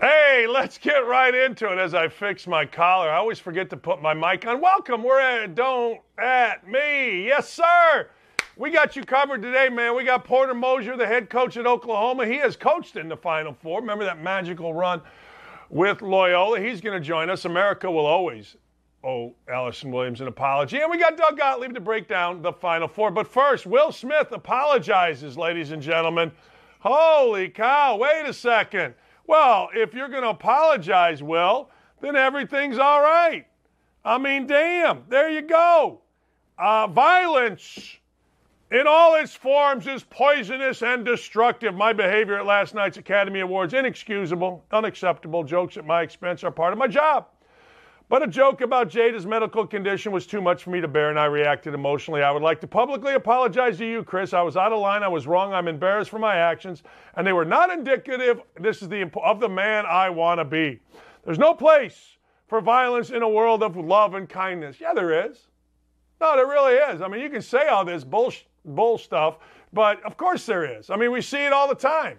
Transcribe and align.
Hey, 0.00 0.46
let's 0.48 0.78
get 0.78 1.06
right 1.06 1.34
into 1.34 1.70
it 1.70 1.78
as 1.78 1.92
I 1.92 2.08
fix 2.08 2.46
my 2.46 2.64
collar. 2.64 3.10
I 3.10 3.18
always 3.18 3.38
forget 3.38 3.68
to 3.68 3.76
put 3.76 4.00
my 4.00 4.14
mic 4.14 4.46
on. 4.46 4.58
Welcome, 4.58 5.02
we're 5.02 5.20
at 5.20 5.54
Don't 5.54 6.00
At 6.16 6.66
Me. 6.66 7.26
Yes, 7.26 7.52
sir. 7.52 8.08
We 8.56 8.70
got 8.70 8.96
you 8.96 9.04
covered 9.04 9.42
today, 9.42 9.68
man. 9.68 9.94
We 9.94 10.04
got 10.04 10.24
Porter 10.24 10.54
Moser, 10.54 10.96
the 10.96 11.06
head 11.06 11.28
coach 11.28 11.58
at 11.58 11.66
Oklahoma. 11.66 12.24
He 12.24 12.36
has 12.36 12.56
coached 12.56 12.96
in 12.96 13.10
the 13.10 13.16
Final 13.18 13.52
Four. 13.52 13.80
Remember 13.82 14.06
that 14.06 14.22
magical 14.22 14.72
run 14.72 15.02
with 15.68 16.00
Loyola? 16.00 16.60
He's 16.60 16.80
going 16.80 16.98
to 16.98 17.06
join 17.06 17.28
us. 17.28 17.44
America 17.44 17.90
will 17.90 18.06
always 18.06 18.56
owe 19.04 19.34
Allison 19.52 19.90
Williams 19.90 20.22
an 20.22 20.28
apology. 20.28 20.78
And 20.78 20.90
we 20.90 20.96
got 20.96 21.18
Doug 21.18 21.36
Gottlieb 21.36 21.74
to 21.74 21.80
break 21.80 22.08
down 22.08 22.40
the 22.40 22.54
Final 22.54 22.88
Four. 22.88 23.10
But 23.10 23.26
first, 23.26 23.66
Will 23.66 23.92
Smith 23.92 24.32
apologizes, 24.32 25.36
ladies 25.36 25.72
and 25.72 25.82
gentlemen. 25.82 26.32
Holy 26.78 27.50
cow, 27.50 27.98
wait 27.98 28.24
a 28.24 28.32
second. 28.32 28.94
Well, 29.30 29.68
if 29.72 29.94
you're 29.94 30.08
going 30.08 30.24
to 30.24 30.30
apologize, 30.30 31.22
Will, 31.22 31.70
then 32.00 32.16
everything's 32.16 32.78
all 32.78 33.00
right. 33.00 33.46
I 34.04 34.18
mean, 34.18 34.48
damn, 34.48 35.04
there 35.08 35.30
you 35.30 35.42
go. 35.42 36.00
Uh, 36.58 36.88
violence 36.88 37.98
in 38.72 38.88
all 38.88 39.14
its 39.14 39.32
forms 39.32 39.86
is 39.86 40.02
poisonous 40.02 40.82
and 40.82 41.04
destructive. 41.04 41.76
My 41.76 41.92
behavior 41.92 42.40
at 42.40 42.44
last 42.44 42.74
night's 42.74 42.96
Academy 42.96 43.38
Awards, 43.38 43.72
inexcusable, 43.72 44.64
unacceptable. 44.72 45.44
Jokes 45.44 45.76
at 45.76 45.86
my 45.86 46.02
expense 46.02 46.42
are 46.42 46.50
part 46.50 46.72
of 46.72 46.80
my 46.80 46.88
job. 46.88 47.28
But 48.10 48.24
a 48.24 48.26
joke 48.26 48.60
about 48.60 48.88
Jada's 48.88 49.24
medical 49.24 49.64
condition 49.64 50.10
was 50.10 50.26
too 50.26 50.40
much 50.40 50.64
for 50.64 50.70
me 50.70 50.80
to 50.80 50.88
bear, 50.88 51.10
and 51.10 51.18
I 51.18 51.26
reacted 51.26 51.74
emotionally. 51.74 52.24
I 52.24 52.32
would 52.32 52.42
like 52.42 52.60
to 52.62 52.66
publicly 52.66 53.14
apologize 53.14 53.78
to 53.78 53.86
you, 53.86 54.02
Chris. 54.02 54.32
I 54.34 54.42
was 54.42 54.56
out 54.56 54.72
of 54.72 54.80
line. 54.80 55.04
I 55.04 55.08
was 55.08 55.28
wrong. 55.28 55.52
I'm 55.52 55.68
embarrassed 55.68 56.10
for 56.10 56.18
my 56.18 56.34
actions, 56.34 56.82
and 57.14 57.24
they 57.24 57.32
were 57.32 57.44
not 57.44 57.70
indicative. 57.70 58.40
This 58.58 58.82
is 58.82 58.88
the 58.88 59.08
of 59.22 59.38
the 59.38 59.48
man 59.48 59.86
I 59.86 60.10
want 60.10 60.40
to 60.40 60.44
be. 60.44 60.80
There's 61.24 61.38
no 61.38 61.54
place 61.54 62.16
for 62.48 62.60
violence 62.60 63.10
in 63.10 63.22
a 63.22 63.28
world 63.28 63.62
of 63.62 63.76
love 63.76 64.14
and 64.14 64.28
kindness. 64.28 64.80
Yeah, 64.80 64.92
there 64.92 65.30
is. 65.30 65.46
No, 66.20 66.34
there 66.34 66.48
really 66.48 66.74
is. 66.74 67.02
I 67.02 67.06
mean, 67.06 67.20
you 67.20 67.30
can 67.30 67.42
say 67.42 67.68
all 67.68 67.84
this 67.84 68.02
bull, 68.02 68.32
bull 68.64 68.98
stuff, 68.98 69.38
but 69.72 70.02
of 70.02 70.16
course 70.16 70.46
there 70.46 70.64
is. 70.64 70.90
I 70.90 70.96
mean, 70.96 71.12
we 71.12 71.20
see 71.20 71.44
it 71.44 71.52
all 71.52 71.68
the 71.68 71.76
time. 71.76 72.18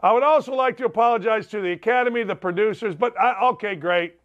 I 0.00 0.12
would 0.12 0.22
also 0.22 0.54
like 0.54 0.76
to 0.76 0.84
apologize 0.84 1.48
to 1.48 1.60
the 1.60 1.72
Academy, 1.72 2.22
the 2.22 2.36
producers, 2.36 2.94
but 2.94 3.18
I, 3.18 3.44
okay, 3.48 3.74
great. 3.74 4.20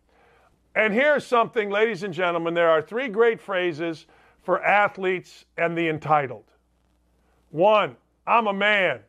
And 0.75 0.93
here's 0.93 1.25
something, 1.25 1.69
ladies 1.69 2.03
and 2.03 2.13
gentlemen 2.13 2.53
there 2.53 2.69
are 2.69 2.81
three 2.81 3.09
great 3.09 3.41
phrases 3.41 4.07
for 4.43 4.63
athletes 4.63 5.45
and 5.57 5.77
the 5.77 5.89
entitled. 5.89 6.45
One, 7.49 7.97
I'm 8.25 8.47
a 8.47 8.53
man. 8.53 9.01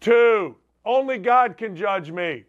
Two, 0.00 0.56
only 0.84 1.18
God 1.18 1.56
can 1.56 1.76
judge 1.76 2.10
me. 2.10 2.44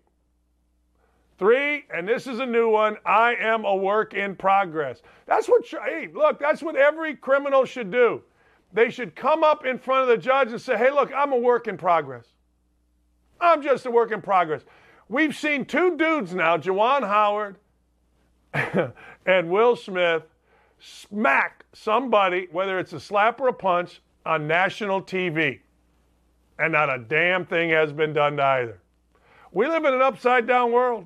Three, 1.38 1.86
and 1.94 2.08
this 2.08 2.28
is 2.28 2.40
a 2.40 2.46
new 2.46 2.70
one, 2.70 2.96
I 3.06 3.36
am 3.36 3.66
a 3.66 3.76
work 3.76 4.14
in 4.14 4.36
progress. 4.36 5.02
That's 5.26 5.48
what, 5.48 5.66
hey, 5.68 6.10
look, 6.14 6.40
that's 6.40 6.64
what 6.64 6.78
every 6.78 7.16
criminal 7.16 7.66
should 7.66 7.92
do. 7.92 8.22
They 8.72 8.90
should 8.90 9.16
come 9.16 9.44
up 9.44 9.66
in 9.66 9.78
front 9.78 10.04
of 10.04 10.08
the 10.08 10.18
judge 10.18 10.50
and 10.50 10.62
say, 10.62 10.78
hey, 10.78 10.92
look, 10.92 11.12
I'm 11.14 11.34
a 11.34 11.38
work 11.38 11.68
in 11.68 11.78
progress. 11.78 12.26
I'm 13.40 13.62
just 13.62 13.86
a 13.86 13.92
work 13.92 14.12
in 14.12 14.22
progress. 14.22 14.62
We've 15.08 15.36
seen 15.36 15.66
two 15.66 15.98
dudes 15.98 16.34
now, 16.34 16.58
Juwan 16.58 17.02
Howard 17.02 17.58
and 19.26 19.50
Will 19.50 19.76
Smith, 19.76 20.24
smack 20.80 21.66
somebody, 21.74 22.48
whether 22.52 22.80
it's 22.80 22.94
a 22.94 23.00
slap 23.00 23.40
or 23.40 23.48
a 23.50 23.54
punch, 23.54 24.02
on 24.26 24.48
national 24.48 25.02
TV. 25.02 25.60
And 26.58 26.74
not 26.74 26.90
a 26.90 26.98
damn 26.98 27.46
thing 27.46 27.70
has 27.70 27.92
been 27.92 28.14
done 28.14 28.38
to 28.38 28.44
either. 28.44 28.80
We 29.52 29.68
live 29.68 29.86
in 29.86 29.94
an 29.94 30.02
upside 30.02 30.48
down 30.48 30.72
world. 30.72 31.06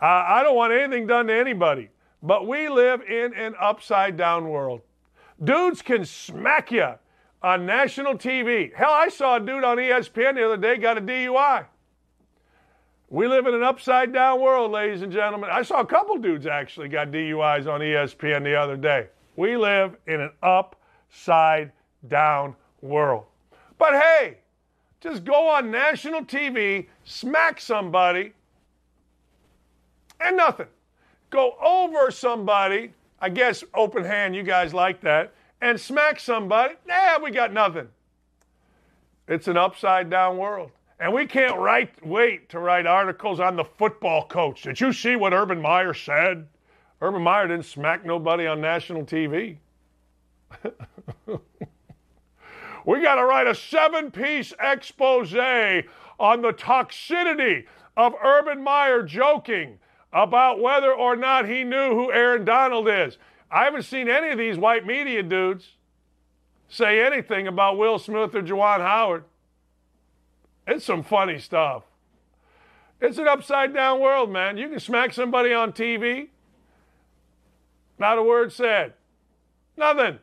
Uh, 0.00 0.06
I 0.06 0.42
don't 0.42 0.56
want 0.56 0.72
anything 0.72 1.06
done 1.06 1.26
to 1.26 1.34
anybody, 1.34 1.90
but 2.22 2.46
we 2.46 2.68
live 2.68 3.02
in 3.02 3.34
an 3.34 3.54
upside 3.60 4.16
down 4.16 4.48
world. 4.48 4.80
Dudes 5.42 5.82
can 5.82 6.04
smack 6.04 6.72
you 6.72 6.94
on 7.42 7.66
national 7.66 8.14
TV. 8.14 8.74
Hell, 8.74 8.90
I 8.90 9.08
saw 9.08 9.36
a 9.36 9.40
dude 9.40 9.64
on 9.64 9.76
ESPN 9.76 10.34
the 10.34 10.44
other 10.44 10.56
day 10.56 10.76
got 10.76 10.96
a 10.96 11.00
DUI. 11.00 11.66
We 13.12 13.28
live 13.28 13.46
in 13.46 13.52
an 13.52 13.62
upside 13.62 14.10
down 14.10 14.40
world, 14.40 14.70
ladies 14.70 15.02
and 15.02 15.12
gentlemen. 15.12 15.50
I 15.52 15.60
saw 15.60 15.80
a 15.80 15.86
couple 15.86 16.16
dudes 16.16 16.46
actually 16.46 16.88
got 16.88 17.08
DUIs 17.08 17.70
on 17.70 17.80
ESPN 17.80 18.42
the 18.42 18.54
other 18.54 18.74
day. 18.74 19.08
We 19.36 19.54
live 19.54 19.98
in 20.06 20.22
an 20.22 20.30
upside 20.42 21.72
down 22.08 22.56
world. 22.80 23.24
But 23.76 24.00
hey, 24.00 24.38
just 25.02 25.24
go 25.24 25.50
on 25.50 25.70
national 25.70 26.22
TV, 26.22 26.86
smack 27.04 27.60
somebody, 27.60 28.32
and 30.18 30.34
nothing. 30.34 30.68
Go 31.28 31.58
over 31.62 32.10
somebody, 32.10 32.94
I 33.20 33.28
guess 33.28 33.62
open 33.74 34.04
hand, 34.04 34.34
you 34.34 34.42
guys 34.42 34.72
like 34.72 35.02
that, 35.02 35.34
and 35.60 35.78
smack 35.78 36.18
somebody, 36.18 36.76
nah, 36.86 37.18
we 37.22 37.30
got 37.30 37.52
nothing. 37.52 37.88
It's 39.28 39.48
an 39.48 39.58
upside 39.58 40.08
down 40.08 40.38
world. 40.38 40.70
And 41.02 41.12
we 41.12 41.26
can't 41.26 41.58
write, 41.58 42.06
wait 42.06 42.48
to 42.50 42.60
write 42.60 42.86
articles 42.86 43.40
on 43.40 43.56
the 43.56 43.64
football 43.64 44.24
coach. 44.28 44.62
Did 44.62 44.80
you 44.80 44.92
see 44.92 45.16
what 45.16 45.32
Urban 45.32 45.60
Meyer 45.60 45.94
said? 45.94 46.46
Urban 47.00 47.22
Meyer 47.22 47.48
didn't 47.48 47.64
smack 47.64 48.04
nobody 48.04 48.46
on 48.46 48.60
national 48.60 49.02
TV. 49.02 49.56
we 51.26 53.02
got 53.02 53.16
to 53.16 53.24
write 53.24 53.48
a 53.48 53.54
seven 53.56 54.12
piece 54.12 54.54
expose 54.60 55.34
on 55.34 56.40
the 56.40 56.52
toxicity 56.52 57.64
of 57.96 58.14
Urban 58.24 58.62
Meyer 58.62 59.02
joking 59.02 59.80
about 60.12 60.60
whether 60.60 60.92
or 60.92 61.16
not 61.16 61.48
he 61.48 61.64
knew 61.64 61.96
who 61.96 62.12
Aaron 62.12 62.44
Donald 62.44 62.88
is. 62.88 63.18
I 63.50 63.64
haven't 63.64 63.82
seen 63.82 64.08
any 64.08 64.28
of 64.28 64.38
these 64.38 64.56
white 64.56 64.86
media 64.86 65.24
dudes 65.24 65.66
say 66.68 67.04
anything 67.04 67.48
about 67.48 67.76
Will 67.76 67.98
Smith 67.98 68.36
or 68.36 68.42
Juwan 68.42 68.78
Howard. 68.78 69.24
It's 70.66 70.84
some 70.84 71.02
funny 71.02 71.38
stuff. 71.38 71.84
It's 73.00 73.18
an 73.18 73.26
upside 73.26 73.74
down 73.74 74.00
world, 74.00 74.30
man. 74.30 74.56
You 74.56 74.68
can 74.68 74.78
smack 74.78 75.12
somebody 75.12 75.52
on 75.52 75.72
TV, 75.72 76.28
not 77.98 78.18
a 78.18 78.22
word 78.22 78.52
said. 78.52 78.94
Nothing. 79.76 80.18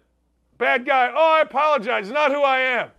Bad 0.58 0.86
guy. 0.86 1.12
Oh, 1.16 1.34
I 1.38 1.42
apologize. 1.42 2.10
Not 2.10 2.32
who 2.32 2.42
I 2.42 2.60
am. 2.60 2.90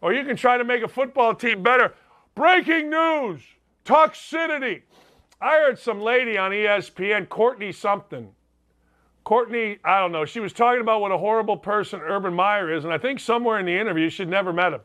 Or 0.00 0.12
you 0.12 0.24
can 0.24 0.36
try 0.36 0.56
to 0.56 0.64
make 0.64 0.82
a 0.82 0.88
football 0.88 1.34
team 1.34 1.62
better. 1.62 1.94
Breaking 2.34 2.90
news. 2.90 3.42
Toxicity. 3.84 4.82
I 5.40 5.50
heard 5.52 5.78
some 5.78 6.00
lady 6.00 6.38
on 6.38 6.50
ESPN, 6.50 7.28
Courtney 7.28 7.72
something. 7.72 8.32
Courtney, 9.24 9.78
I 9.84 9.98
don't 9.98 10.12
know, 10.12 10.24
she 10.24 10.40
was 10.40 10.52
talking 10.52 10.80
about 10.80 11.00
what 11.00 11.10
a 11.10 11.18
horrible 11.18 11.56
person 11.56 12.00
Urban 12.00 12.32
Meyer 12.32 12.72
is, 12.72 12.84
and 12.84 12.92
I 12.92 12.98
think 12.98 13.18
somewhere 13.18 13.58
in 13.58 13.66
the 13.66 13.76
interview 13.76 14.08
she'd 14.08 14.28
never 14.28 14.52
met 14.52 14.72
him. 14.72 14.80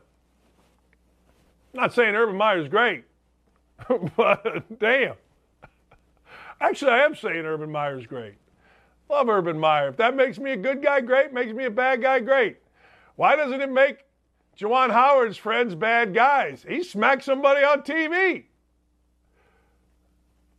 Not 1.72 1.94
saying 1.94 2.14
Urban 2.14 2.36
Meyer's 2.36 2.68
great, 2.68 3.04
but 4.16 4.78
damn. 4.78 5.14
Actually, 6.60 6.92
I 6.92 7.04
am 7.04 7.14
saying 7.14 7.44
Urban 7.44 7.70
Meyer's 7.70 8.06
great. 8.06 8.34
Love 9.08 9.28
Urban 9.28 9.58
Meyer. 9.58 9.88
If 9.88 9.96
that 9.98 10.16
makes 10.16 10.38
me 10.38 10.52
a 10.52 10.56
good 10.56 10.82
guy, 10.82 11.00
great. 11.00 11.32
Makes 11.32 11.52
me 11.52 11.64
a 11.64 11.70
bad 11.70 12.00
guy, 12.00 12.20
great. 12.20 12.58
Why 13.16 13.36
doesn't 13.36 13.60
it 13.60 13.70
make 13.70 14.04
Juwan 14.58 14.90
Howard's 14.90 15.36
friends 15.36 15.74
bad 15.74 16.14
guys? 16.14 16.64
He 16.66 16.82
smacked 16.82 17.24
somebody 17.24 17.64
on 17.64 17.82
TV. 17.82 18.44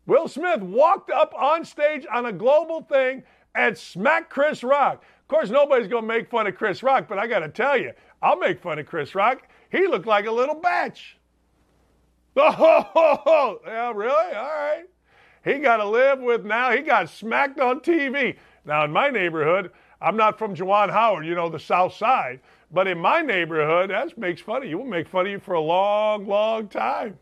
Will 0.05 0.27
Smith 0.27 0.61
walked 0.61 1.09
up 1.09 1.33
on 1.33 1.63
stage 1.63 2.05
on 2.11 2.25
a 2.25 2.33
global 2.33 2.81
thing 2.81 3.23
and 3.55 3.77
smacked 3.77 4.29
Chris 4.29 4.63
Rock. 4.63 5.03
Of 5.21 5.27
course, 5.27 5.49
nobody's 5.49 5.87
going 5.87 6.03
to 6.03 6.07
make 6.07 6.29
fun 6.29 6.45
of 6.45 6.55
Chris 6.55 6.83
Rock, 6.83 7.07
but 7.07 7.17
I 7.17 7.27
got 7.27 7.39
to 7.39 7.49
tell 7.49 7.77
you, 7.77 7.93
I'll 8.21 8.37
make 8.37 8.61
fun 8.61 8.77
of 8.77 8.85
Chris 8.85 9.15
Rock. 9.15 9.47
He 9.73 9.87
looked 9.87 10.05
like 10.05 10.27
a 10.27 10.31
little 10.31 10.55
batch. 10.55 11.17
Oh, 12.35 13.59
yeah, 13.65 13.91
really? 13.93 14.35
All 14.35 14.43
right. 14.43 14.85
He 15.43 15.59
got 15.59 15.77
to 15.77 15.85
live 15.85 16.19
with 16.19 16.45
now. 16.45 16.71
He 16.71 16.81
got 16.81 17.09
smacked 17.09 17.59
on 17.59 17.79
TV. 17.81 18.37
Now, 18.65 18.85
in 18.85 18.91
my 18.91 19.09
neighborhood, 19.09 19.71
I'm 20.01 20.15
not 20.15 20.39
from 20.39 20.55
Juwan 20.55 20.89
Howard, 20.89 21.25
you 21.25 21.35
know, 21.35 21.49
the 21.49 21.59
South 21.59 21.93
Side, 21.93 22.39
but 22.71 22.87
in 22.87 22.97
my 22.97 23.21
neighborhood, 23.21 23.89
that 23.89 24.17
makes 24.17 24.41
fun 24.41 24.63
of 24.63 24.69
you. 24.69 24.77
We'll 24.77 24.87
make 24.87 25.07
fun 25.07 25.25
of 25.25 25.31
you 25.31 25.39
for 25.39 25.53
a 25.53 25.61
long, 25.61 26.25
long 26.25 26.67
time. 26.69 27.17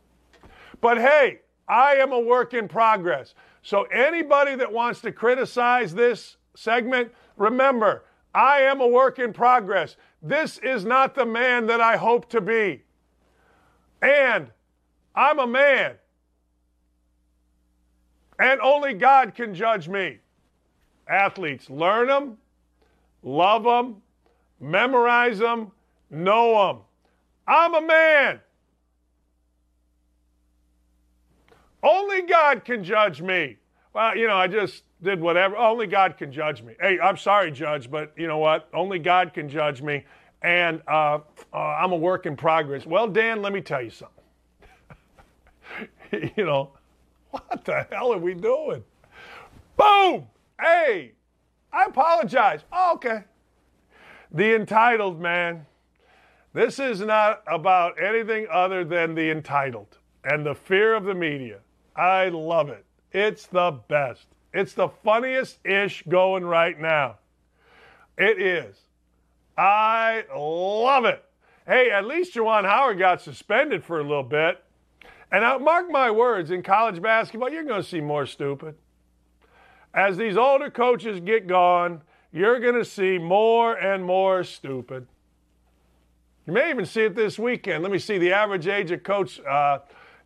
But 0.79 0.97
hey, 0.97 1.39
I 1.67 1.95
am 1.95 2.11
a 2.11 2.19
work 2.19 2.53
in 2.53 2.67
progress. 2.67 3.33
So 3.63 3.83
anybody 3.83 4.55
that 4.55 4.71
wants 4.71 5.01
to 5.01 5.11
criticize 5.11 5.93
this 5.93 6.37
segment, 6.55 7.11
remember, 7.37 8.03
I 8.33 8.61
am 8.61 8.81
a 8.81 8.87
work 8.87 9.19
in 9.19 9.33
progress. 9.33 9.97
This 10.21 10.59
is 10.59 10.85
not 10.85 11.15
the 11.15 11.25
man 11.25 11.65
that 11.67 11.81
I 11.81 11.97
hope 11.97 12.29
to 12.29 12.41
be. 12.41 12.83
And 14.01 14.47
I'm 15.15 15.39
a 15.39 15.47
man. 15.47 15.95
And 18.39 18.59
only 18.61 18.93
God 18.93 19.35
can 19.35 19.53
judge 19.53 19.87
me. 19.87 20.19
Athletes, 21.07 21.69
learn 21.69 22.07
them, 22.07 22.37
love 23.23 23.63
them, 23.63 23.97
memorize 24.59 25.39
them, 25.39 25.71
know 26.09 26.67
them. 26.67 26.77
I'm 27.47 27.75
a 27.75 27.81
man. 27.81 28.39
Only 31.83 32.21
God 32.21 32.63
can 32.63 32.83
judge 32.83 33.21
me. 33.21 33.57
Well, 33.93 34.15
you 34.15 34.27
know, 34.27 34.37
I 34.37 34.47
just 34.47 34.83
did 35.03 35.19
whatever. 35.19 35.57
Only 35.57 35.87
God 35.87 36.17
can 36.17 36.31
judge 36.31 36.61
me. 36.61 36.75
Hey, 36.79 36.99
I'm 36.99 37.17
sorry, 37.17 37.51
Judge, 37.51 37.89
but 37.89 38.13
you 38.15 38.27
know 38.27 38.37
what? 38.37 38.69
Only 38.73 38.99
God 38.99 39.33
can 39.33 39.49
judge 39.49 39.81
me. 39.81 40.03
And 40.41 40.81
uh, 40.87 41.19
uh, 41.53 41.57
I'm 41.57 41.91
a 41.91 41.97
work 41.97 42.25
in 42.25 42.35
progress. 42.35 42.85
Well, 42.85 43.07
Dan, 43.07 43.41
let 43.41 43.53
me 43.53 43.61
tell 43.61 43.81
you 43.81 43.91
something. 43.91 44.23
you 46.35 46.45
know, 46.45 46.71
what 47.31 47.63
the 47.65 47.87
hell 47.91 48.13
are 48.13 48.17
we 48.17 48.33
doing? 48.33 48.83
Boom! 49.77 50.27
Hey, 50.59 51.13
I 51.71 51.85
apologize. 51.85 52.61
Oh, 52.71 52.93
okay. 52.95 53.23
The 54.31 54.55
entitled 54.55 55.19
man. 55.19 55.65
This 56.53 56.79
is 56.79 56.99
not 56.99 57.43
about 57.47 58.01
anything 58.01 58.45
other 58.51 58.83
than 58.83 59.15
the 59.15 59.31
entitled 59.31 59.97
and 60.25 60.45
the 60.45 60.53
fear 60.53 60.93
of 60.95 61.05
the 61.05 61.13
media. 61.13 61.59
I 61.95 62.27
love 62.29 62.69
it. 62.69 62.85
It's 63.13 63.45
the 63.47 63.79
best. 63.87 64.27
It's 64.53 64.73
the 64.73 64.89
funniest 64.89 65.65
ish 65.65 66.03
going 66.07 66.45
right 66.45 66.79
now. 66.79 67.17
It 68.17 68.41
is. 68.41 68.75
I 69.57 70.25
love 70.35 71.05
it. 71.05 71.23
Hey, 71.67 71.89
at 71.91 72.05
least 72.05 72.33
Juwan 72.33 72.65
Howard 72.65 72.99
got 72.99 73.21
suspended 73.21 73.83
for 73.83 73.99
a 73.99 74.03
little 74.03 74.23
bit. 74.23 74.63
And 75.31 75.45
I, 75.45 75.57
mark 75.57 75.89
my 75.89 76.11
words, 76.11 76.51
in 76.51 76.63
college 76.63 77.01
basketball, 77.01 77.49
you're 77.49 77.63
going 77.63 77.81
to 77.81 77.87
see 77.87 78.01
more 78.01 78.25
stupid. 78.25 78.75
As 79.93 80.17
these 80.17 80.35
older 80.35 80.69
coaches 80.69 81.19
get 81.21 81.47
gone, 81.47 82.01
you're 82.33 82.59
going 82.59 82.75
to 82.75 82.85
see 82.85 83.17
more 83.17 83.75
and 83.75 84.03
more 84.03 84.43
stupid. 84.43 85.07
You 86.47 86.53
may 86.53 86.69
even 86.69 86.85
see 86.85 87.03
it 87.03 87.15
this 87.15 87.37
weekend. 87.37 87.83
Let 87.83 87.91
me 87.91 87.99
see 87.99 88.17
the 88.17 88.33
average 88.33 88.67
age 88.67 88.91
of 88.91 89.03
Coach 89.03 89.39
uh, 89.41 89.79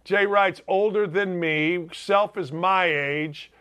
Jay 0.03 0.25
Wright's 0.25 0.61
older 0.67 1.07
than 1.07 1.39
me. 1.39 1.87
Self 1.93 2.37
is 2.37 2.51
my 2.51 2.85
age. 2.85 3.51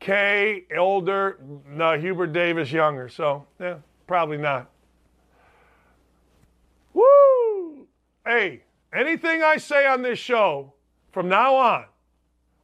K 0.00 0.64
older. 0.76 1.38
No, 1.66 1.98
Hubert 1.98 2.32
Davis 2.32 2.70
younger. 2.70 3.08
So 3.08 3.46
yeah, 3.60 3.76
probably 4.06 4.38
not. 4.38 4.70
Woo! 6.92 7.86
Hey, 8.24 8.62
anything 8.92 9.42
I 9.42 9.56
say 9.56 9.86
on 9.86 10.02
this 10.02 10.18
show 10.18 10.72
from 11.12 11.28
now 11.28 11.54
on, 11.56 11.84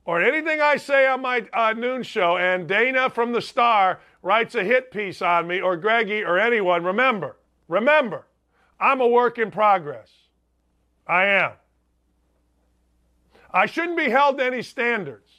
or 0.04 0.22
anything 0.22 0.60
I 0.60 0.76
say 0.76 1.06
on 1.06 1.22
my 1.22 1.46
uh, 1.52 1.72
noon 1.72 2.02
show, 2.02 2.36
and 2.36 2.69
Dana 2.69 3.08
from 3.10 3.32
the 3.32 3.40
Star 3.40 4.00
writes 4.22 4.54
a 4.54 4.64
hit 4.64 4.90
piece 4.90 5.22
on 5.22 5.46
me, 5.46 5.60
or 5.60 5.76
Greggy, 5.76 6.22
or 6.22 6.38
anyone, 6.38 6.84
remember, 6.84 7.36
remember, 7.69 8.26
I'm 8.78 9.00
a 9.00 9.08
work 9.08 9.38
in 9.38 9.50
progress. 9.50 10.10
I 11.06 11.26
am. 11.26 11.52
I 13.50 13.66
shouldn't 13.66 13.96
be 13.96 14.10
held 14.10 14.38
to 14.38 14.44
any 14.44 14.62
standards. 14.62 15.31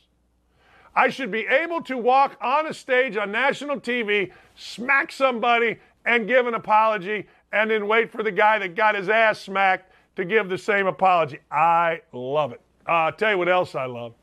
I 0.96 1.10
should 1.10 1.30
be 1.30 1.46
able 1.46 1.82
to 1.84 1.98
walk 1.98 2.38
on 2.42 2.68
a 2.68 2.74
stage 2.74 3.18
on 3.18 3.32
national 3.32 3.82
TV, 3.82 4.32
smack 4.56 5.12
somebody, 5.12 5.78
and 6.06 6.28
give 6.28 6.48
an 6.48 6.54
apology, 6.54 7.28
and 7.52 7.70
then 7.70 7.88
wait 7.88 8.12
for 8.12 8.24
the 8.24 8.32
guy 8.32 8.60
that 8.60 8.76
got 8.76 8.96
his 8.96 9.10
ass 9.10 9.40
smacked 9.40 9.92
to 10.16 10.24
give 10.24 10.48
the 10.48 10.58
same 10.58 10.88
apology. 10.88 11.40
I 11.52 12.02
love 12.14 12.54
it. 12.54 12.62
Uh, 12.88 12.92
I'll 12.92 13.12
tell 13.12 13.32
you 13.32 13.38
what 13.38 13.50
else 13.50 13.76
I 13.76 13.86
love. 13.86 14.14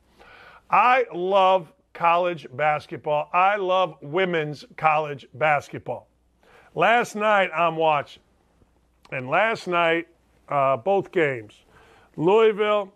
I 0.71 1.05
love 1.13 1.73
college 1.93 2.47
basketball. 2.55 3.29
I 3.33 3.57
love 3.57 3.97
women's 4.01 4.65
college 4.77 5.27
basketball. 5.35 6.09
Last 6.75 7.15
night 7.15 7.51
I'm 7.55 7.77
watching, 7.77 8.23
and 9.11 9.29
last 9.29 9.69
night, 9.69 10.09
uh, 10.49 10.79
both 10.79 11.13
games, 11.13 11.53
Louisville 12.17 12.93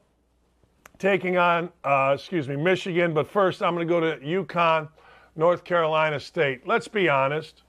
taking 0.98 1.36
on, 1.36 1.70
uh, 1.84 2.12
excuse 2.14 2.48
me, 2.48 2.56
Michigan. 2.56 3.14
But 3.14 3.28
first, 3.28 3.62
I'm 3.62 3.74
going 3.74 3.86
to 3.86 3.92
go 3.92 4.00
to 4.00 4.16
UConn, 4.18 4.88
North 5.34 5.64
Carolina 5.64 6.18
State. 6.20 6.66
Let's 6.66 6.88
be 6.88 7.08
honest. 7.08 7.62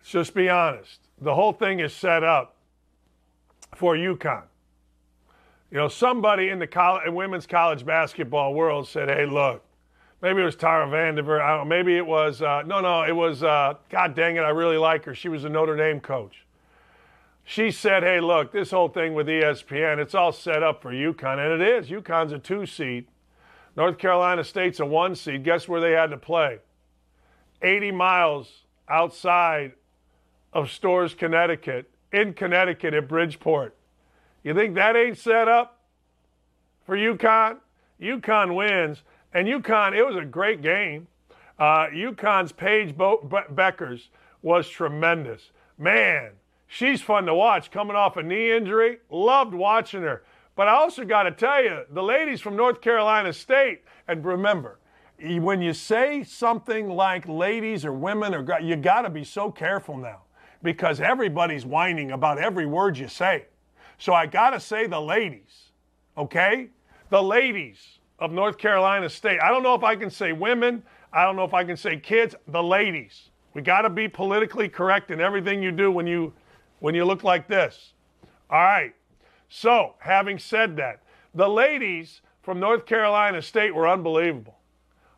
Let's 0.00 0.10
just 0.10 0.34
be 0.34 0.48
honest. 0.48 1.00
The 1.20 1.34
whole 1.34 1.52
thing 1.52 1.80
is 1.80 1.92
set 1.92 2.24
up 2.24 2.56
for 3.74 3.94
UConn. 3.96 4.44
You 5.70 5.78
know, 5.78 5.88
somebody 5.88 6.48
in 6.48 6.58
the 6.58 6.66
college, 6.66 7.10
women's 7.12 7.46
college 7.46 7.86
basketball 7.86 8.54
world 8.54 8.88
said, 8.88 9.08
"Hey, 9.08 9.24
look, 9.24 9.64
maybe 10.20 10.42
it 10.42 10.44
was 10.44 10.56
Tara 10.56 10.88
Vanderveer. 10.88 11.40
I 11.40 11.56
don't. 11.56 11.68
Maybe 11.68 11.96
it 11.96 12.04
was 12.04 12.42
uh, 12.42 12.62
no, 12.66 12.80
no. 12.80 13.04
It 13.04 13.14
was 13.14 13.44
uh, 13.44 13.74
God 13.88 14.16
dang 14.16 14.36
it. 14.36 14.40
I 14.40 14.48
really 14.48 14.78
like 14.78 15.04
her. 15.04 15.14
She 15.14 15.28
was 15.28 15.44
a 15.44 15.48
Notre 15.48 15.76
Dame 15.76 16.00
coach." 16.00 16.44
She 17.44 17.70
said, 17.70 18.02
hey, 18.02 18.20
look, 18.20 18.52
this 18.52 18.70
whole 18.70 18.88
thing 18.88 19.14
with 19.14 19.26
ESPN, 19.26 19.98
it's 19.98 20.14
all 20.14 20.32
set 20.32 20.62
up 20.62 20.82
for 20.82 20.92
UConn. 20.92 21.38
And 21.38 21.60
it 21.60 21.68
is. 21.68 21.88
UConn's 21.88 22.32
a 22.32 22.38
two 22.38 22.66
seed. 22.66 23.06
North 23.76 23.98
Carolina 23.98 24.44
State's 24.44 24.80
a 24.80 24.86
one 24.86 25.14
seed. 25.14 25.44
Guess 25.44 25.68
where 25.68 25.80
they 25.80 25.92
had 25.92 26.10
to 26.10 26.16
play? 26.16 26.58
80 27.62 27.92
miles 27.92 28.62
outside 28.88 29.72
of 30.52 30.70
Storrs, 30.70 31.14
Connecticut, 31.14 31.90
in 32.12 32.34
Connecticut 32.34 32.94
at 32.94 33.08
Bridgeport. 33.08 33.76
You 34.42 34.54
think 34.54 34.74
that 34.74 34.96
ain't 34.96 35.18
set 35.18 35.48
up 35.48 35.80
for 36.86 36.96
UConn? 36.96 37.58
UConn 38.00 38.54
wins. 38.56 39.02
And 39.32 39.46
UConn, 39.46 39.96
it 39.96 40.04
was 40.04 40.16
a 40.16 40.24
great 40.24 40.62
game. 40.62 41.06
Uh, 41.58 41.86
UConn's 41.88 42.52
Paige 42.52 42.96
Bo- 42.96 43.22
Be- 43.22 43.54
Bueckers 43.54 44.08
was 44.42 44.68
tremendous. 44.68 45.50
Man, 45.78 46.30
She's 46.72 47.02
fun 47.02 47.26
to 47.26 47.34
watch 47.34 47.72
coming 47.72 47.96
off 47.96 48.16
a 48.16 48.22
knee 48.22 48.52
injury. 48.52 48.98
Loved 49.10 49.54
watching 49.54 50.02
her. 50.02 50.22
But 50.54 50.68
I 50.68 50.74
also 50.74 51.04
got 51.04 51.24
to 51.24 51.32
tell 51.32 51.64
you, 51.64 51.80
the 51.90 52.02
ladies 52.02 52.40
from 52.40 52.54
North 52.54 52.80
Carolina 52.80 53.32
State, 53.32 53.82
and 54.06 54.24
remember, 54.24 54.78
when 55.18 55.60
you 55.60 55.72
say 55.74 56.22
something 56.22 56.88
like 56.88 57.26
ladies 57.26 57.84
or 57.84 57.92
women 57.92 58.34
or 58.36 58.60
you 58.60 58.76
got 58.76 59.02
to 59.02 59.10
be 59.10 59.24
so 59.24 59.50
careful 59.50 59.96
now 59.96 60.20
because 60.62 61.00
everybody's 61.00 61.66
whining 61.66 62.12
about 62.12 62.38
every 62.38 62.66
word 62.66 62.96
you 62.96 63.08
say. 63.08 63.46
So 63.98 64.14
I 64.14 64.26
got 64.26 64.50
to 64.50 64.60
say 64.60 64.86
the 64.86 65.00
ladies, 65.00 65.72
okay? 66.16 66.68
The 67.08 67.20
ladies 67.20 67.98
of 68.20 68.30
North 68.30 68.58
Carolina 68.58 69.10
State. 69.10 69.40
I 69.42 69.48
don't 69.48 69.64
know 69.64 69.74
if 69.74 69.82
I 69.82 69.96
can 69.96 70.08
say 70.08 70.32
women. 70.32 70.84
I 71.12 71.24
don't 71.24 71.34
know 71.34 71.44
if 71.44 71.52
I 71.52 71.64
can 71.64 71.76
say 71.76 71.96
kids. 71.96 72.36
The 72.46 72.62
ladies. 72.62 73.30
We 73.54 73.62
got 73.62 73.82
to 73.82 73.90
be 73.90 74.06
politically 74.06 74.68
correct 74.68 75.10
in 75.10 75.20
everything 75.20 75.64
you 75.64 75.72
do 75.72 75.90
when 75.90 76.06
you 76.06 76.32
when 76.80 76.94
you 76.94 77.04
look 77.04 77.22
like 77.22 77.46
this. 77.46 77.92
All 78.50 78.58
right. 78.58 78.94
So, 79.48 79.94
having 80.00 80.38
said 80.38 80.76
that, 80.76 81.02
the 81.34 81.48
ladies 81.48 82.20
from 82.42 82.58
North 82.58 82.86
Carolina 82.86 83.42
State 83.42 83.74
were 83.74 83.88
unbelievable. 83.88 84.56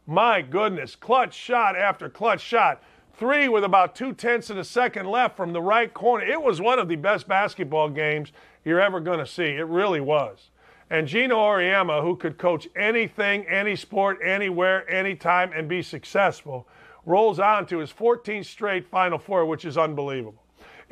My 0.07 0.43
goodness, 0.43 0.97
clutch 0.97 1.35
shot 1.35 1.77
after 1.77 2.11
clutch 2.11 2.41
shot. 2.41 2.83
Three 3.15 3.49
with 3.49 3.63
about 3.63 3.95
two 3.95 4.13
tenths 4.13 4.51
of 4.51 4.59
a 4.59 4.65
second 4.65 5.07
left 5.07 5.37
from 5.37 5.53
the 5.53 5.63
right 5.63 5.93
corner. 5.93 6.25
It 6.25 6.43
was 6.43 6.61
one 6.61 6.79
of 6.79 6.89
the 6.89 6.97
best 6.97 7.29
basketball 7.29 7.89
games 7.89 8.33
you're 8.65 8.81
ever 8.81 9.01
going 9.01 9.21
to 9.21 9.27
see. 9.27 9.45
It 9.45 9.67
really 9.67 10.01
was. 10.01 10.51
And 10.91 11.07
Geno 11.07 11.37
Auriemma, 11.37 12.03
who 12.03 12.17
could 12.17 12.37
coach 12.37 12.69
anything, 12.75 13.47
any 13.47 13.77
sport, 13.77 14.19
anywhere, 14.23 14.91
anytime, 14.91 15.53
and 15.53 15.69
be 15.69 15.83
successful, 15.83 16.67
rolls 17.07 17.39
on 17.39 17.67
to 17.67 17.79
his 17.79 17.93
14th 17.93 18.47
straight 18.47 18.89
Final 18.89 19.19
Four, 19.19 19.47
which 19.47 19.65
is 19.65 19.79
unbelievable 19.79 20.42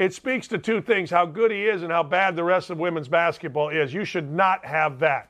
it 0.00 0.14
speaks 0.14 0.48
to 0.48 0.56
two 0.56 0.80
things 0.80 1.10
how 1.10 1.26
good 1.26 1.50
he 1.50 1.66
is 1.66 1.82
and 1.82 1.92
how 1.92 2.02
bad 2.02 2.34
the 2.34 2.42
rest 2.42 2.70
of 2.70 2.78
women's 2.78 3.06
basketball 3.06 3.68
is. 3.68 3.92
You 3.92 4.06
should 4.06 4.32
not 4.32 4.64
have 4.64 4.98
that. 5.00 5.28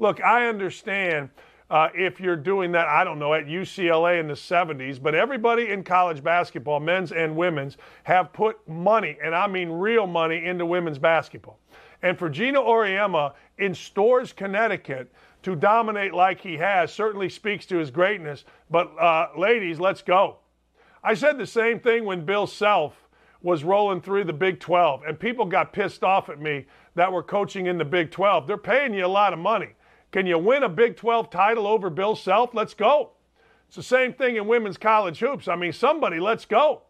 Look, 0.00 0.20
I 0.20 0.48
understand 0.48 1.30
uh, 1.70 1.90
if 1.94 2.18
you're 2.18 2.34
doing 2.34 2.72
that, 2.72 2.88
I 2.88 3.04
don't 3.04 3.20
know, 3.20 3.32
at 3.32 3.46
UCLA 3.46 4.18
in 4.18 4.26
the 4.26 4.34
70s, 4.34 5.00
but 5.00 5.14
everybody 5.14 5.70
in 5.70 5.84
college 5.84 6.24
basketball, 6.24 6.80
men's 6.80 7.12
and 7.12 7.36
women's, 7.36 7.76
have 8.02 8.32
put 8.32 8.66
money, 8.68 9.16
and 9.22 9.36
I 9.36 9.46
mean 9.46 9.70
real 9.70 10.08
money, 10.08 10.44
into 10.44 10.66
women's 10.66 10.98
basketball. 10.98 11.60
And 12.02 12.18
for 12.18 12.28
Geno 12.28 12.66
Auriemma 12.66 13.34
in 13.58 13.72
Storrs, 13.72 14.32
Connecticut, 14.32 15.12
to 15.44 15.54
dominate 15.54 16.12
like 16.12 16.40
he 16.40 16.56
has 16.56 16.92
certainly 16.92 17.28
speaks 17.28 17.66
to 17.66 17.76
his 17.76 17.92
greatness. 17.92 18.44
But, 18.68 18.98
uh, 18.98 19.28
ladies, 19.38 19.78
let's 19.78 20.02
go. 20.02 20.38
I 21.04 21.14
said 21.14 21.38
the 21.38 21.46
same 21.46 21.78
thing 21.78 22.04
when 22.04 22.24
Bill 22.24 22.48
Self 22.48 23.07
was 23.42 23.64
rolling 23.64 24.00
through 24.00 24.24
the 24.24 24.32
Big 24.32 24.60
12, 24.60 25.02
and 25.06 25.18
people 25.18 25.44
got 25.44 25.72
pissed 25.72 26.02
off 26.02 26.28
at 26.28 26.40
me 26.40 26.66
that 26.94 27.12
were 27.12 27.22
coaching 27.22 27.66
in 27.66 27.78
the 27.78 27.84
Big 27.84 28.10
12. 28.10 28.46
They're 28.46 28.56
paying 28.56 28.94
you 28.94 29.04
a 29.04 29.08
lot 29.08 29.32
of 29.32 29.38
money. 29.38 29.74
Can 30.10 30.26
you 30.26 30.38
win 30.38 30.62
a 30.62 30.68
Big 30.68 30.96
12 30.96 31.30
title 31.30 31.66
over 31.66 31.90
Bill 31.90 32.16
Self? 32.16 32.54
Let's 32.54 32.74
go. 32.74 33.12
It's 33.68 33.76
the 33.76 33.82
same 33.82 34.12
thing 34.12 34.36
in 34.36 34.46
women's 34.46 34.78
college 34.78 35.18
hoops. 35.18 35.46
I 35.46 35.54
mean, 35.54 35.72
somebody, 35.72 36.18
let's 36.18 36.46
go. 36.46 36.82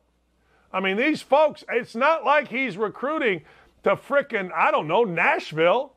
I 0.73 0.81
mean, 0.81 0.97
these 0.97 1.23
folks, 1.23 1.64
it's 1.71 1.97
not 1.97 2.25
like 2.25 2.49
he's 2.49 2.76
recruiting 2.76 3.43
to 3.83 3.97
frickin', 3.97 4.50
I 4.55 4.71
don't 4.71 4.87
know, 4.87 5.05
Nashville 5.05 5.95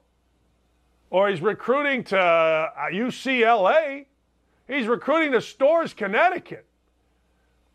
or 1.12 1.30
he's 1.30 1.42
recruiting 1.42 2.04
to 2.06 2.16
UCLA. 2.16 4.02
Uh, 4.02 4.06
he's 4.74 4.88
recruiting 4.88 5.34
to 5.34 5.42
Storrs, 5.42 5.94
Connecticut. 5.94 6.66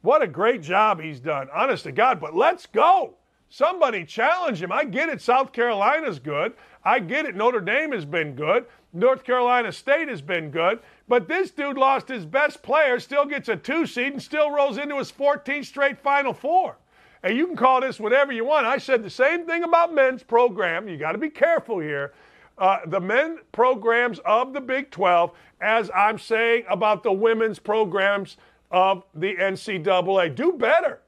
What 0.07 0.23
a 0.23 0.29
great 0.29 0.63
job 0.63 1.01
he's 1.01 1.19
done, 1.19 1.49
honest 1.53 1.83
to 1.83 1.91
God. 1.91 2.21
But 2.21 2.33
let's 2.33 2.65
go. 2.65 3.15
Somebody 3.49 4.05
challenge 4.05 4.63
him. 4.63 4.71
I 4.71 4.85
get 4.85 5.09
it. 5.09 5.21
South 5.21 5.53
Carolina's 5.53 6.21
good. 6.21 6.53
I 6.85 7.01
get 7.01 7.27
it. 7.27 7.35
Notre 7.35 7.61
Dame 7.61 7.91
has 7.91 8.05
been 8.05 8.37
good. 8.37 8.67
North 8.93 9.25
Carolina 9.25 9.73
State 9.73 10.07
has 10.07 10.23
been 10.23 10.53
good, 10.53 10.79
but 11.09 11.27
this 11.27 11.51
dude 11.51 11.77
lost 11.77 12.07
his 12.07 12.25
best 12.25 12.63
player, 12.63 13.01
still 13.01 13.27
gets 13.27 13.49
a 13.49 13.57
two 13.57 13.85
seed, 13.85 14.13
and 14.13 14.23
still 14.23 14.53
rolls 14.53 14.79
into 14.79 14.97
his 14.97 15.11
14th 15.11 15.65
straight 15.65 15.99
Final 15.99 16.33
Four. 16.33 16.77
And 17.25 17.37
you 17.37 17.45
can 17.45 17.57
call 17.57 17.81
this 17.81 17.99
whatever 17.99 18.33
you 18.33 18.45
want. 18.45 18.65
I 18.65 18.79
said 18.79 19.03
the 19.03 19.11
same 19.11 19.45
thing 19.45 19.65
about 19.65 19.93
men's 19.93 20.23
program. 20.23 20.89
You 20.89 20.99
got 20.99 21.13
to 21.13 21.19
be 21.19 21.31
careful 21.31 21.81
here. 21.81 22.15
Uh, 22.59 22.79
the 22.87 23.01
men 23.01 23.39
programs 23.51 24.21
of 24.21 24.53
the 24.53 24.61
Big 24.61 24.93
12, 24.93 25.33
as 25.61 25.91
I'm 25.93 26.17
saying 26.17 26.65
about 26.69 27.03
the 27.03 27.13
women's 27.13 27.59
programs 27.59 28.37
of 28.71 29.05
the 29.15 29.35
NCAA. 29.35 30.35
Do 30.35 30.53
better. 30.53 31.01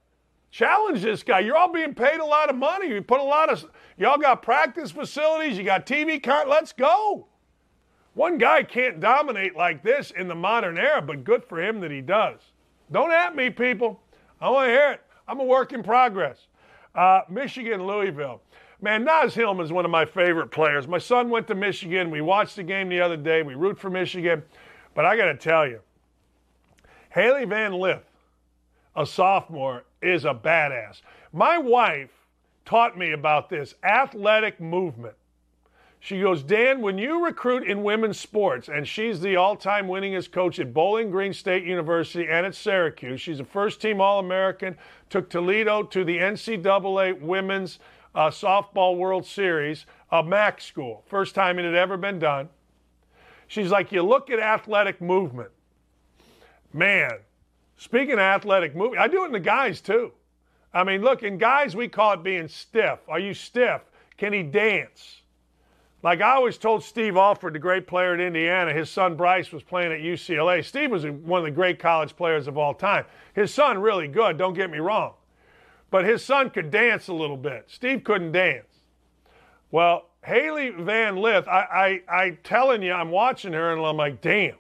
Challenge 0.51 1.03
this 1.03 1.23
guy. 1.23 1.41
You're 1.41 1.57
all 1.57 1.73
being 1.73 1.95
paid 1.95 2.21
a 2.21 2.25
lot 2.25 2.49
of 2.49 2.57
money. 2.57 2.89
You 2.89 3.03
put 3.03 3.21
a 3.21 3.25
lot 3.25 3.51
of, 3.51 3.67
y'all 3.97 4.19
got 4.19 4.43
practice 4.43 4.91
facilities, 4.91 5.59
you 5.59 5.65
got 5.65 5.87
TV. 5.87 6.23
Con- 6.23 6.49
let's 6.49 6.73
go. 6.73 7.29
One 8.15 8.39
guy 8.39 8.63
can't 8.63 8.99
dominate 8.99 9.55
like 9.55 9.83
this 9.83 10.11
in 10.11 10.27
the 10.27 10.35
modern 10.35 10.79
era, 10.79 11.03
but 11.03 11.23
good 11.23 11.45
for 11.45 11.63
him 11.63 11.81
that 11.81 11.91
he 11.91 12.01
does. 12.01 12.41
Don't 12.91 13.13
at 13.13 13.37
me, 13.37 13.51
people. 13.51 14.01
I 14.41 14.49
want 14.51 14.69
to 14.69 14.73
hear 14.73 14.93
it. 14.93 15.03
I'm 15.29 15.39
a 15.39 15.45
work 15.45 15.73
in 15.73 15.83
progress. 15.83 16.47
Uh, 16.95 17.21
Michigan, 17.29 17.87
Louisville. 17.87 18.41
Man, 18.81 19.05
Naz 19.05 19.35
Hillmon 19.35 19.65
is 19.65 19.73
one 19.73 19.85
of 19.85 19.91
my 19.91 20.05
favorite 20.05 20.51
players. 20.51 20.89
My 20.89 20.99
son 20.99 21.31
went 21.31 21.47
to 21.49 21.55
Michigan. 21.55 22.11
We 22.11 22.21
watched 22.21 22.57
the 22.57 22.63
game 22.63 22.89
the 22.89 23.01
other 23.01 23.17
day. 23.17 23.43
We 23.43 23.55
root 23.55 23.79
for 23.79 23.91
Michigan. 23.91 24.43
But 24.95 25.05
I 25.05 25.17
got 25.17 25.27
to 25.27 25.35
tell 25.35 25.67
you, 25.67 25.81
Hailey 27.11 27.45
Van 27.45 27.73
Lith, 27.73 28.05
a 28.95 29.07
sophomore, 29.07 29.85
is 30.03 30.25
a 30.25 30.35
badass. 30.35 31.03
My 31.33 31.59
wife 31.59 32.11
taught 32.65 32.99
me 32.99 33.13
about 33.13 33.49
this 33.49 33.75
athletic 33.83 34.61
movement. 34.61 35.15
She 36.01 36.21
goes, 36.21 36.43
Dan, 36.45 36.81
when 36.81 36.97
you 36.97 37.25
recruit 37.25 37.65
in 37.65 37.83
women's 37.83 38.21
sports, 38.21 38.69
and 38.69 38.87
she's 38.87 39.21
the 39.21 39.37
all 39.37 39.57
time 39.57 39.89
winningest 39.89 40.31
coach 40.31 40.61
at 40.61 40.73
Bowling 40.73 41.11
Green 41.11 41.33
State 41.33 41.65
University 41.65 42.29
and 42.29 42.47
at 42.47 42.55
Syracuse, 42.55 43.21
she's 43.21 43.41
a 43.41 43.45
first 43.45 43.81
team 43.81 44.01
All 44.01 44.21
American, 44.21 44.77
took 45.11 45.29
Toledo 45.29 45.83
to 45.83 46.05
the 46.05 46.19
NCAA 46.19 47.21
Women's 47.21 47.81
uh, 48.15 48.31
Softball 48.31 48.97
World 48.97 49.27
Series, 49.27 49.87
a 50.13 50.23
MAC 50.23 50.61
school, 50.61 51.03
first 51.07 51.35
time 51.35 51.59
it 51.59 51.65
had 51.65 51.75
ever 51.75 51.97
been 51.97 52.19
done. 52.19 52.49
She's 53.49 53.71
like, 53.71 53.91
you 53.91 54.03
look 54.03 54.31
at 54.31 54.39
athletic 54.39 55.01
movement. 55.01 55.51
Man, 56.73 57.19
speaking 57.77 58.15
of 58.15 58.21
athletic 58.21 58.75
movement, 58.75 59.03
I 59.03 59.09
do 59.09 59.23
it 59.25 59.27
in 59.27 59.33
the 59.33 59.41
guys 59.41 59.81
too. 59.81 60.13
I 60.73 60.85
mean, 60.85 61.03
look, 61.03 61.23
in 61.23 61.39
guys, 61.39 61.75
we 61.75 61.89
call 61.89 62.13
it 62.13 62.23
being 62.23 62.49
stiff. 62.49 63.01
Are 63.09 63.19
you 63.19 63.35
stiff? 63.35 63.83
Can 64.17 64.33
he 64.33 64.43
dance? 64.43 65.23
Like 66.03 66.21
I 66.21 66.35
always 66.35 66.59
told 66.59 66.85
Steve 66.85 67.17
Alford, 67.17 67.55
the 67.55 67.59
great 67.59 67.87
player 67.87 68.15
at 68.15 68.21
Indiana, 68.21 68.73
his 68.73 68.89
son 68.89 69.17
Bryce 69.17 69.51
was 69.51 69.63
playing 69.63 69.93
at 69.93 69.99
UCLA. 69.99 70.65
Steve 70.65 70.91
was 70.91 71.05
one 71.05 71.41
of 71.41 71.45
the 71.45 71.51
great 71.51 71.79
college 71.79 72.15
players 72.15 72.47
of 72.47 72.57
all 72.57 72.75
time. 72.75 73.05
His 73.35 73.53
son, 73.53 73.79
really 73.79 74.07
good, 74.07 74.39
don't 74.39 74.55
get 74.55 74.71
me 74.71 74.79
wrong. 74.79 75.15
But 75.91 76.05
his 76.05 76.25
son 76.25 76.51
could 76.51 76.71
dance 76.71 77.09
a 77.09 77.15
little 77.15 77.37
bit. 77.37 77.65
Steve 77.67 78.05
couldn't 78.05 78.33
dance. 78.33 78.67
Well, 79.71 80.11
Hailey 80.25 80.71
Van 80.71 81.17
Lith, 81.17 81.49
I, 81.49 82.03
I, 82.09 82.23
I 82.23 82.31
telling 82.45 82.83
you, 82.83 82.93
I'm 82.93 83.11
watching 83.11 83.53
her 83.53 83.73
and 83.73 83.85
I'm 83.85 83.97
like, 83.97 84.21
damn, 84.21 84.57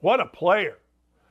what 0.00 0.20
a 0.20 0.26
player. 0.26 0.78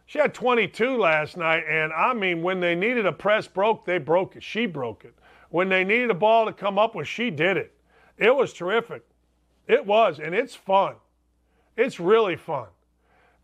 She 0.10 0.18
had 0.18 0.34
22 0.34 0.98
last 0.98 1.38
night, 1.38 1.66
and 1.70 1.94
I 1.94 2.16
mean, 2.16 2.42
when 2.42 2.60
they 2.60 2.74
needed 2.74 3.06
a 3.06 3.12
press 3.12 3.48
broke, 3.48 3.86
they 3.86 4.00
broke 4.00 4.36
it. 4.36 4.42
She 4.42 4.66
broke 4.66 5.06
it. 5.06 5.14
When 5.52 5.70
they 5.70 5.84
needed 5.84 6.10
a 6.10 6.16
ball 6.16 6.48
to 6.48 6.52
come 6.52 6.80
up 6.80 6.96
with, 6.96 7.08
she 7.08 7.30
did 7.30 7.58
it. 7.58 7.76
It 8.18 8.36
was 8.36 8.52
terrific. 8.52 9.04
It 9.68 9.86
was, 9.86 10.18
and 10.18 10.34
it's 10.34 10.56
fun. 10.56 10.96
It's 11.78 12.00
really 12.00 12.36
fun. 12.36 12.70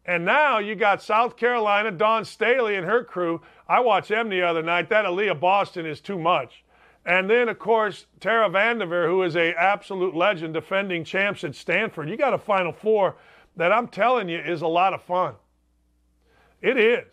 And 0.08 0.26
now 0.26 0.58
you 0.58 0.74
got 0.74 1.04
South 1.04 1.38
Carolina, 1.38 1.92
Dawn 1.92 2.26
Staley 2.26 2.78
and 2.78 2.86
her 2.88 3.04
crew. 3.04 3.44
I 3.70 3.80
watched 3.82 4.10
them 4.10 4.30
the 4.30 4.42
other 4.42 4.64
night. 4.64 4.90
That 4.90 5.06
Aliyah 5.06 5.40
Boston 5.40 5.86
is 5.86 6.02
too 6.02 6.18
much. 6.18 6.64
And 7.06 7.30
then, 7.30 7.48
of 7.48 7.60
course, 7.60 8.08
Tara 8.20 8.50
Vanderveer, 8.50 9.06
who 9.08 9.22
is 9.22 9.36
a 9.36 9.54
absolute 9.54 10.16
legend, 10.16 10.56
defending 10.56 11.04
champs 11.04 11.44
at 11.44 11.54
Stanford. 11.54 12.10
You 12.10 12.18
got 12.18 12.34
a 12.34 12.40
Final 12.40 12.72
Four 12.72 13.18
that 13.56 13.72
I'm 13.72 13.88
telling 13.88 14.30
you 14.30 14.40
is 14.40 14.64
a 14.64 14.68
lot 14.68 14.96
of 14.96 15.04
fun. 15.04 15.36
It 16.66 16.78
is. 16.78 17.06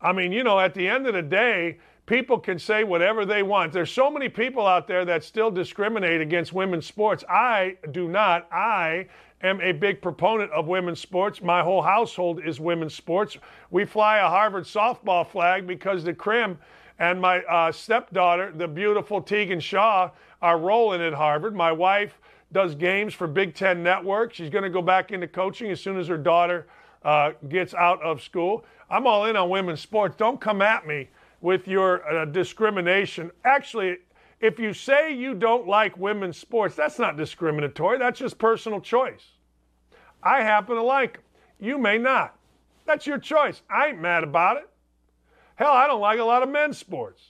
I 0.00 0.12
mean, 0.12 0.32
you 0.32 0.42
know, 0.42 0.58
at 0.58 0.74
the 0.74 0.88
end 0.88 1.06
of 1.06 1.14
the 1.14 1.22
day, 1.22 1.78
people 2.06 2.40
can 2.40 2.58
say 2.58 2.82
whatever 2.82 3.24
they 3.24 3.44
want. 3.44 3.72
There's 3.72 3.92
so 3.92 4.10
many 4.10 4.28
people 4.28 4.66
out 4.66 4.88
there 4.88 5.04
that 5.04 5.22
still 5.22 5.48
discriminate 5.48 6.20
against 6.20 6.52
women's 6.52 6.86
sports. 6.86 7.22
I 7.30 7.76
do 7.92 8.08
not. 8.08 8.48
I 8.50 9.06
am 9.42 9.60
a 9.60 9.70
big 9.70 10.02
proponent 10.02 10.50
of 10.50 10.66
women's 10.66 10.98
sports. 10.98 11.40
My 11.40 11.62
whole 11.62 11.82
household 11.82 12.44
is 12.44 12.58
women's 12.58 12.92
sports. 12.92 13.36
We 13.70 13.84
fly 13.84 14.18
a 14.18 14.28
Harvard 14.28 14.64
softball 14.64 15.24
flag 15.24 15.68
because 15.68 16.02
the 16.02 16.12
Krim 16.12 16.58
and 16.98 17.20
my 17.20 17.42
uh, 17.44 17.70
stepdaughter, 17.70 18.52
the 18.56 18.66
beautiful 18.66 19.22
Tegan 19.22 19.60
Shaw, 19.60 20.10
are 20.42 20.58
rolling 20.58 21.00
at 21.00 21.14
Harvard. 21.14 21.54
My 21.54 21.70
wife 21.70 22.18
does 22.50 22.74
games 22.74 23.14
for 23.14 23.28
Big 23.28 23.54
Ten 23.54 23.84
Network. 23.84 24.34
She's 24.34 24.50
going 24.50 24.64
to 24.64 24.70
go 24.70 24.82
back 24.82 25.12
into 25.12 25.28
coaching 25.28 25.70
as 25.70 25.80
soon 25.80 25.96
as 25.96 26.08
her 26.08 26.18
daughter 26.18 26.66
uh, 27.02 27.32
gets 27.48 27.74
out 27.74 28.02
of 28.02 28.22
school. 28.22 28.64
I'm 28.90 29.06
all 29.06 29.26
in 29.26 29.36
on 29.36 29.48
women's 29.48 29.80
sports. 29.80 30.16
Don't 30.16 30.40
come 30.40 30.60
at 30.60 30.86
me 30.86 31.08
with 31.40 31.68
your 31.68 32.06
uh, 32.06 32.24
discrimination. 32.24 33.30
Actually, 33.44 33.98
if 34.40 34.58
you 34.58 34.72
say 34.72 35.14
you 35.14 35.34
don't 35.34 35.68
like 35.68 35.96
women's 35.96 36.36
sports, 36.36 36.74
that's 36.74 36.98
not 36.98 37.16
discriminatory. 37.16 37.98
That's 37.98 38.18
just 38.18 38.38
personal 38.38 38.80
choice. 38.80 39.24
I 40.22 40.42
happen 40.42 40.76
to 40.76 40.82
like 40.82 41.14
them. 41.14 41.22
You 41.60 41.78
may 41.78 41.98
not. 41.98 42.36
That's 42.86 43.06
your 43.06 43.18
choice. 43.18 43.62
I 43.70 43.88
ain't 43.88 44.00
mad 44.00 44.24
about 44.24 44.56
it. 44.56 44.68
Hell, 45.56 45.72
I 45.72 45.86
don't 45.86 46.00
like 46.00 46.18
a 46.18 46.24
lot 46.24 46.42
of 46.42 46.48
men's 46.48 46.78
sports. 46.78 47.22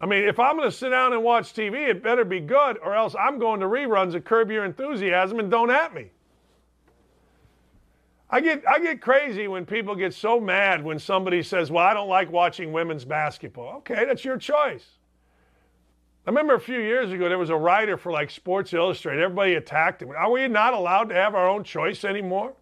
I 0.00 0.06
mean, 0.06 0.24
if 0.24 0.40
I'm 0.40 0.56
going 0.56 0.68
to 0.68 0.76
sit 0.76 0.88
down 0.88 1.12
and 1.12 1.22
watch 1.22 1.52
TV, 1.52 1.88
it 1.88 2.02
better 2.02 2.24
be 2.24 2.40
good, 2.40 2.78
or 2.82 2.94
else 2.94 3.14
I'm 3.14 3.38
going 3.38 3.60
to 3.60 3.66
reruns 3.66 4.14
of 4.14 4.24
Curb 4.24 4.50
Your 4.50 4.64
Enthusiasm 4.64 5.38
and 5.38 5.50
don't 5.50 5.70
at 5.70 5.94
me. 5.94 6.10
I 8.34 8.40
get 8.40 8.66
I 8.66 8.78
get 8.78 9.02
crazy 9.02 9.46
when 9.46 9.66
people 9.66 9.94
get 9.94 10.14
so 10.14 10.40
mad 10.40 10.82
when 10.82 10.98
somebody 10.98 11.42
says, 11.42 11.70
"Well, 11.70 11.84
I 11.84 11.92
don't 11.92 12.08
like 12.08 12.32
watching 12.32 12.72
women's 12.72 13.04
basketball." 13.04 13.76
Okay, 13.78 14.06
that's 14.06 14.24
your 14.24 14.38
choice. 14.38 14.86
I 16.26 16.30
remember 16.30 16.54
a 16.54 16.60
few 16.60 16.78
years 16.78 17.12
ago 17.12 17.28
there 17.28 17.38
was 17.38 17.50
a 17.50 17.56
writer 17.56 17.98
for 17.98 18.10
like 18.10 18.30
Sports 18.30 18.72
Illustrated. 18.72 19.22
Everybody 19.22 19.54
attacked 19.54 20.00
him. 20.00 20.10
Are 20.10 20.30
we 20.30 20.48
not 20.48 20.72
allowed 20.72 21.10
to 21.10 21.14
have 21.14 21.34
our 21.34 21.46
own 21.46 21.62
choice 21.62 22.04
anymore? 22.04 22.54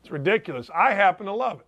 It's 0.00 0.10
ridiculous. 0.10 0.70
I 0.72 0.92
happen 0.92 1.26
to 1.26 1.32
love 1.32 1.60
it. 1.60 1.66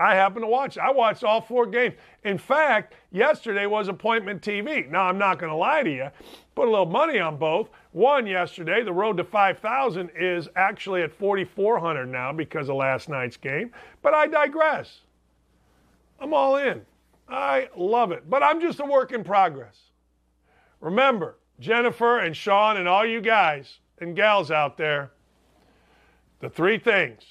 I 0.00 0.14
happen 0.14 0.40
to 0.40 0.48
watch. 0.48 0.78
I 0.78 0.90
watched 0.90 1.24
all 1.24 1.42
four 1.42 1.66
games. 1.66 1.94
In 2.24 2.38
fact, 2.38 2.94
yesterday 3.12 3.66
was 3.66 3.88
appointment 3.88 4.40
TV. 4.40 4.90
Now, 4.90 5.02
I'm 5.02 5.18
not 5.18 5.38
going 5.38 5.50
to 5.50 5.56
lie 5.56 5.82
to 5.82 5.90
you. 5.90 6.08
Put 6.54 6.68
a 6.68 6.70
little 6.70 6.86
money 6.86 7.18
on 7.18 7.36
both. 7.36 7.68
One 7.92 8.26
yesterday, 8.26 8.82
the 8.82 8.94
road 8.94 9.18
to 9.18 9.24
5,000 9.24 10.10
is 10.18 10.48
actually 10.56 11.02
at 11.02 11.12
4,400 11.12 12.06
now 12.06 12.32
because 12.32 12.70
of 12.70 12.76
last 12.76 13.10
night's 13.10 13.36
game. 13.36 13.72
But 14.00 14.14
I 14.14 14.26
digress. 14.26 15.00
I'm 16.18 16.32
all 16.32 16.56
in. 16.56 16.80
I 17.28 17.68
love 17.76 18.10
it. 18.10 18.28
But 18.28 18.42
I'm 18.42 18.58
just 18.58 18.80
a 18.80 18.86
work 18.86 19.12
in 19.12 19.22
progress. 19.22 19.76
Remember, 20.80 21.36
Jennifer 21.58 22.20
and 22.20 22.34
Sean 22.34 22.78
and 22.78 22.88
all 22.88 23.04
you 23.04 23.20
guys 23.20 23.80
and 23.98 24.16
gals 24.16 24.50
out 24.50 24.78
there, 24.78 25.10
the 26.40 26.48
three 26.48 26.78
things. 26.78 27.22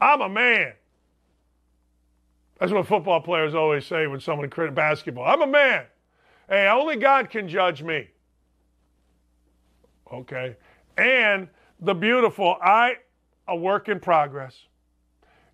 I'm 0.00 0.20
a 0.20 0.28
man. 0.28 0.72
That's 2.62 2.72
what 2.72 2.86
football 2.86 3.20
players 3.20 3.56
always 3.56 3.84
say 3.84 4.06
when 4.06 4.20
someone 4.20 4.48
critiques 4.48 4.76
basketball. 4.76 5.24
I'm 5.24 5.42
a 5.42 5.48
man. 5.48 5.84
Hey, 6.48 6.68
only 6.68 6.94
God 6.94 7.28
can 7.28 7.48
judge 7.48 7.82
me. 7.82 8.06
Okay. 10.12 10.54
And 10.96 11.48
the 11.80 11.92
beautiful, 11.92 12.56
I, 12.62 12.98
a 13.48 13.56
work 13.56 13.88
in 13.88 13.98
progress. 13.98 14.54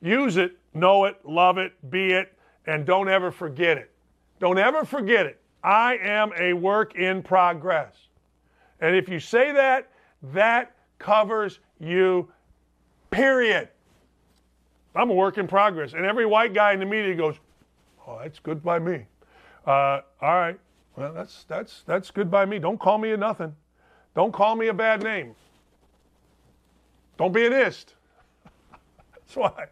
Use 0.02 0.36
it, 0.36 0.58
know 0.74 1.06
it, 1.06 1.18
love 1.24 1.56
it, 1.56 1.72
be 1.90 2.12
it, 2.12 2.36
and 2.66 2.84
don't 2.84 3.08
ever 3.08 3.30
forget 3.30 3.78
it. 3.78 3.90
Don't 4.38 4.58
ever 4.58 4.84
forget 4.84 5.24
it. 5.24 5.40
I 5.64 5.96
am 6.02 6.32
a 6.38 6.52
work 6.52 6.94
in 6.94 7.22
progress. 7.22 7.94
And 8.82 8.94
if 8.94 9.08
you 9.08 9.18
say 9.18 9.50
that, 9.52 9.88
that 10.34 10.76
covers 10.98 11.60
you, 11.80 12.30
period. 13.10 13.70
I'm 14.98 15.10
a 15.10 15.14
work 15.14 15.38
in 15.38 15.46
progress. 15.46 15.92
And 15.92 16.04
every 16.04 16.26
white 16.26 16.52
guy 16.52 16.72
in 16.72 16.80
the 16.80 16.86
media 16.86 17.14
goes, 17.14 17.36
Oh, 18.06 18.18
that's 18.22 18.38
good 18.38 18.62
by 18.64 18.78
me. 18.78 19.04
Uh, 19.66 20.00
all 20.20 20.34
right. 20.34 20.58
Well, 20.96 21.12
that's, 21.12 21.44
that's, 21.44 21.82
that's 21.86 22.10
good 22.10 22.30
by 22.30 22.46
me. 22.46 22.58
Don't 22.58 22.80
call 22.80 22.98
me 22.98 23.12
a 23.12 23.16
nothing. 23.16 23.54
Don't 24.16 24.32
call 24.32 24.56
me 24.56 24.68
a 24.68 24.74
bad 24.74 25.02
name. 25.02 25.34
Don't 27.18 27.32
be 27.32 27.46
an 27.46 27.52
ist. 27.52 27.94
that's 29.12 29.36
why. 29.36 29.66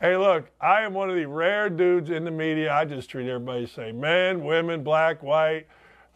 Hey, 0.00 0.16
look, 0.16 0.50
I 0.60 0.82
am 0.82 0.92
one 0.92 1.08
of 1.08 1.16
the 1.16 1.26
rare 1.26 1.70
dudes 1.70 2.10
in 2.10 2.24
the 2.24 2.30
media. 2.30 2.72
I 2.72 2.84
just 2.84 3.08
treat 3.08 3.28
everybody 3.28 3.64
the 3.64 3.70
same. 3.70 4.00
Men, 4.00 4.44
women, 4.44 4.82
black, 4.82 5.22
white. 5.22 5.66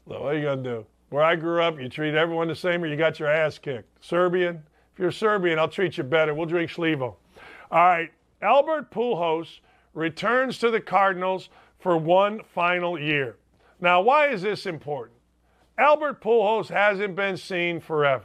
Look, 0.07 0.21
what 0.21 0.35
are 0.35 0.39
you 0.39 0.45
going 0.45 0.65
to 0.65 0.71
do? 0.71 0.87
Where 1.11 1.23
I 1.23 1.37
grew 1.37 1.63
up, 1.63 1.81
you 1.81 1.89
treat 1.89 2.15
everyone 2.15 2.49
the 2.49 2.57
same 2.57 2.83
or 2.83 2.89
you 2.89 2.97
got 2.97 3.21
your 3.21 3.29
ass 3.29 3.57
kicked. 3.57 4.05
Serbian, 4.05 4.63
if 4.93 4.99
you're 4.99 5.13
Serbian, 5.13 5.59
I'll 5.59 5.69
treat 5.69 5.97
you 5.97 6.05
better. 6.05 6.35
We'll 6.35 6.47
drink 6.47 6.71
Slivo. 6.71 7.03
All 7.03 7.17
right, 7.71 8.11
Albert 8.43 8.91
Pujols 8.91 9.61
returns 9.95 10.59
to 10.59 10.71
the 10.71 10.81
Cardinals 10.81 11.49
for 11.79 11.97
one 11.97 12.41
final 12.55 12.99
year. 12.99 13.37
Now, 13.81 14.01
why 14.01 14.29
is 14.29 14.43
this 14.43 14.67
important? 14.67 15.19
Albert 15.79 16.21
Pujols 16.21 16.69
hasn't 16.69 17.17
been 17.17 17.37
seen 17.37 17.81
forever. 17.81 18.25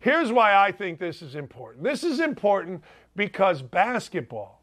Here's 0.00 0.30
why 0.30 0.54
I 0.54 0.72
think 0.72 0.98
this 0.98 1.22
is 1.22 1.34
important. 1.34 1.84
This 1.84 2.04
is 2.04 2.20
important 2.20 2.82
because 3.14 3.62
basketball 3.62 4.62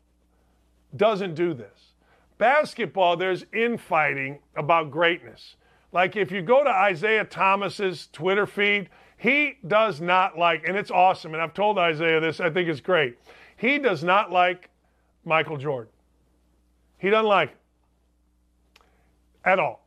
doesn't 0.96 1.34
do 1.34 1.54
this. 1.54 1.94
Basketball, 2.38 3.18
there's 3.18 3.46
infighting 3.54 4.40
about 4.56 4.92
greatness. 4.92 5.56
Like 5.92 6.16
if 6.16 6.32
you 6.32 6.42
go 6.42 6.63
to 6.63 6.88
Isiah 6.90 7.25
Thomas's 7.25 8.10
Twitter 8.12 8.46
feed, 8.46 8.90
he 9.18 9.58
does 9.68 10.02
not 10.02 10.38
like, 10.38 10.68
and 10.68 10.78
it's 10.78 10.92
awesome, 10.92 11.34
and 11.34 11.42
I've 11.42 11.54
told 11.54 11.78
Isiah 11.78 12.20
this, 12.20 12.40
I 12.40 12.50
think 12.50 12.68
it's 12.68 12.82
great. 12.82 13.18
He 13.56 13.78
does 13.78 14.04
not 14.04 14.32
like 14.32 14.70
Michael 15.25 15.58
Jordan. 15.58 15.92
He 16.98 17.10
doesn't 17.10 17.27
like 17.27 17.50
it 17.50 17.58
at 19.46 19.60
all. 19.60 19.86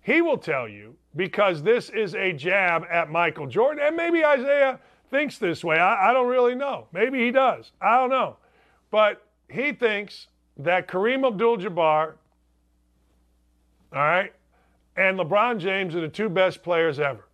He 0.00 0.22
will 0.22 0.38
tell 0.38 0.68
you 0.68 0.96
because 1.16 1.62
this 1.62 1.90
is 1.90 2.14
a 2.14 2.32
jab 2.32 2.84
at 2.90 3.10
Michael 3.10 3.46
Jordan, 3.46 3.84
and 3.84 3.96
maybe 3.96 4.18
Isiah 4.18 4.78
thinks 5.10 5.38
this 5.38 5.64
way. 5.64 5.78
I, 5.78 6.10
I 6.10 6.12
don't 6.12 6.28
really 6.28 6.54
know. 6.54 6.86
Maybe 6.92 7.24
he 7.24 7.30
does. 7.30 7.72
I 7.80 7.96
don't 7.98 8.10
know. 8.10 8.36
But 8.90 9.26
he 9.48 9.72
thinks 9.72 10.28
that 10.58 10.88
Kareem 10.88 11.26
Abdul 11.26 11.58
Jabbar, 11.58 12.14
all 13.92 13.98
right, 13.98 14.32
and 14.96 15.18
LeBron 15.18 15.58
James 15.58 15.94
are 15.94 16.00
the 16.00 16.08
two 16.08 16.28
best 16.28 16.62
players 16.62 17.00
ever. 17.00 17.26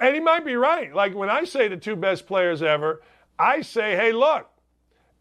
And 0.00 0.14
he 0.14 0.20
might 0.20 0.44
be 0.44 0.56
right. 0.56 0.92
Like 0.94 1.14
when 1.14 1.30
I 1.30 1.44
say 1.44 1.68
the 1.68 1.76
two 1.76 1.94
best 1.94 2.26
players 2.26 2.62
ever, 2.62 3.02
I 3.38 3.60
say, 3.60 3.94
hey, 3.94 4.12
look, 4.12 4.48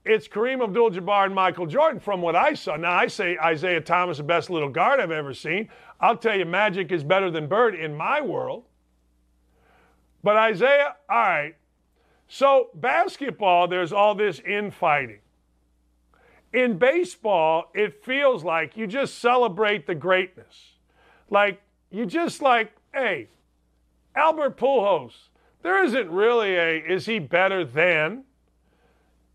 it's 0.03 0.27
Kareem 0.27 0.63
Abdul 0.63 0.91
Jabbar 0.91 1.25
and 1.25 1.35
Michael 1.35 1.67
Jordan 1.67 1.99
from 1.99 2.21
what 2.21 2.35
I 2.35 2.53
saw. 2.55 2.75
Now, 2.75 2.91
I 2.91 3.07
say 3.07 3.37
Isiah 3.51 3.81
Thomas, 3.81 4.17
the 4.17 4.23
best 4.23 4.49
little 4.49 4.69
guard 4.69 4.99
I've 4.99 5.11
ever 5.11 5.33
seen. 5.33 5.69
I'll 5.99 6.17
tell 6.17 6.37
you, 6.37 6.45
Magic 6.45 6.91
is 6.91 7.03
better 7.03 7.29
than 7.29 7.47
Bird 7.47 7.75
in 7.75 7.95
my 7.95 8.21
world. 8.21 8.63
But 10.23 10.51
Isiah, 10.51 10.95
all 11.09 11.17
right. 11.17 11.55
So, 12.27 12.69
basketball, 12.73 13.67
there's 13.67 13.91
all 13.91 14.15
this 14.15 14.39
infighting. 14.39 15.19
In 16.53 16.77
baseball, 16.77 17.69
it 17.73 18.03
feels 18.03 18.43
like 18.43 18.75
you 18.75 18.87
just 18.87 19.19
celebrate 19.19 19.85
the 19.85 19.95
greatness. 19.95 20.73
Like, 21.29 21.61
you 21.91 22.05
just 22.05 22.41
like, 22.41 22.73
hey, 22.93 23.27
Albert 24.15 24.57
Pujols, 24.57 25.13
there 25.61 25.83
isn't 25.83 26.09
really 26.09 26.55
a, 26.55 26.77
is 26.77 27.05
he 27.05 27.19
better 27.19 27.63
than? 27.63 28.23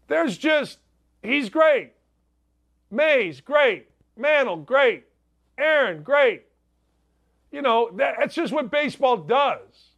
There's 0.08 0.36
just, 0.38 0.78
he's 1.22 1.48
great. 1.48 1.92
Mays, 2.90 3.40
great. 3.40 3.88
Mantle, 4.16 4.58
great. 4.58 5.04
Aaron, 5.58 6.02
great. 6.02 6.44
You 7.50 7.62
know, 7.62 7.90
that, 7.96 8.16
that's 8.18 8.34
just 8.34 8.52
what 8.52 8.70
baseball 8.70 9.16
does. 9.16 9.90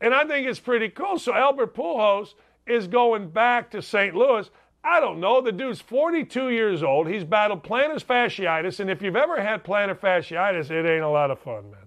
And 0.00 0.14
I 0.14 0.24
think 0.24 0.46
it's 0.46 0.60
pretty 0.60 0.88
cool. 0.88 1.18
So 1.18 1.32
Albert 1.32 1.74
Pujols 1.74 2.34
is 2.66 2.86
going 2.86 3.30
back 3.30 3.70
to 3.70 3.82
St. 3.82 4.14
Louis. 4.14 4.50
I 4.84 4.98
don't 4.98 5.20
know. 5.20 5.40
The 5.40 5.52
dude's 5.52 5.80
42 5.80 6.50
years 6.50 6.82
old. 6.82 7.06
He's 7.08 7.24
battled 7.24 7.62
plantar 7.62 8.02
fasciitis. 8.02 8.80
And 8.80 8.90
if 8.90 9.00
you've 9.00 9.16
ever 9.16 9.40
had 9.40 9.62
plantar 9.62 9.96
fasciitis, 9.96 10.70
it 10.70 10.86
ain't 10.86 11.04
a 11.04 11.08
lot 11.08 11.30
of 11.30 11.38
fun, 11.38 11.70
man. 11.70 11.80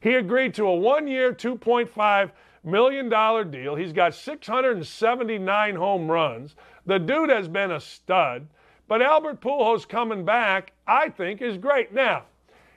He 0.00 0.14
agreed 0.14 0.54
to 0.54 0.66
a 0.66 0.74
one 0.74 1.06
year, 1.06 1.32
$2.5 1.32 2.30
million 2.62 3.08
dollar 3.08 3.44
deal. 3.44 3.74
He's 3.74 3.92
got 3.92 4.14
679 4.14 5.76
home 5.76 6.10
runs. 6.10 6.54
The 6.86 6.98
dude 6.98 7.30
has 7.30 7.48
been 7.48 7.70
a 7.70 7.80
stud. 7.80 8.46
But 8.88 9.02
Albert 9.02 9.40
Pujols 9.40 9.88
coming 9.88 10.24
back, 10.24 10.72
I 10.86 11.10
think, 11.10 11.40
is 11.40 11.56
great. 11.56 11.92
Now, 11.92 12.24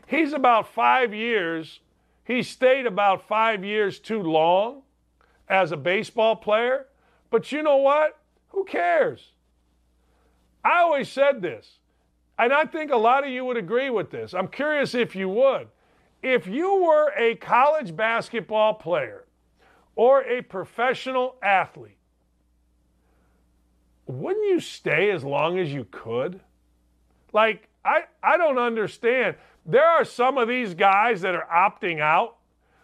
he's 0.05 0.31
about 0.31 0.67
five 0.67 1.13
years, 1.13 1.79
he 2.23 2.43
stayed 2.43 2.85
about 2.85 3.27
five 3.27 3.65
years 3.65 3.99
too 3.99 4.21
long 4.21 4.83
as 5.49 5.71
a 5.71 5.77
baseball 5.77 6.35
player. 6.35 6.85
But 7.31 7.51
you 7.51 7.63
know 7.63 7.77
what? 7.77 8.19
Who 8.49 8.63
cares? 8.63 9.31
I 10.63 10.81
always 10.81 11.09
said 11.09 11.41
this, 11.41 11.79
and 12.37 12.53
I 12.53 12.65
think 12.65 12.91
a 12.91 12.97
lot 12.97 13.25
of 13.25 13.31
you 13.31 13.43
would 13.45 13.57
agree 13.57 13.89
with 13.89 14.11
this. 14.11 14.33
I'm 14.33 14.47
curious 14.47 14.93
if 14.93 15.15
you 15.15 15.27
would. 15.29 15.67
If 16.21 16.47
you 16.47 16.75
were 16.83 17.11
a 17.17 17.35
college 17.35 17.95
basketball 17.95 18.75
player 18.75 19.22
or 19.95 20.21
a 20.23 20.41
professional 20.41 21.35
athlete, 21.41 21.97
wouldn't 24.05 24.45
you 24.45 24.59
stay 24.59 25.11
as 25.11 25.23
long 25.23 25.59
as 25.59 25.71
you 25.71 25.85
could? 25.91 26.39
Like, 27.31 27.67
I, 27.85 28.03
I 28.21 28.37
don't 28.37 28.57
understand. 28.57 29.35
There 29.65 29.85
are 29.85 30.05
some 30.05 30.37
of 30.37 30.47
these 30.47 30.73
guys 30.73 31.21
that 31.21 31.35
are 31.35 31.47
opting 31.51 31.99
out. 31.99 32.37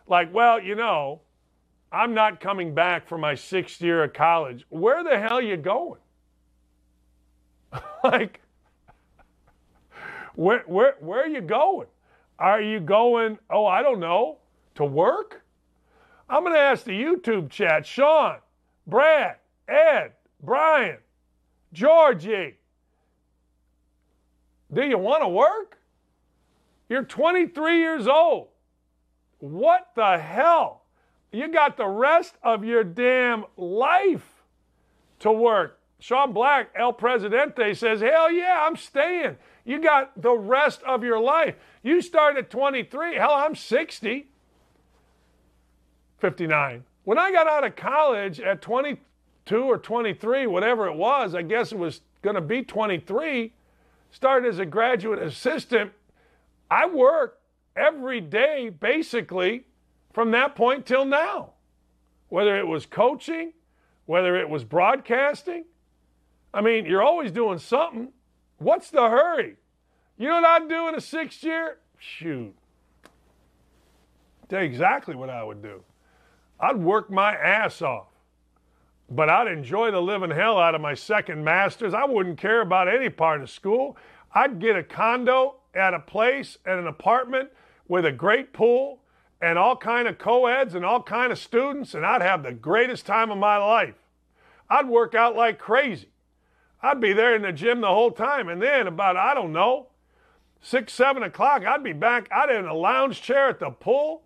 Like, 0.08 0.34
well, 0.34 0.62
you 0.62 0.76
know, 0.76 1.22
I'm 1.92 2.14
not 2.14 2.40
coming 2.40 2.74
back 2.74 3.08
for 3.08 3.18
my 3.18 3.36
sixth 3.36 3.82
year 3.82 4.04
of 4.04 4.14
college. 4.14 4.66
Where 4.70 5.04
the 5.04 5.20
hell 5.20 5.42
you 5.42 5.58
going? 5.58 6.00
like, 8.04 8.42
where, 10.36 10.64
where, 10.68 10.96
where 11.00 11.24
are 11.24 11.28
you 11.28 11.42
going? 11.42 11.88
Are 12.38 12.62
you 12.62 12.80
going, 12.80 13.38
oh, 13.50 13.66
I 13.66 13.82
don't 13.82 14.00
know, 14.00 14.38
to 14.76 14.86
work? 14.86 15.42
I'm 16.30 16.44
going 16.44 16.54
to 16.54 16.60
ask 16.60 16.84
the 16.84 16.92
YouTube 16.92 17.50
chat 17.50 17.86
Sean, 17.86 18.38
Brad, 18.86 19.38
Ed, 19.68 20.14
Brian, 20.42 20.98
Georgie. 21.74 22.58
Do 24.72 24.84
you 24.84 24.98
want 25.00 25.24
to 25.24 25.28
work? 25.28 25.80
You're 26.88 27.04
23 27.04 27.80
years 27.80 28.08
old. 28.08 28.50
What 29.40 29.90
the 29.96 30.20
hell? 30.20 30.84
You 31.32 31.48
got 31.48 31.78
the 31.78 31.88
rest 31.88 32.36
of 32.44 32.64
your 32.64 32.84
damn 32.84 33.46
life 33.58 34.44
to 35.20 35.32
work. 35.32 35.80
Sean 36.00 36.32
Black, 36.32 36.70
El 36.76 36.94
Presidente, 36.94 37.74
says, 37.74 38.02
Hell 38.02 38.32
yeah, 38.32 38.66
I'm 38.66 38.76
staying. 38.76 39.38
You 39.66 39.82
got 39.82 40.20
the 40.20 40.34
rest 40.34 40.82
of 40.84 41.04
your 41.04 41.20
life. 41.20 41.56
You 41.84 42.02
start 42.02 42.38
at 42.38 42.50
23. 42.50 43.16
Hell, 43.16 43.34
I'm 43.34 43.56
60. 43.56 44.28
59. 46.20 46.84
When 47.04 47.18
I 47.18 47.32
got 47.32 47.48
out 47.48 47.64
of 47.64 47.76
college 47.76 48.40
at 48.40 48.62
22 48.62 49.58
or 49.58 49.78
23, 49.78 50.48
whatever 50.48 50.88
it 50.88 50.96
was, 50.96 51.34
I 51.34 51.42
guess 51.42 51.72
it 51.72 51.78
was 51.78 52.02
going 52.22 52.36
to 52.36 52.42
be 52.42 52.64
23, 52.64 53.54
started 54.12 54.50
as 54.50 54.60
a 54.60 54.66
graduate 54.66 55.20
assistant. 55.20 55.92
I 56.70 56.86
worked 56.88 57.42
every 57.76 58.22
day 58.22 58.70
basically 58.70 59.66
from 60.14 60.32
that 60.32 60.56
point 60.56 60.86
till 60.86 61.06
now. 61.06 61.52
Whether 62.28 62.58
it 62.58 62.68
was 62.68 62.86
coaching, 62.86 63.54
whether 64.06 64.36
it 64.36 64.50
was 64.50 64.64
broadcasting. 64.64 65.66
I 66.54 66.62
mean, 66.62 66.86
you're 66.86 67.04
always 67.04 67.32
doing 67.32 67.60
something. 67.60 68.10
What's 68.58 68.90
the 68.90 69.08
hurry? 69.08 69.56
You 70.18 70.28
know 70.28 70.42
what 70.42 70.46
I'd 70.46 70.70
do 70.70 70.88
in 70.90 70.96
a 70.96 71.02
sixth 71.02 71.44
year? 71.44 71.78
Shoot. 71.98 72.56
Tell 74.50 74.60
you 74.60 74.66
exactly 74.66 75.16
what 75.16 75.30
I 75.30 75.44
would 75.44 75.62
do. 75.62 75.84
I'd 76.60 76.78
work 76.78 77.10
my 77.10 77.34
ass 77.36 77.82
off. 77.82 78.08
But 79.10 79.30
I'd 79.30 79.48
enjoy 79.48 79.92
the 79.92 80.02
living 80.02 80.32
hell 80.32 80.60
out 80.60 80.76
of 80.76 80.82
my 80.82 80.94
second 80.94 81.44
master's. 81.44 81.94
I 81.94 82.06
wouldn't 82.06 82.38
care 82.38 82.62
about 82.62 82.88
any 82.88 83.10
part 83.10 83.42
of 83.42 83.50
school. 83.50 83.98
I'd 84.34 84.60
get 84.60 84.76
a 84.76 84.84
condo 84.84 85.56
at 85.74 85.94
a 85.94 86.00
place, 86.00 86.58
at 86.66 86.78
an 86.78 86.88
apartment 86.88 87.50
with 87.88 88.06
a 88.06 88.12
great 88.12 88.54
pool 88.54 89.00
and 89.42 89.58
all 89.58 89.76
kind 89.76 90.08
of 90.08 90.18
co-eds 90.18 90.76
and 90.76 90.86
all 90.86 91.02
kind 91.02 91.32
of 91.32 91.40
students, 91.40 91.94
and 91.94 92.06
I'd 92.06 92.22
have 92.22 92.44
the 92.44 92.52
greatest 92.52 93.06
time 93.06 93.32
of 93.32 93.38
my 93.38 93.58
life. 93.58 93.96
I'd 94.70 94.88
work 94.88 95.16
out 95.16 95.36
like 95.36 95.58
crazy. 95.58 96.10
I'd 96.82 97.02
be 97.02 97.14
there 97.14 97.36
in 97.36 97.42
the 97.42 97.52
gym 97.52 97.82
the 97.82 97.88
whole 97.88 98.12
time, 98.12 98.50
and 98.50 98.62
then 98.62 98.88
about, 98.88 99.18
I 99.18 99.34
don't 99.34 99.54
know, 99.54 99.88
six, 100.62 100.94
seven 100.94 101.24
o'clock, 101.24 101.66
I'd 101.66 101.84
be 101.84 101.94
back 101.94 102.28
out 102.32 102.52
in 102.52 102.66
a 102.66 102.74
lounge 102.74 103.22
chair 103.22 103.50
at 103.50 103.60
the 103.60 103.70
pool. 103.70 104.24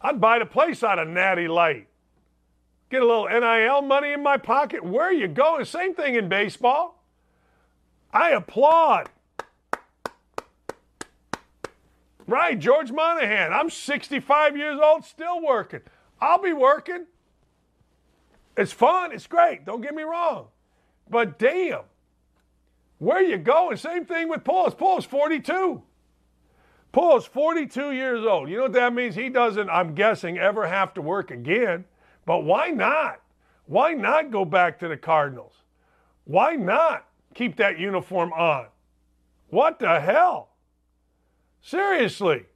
I'd 0.00 0.20
buy 0.20 0.38
the 0.38 0.46
place 0.46 0.82
out 0.82 0.98
of 0.98 1.08
Natty 1.08 1.48
Light. 1.48 1.88
Get 2.90 3.02
a 3.02 3.06
little 3.06 3.28
NIL 3.28 3.82
money 3.82 4.12
in 4.12 4.22
my 4.22 4.36
pocket. 4.36 4.84
Where 4.84 5.12
you 5.12 5.28
going? 5.28 5.64
Same 5.64 5.94
thing 5.94 6.16
in 6.16 6.28
baseball. 6.28 7.04
I 8.12 8.30
applaud. 8.30 9.08
Right, 12.26 12.58
George 12.58 12.92
Monahan. 12.92 13.52
I'm 13.52 13.70
65 13.70 14.56
years 14.56 14.78
old, 14.82 15.04
still 15.04 15.42
working. 15.42 15.80
I'll 16.20 16.40
be 16.40 16.52
working. 16.52 17.06
It's 18.56 18.72
fun. 18.72 19.12
It's 19.12 19.26
great. 19.26 19.64
Don't 19.64 19.80
get 19.80 19.94
me 19.94 20.02
wrong. 20.02 20.46
But 21.08 21.38
damn, 21.38 21.82
where 22.98 23.22
you 23.22 23.38
going? 23.38 23.76
Same 23.76 24.04
thing 24.04 24.28
with 24.28 24.44
Paul's. 24.44 24.74
Paul's 24.74 25.04
42. 25.04 25.82
Pujols 26.92 27.28
42 27.28 27.92
years 27.92 28.24
old. 28.26 28.48
You 28.48 28.56
know 28.56 28.62
what 28.64 28.72
that 28.72 28.92
means? 28.92 29.14
He 29.14 29.28
doesn't, 29.28 29.70
I'm 29.70 29.94
guessing, 29.94 30.38
ever 30.38 30.66
have 30.66 30.92
to 30.94 31.02
work 31.02 31.30
again. 31.30 31.84
But 32.26 32.44
why 32.44 32.68
not? 32.68 33.20
Why 33.66 33.92
not 33.92 34.30
go 34.30 34.44
back 34.44 34.78
to 34.80 34.88
the 34.88 34.96
Cardinals? 34.96 35.52
Why 36.24 36.54
not 36.54 37.06
keep 37.34 37.56
that 37.56 37.78
uniform 37.78 38.32
on? 38.32 38.66
What 39.48 39.78
the 39.78 40.00
hell? 40.00 40.48
Seriously. 41.62 42.46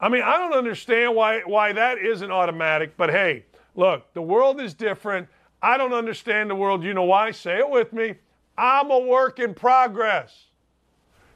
I 0.00 0.08
mean, 0.08 0.22
I 0.22 0.38
don't 0.38 0.54
understand 0.54 1.14
why 1.14 1.40
why 1.40 1.72
that 1.72 1.98
isn't 1.98 2.30
automatic, 2.30 2.96
but 2.96 3.10
hey, 3.10 3.44
look, 3.74 4.12
the 4.14 4.22
world 4.22 4.60
is 4.60 4.74
different. 4.74 5.28
I 5.62 5.78
don't 5.78 5.94
understand 5.94 6.50
the 6.50 6.54
world. 6.54 6.84
You 6.84 6.94
know 6.94 7.04
why? 7.04 7.30
Say 7.30 7.58
it 7.58 7.70
with 7.70 7.92
me. 7.92 8.14
I'm 8.56 8.90
a 8.90 8.98
work 8.98 9.38
in 9.38 9.54
progress. 9.54 10.46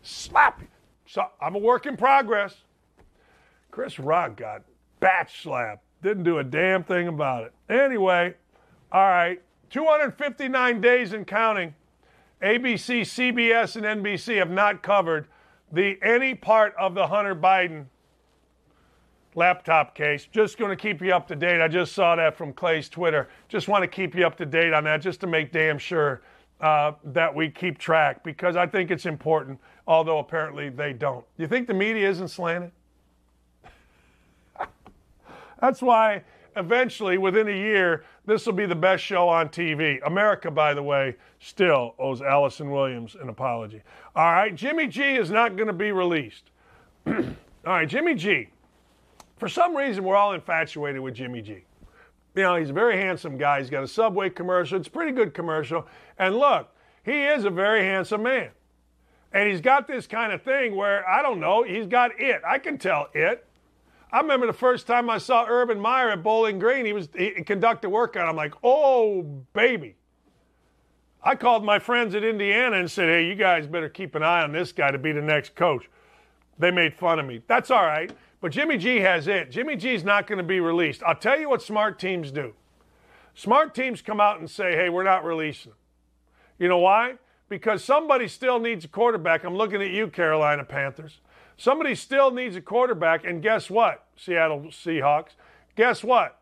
Slap 0.02 0.61
you. 0.61 0.68
So 1.09 1.25
I'm 1.40 1.55
a 1.55 1.59
work 1.59 1.87
in 1.87 1.97
progress. 1.97 2.55
Chris 3.71 3.99
Rock 3.99 4.37
got 4.37 4.62
batch 5.01 5.42
slapped. 5.42 5.83
Didn't 6.03 6.25
do 6.25 6.38
a 6.38 6.44
damn 6.44 6.85
thing 6.85 7.09
about 7.09 7.44
it. 7.44 7.53
Anyway, 7.71 8.35
all 8.92 9.09
right, 9.09 9.40
259 9.71 10.81
days 10.81 11.14
and 11.14 11.27
counting. 11.27 11.75
ABC, 12.42 13.01
CBS, 13.01 13.77
and 13.77 14.05
NBC 14.05 14.37
have 14.37 14.51
not 14.51 14.83
covered 14.83 15.29
the 15.73 15.99
any 16.03 16.35
part 16.35 16.75
of 16.79 16.94
the 16.94 17.07
Hunter 17.07 17.35
Biden 17.35 17.87
laptop 19.35 19.94
case. 19.94 20.29
Just 20.31 20.59
going 20.59 20.71
to 20.71 20.77
keep 20.77 21.01
you 21.01 21.12
up 21.12 21.27
to 21.29 21.37
date. 21.37 21.61
I 21.61 21.68
just 21.68 21.94
saw 21.94 22.16
that 22.16 22.37
from 22.37 22.53
Clay's 22.53 22.88
Twitter. 22.88 23.29
Just 23.49 23.66
want 23.66 23.83
to 23.83 23.88
keep 23.88 24.14
you 24.14 24.27
up 24.27 24.37
to 24.37 24.47
date 24.47 24.73
on 24.75 24.85
that, 24.85 25.01
just 25.01 25.21
to 25.21 25.27
make 25.27 25.53
damn 25.53 25.79
sure 25.79 26.21
uh, 26.61 26.92
that 27.05 27.35
we 27.35 27.49
keep 27.49 27.79
track 27.79 28.25
because 28.25 28.57
I 28.57 28.66
think 28.66 28.90
it's 28.90 29.07
important 29.07 29.61
although 29.88 30.18
apparently 30.18 30.68
they 30.68 30.92
don't. 30.92 31.24
You 31.38 31.48
think 31.48 31.66
the 31.66 31.74
media 31.74 32.09
isn't 32.09 32.29
slanted? 32.29 32.70
That's 35.61 35.83
why 35.83 36.22
eventually, 36.55 37.16
within 37.18 37.48
a 37.48 37.57
year, 37.57 38.05
this 38.27 38.44
will 38.44 38.53
be 38.53 38.66
the 38.66 38.74
best 38.74 39.03
show 39.03 39.29
on 39.29 39.48
TV. 39.48 39.98
America, 40.07 40.51
by 40.51 40.74
the 40.74 40.83
way, 40.83 41.16
still 41.40 41.94
owes 41.98 42.20
Allison 42.20 42.70
Williams 42.70 43.16
an 43.20 43.31
apology. 43.31 43.83
All 44.14 44.31
right, 44.31 44.55
Jimmy 44.55 44.87
G 44.87 45.03
is 45.16 45.31
not 45.31 45.57
going 45.57 45.68
to 45.68 45.72
be 45.72 45.90
released. 45.90 46.51
all 47.07 47.14
right, 47.64 47.88
Jimmy 47.88 48.14
G. 48.14 48.51
For 49.38 49.48
some 49.48 49.74
reason, 49.74 50.05
we're 50.05 50.16
all 50.16 50.35
infatuated 50.35 51.01
with 51.01 51.14
Jimmy 51.14 51.40
G. 51.40 51.64
You 52.35 52.42
know, 52.42 52.57
he's 52.57 52.70
a 52.70 52.74
very 52.74 52.96
handsome 52.96 53.38
guy. 53.38 53.61
He's 53.61 53.70
got 53.70 53.83
a 53.83 53.88
Subway 53.88 54.31
commercial. 54.31 54.79
It's 54.79 54.88
a 54.88 54.90
pretty 54.90 55.12
good 55.12 55.33
commercial. 55.33 55.87
And 56.18 56.37
look, 56.37 56.68
he 57.05 57.22
is 57.22 57.44
a 57.44 57.51
very 57.51 57.83
handsome 57.83 58.22
man. 58.22 58.51
And 59.38 59.48
he's 59.48 59.61
got 59.61 59.87
this 59.87 60.09
kind 60.09 60.33
of 60.33 60.42
thing 60.42 60.74
where, 60.74 61.09
I 61.09 61.22
don't 61.22 61.38
know, 61.38 61.62
he's 61.62 61.87
got 61.87 62.11
it. 62.20 62.42
I 62.44 62.59
can 62.59 62.77
tell 62.77 63.07
it. 63.14 63.46
I 64.11 64.18
remember 64.18 64.48
the 64.48 64.53
first 64.53 64.88
time 64.88 65.09
I 65.09 65.18
saw 65.18 65.46
Urban 65.48 65.79
Meyer 65.79 66.11
at 66.11 66.24
Bowling 66.24 66.59
Green, 66.59 66.85
he 66.85 66.92
was 66.92 67.09
he 67.16 67.31
conducted 67.44 67.88
workout. 67.88 68.29
I'm 68.29 68.35
like, 68.35 68.55
oh, 68.64 69.22
baby. 69.53 69.94
I 71.22 71.37
called 71.37 71.64
my 71.64 71.79
friends 71.79 72.16
at 72.16 72.24
Indiana 72.24 72.79
and 72.79 72.90
said, 72.90 73.09
hey, 73.09 73.29
you 73.29 73.37
guys 73.37 73.68
better 73.68 73.88
keep 73.88 74.16
an 74.16 74.24
eye 74.24 74.42
on 74.42 74.51
this 74.51 74.72
guy 74.72 74.90
to 74.90 74.98
be 74.98 75.12
the 75.12 75.22
next 75.22 75.55
coach. 75.55 75.88
They 76.59 76.72
made 76.72 76.92
fun 76.92 77.20
of 77.20 77.27
me. 77.27 77.40
That's 77.46 77.70
all 77.70 77.85
right. 77.85 78.11
But 78.40 78.51
Jimmy 78.51 78.77
G 78.77 78.98
has 78.98 79.29
it. 79.29 79.53
Jimmy 79.53 79.77
G's 79.77 80.03
not 80.03 80.27
going 80.27 80.38
to 80.38 80.44
be 80.44 80.59
released. 80.59 81.05
I'll 81.05 81.14
tell 81.14 81.38
you 81.38 81.48
what 81.48 81.62
smart 81.62 82.01
teams 82.01 82.33
do. 82.33 82.55
Smart 83.37 83.72
teams 83.72 84.03
come 84.03 84.20
out 84.20 84.40
and 84.40 84.51
say, 84.51 84.74
hey, 84.74 84.88
we're 84.88 85.05
not 85.05 85.24
releasing 85.24 85.70
him. 85.70 85.79
You 86.59 86.66
know 86.66 86.79
why? 86.79 87.18
Because 87.48 87.82
somebody 87.82 88.28
still 88.28 88.58
needs 88.58 88.84
a 88.84 88.88
quarterback. 88.88 89.44
I'm 89.44 89.56
looking 89.56 89.82
at 89.82 89.90
you, 89.90 90.08
Carolina 90.08 90.64
Panthers. 90.64 91.20
Somebody 91.56 91.94
still 91.94 92.30
needs 92.30 92.54
a 92.56 92.61
quarterback, 92.61 93.24
and 93.24 93.42
guess 93.42 93.68
what, 93.68 94.04
Seattle 94.16 94.61
Seahawks? 94.68 95.30
Guess 95.74 96.04
what? 96.04 96.40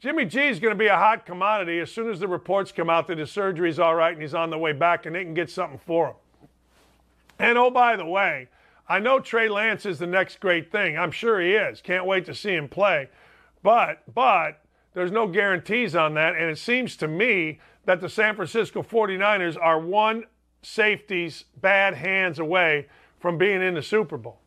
Jimmy 0.00 0.24
G 0.24 0.48
is 0.48 0.58
going 0.58 0.74
to 0.74 0.78
be 0.78 0.88
a 0.88 0.96
hot 0.96 1.24
commodity 1.24 1.78
as 1.78 1.90
soon 1.90 2.10
as 2.10 2.18
the 2.18 2.26
reports 2.26 2.72
come 2.72 2.90
out 2.90 3.06
that 3.06 3.18
his 3.18 3.30
surgery 3.30 3.70
is 3.70 3.78
all 3.78 3.94
right 3.94 4.12
and 4.12 4.20
he's 4.20 4.34
on 4.34 4.50
the 4.50 4.58
way 4.58 4.72
back 4.72 5.06
and 5.06 5.14
they 5.14 5.22
can 5.22 5.32
get 5.32 5.48
something 5.48 5.78
for 5.86 6.08
him. 6.08 6.14
And 7.38 7.56
oh, 7.56 7.70
by 7.70 7.96
the 7.96 8.04
way, 8.04 8.48
I 8.88 8.98
know 8.98 9.20
Trey 9.20 9.48
Lance 9.48 9.86
is 9.86 9.98
the 9.98 10.06
next 10.06 10.40
great 10.40 10.72
thing. 10.72 10.98
I'm 10.98 11.12
sure 11.12 11.40
he 11.40 11.52
is. 11.52 11.80
Can't 11.80 12.04
wait 12.04 12.24
to 12.26 12.34
see 12.34 12.52
him 12.52 12.68
play. 12.68 13.08
But, 13.62 14.02
but, 14.12 14.60
there's 14.92 15.12
no 15.12 15.26
guarantees 15.26 15.94
on 15.94 16.14
that. 16.14 16.34
And 16.34 16.50
it 16.50 16.58
seems 16.58 16.96
to 16.96 17.08
me 17.08 17.60
that 17.84 18.00
the 18.00 18.08
San 18.08 18.34
Francisco 18.34 18.82
49ers 18.82 19.56
are 19.60 19.80
one 19.80 20.24
safety's 20.62 21.44
bad 21.60 21.94
hands 21.94 22.38
away 22.38 22.86
from 23.20 23.38
being 23.38 23.62
in 23.62 23.74
the 23.74 23.82
Super 23.82 24.16
Bowl, 24.16 24.38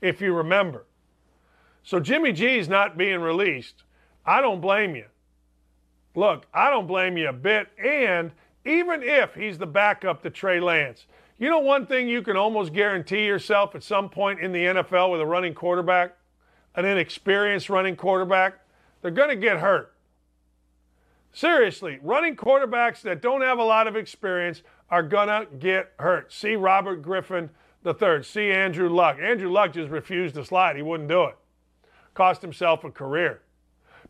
if 0.00 0.20
you 0.20 0.32
remember. 0.32 0.84
So 1.82 2.00
Jimmy 2.00 2.32
G's 2.32 2.68
not 2.68 2.98
being 2.98 3.20
released. 3.20 3.82
I 4.24 4.40
don't 4.40 4.60
blame 4.60 4.96
you. 4.96 5.06
Look, 6.14 6.46
I 6.52 6.70
don't 6.70 6.86
blame 6.86 7.16
you 7.16 7.28
a 7.28 7.32
bit. 7.32 7.68
And 7.78 8.32
even 8.64 9.02
if 9.02 9.34
he's 9.34 9.58
the 9.58 9.66
backup 9.66 10.22
to 10.22 10.30
Trey 10.30 10.60
Lance, 10.60 11.06
you 11.38 11.50
know 11.50 11.58
one 11.58 11.86
thing 11.86 12.08
you 12.08 12.22
can 12.22 12.36
almost 12.36 12.72
guarantee 12.72 13.26
yourself 13.26 13.74
at 13.74 13.82
some 13.82 14.08
point 14.08 14.40
in 14.40 14.52
the 14.52 14.64
NFL 14.64 15.12
with 15.12 15.20
a 15.20 15.26
running 15.26 15.54
quarterback, 15.54 16.16
an 16.74 16.84
inexperienced 16.84 17.68
running 17.68 17.94
quarterback, 17.94 18.54
they're 19.02 19.10
going 19.10 19.28
to 19.28 19.36
get 19.36 19.58
hurt. 19.58 19.92
Seriously, 21.32 21.98
running 22.02 22.34
quarterbacks 22.34 23.02
that 23.02 23.20
don't 23.20 23.42
have 23.42 23.58
a 23.58 23.64
lot 23.64 23.86
of 23.86 23.94
experience 23.94 24.62
are 24.90 25.02
going 25.02 25.28
to 25.28 25.46
get 25.58 25.92
hurt. 25.98 26.32
See 26.32 26.56
Robert 26.56 27.02
Griffin 27.02 27.50
III. 27.84 28.22
See 28.22 28.50
Andrew 28.50 28.88
Luck. 28.88 29.18
Andrew 29.20 29.50
Luck 29.50 29.72
just 29.72 29.90
refused 29.90 30.34
to 30.36 30.44
slide. 30.44 30.76
He 30.76 30.82
wouldn't 30.82 31.08
do 31.08 31.24
it. 31.24 31.36
Cost 32.14 32.42
himself 32.42 32.84
a 32.84 32.90
career. 32.90 33.42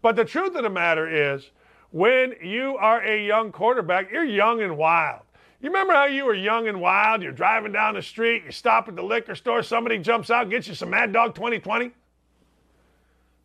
But 0.03 0.17
the 0.17 0.25
truth 0.25 0.55
of 0.55 0.63
the 0.63 0.71
matter 0.71 1.35
is, 1.35 1.51
when 1.91 2.35
you 2.43 2.77
are 2.77 3.03
a 3.03 3.25
young 3.27 3.53
quarterback, 3.53 4.11
you're 4.11 4.25
young 4.25 4.61
and 4.63 4.77
wild. 4.77 5.23
You 5.61 5.71
remember 5.71 5.95
how 5.95 6.05
you 6.05 6.27
were 6.27 6.35
young 6.35 6.69
and 6.69 6.81
wild? 6.81 7.23
You're 7.23 7.33
driving 7.33 7.73
down 7.73 7.95
the 7.95 8.03
street, 8.03 8.45
you 8.45 8.53
stop 8.53 8.89
at 8.89 8.97
the 8.97 9.03
liquor 9.03 9.35
store, 9.35 9.63
somebody 9.63 9.99
jumps 9.99 10.31
out, 10.31 10.51
gets 10.51 10.69
you 10.69 10.75
some 10.75 10.91
Mad 10.91 11.13
Dog 11.13 11.35
2020. 11.35 11.93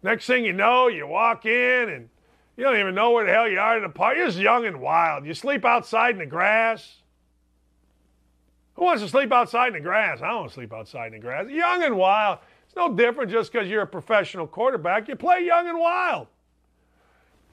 Next 0.04 0.26
thing 0.26 0.44
you 0.44 0.54
know, 0.54 0.88
you 0.88 1.08
walk 1.08 1.46
in 1.46 1.89
and 1.89 2.10
you 2.58 2.63
don't 2.63 2.78
even 2.78 2.96
know 2.96 3.12
where 3.12 3.26
the 3.26 3.32
hell 3.32 3.48
you 3.48 3.60
are 3.60 3.78
in 3.78 3.84
the 3.84 3.89
park. 3.89 4.17
You're 4.17 4.28
just 4.28 4.39
young 4.39 4.65
and 4.65 4.82
wild. 4.82 5.26
You 5.26 5.34
sleep 5.34 5.63
outside 5.63 6.12
in 6.12 6.20
the 6.20 6.26
grass. 6.26 7.01
Who 8.82 8.86
wants 8.86 9.04
to 9.04 9.10
sleep 9.10 9.32
outside 9.32 9.67
in 9.67 9.74
the 9.74 9.80
grass? 9.80 10.24
I 10.24 10.30
don't 10.30 10.38
want 10.38 10.50
to 10.50 10.54
sleep 10.56 10.74
outside 10.74 11.06
in 11.06 11.13
the 11.13 11.20
grass. 11.20 11.48
Young 11.48 11.84
and 11.84 11.96
wild. 11.96 12.39
It's 12.65 12.76
no 12.76 12.91
different 12.91 13.30
just 13.30 13.52
because 13.52 13.67
you're 13.67 13.84
a 13.84 13.88
professional 13.88 14.48
quarterback. 14.48 15.08
You 15.08 15.15
play 15.15 15.46
young 15.46 15.67
and 15.67 15.80
wild. 15.80 16.26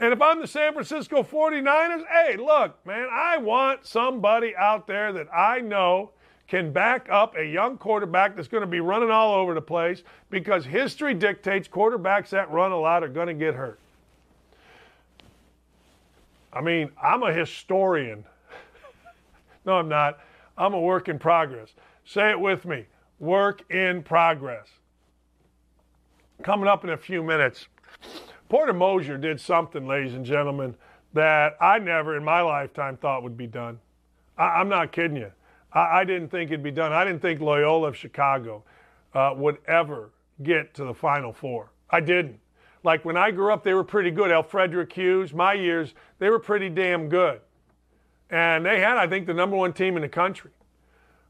And 0.01 0.15
if 0.15 0.23
I'm 0.23 0.41
the 0.41 0.47
San 0.47 0.73
Francisco 0.73 1.23
49ers, 1.23 2.07
hey, 2.07 2.39
look, 2.39 2.79
man, 2.87 3.09
I 3.13 3.37
want 3.37 3.85
somebody 3.85 4.57
out 4.57 4.87
there 4.87 5.13
that 5.13 5.27
I 5.31 5.61
know 5.61 6.13
can 6.47 6.73
back 6.73 7.09
up 7.11 7.37
a 7.37 7.45
young 7.45 7.77
quarterback 7.77 8.35
that's 8.35 8.49
going 8.49 8.63
to 8.63 8.67
be 8.67 8.81
running 8.81 9.11
all 9.11 9.35
over 9.35 9.53
the 9.53 9.61
place 9.61 10.05
because 10.31 10.65
history 10.65 11.13
dictates 11.13 11.69
quarterbacks 11.69 12.31
that 12.31 12.51
run 12.51 12.73
a 12.73 12.81
lot 12.81 13.05
are 13.05 13.09
going 13.09 13.29
to 13.29 13.35
get 13.35 13.55
hurt. 13.55 13.79
I 16.55 16.63
mean, 16.63 16.91
I'm 17.03 17.23
a 17.23 17.35
historian. 17.35 18.25
no, 19.67 19.75
I'm 19.75 19.91
not. 19.91 20.21
I'm 20.59 20.75
a 20.75 20.81
work 20.81 21.09
in 21.09 21.19
progress. 21.19 21.71
Say 22.05 22.31
it 22.31 22.41
with 22.41 22.65
me 22.65 22.87
work 23.21 23.69
in 23.71 24.03
progress. 24.03 24.69
Coming 26.43 26.69
up 26.69 26.85
in 26.85 26.91
a 26.91 26.97
few 26.97 27.23
minutes, 27.23 27.67
Porter 28.49 28.73
Moser 28.73 29.19
did 29.19 29.41
something, 29.41 29.87
ladies 29.87 30.15
and 30.15 30.25
gentlemen, 30.25 30.77
that 31.15 31.57
I 31.61 31.79
never 31.79 32.17
in 32.17 32.25
my 32.25 32.41
lifetime 32.43 32.97
thought 32.97 33.23
would 33.23 33.37
be 33.37 33.47
done. 33.47 33.81
I, 34.37 34.61
am 34.61 34.69
not 34.69 34.93
kidding 34.93 35.17
you. 35.17 35.33
I, 35.73 36.01
I, 36.01 36.05
didn't 36.05 36.29
think 36.29 36.51
it'd 36.51 36.63
be 36.63 36.71
done. 36.71 36.93
I 36.93 37.05
didn't 37.05 37.23
think 37.23 37.41
Loyola 37.41 37.89
of 37.89 37.97
Chicago 37.97 38.63
uh, 39.15 39.35
would 39.37 39.59
ever 39.67 40.11
get 40.43 40.75
to 40.75 40.85
the 40.85 40.95
Final 40.95 41.33
Four. 41.33 41.73
I 41.91 42.01
didn't. 42.01 42.39
Like 42.85 43.05
when 43.05 43.17
I 43.17 43.33
grew 43.33 43.53
up, 43.53 43.65
they 43.65 43.75
were 43.75 43.85
pretty 43.85 44.13
good. 44.13 44.31
Alfredrick 44.31 44.93
Hughes, 44.93 45.35
my 45.35 45.55
years, 45.55 45.95
they 46.21 46.31
were 46.31 46.39
pretty 46.39 46.69
damn 46.69 47.09
good. 47.09 47.41
And 48.31 48.65
they 48.65 48.81
had, 48.81 48.97
I 48.97 49.07
think, 49.07 49.27
the 49.27 49.35
number 49.35 49.57
one 49.57 49.73
team 49.73 49.97
in 49.97 50.03
the 50.03 50.09
country. 50.09 50.51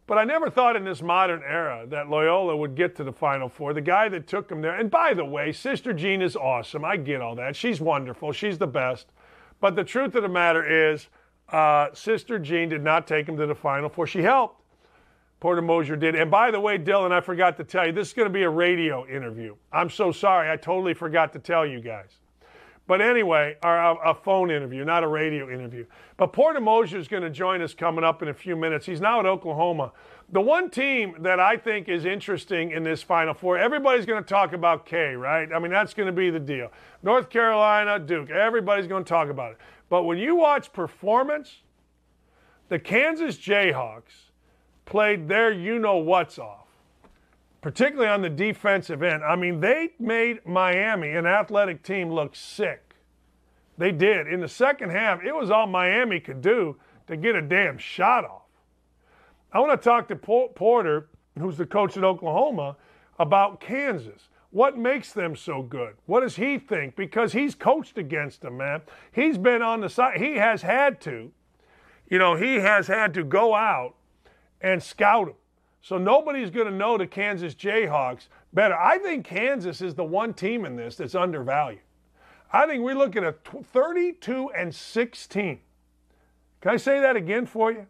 But 0.07 0.17
I 0.17 0.25
never 0.25 0.49
thought 0.49 0.75
in 0.75 0.85
this 0.85 1.03
modern 1.03 1.43
era 1.47 1.85
that 1.89 2.09
Loyola 2.09 2.57
would 2.57 2.75
get 2.75 2.97
to 2.97 3.05
the 3.05 3.13
Final 3.13 3.49
Four. 3.49 3.75
The 3.75 3.83
guy 3.83 4.09
that 4.09 4.27
took 4.27 4.49
them 4.49 4.63
there, 4.63 4.75
and 4.75 4.91
by 4.91 5.13
the 5.13 5.25
way, 5.25 5.53
Sister 5.53 5.93
Jean 5.93 6.23
is 6.23 6.35
awesome. 6.35 6.85
I 6.85 6.97
get 6.97 7.21
all 7.21 7.35
that. 7.37 7.55
She's 7.55 7.81
wonderful. 7.81 8.33
She's 8.33 8.57
the 8.57 8.67
best. 8.67 9.09
But 9.61 9.77
the 9.77 9.85
truth 9.85 10.15
of 10.15 10.23
the 10.23 10.29
matter 10.29 10.91
is, 10.91 11.09
uh, 11.51 11.89
Sister 11.93 12.39
Jean 12.39 12.71
did 12.71 12.83
not 12.83 13.07
take 13.07 13.27
them 13.27 13.37
to 13.37 13.47
the 13.47 13.55
Final 13.55 13.91
Four. 13.91 14.07
She 14.07 14.23
helped. 14.23 14.63
Porter 15.41 15.63
Moser 15.63 15.95
did. 15.95 16.15
And 16.15 16.31
by 16.31 16.51
the 16.51 16.59
way, 16.59 16.79
Dylan, 16.79 17.13
I 17.13 17.21
forgot 17.21 17.57
to 17.59 17.65
tell 17.65 17.87
you, 17.87 17.93
this 17.93 18.09
is 18.09 18.15
going 18.15 18.27
to 18.27 18.33
be 18.33 18.43
a 18.43 18.51
radio 18.51 19.07
interview. 19.07 19.55
I'm 19.73 19.91
so 19.91 20.11
sorry. 20.11 20.51
I 20.51 20.57
totally 20.57 20.95
forgot 20.95 21.33
to 21.35 21.39
tell 21.39 21.67
you 21.67 21.81
guys. 21.81 22.19
But 22.89 23.03
anyway, 23.03 23.55
or 23.63 23.77
a, 23.77 24.15
phone 24.15 24.51
interview, 24.51 24.83
not 24.83 25.05
a 25.05 25.09
radio 25.09 25.51
interview. 25.53 25.85
But 26.17 26.33
Porter 26.33 26.59
Moser 26.61 26.97
is 26.97 27.07
going 27.07 27.23
to 27.23 27.29
join 27.29 27.61
us 27.61 27.75
coming 27.75 28.03
up 28.03 28.23
in 28.23 28.29
a 28.29 28.35
few 28.35 28.57
minutes. 28.57 28.87
He's 28.87 29.03
now 29.03 29.21
at 29.21 29.27
Oklahoma. 29.27 29.93
The 30.33 30.41
one 30.41 30.71
team 30.71 31.15
that 31.21 31.39
I 31.39 31.59
think 31.59 31.91
is 31.91 32.07
interesting 32.07 32.71
in 32.71 32.83
this 32.83 33.03
Final 33.03 33.35
Four, 33.35 33.59
everybody's 33.59 34.07
going 34.07 34.25
to 34.25 34.29
talk 34.29 34.55
about 34.55 34.87
K, 34.87 35.15
right? 35.15 35.53
I 35.53 35.59
mean, 35.59 35.71
that's 35.71 35.93
going 35.93 36.07
to 36.07 36.13
be 36.13 36.31
the 36.31 36.41
deal. 36.41 36.73
North 37.03 37.29
Carolina, 37.29 37.99
Duke, 37.99 38.31
everybody's 38.31 38.87
going 38.87 39.05
to 39.05 39.09
talk 39.09 39.29
about 39.29 39.53
it. 39.53 39.59
But 39.91 40.05
when 40.05 40.17
you 40.17 40.35
watch 40.35 40.73
performance, 40.73 41.57
the 42.71 42.79
Kansas 42.79 43.37
Jayhawks 43.37 44.31
played 44.87 45.29
their 45.29 45.53
you 45.53 45.79
know 45.79 45.99
what's 45.99 46.39
off, 46.39 46.68
particularly 47.61 48.09
on 48.09 48.23
the 48.23 48.31
defensive 48.31 49.03
end. 49.03 49.23
I 49.25 49.37
mean, 49.37 49.61
they 49.61 49.91
made 49.99 50.47
Miami, 50.47 51.11
an 51.11 51.27
athletic 51.27 51.83
team, 51.83 52.11
look 52.11 52.37
sick. 52.37 52.95
They 53.77 53.93
did. 53.93 54.27
In 54.27 54.41
the 54.41 54.49
second 54.49 54.91
half, 54.91 55.23
it 55.23 55.35
was 55.35 55.51
all 55.51 55.67
Miami 55.67 56.21
could 56.21 56.41
do 56.41 56.77
to 57.07 57.17
get 57.17 57.37
a 57.37 57.43
damn 57.43 57.79
shot 57.79 58.25
off. 58.25 58.43
I 59.53 59.61
want 59.61 59.81
to 59.81 59.85
talk 59.85 60.09
to 60.09 60.17
Porter, 60.17 61.09
who's 61.39 61.57
the 61.57 61.67
coach 61.67 61.97
at 61.97 62.05
Oklahoma, 62.05 62.77
about 63.19 63.61
Kansas. 63.61 64.29
What 64.51 64.79
makes 64.79 65.13
them 65.13 65.37
so 65.37 65.63
good? 65.63 65.95
What 66.07 66.21
does 66.21 66.37
he 66.37 66.59
think? 66.59 66.97
Because 66.97 67.33
he's 67.33 67.55
coached 67.55 67.99
against 67.99 68.43
them, 68.43 68.57
man. 68.57 68.83
He's 69.13 69.39
been 69.39 69.63
on 69.63 69.81
the 69.81 69.89
side. 69.89 70.21
He 70.21 70.37
has 70.37 70.63
had 70.63 71.01
to, 71.03 71.31
you 72.11 72.19
know, 72.19 72.35
he 72.35 72.57
has 72.57 72.87
had 72.87 73.15
to 73.15 73.25
go 73.25 73.55
out 73.55 73.95
and 74.61 74.83
scout 74.83 75.27
them. 75.27 75.35
So 75.89 75.97
nobody's 75.97 76.51
going 76.51 76.67
to 76.67 76.73
know 76.73 76.99
the 76.99 77.07
Kansas 77.07 77.55
Jayhawks 77.55 78.29
better. 78.53 78.77
I 78.77 78.99
think 78.99 79.25
Kansas 79.25 79.81
is 79.81 79.95
the 79.95 80.05
one 80.05 80.35
team 80.35 80.67
in 80.67 80.77
this 80.77 80.97
that's 80.97 81.15
undervalued. 81.15 81.81
I 82.53 82.67
think 82.67 82.85
we 82.85 82.93
look 82.93 83.17
at 83.17 83.43
32 83.73 84.51
and 84.55 84.75
16. 84.75 85.61
Can 86.61 86.71
I 86.71 86.77
say 86.77 87.01
that 87.01 87.17
again 87.17 87.47
for 87.47 87.73
you? 87.73 87.87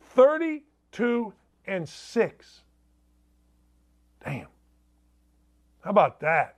32 0.00 1.32
and 1.64 1.88
six. 1.88 2.62
Damn. 4.24 4.48
How 5.82 5.90
about 5.90 6.18
that? 6.18 6.56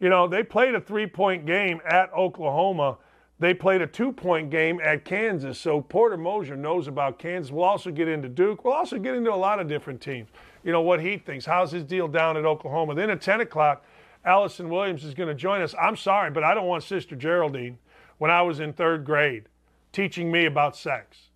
You 0.00 0.08
know, 0.08 0.26
they 0.26 0.42
played 0.42 0.74
a 0.74 0.80
three 0.80 1.06
point 1.06 1.44
game 1.44 1.82
at 1.84 2.10
Oklahoma. 2.14 2.96
They 3.42 3.54
played 3.54 3.82
a 3.82 3.88
two 3.88 4.12
point 4.12 4.50
game 4.50 4.80
at 4.84 5.04
Kansas. 5.04 5.58
So 5.58 5.80
Porter 5.80 6.16
Moser 6.16 6.54
knows 6.54 6.86
about 6.86 7.18
Kansas. 7.18 7.50
We'll 7.50 7.64
also 7.64 7.90
get 7.90 8.06
into 8.06 8.28
Duke. 8.28 8.64
We'll 8.64 8.72
also 8.72 9.00
get 9.00 9.16
into 9.16 9.34
a 9.34 9.34
lot 9.34 9.58
of 9.58 9.66
different 9.66 10.00
teams. 10.00 10.28
You 10.62 10.70
know, 10.70 10.80
what 10.80 11.00
he 11.00 11.18
thinks. 11.18 11.44
How's 11.44 11.72
his 11.72 11.82
deal 11.82 12.06
down 12.06 12.36
at 12.36 12.44
Oklahoma? 12.44 12.94
Then 12.94 13.10
at 13.10 13.20
10 13.20 13.40
o'clock, 13.40 13.84
Allison 14.24 14.68
Williams 14.68 15.02
is 15.02 15.12
going 15.12 15.28
to 15.28 15.34
join 15.34 15.60
us. 15.60 15.74
I'm 15.80 15.96
sorry, 15.96 16.30
but 16.30 16.44
I 16.44 16.54
don't 16.54 16.68
want 16.68 16.84
Sister 16.84 17.16
Geraldine 17.16 17.78
when 18.18 18.30
I 18.30 18.42
was 18.42 18.60
in 18.60 18.72
third 18.72 19.04
grade 19.04 19.48
teaching 19.90 20.30
me 20.30 20.46
about 20.46 20.76
sex. 20.76 21.30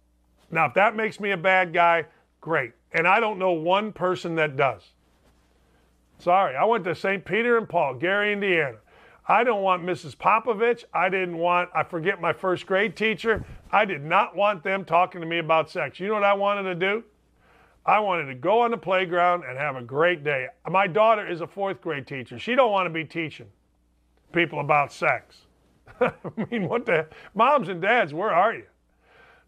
Now, 0.49 0.67
if 0.67 0.75
that 0.75 0.95
makes 0.95 1.19
me 1.19 1.33
a 1.33 1.37
bad 1.37 1.73
guy, 1.73 2.05
great. 2.41 2.71
And 2.93 3.09
I 3.09 3.19
don't 3.19 3.41
know 3.41 3.51
one 3.51 3.93
person 3.93 4.37
that 4.37 4.57
does. 4.57 4.93
Sorry, 6.21 6.55
I 6.55 6.65
went 6.67 6.85
to 6.85 6.95
St. 6.95 7.25
Peter 7.25 7.59
and 7.59 7.69
Paul, 7.69 7.95
Gary, 7.95 8.33
Indiana. 8.33 8.77
I 9.29 9.43
don't 9.43 9.63
want 9.63 9.83
Mrs. 9.85 10.17
Popovich. 10.17 10.85
I 10.95 11.09
didn't 11.09 11.37
want, 11.37 11.71
I 11.75 11.83
forget 11.83 12.21
my 12.21 12.33
first 12.33 12.67
grade 12.67 12.97
teacher. 12.97 13.45
I 13.73 13.85
did 13.85 14.05
not 14.05 14.37
want 14.37 14.63
them 14.63 14.85
talking 14.85 15.21
to 15.21 15.27
me 15.27 15.39
about 15.39 15.69
sex. 15.69 15.99
You 15.99 16.09
know 16.09 16.15
what 16.15 16.25
I 16.25 16.35
wanted 16.35 16.63
to 16.65 16.75
do? 16.75 17.03
I 17.85 18.01
wanted 18.01 18.27
to 18.27 18.35
go 18.35 18.61
on 18.61 18.71
the 18.71 18.77
playground 18.77 19.45
and 19.45 19.59
have 19.59 19.77
a 19.77 19.83
great 19.83 20.25
day. 20.25 20.47
My 20.69 20.87
daughter 20.87 21.27
is 21.27 21.41
a 21.41 21.47
fourth 21.47 21.81
grade 21.81 22.07
teacher. 22.07 22.39
She 22.39 22.55
don't 22.55 22.73
want 22.73 22.87
to 22.87 22.91
be 22.91 23.05
teaching 23.05 23.47
people 24.33 24.61
about 24.61 24.93
sex. 24.93 25.37
I 26.01 26.13
mean, 26.51 26.69
what 26.69 26.87
the 26.87 27.07
moms 27.35 27.69
and 27.69 27.81
dads, 27.81 28.13
where 28.13 28.33
are 28.33 28.55
you? 28.55 28.65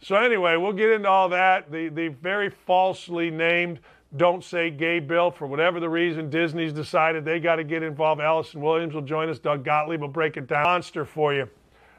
So 0.01 0.14
anyway, 0.14 0.57
we'll 0.57 0.73
get 0.73 0.91
into 0.91 1.09
all 1.09 1.29
that. 1.31 1.73
The 1.73 1.88
the 1.88 2.09
very 2.09 2.51
falsely 2.51 3.31
named 3.31 3.81
Don't 4.16 4.42
Say 4.42 4.71
Gay 4.71 5.01
bill 5.01 5.31
for 5.31 5.47
whatever 5.47 5.81
the 5.81 5.88
reason 5.88 6.31
Disney's 6.31 6.73
decided 6.73 7.25
they 7.25 7.40
got 7.40 7.57
to 7.57 7.64
get 7.64 7.83
involved. 7.83 8.21
Allison 8.21 8.61
Williams 8.61 8.94
will 8.94 9.03
join 9.03 9.29
us. 9.29 9.38
Doug 9.38 9.64
Gottlieb 9.64 10.01
will 10.01 10.09
break 10.09 10.37
it 10.37 10.47
down. 10.47 10.64
Monster 10.64 11.05
for 11.05 11.35
you. 11.35 11.49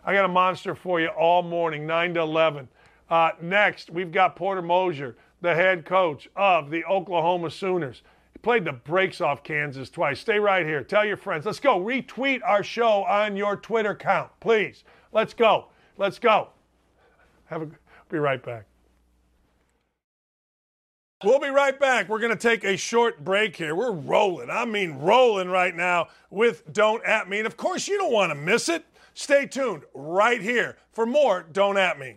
I 0.03 0.13
got 0.13 0.25
a 0.25 0.29
monster 0.29 0.73
for 0.73 0.99
you 0.99 1.09
all 1.09 1.43
morning, 1.43 1.85
9 1.85 2.15
to 2.15 2.21
11. 2.21 2.67
Uh, 3.09 3.31
next, 3.41 3.91
we've 3.91 4.11
got 4.11 4.35
Porter 4.35 4.61
Moser, 4.61 5.17
the 5.41 5.53
head 5.53 5.85
coach 5.85 6.27
of 6.35 6.71
the 6.71 6.83
Oklahoma 6.85 7.51
Sooners. 7.51 8.01
He 8.33 8.39
played 8.39 8.65
the 8.65 8.73
brakes 8.73 9.21
off 9.21 9.43
Kansas 9.43 9.89
twice. 9.89 10.19
Stay 10.19 10.39
right 10.39 10.65
here. 10.65 10.83
Tell 10.83 11.05
your 11.05 11.17
friends. 11.17 11.45
Let's 11.45 11.59
go. 11.59 11.79
Retweet 11.79 12.41
our 12.43 12.63
show 12.63 13.03
on 13.03 13.35
your 13.35 13.55
Twitter 13.55 13.91
account, 13.91 14.31
please. 14.39 14.83
Let's 15.11 15.33
go. 15.33 15.67
Let's 15.97 16.17
go. 16.17 16.49
Have 17.45 17.61
a 17.63 17.69
be 18.09 18.17
right 18.17 18.41
back. 18.41 18.68
We'll 21.23 21.39
be 21.39 21.49
right 21.49 21.77
back. 21.77 22.07
We're 22.07 22.19
going 22.19 22.35
to 22.35 22.37
take 22.37 22.63
a 22.63 22.77
short 22.77 23.25
break 23.25 23.55
here. 23.55 23.75
We're 23.75 23.91
rolling. 23.91 24.49
I 24.49 24.63
mean, 24.63 24.99
rolling 24.99 25.49
right 25.49 25.75
now 25.75 26.07
with 26.29 26.71
Don't 26.71 27.03
At 27.05 27.27
Me. 27.29 27.39
And 27.39 27.47
of 27.47 27.57
course, 27.57 27.87
you 27.89 27.97
don't 27.97 28.13
want 28.13 28.31
to 28.31 28.35
miss 28.35 28.69
it. 28.69 28.85
Stay 29.13 29.45
tuned 29.45 29.83
right 29.93 30.41
here 30.41 30.77
for 30.93 31.05
more 31.05 31.45
Don't 31.51 31.77
At 31.77 31.99
Me. 31.99 32.15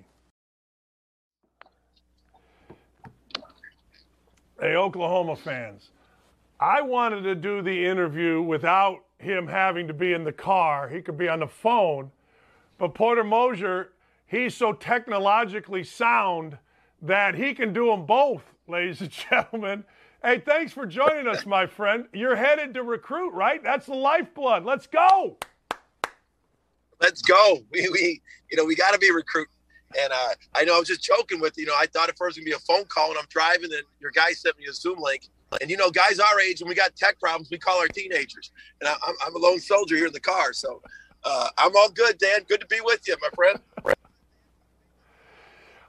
Hey, 4.60 4.76
Oklahoma 4.76 5.34
fans, 5.34 5.90
I 6.60 6.80
wanted 6.82 7.22
to 7.22 7.34
do 7.34 7.60
the 7.60 7.84
interview 7.84 8.40
without 8.40 9.00
him 9.18 9.48
having 9.48 9.88
to 9.88 9.94
be 9.94 10.12
in 10.12 10.22
the 10.22 10.32
car. 10.32 10.88
He 10.88 11.00
could 11.00 11.18
be 11.18 11.28
on 11.28 11.40
the 11.40 11.48
phone. 11.48 12.12
But 12.78 12.94
Porter 12.94 13.24
Moser 13.24 13.90
he's 14.32 14.54
so 14.54 14.72
technologically 14.72 15.84
sound 15.84 16.56
that 17.02 17.34
he 17.34 17.52
can 17.52 17.72
do 17.72 17.86
them 17.86 18.06
both, 18.06 18.51
ladies 18.72 19.02
and 19.02 19.10
gentlemen. 19.10 19.84
Hey, 20.24 20.38
thanks 20.38 20.72
for 20.72 20.86
joining 20.86 21.28
us, 21.28 21.44
my 21.46 21.66
friend. 21.66 22.06
You're 22.12 22.36
headed 22.36 22.74
to 22.74 22.82
recruit, 22.82 23.32
right? 23.32 23.62
That's 23.62 23.86
the 23.86 23.94
lifeblood. 23.94 24.64
Let's 24.64 24.86
go. 24.86 25.36
Let's 27.00 27.22
go. 27.22 27.58
We, 27.70 27.88
we 27.90 28.22
you 28.50 28.56
know, 28.56 28.64
we 28.64 28.74
got 28.74 28.92
to 28.92 28.98
be 28.98 29.12
recruiting. 29.12 29.52
And 30.00 30.12
uh, 30.12 30.28
I 30.54 30.64
know 30.64 30.76
I 30.76 30.78
was 30.78 30.88
just 30.88 31.02
joking 31.02 31.38
with 31.38 31.58
you 31.58 31.66
know 31.66 31.74
I 31.78 31.84
thought 31.84 32.08
at 32.08 32.16
first 32.16 32.38
it 32.38 32.40
was 32.40 32.46
gonna 32.46 32.56
be 32.56 32.64
a 32.64 32.76
phone 32.76 32.86
call 32.86 33.10
and 33.10 33.18
I'm 33.18 33.26
driving 33.28 33.64
and 33.64 33.82
your 34.00 34.10
guy 34.10 34.32
sent 34.32 34.58
me 34.58 34.64
a 34.64 34.72
Zoom 34.72 34.98
link 34.98 35.28
and 35.60 35.70
you 35.70 35.76
know 35.76 35.90
guys 35.90 36.18
our 36.18 36.40
age 36.40 36.62
when 36.62 36.70
we 36.70 36.74
got 36.74 36.96
tech 36.96 37.20
problems 37.20 37.50
we 37.50 37.58
call 37.58 37.78
our 37.78 37.88
teenagers 37.88 38.52
and 38.80 38.88
I, 38.88 38.92
am 38.92 39.14
I'm 39.26 39.36
a 39.36 39.38
lone 39.38 39.60
soldier 39.60 39.96
here 39.96 40.06
in 40.06 40.14
the 40.14 40.20
car 40.20 40.54
so 40.54 40.80
uh, 41.24 41.48
I'm 41.58 41.76
all 41.76 41.90
good 41.90 42.16
Dan 42.16 42.44
good 42.48 42.60
to 42.60 42.66
be 42.68 42.80
with 42.82 43.06
you 43.06 43.16
my 43.20 43.28
friend. 43.34 43.60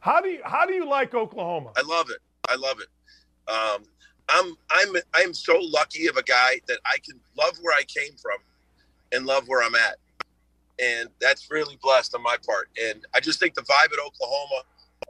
How 0.01 0.19
do 0.19 0.27
you 0.27 0.41
how 0.43 0.65
do 0.65 0.73
you 0.73 0.85
like 0.85 1.13
Oklahoma? 1.13 1.71
I 1.77 1.81
love 1.83 2.09
it. 2.09 2.17
I 2.49 2.55
love 2.55 2.77
it. 2.79 3.51
Um, 3.51 3.83
I'm 4.29 4.55
I'm 4.71 4.95
I'm 5.13 5.33
so 5.33 5.57
lucky 5.59 6.07
of 6.07 6.17
a 6.17 6.23
guy 6.23 6.59
that 6.67 6.79
I 6.85 6.97
can 6.99 7.19
love 7.37 7.57
where 7.61 7.75
I 7.75 7.83
came 7.83 8.15
from 8.21 8.37
and 9.11 9.25
love 9.25 9.47
where 9.47 9.63
I'm 9.63 9.75
at, 9.75 9.97
and 10.79 11.09
that's 11.19 11.51
really 11.51 11.77
blessed 11.81 12.15
on 12.15 12.23
my 12.23 12.37
part. 12.45 12.69
And 12.81 13.05
I 13.13 13.19
just 13.19 13.39
think 13.39 13.53
the 13.53 13.61
vibe 13.61 13.91
at 13.91 13.99
Oklahoma, 14.05 14.61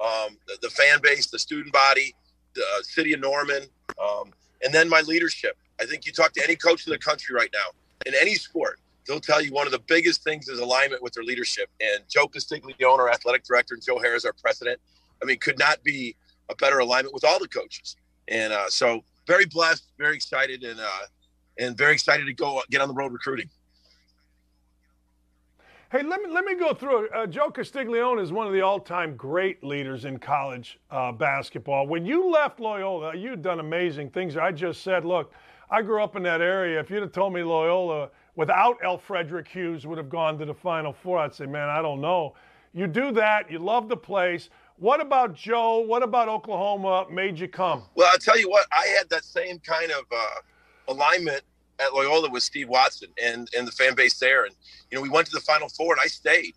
um, 0.04 0.38
the, 0.48 0.58
the, 0.64 0.70
fan 0.70 1.00
base, 1.02 1.28
the 1.28 1.40
student 1.40 1.72
body, 1.72 2.14
the 2.56 2.62
uh, 2.62 2.82
city 2.82 3.14
of 3.14 3.22
Norman, 3.22 3.64
um, 4.04 4.32
and 4.64 4.74
then 4.74 4.90
my 4.90 5.02
leadership. 5.02 5.58
I 5.80 5.86
think 5.86 6.06
you 6.06 6.12
talk 6.12 6.34
to 6.34 6.44
any 6.44 6.56
coach 6.56 6.88
in 6.88 6.92
the 6.92 7.00
country 7.00 7.36
right 7.36 7.50
now 7.54 7.72
in 8.06 8.14
any 8.20 8.36
sport, 8.36 8.80
they'll 9.08 9.20
tell 9.20 9.42
you 9.42 9.52
one 9.52 9.66
of 9.66 9.72
the 9.72 9.80
biggest 9.80 10.24
things 10.24 10.48
is 10.48 10.60
alignment 10.60 11.02
with 11.02 11.14
their 11.14 11.24
leadership. 11.24 11.70
And 11.82 12.04
Joe 12.10 12.28
Castiglione, 12.28 13.00
our 13.00 13.10
athletic 13.10 13.44
director, 13.44 13.74
and 13.74 13.84
Joe 13.84 13.98
Harroz, 13.98 14.26
our 14.26 14.34
president, 14.34 14.80
I 15.22 15.26
mean, 15.26 15.40
could 15.40 15.60
not 15.60 15.84
be 15.84 16.16
a 16.50 16.56
better 16.56 16.80
alignment 16.80 17.14
with 17.14 17.24
all 17.24 17.40
the 17.40 17.48
coaches. 17.48 17.96
And 18.28 18.54
uh, 18.54 18.70
so, 18.70 19.04
very 19.28 19.46
blessed, 19.46 19.86
very 19.98 20.16
excited, 20.16 20.64
and 20.64 20.80
uh, 20.80 21.06
and 21.60 21.78
very 21.78 21.94
excited 21.94 22.26
to 22.26 22.34
go 22.34 22.62
get 22.70 22.82
on 22.82 22.88
the 22.88 22.94
road 22.94 23.12
recruiting. 23.12 23.50
Hey, 25.92 26.02
let 26.02 26.22
me 26.22 26.30
let 26.32 26.44
me 26.44 26.56
go 26.56 26.74
through. 26.74 27.10
Uh, 27.10 27.28
Joe 27.28 27.52
Castiglione 27.52 28.20
is 28.20 28.32
one 28.32 28.48
of 28.48 28.54
the 28.54 28.62
all-time 28.62 29.16
great 29.16 29.64
leaders 29.64 30.06
in 30.06 30.18
college 30.18 30.80
uh, 30.90 31.12
basketball. 31.12 31.86
When 31.86 32.04
you 32.04 32.32
left 32.32 32.60
Loyola, 32.60 33.16
you'd 33.16 33.44
done 33.44 33.60
amazing 33.60 34.10
things. 34.10 34.36
I 34.36 34.52
just 34.52 34.82
said, 34.82 35.06
look, 35.06 35.32
I 35.70 35.84
grew 35.84 36.02
up 36.02 36.16
in 36.16 36.24
that 36.24 36.42
area. 36.42 36.80
If 36.80 36.90
you'd 36.90 37.04
have 37.04 37.12
told 37.12 37.32
me 37.32 37.44
Loyola 37.44 38.10
without 38.36 38.82
Alfredrick 38.82 39.48
Hughes 39.48 39.86
would 39.86 40.00
have 40.00 40.10
gone 40.10 40.40
to 40.40 40.46
the 40.46 40.54
Final 40.54 40.94
Four, 40.94 41.20
I'd 41.20 41.36
say, 41.36 41.46
man, 41.46 41.70
I 41.70 41.84
don't 41.84 42.02
know. 42.02 42.34
You 42.74 42.88
do 42.88 43.12
that. 43.12 43.52
You 43.52 43.60
love 43.60 43.88
the 43.88 43.96
place. 43.96 44.50
What 44.84 45.00
about 45.00 45.34
Joe? 45.34 45.80
What 45.80 46.04
about 46.04 46.28
Oklahoma 46.28 47.06
made 47.10 47.40
you 47.40 47.48
come? 47.48 47.84
Well, 47.96 48.10
I'll 48.12 48.18
tell 48.18 48.38
you 48.38 48.50
what. 48.50 48.68
I 48.74 48.86
had 48.88 49.08
that 49.12 49.24
same 49.24 49.60
kind 49.60 49.90
of 49.92 50.04
uh, 50.14 50.92
alignment 50.92 51.42
at 51.80 51.94
Loyola 51.94 52.30
with 52.30 52.44
Steve 52.44 52.68
Watson 52.68 53.08
and 53.24 53.48
and 53.58 53.66
the 53.66 53.72
fan 53.72 53.96
base 53.96 54.20
there, 54.20 54.44
and 54.44 54.54
you 54.92 54.98
know 54.98 55.02
we 55.02 55.08
went 55.08 55.26
to 55.28 55.32
the 55.32 55.40
Final 55.40 55.70
Four, 55.70 55.94
and 55.94 56.02
I 56.04 56.08
stayed, 56.08 56.56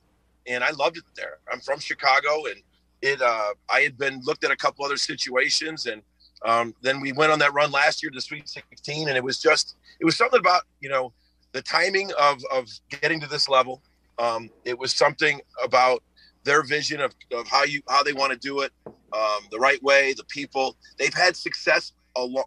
and 0.49 0.65
I 0.65 0.73
loved 0.73 0.97
it 0.97 1.05
there. 1.15 1.39
I'm 1.53 1.61
from 1.61 1.79
Chicago, 1.79 2.47
and 2.47 2.57
it. 3.01 3.23
Uh, 3.23 3.55
I 3.71 3.83
had 3.83 3.97
been 3.97 4.21
looked 4.25 4.43
at 4.43 4.51
a 4.51 4.57
couple 4.57 4.85
other 4.85 4.97
situations, 4.97 5.87
and 5.87 6.03
um, 6.45 6.75
then 6.83 7.01
we 7.01 7.13
went 7.13 7.31
on 7.31 7.39
that 7.39 7.55
run 7.55 7.71
last 7.71 8.03
year 8.03 8.11
to 8.11 8.21
Sweet 8.21 8.49
16, 8.49 9.07
and 9.07 9.17
it 9.17 9.23
was 9.23 9.41
just 9.41 9.77
it 10.01 10.05
was 10.05 10.17
something 10.17 10.41
about 10.41 10.63
you 10.81 10.89
know 10.89 11.13
the 11.53 11.63
timing 11.63 12.11
of 12.19 12.43
of 12.53 12.69
getting 12.91 13.21
to 13.21 13.29
this 13.29 13.49
level 13.49 13.83
Um, 14.19 14.51
it 14.65 14.77
was 14.77 14.93
something 14.93 15.41
about 15.63 16.03
their 16.47 16.63
vision 16.63 17.01
of, 17.03 17.15
of 17.33 17.47
how 17.49 17.65
you 17.65 17.83
how 17.89 18.03
they 18.03 18.15
want 18.15 18.33
to 18.33 18.39
do 18.39 18.61
it 18.61 18.73
um, 19.13 19.41
the 19.51 19.59
right 19.59 19.83
way. 19.83 20.15
The 20.15 20.25
people 20.25 20.77
they've 20.99 21.15
had 21.15 21.37
success 21.37 21.93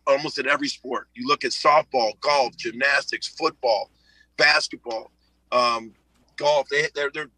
almost 0.07 0.39
in 0.39 0.47
every 0.47 0.69
sport. 0.69 1.09
You 1.13 1.27
look 1.27 1.45
at 1.45 1.51
softball, 1.51 2.19
golf, 2.21 2.57
gymnastics, 2.57 3.27
football, 3.27 3.91
basketball, 4.37 5.11
um, 5.51 5.93
golf. 6.37 6.67
They, 6.69 6.87
they're 6.95 7.11
they're 7.13 7.29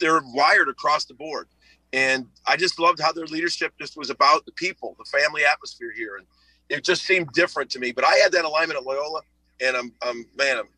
they're 0.00 0.20
wired 0.34 0.68
across 0.68 1.06
the 1.06 1.14
board, 1.14 1.48
and 1.94 2.26
I 2.46 2.56
just 2.56 2.78
loved 2.78 3.00
how 3.00 3.12
their 3.12 3.26
leadership 3.26 3.72
just 3.80 3.96
was 3.96 4.10
about 4.10 4.44
the 4.44 4.52
people, 4.52 4.96
the 4.98 5.18
family 5.18 5.44
atmosphere 5.46 5.92
here, 5.96 6.16
and 6.16 6.26
it 6.68 6.84
just 6.84 7.04
seemed 7.04 7.32
different 7.32 7.70
to 7.70 7.78
me. 7.78 7.92
But 7.92 8.04
I 8.04 8.16
had 8.16 8.32
that 8.32 8.44
alignment 8.44 8.78
at 8.78 8.84
Loyola, 8.84 9.22
and 9.60 9.76
I'm, 9.76 9.92
I'm 10.02 10.26
man, 10.36 10.58
I'm, 10.58 10.68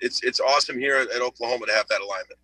it's 0.00 0.22
it's 0.22 0.40
awesome 0.40 0.78
here 0.78 0.96
at 0.96 1.20
Oklahoma 1.20 1.66
to 1.66 1.72
have 1.72 1.88
that 1.88 2.00
alignment. 2.00 2.38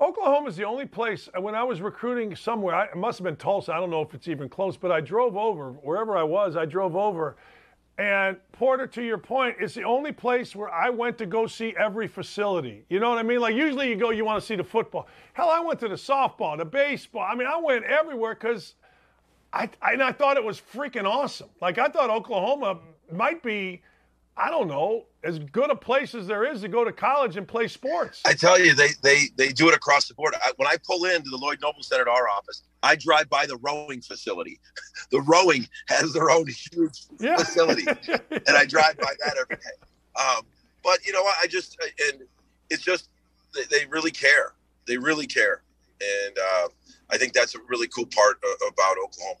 Oklahoma 0.00 0.48
is 0.48 0.56
the 0.56 0.64
only 0.64 0.86
place. 0.86 1.28
Uh, 1.36 1.40
when 1.40 1.54
I 1.54 1.64
was 1.64 1.80
recruiting 1.80 2.34
somewhere, 2.36 2.74
I, 2.74 2.84
it 2.84 2.96
must 2.96 3.18
have 3.18 3.24
been 3.24 3.36
Tulsa. 3.36 3.72
I 3.72 3.80
don't 3.80 3.90
know 3.90 4.02
if 4.02 4.14
it's 4.14 4.28
even 4.28 4.48
close, 4.48 4.76
but 4.76 4.92
I 4.92 5.00
drove 5.00 5.36
over 5.36 5.72
wherever 5.72 6.16
I 6.16 6.22
was. 6.22 6.56
I 6.56 6.66
drove 6.66 6.94
over, 6.94 7.36
and 7.98 8.36
Porter, 8.52 8.86
to 8.86 9.02
your 9.02 9.18
point, 9.18 9.56
it's 9.58 9.74
the 9.74 9.82
only 9.82 10.12
place 10.12 10.54
where 10.54 10.70
I 10.70 10.88
went 10.88 11.18
to 11.18 11.26
go 11.26 11.48
see 11.48 11.74
every 11.76 12.06
facility. 12.06 12.84
You 12.88 13.00
know 13.00 13.10
what 13.10 13.18
I 13.18 13.24
mean? 13.24 13.40
Like 13.40 13.56
usually 13.56 13.88
you 13.88 13.96
go, 13.96 14.10
you 14.10 14.24
want 14.24 14.40
to 14.40 14.46
see 14.46 14.54
the 14.54 14.62
football. 14.62 15.08
Hell, 15.32 15.50
I 15.50 15.58
went 15.58 15.80
to 15.80 15.88
the 15.88 15.96
softball, 15.96 16.56
the 16.56 16.64
baseball. 16.64 17.26
I 17.28 17.34
mean, 17.34 17.48
I 17.48 17.56
went 17.60 17.84
everywhere 17.84 18.34
because 18.34 18.74
I, 19.52 19.68
I, 19.82 19.94
and 19.94 20.02
I 20.02 20.12
thought 20.12 20.36
it 20.36 20.44
was 20.44 20.60
freaking 20.60 21.06
awesome. 21.06 21.48
Like 21.60 21.78
I 21.78 21.88
thought 21.88 22.08
Oklahoma 22.08 22.78
might 23.10 23.42
be 23.42 23.82
I 24.38 24.50
don't 24.50 24.68
know, 24.68 25.06
as 25.24 25.40
good 25.40 25.68
a 25.70 25.74
place 25.74 26.14
as 26.14 26.28
there 26.28 26.44
is 26.44 26.60
to 26.60 26.68
go 26.68 26.84
to 26.84 26.92
college 26.92 27.36
and 27.36 27.46
play 27.46 27.66
sports. 27.66 28.22
I 28.24 28.34
tell 28.34 28.58
you, 28.58 28.72
they 28.72 28.90
they 29.02 29.24
they 29.36 29.48
do 29.48 29.68
it 29.68 29.74
across 29.74 30.06
the 30.06 30.14
board. 30.14 30.34
I, 30.40 30.52
when 30.56 30.68
I 30.68 30.76
pull 30.86 31.04
into 31.06 31.28
the 31.28 31.36
Lloyd 31.36 31.58
Noble 31.60 31.82
Center 31.82 32.02
at 32.02 32.08
our 32.08 32.28
office, 32.28 32.62
I 32.84 32.94
drive 32.94 33.28
by 33.28 33.46
the 33.46 33.56
rowing 33.56 34.00
facility. 34.00 34.60
the 35.10 35.20
rowing 35.22 35.66
has 35.88 36.12
their 36.12 36.30
own 36.30 36.46
huge 36.46 37.06
yeah. 37.18 37.36
facility, 37.36 37.84
and 38.30 38.56
I 38.56 38.64
drive 38.64 38.96
by 38.98 39.12
that 39.24 39.36
every 39.40 39.56
day. 39.56 40.22
Um, 40.22 40.42
but 40.84 41.04
you 41.04 41.12
know 41.12 41.22
what? 41.22 41.36
I 41.42 41.48
just 41.48 41.76
and 42.08 42.22
it's 42.70 42.82
just 42.82 43.08
they, 43.54 43.64
they 43.64 43.86
really 43.86 44.12
care. 44.12 44.54
They 44.86 44.98
really 44.98 45.26
care, 45.26 45.62
and 46.00 46.38
uh, 46.38 46.68
I 47.10 47.18
think 47.18 47.32
that's 47.32 47.56
a 47.56 47.58
really 47.66 47.88
cool 47.88 48.06
part 48.06 48.38
about 48.68 48.96
Oklahoma. 49.04 49.40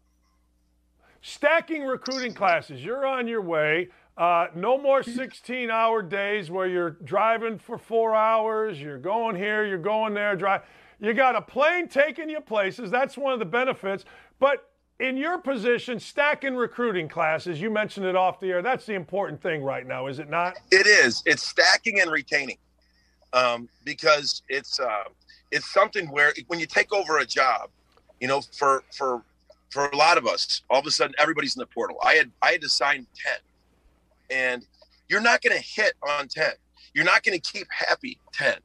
Stacking 1.21 1.83
recruiting 1.83 2.33
classes. 2.33 2.83
You're 2.83 3.05
on 3.05 3.27
your 3.27 3.41
way. 3.41 3.89
Uh, 4.17 4.47
no 4.55 4.77
more 4.77 5.03
16 5.03 5.69
hour 5.69 6.01
days 6.01 6.51
where 6.51 6.67
you're 6.67 6.91
driving 7.03 7.57
for 7.57 7.77
four 7.77 8.13
hours, 8.13 8.79
you're 8.81 8.97
going 8.97 9.35
here, 9.35 9.65
you're 9.65 9.77
going 9.77 10.13
there, 10.13 10.35
drive. 10.35 10.61
You 10.99 11.13
got 11.13 11.35
a 11.35 11.41
plane 11.41 11.87
taking 11.87 12.29
you 12.29 12.41
places. 12.41 12.91
That's 12.91 13.17
one 13.17 13.33
of 13.33 13.39
the 13.39 13.45
benefits. 13.45 14.05
But 14.39 14.69
in 14.99 15.17
your 15.17 15.39
position, 15.39 15.99
stacking 15.99 16.55
recruiting 16.55 17.07
classes, 17.07 17.59
you 17.59 17.71
mentioned 17.71 18.05
it 18.05 18.15
off 18.15 18.39
the 18.39 18.51
air. 18.51 18.61
That's 18.61 18.85
the 18.85 18.93
important 18.93 19.41
thing 19.41 19.63
right 19.63 19.85
now, 19.85 20.07
is 20.07 20.19
it 20.19 20.29
not? 20.29 20.57
It 20.71 20.85
is. 20.85 21.23
It's 21.25 21.41
stacking 21.41 21.99
and 21.99 22.11
retaining 22.11 22.57
um, 23.33 23.67
because 23.83 24.43
it's 24.49 24.79
uh, 24.79 25.05
it's 25.51 25.71
something 25.71 26.07
where 26.11 26.33
when 26.47 26.59
you 26.59 26.67
take 26.67 26.93
over 26.93 27.17
a 27.19 27.25
job, 27.25 27.69
you 28.19 28.27
know, 28.27 28.41
for 28.51 28.83
for 28.91 29.23
for 29.71 29.87
a 29.87 29.95
lot 29.95 30.17
of 30.17 30.27
us, 30.27 30.61
all 30.69 30.79
of 30.79 30.85
a 30.85 30.91
sudden 30.91 31.15
everybody's 31.17 31.55
in 31.55 31.61
the 31.61 31.65
portal. 31.65 31.97
I 32.03 32.13
had 32.13 32.31
I 32.41 32.51
had 32.51 32.61
to 32.61 32.69
sign 32.69 33.07
10. 33.15 33.33
And 34.29 34.65
you're 35.09 35.21
not 35.21 35.41
going 35.41 35.57
to 35.57 35.63
hit 35.63 35.93
on 36.07 36.27
10. 36.27 36.51
You're 36.93 37.05
not 37.05 37.23
going 37.23 37.39
to 37.39 37.51
keep 37.51 37.67
happy 37.69 38.19
10. 38.33 38.55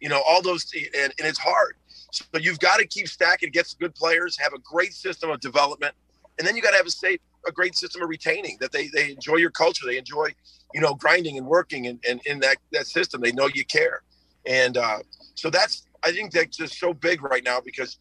You 0.00 0.08
know, 0.08 0.22
all 0.26 0.42
those 0.42 0.66
and, 0.74 1.12
and 1.18 1.28
it's 1.28 1.38
hard. 1.38 1.76
So 2.10 2.24
you've 2.34 2.58
got 2.58 2.78
to 2.78 2.86
keep 2.86 3.08
stacking, 3.08 3.50
get 3.50 3.66
some 3.66 3.78
good 3.80 3.94
players, 3.94 4.38
have 4.38 4.52
a 4.52 4.58
great 4.58 4.92
system 4.92 5.30
of 5.30 5.40
development, 5.40 5.94
and 6.38 6.46
then 6.46 6.56
you 6.56 6.62
got 6.62 6.70
to 6.70 6.76
have 6.76 6.86
a 6.86 6.90
safe, 6.90 7.20
a 7.46 7.52
great 7.52 7.74
system 7.74 8.02
of 8.02 8.08
retaining 8.08 8.56
that 8.60 8.72
they 8.72 8.88
they 8.88 9.10
enjoy 9.10 9.36
your 9.36 9.50
culture, 9.50 9.86
they 9.86 9.98
enjoy, 9.98 10.28
you 10.72 10.80
know, 10.80 10.94
grinding 10.94 11.38
and 11.38 11.46
working 11.46 11.86
and, 11.86 12.02
and 12.08 12.20
in 12.26 12.40
that 12.40 12.56
that 12.72 12.86
system, 12.86 13.20
they 13.20 13.32
know 13.32 13.48
you 13.52 13.64
care. 13.64 14.02
And 14.46 14.76
uh, 14.76 14.98
so 15.34 15.50
that's 15.50 15.86
I 16.04 16.12
think 16.12 16.32
that's 16.32 16.56
just 16.56 16.78
so 16.78 16.92
big 16.94 17.22
right 17.22 17.42
now 17.42 17.60
because 17.60 17.98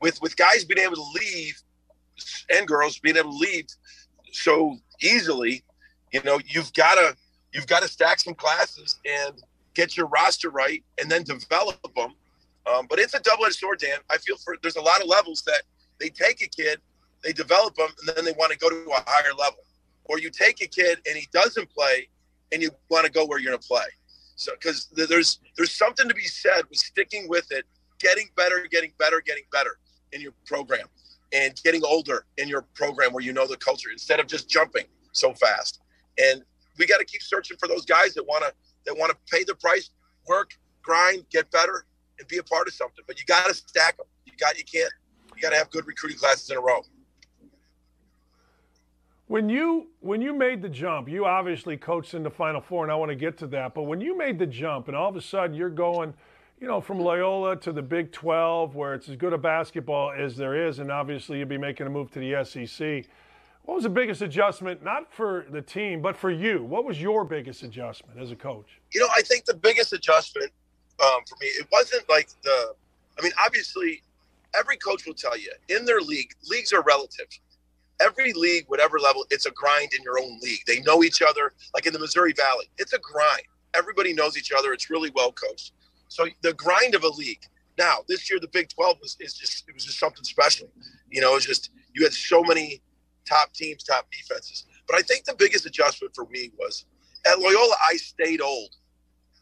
with 0.00 0.20
with 0.22 0.36
guys 0.36 0.64
being 0.64 0.84
able 0.84 0.96
to 0.96 1.06
leave 1.14 1.62
and 2.50 2.66
girls 2.66 2.98
being 2.98 3.16
able 3.16 3.32
to 3.32 3.36
lead 3.36 3.66
so 4.32 4.76
easily, 5.00 5.62
you 6.12 6.22
know, 6.24 6.40
you've 6.46 6.72
got 6.72 6.94
to 6.94 7.16
you've 7.52 7.66
got 7.66 7.82
to 7.82 7.88
stack 7.88 8.20
some 8.20 8.34
classes 8.34 8.98
and 9.04 9.42
get 9.74 9.96
your 9.96 10.06
roster 10.06 10.50
right, 10.50 10.84
and 11.00 11.10
then 11.10 11.22
develop 11.22 11.80
them. 11.94 12.14
Um, 12.66 12.86
but 12.88 12.98
it's 12.98 13.14
a 13.14 13.20
double-edged 13.20 13.56
sword, 13.56 13.78
Dan. 13.78 13.98
I 14.10 14.18
feel 14.18 14.36
for 14.36 14.56
there's 14.62 14.76
a 14.76 14.82
lot 14.82 15.00
of 15.00 15.08
levels 15.08 15.42
that 15.42 15.62
they 15.98 16.08
take 16.08 16.42
a 16.42 16.48
kid, 16.48 16.80
they 17.24 17.32
develop 17.32 17.74
them, 17.74 17.88
and 17.98 18.16
then 18.16 18.24
they 18.24 18.32
want 18.32 18.52
to 18.52 18.58
go 18.58 18.68
to 18.68 18.76
a 18.76 19.04
higher 19.06 19.34
level. 19.38 19.60
Or 20.04 20.18
you 20.18 20.30
take 20.30 20.60
a 20.62 20.66
kid 20.66 20.98
and 21.06 21.16
he 21.16 21.28
doesn't 21.32 21.70
play, 21.70 22.08
and 22.52 22.62
you 22.62 22.70
want 22.90 23.06
to 23.06 23.12
go 23.12 23.24
where 23.24 23.38
you're 23.38 23.50
going 23.50 23.60
to 23.60 23.68
play. 23.68 23.86
So 24.36 24.52
because 24.52 24.88
there's 24.94 25.40
there's 25.56 25.72
something 25.72 26.08
to 26.08 26.14
be 26.14 26.24
said 26.24 26.62
with 26.68 26.78
sticking 26.78 27.28
with 27.28 27.50
it, 27.50 27.64
getting 27.98 28.28
better, 28.36 28.66
getting 28.70 28.92
better, 28.98 29.20
getting 29.24 29.44
better 29.52 29.78
in 30.12 30.20
your 30.20 30.32
program 30.46 30.86
and 31.32 31.60
getting 31.64 31.82
older 31.84 32.26
in 32.38 32.48
your 32.48 32.62
program 32.74 33.12
where 33.12 33.22
you 33.22 33.32
know 33.32 33.46
the 33.46 33.56
culture 33.56 33.90
instead 33.90 34.20
of 34.20 34.26
just 34.26 34.48
jumping 34.48 34.84
so 35.12 35.32
fast. 35.34 35.80
And 36.18 36.42
we 36.78 36.86
got 36.86 36.98
to 36.98 37.04
keep 37.04 37.22
searching 37.22 37.56
for 37.58 37.68
those 37.68 37.84
guys 37.84 38.14
that 38.14 38.26
want 38.26 38.44
to 38.44 38.52
that 38.86 38.96
want 38.96 39.10
to 39.12 39.34
pay 39.34 39.44
the 39.44 39.54
price, 39.54 39.90
work, 40.26 40.52
grind, 40.82 41.24
get 41.30 41.50
better, 41.50 41.86
and 42.18 42.26
be 42.28 42.38
a 42.38 42.42
part 42.42 42.66
of 42.66 42.74
something. 42.74 43.04
But 43.06 43.18
you 43.18 43.24
got 43.26 43.46
to 43.46 43.54
stack 43.54 43.96
them. 43.96 44.06
You 44.24 44.32
got 44.38 44.58
you 44.58 44.64
can't. 44.64 44.92
You 45.34 45.42
got 45.42 45.50
to 45.50 45.56
have 45.56 45.70
good 45.70 45.86
recruiting 45.86 46.18
classes 46.18 46.50
in 46.50 46.56
a 46.56 46.60
row. 46.60 46.82
When 49.28 49.48
you 49.48 49.88
when 50.00 50.20
you 50.20 50.34
made 50.34 50.60
the 50.60 50.68
jump, 50.68 51.08
you 51.08 51.24
obviously 51.24 51.76
coached 51.76 52.14
in 52.14 52.22
the 52.22 52.30
Final 52.30 52.60
Four, 52.60 52.82
and 52.84 52.92
I 52.92 52.96
want 52.96 53.10
to 53.10 53.16
get 53.16 53.38
to 53.38 53.46
that. 53.48 53.74
But 53.74 53.84
when 53.84 54.00
you 54.00 54.16
made 54.16 54.38
the 54.38 54.46
jump, 54.46 54.88
and 54.88 54.96
all 54.96 55.08
of 55.08 55.16
a 55.16 55.22
sudden 55.22 55.54
you're 55.54 55.70
going– 55.70 56.12
you 56.62 56.68
know, 56.68 56.80
from 56.80 57.00
Loyola 57.00 57.56
to 57.56 57.72
the 57.72 57.82
Big 57.82 58.12
12, 58.12 58.76
where 58.76 58.94
it's 58.94 59.08
as 59.08 59.16
good 59.16 59.32
a 59.32 59.38
basketball 59.38 60.12
as 60.16 60.36
there 60.36 60.68
is, 60.68 60.78
and 60.78 60.92
obviously 60.92 61.40
you'd 61.40 61.48
be 61.48 61.58
making 61.58 61.88
a 61.88 61.90
move 61.90 62.12
to 62.12 62.20
the 62.20 62.44
SEC. 62.44 63.04
What 63.64 63.74
was 63.74 63.82
the 63.82 63.90
biggest 63.90 64.22
adjustment, 64.22 64.84
not 64.84 65.12
for 65.12 65.44
the 65.50 65.60
team, 65.60 66.00
but 66.00 66.16
for 66.16 66.30
you? 66.30 66.62
What 66.62 66.84
was 66.84 67.02
your 67.02 67.24
biggest 67.24 67.64
adjustment 67.64 68.20
as 68.20 68.30
a 68.30 68.36
coach? 68.36 68.78
You 68.94 69.00
know, 69.00 69.08
I 69.12 69.22
think 69.22 69.44
the 69.44 69.54
biggest 69.54 69.92
adjustment 69.92 70.52
um, 71.02 71.22
for 71.28 71.34
me, 71.40 71.48
it 71.48 71.66
wasn't 71.72 72.08
like 72.08 72.28
the, 72.44 72.74
I 73.18 73.22
mean, 73.22 73.32
obviously, 73.44 74.00
every 74.56 74.76
coach 74.76 75.04
will 75.04 75.14
tell 75.14 75.36
you 75.36 75.50
in 75.68 75.84
their 75.84 76.00
league, 76.00 76.32
leagues 76.48 76.72
are 76.72 76.82
relative. 76.82 77.26
Every 78.00 78.32
league, 78.34 78.66
whatever 78.68 79.00
level, 79.00 79.26
it's 79.30 79.46
a 79.46 79.50
grind 79.50 79.94
in 79.98 80.04
your 80.04 80.20
own 80.20 80.38
league. 80.40 80.60
They 80.68 80.78
know 80.82 81.02
each 81.02 81.22
other. 81.22 81.54
Like 81.74 81.86
in 81.86 81.92
the 81.92 81.98
Missouri 81.98 82.34
Valley, 82.34 82.66
it's 82.78 82.92
a 82.92 83.00
grind. 83.00 83.42
Everybody 83.74 84.12
knows 84.12 84.38
each 84.38 84.52
other. 84.56 84.72
It's 84.72 84.90
really 84.90 85.10
well 85.16 85.32
coached. 85.32 85.72
So 86.12 86.26
the 86.42 86.52
grind 86.52 86.94
of 86.94 87.04
a 87.04 87.08
league. 87.08 87.42
Now 87.78 87.98
this 88.06 88.30
year, 88.30 88.38
the 88.38 88.48
Big 88.48 88.68
Twelve 88.68 88.98
was 89.00 89.16
is 89.18 89.32
just 89.32 89.64
it 89.66 89.74
was 89.74 89.84
just 89.84 89.98
something 89.98 90.24
special. 90.24 90.68
You 91.10 91.22
know, 91.22 91.32
it 91.32 91.36
was 91.36 91.46
just 91.46 91.70
you 91.94 92.04
had 92.04 92.12
so 92.12 92.42
many 92.42 92.82
top 93.24 93.52
teams, 93.54 93.82
top 93.82 94.06
defenses. 94.12 94.66
But 94.86 94.96
I 94.98 95.02
think 95.02 95.24
the 95.24 95.34
biggest 95.34 95.64
adjustment 95.64 96.14
for 96.14 96.26
me 96.26 96.50
was 96.58 96.84
at 97.26 97.38
Loyola. 97.38 97.74
I 97.88 97.96
stayed 97.96 98.42
old. 98.42 98.76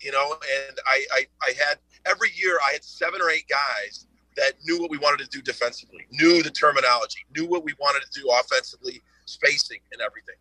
You 0.01 0.13
know, 0.13 0.33
and 0.33 0.79
I, 0.87 1.05
I, 1.13 1.27
I 1.43 1.53
had 1.69 1.79
every 2.07 2.31
year 2.35 2.59
I 2.67 2.73
had 2.73 2.83
seven 2.83 3.21
or 3.21 3.29
eight 3.29 3.45
guys 3.51 4.07
that 4.37 4.53
knew 4.65 4.81
what 4.81 4.91
we 4.91 4.97
wanted 4.97 5.23
to 5.23 5.29
do 5.29 5.43
defensively, 5.43 6.07
knew 6.13 6.43
the 6.43 6.51
terminology, 6.51 7.19
knew 7.37 7.47
what 7.47 7.65
we 7.65 7.75
wanted 7.79 8.03
to 8.11 8.21
do 8.21 8.31
offensively, 8.31 9.03
spacing 9.27 9.81
and 9.93 10.01
everything. 10.01 10.37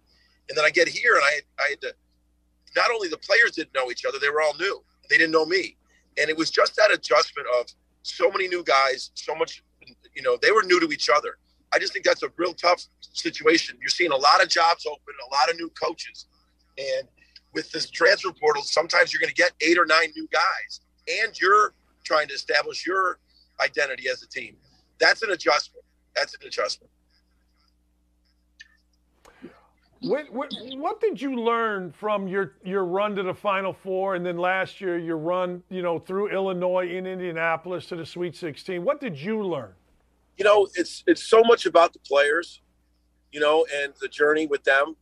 And 0.48 0.58
then 0.58 0.64
I 0.64 0.70
get 0.70 0.88
here 0.88 1.16
and 1.16 1.24
I, 1.26 1.42
I 1.60 1.70
had 1.72 1.82
to, 1.82 1.94
not 2.76 2.90
only 2.90 3.10
the 3.10 3.18
players 3.18 3.52
didn't 3.52 3.74
know 3.74 3.92
each 3.92 4.06
other, 4.06 4.18
they 4.18 4.30
were 4.30 4.42
all 4.42 4.56
new. 4.58 4.82
They 5.10 5.18
didn't 5.18 5.34
know 5.34 5.46
me. 5.46 5.76
And 6.20 6.30
it 6.30 6.38
was 6.38 6.52
just 6.52 6.76
that 6.76 6.92
adjustment 6.92 7.48
of 7.60 7.68
so 8.04 8.30
many 8.30 8.48
new 8.48 8.64
guys, 8.64 9.12
so 9.14 9.36
much, 9.36 9.64
you 10.16 10.22
know, 10.22 10.38
they 10.42 10.52
were 10.52 10.64
new 10.64 10.80
to 10.80 10.92
each 10.92 11.10
other. 11.10 11.38
I 11.74 11.80
just 11.80 11.94
think 11.94 12.06
that's 12.06 12.24
a 12.24 12.32
real 12.38 12.54
tough 12.54 12.84
situation. 13.02 13.78
You're 13.80 13.90
seeing 13.90 14.12
a 14.12 14.18
lot 14.18 14.42
of 14.44 14.50
jobs 14.50 14.86
open, 14.86 15.14
a 15.28 15.34
lot 15.34 15.50
of 15.50 15.58
new 15.58 15.70
coaches. 15.70 16.26
And 16.78 17.08
with 17.54 17.72
this 17.72 17.90
transfer 17.90 18.32
portal, 18.32 18.64
sometimes 18.64 19.14
you're 19.14 19.20
going 19.20 19.34
to 19.34 19.36
get 19.36 19.52
eight 19.62 19.78
or 19.78 19.86
nine 19.86 20.12
new 20.16 20.28
guys, 20.32 20.82
and 21.08 21.40
you're 21.40 21.74
trying 22.04 22.28
to 22.28 22.34
establish 22.34 22.86
your 22.86 23.20
identity 23.62 24.10
as 24.10 24.24
a 24.24 24.28
team. 24.28 24.56
That's 25.00 25.22
an 25.24 25.32
adjustment. 25.32 25.84
That's 26.16 26.34
an 26.36 26.42
adjustment. 26.46 26.92
What, 30.02 30.32
what, 30.32 30.54
what, 30.76 31.02
did 31.02 31.22
you 31.22 31.36
learn 31.36 31.92
from 31.92 32.28
your, 32.28 32.54
your 32.64 32.86
run 32.86 33.16
to 33.16 33.24
the 33.24 33.34
Final 33.34 33.74
Four 33.74 34.16
and 34.16 34.26
then 34.26 34.38
last 34.38 34.80
year 34.80 34.98
your 34.98 35.18
run, 35.18 35.62
you 35.70 35.82
know, 35.82 36.00
through 36.00 36.30
Illinois 36.30 36.90
in 36.90 37.06
Indianapolis 37.06 37.86
to 37.88 37.98
the 37.98 38.06
Sweet 38.06 38.36
16? 38.36 38.84
What 38.84 39.02
did 39.02 39.20
you 39.20 39.44
learn? 39.44 39.74
You 40.38 40.46
know, 40.46 40.70
it's 40.76 41.04
it's 41.06 41.24
so 41.24 41.44
much 41.44 41.66
about 41.66 41.92
the 41.92 42.00
players, 42.00 42.62
you 43.34 43.42
know, 43.42 43.66
and 43.76 43.94
the 44.00 44.08
journey 44.08 44.48
with 44.48 44.64
them, 44.64 44.96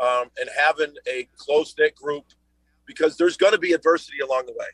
um, 0.00 0.30
and 0.40 0.50
having 0.58 0.94
a 1.06 1.28
close 1.36 1.72
knit 1.78 1.94
group, 1.94 2.24
because 2.86 3.16
there's 3.16 3.36
going 3.36 3.52
to 3.52 3.58
be 3.58 3.72
adversity 3.72 4.18
along 4.18 4.46
the 4.46 4.52
way. 4.52 4.66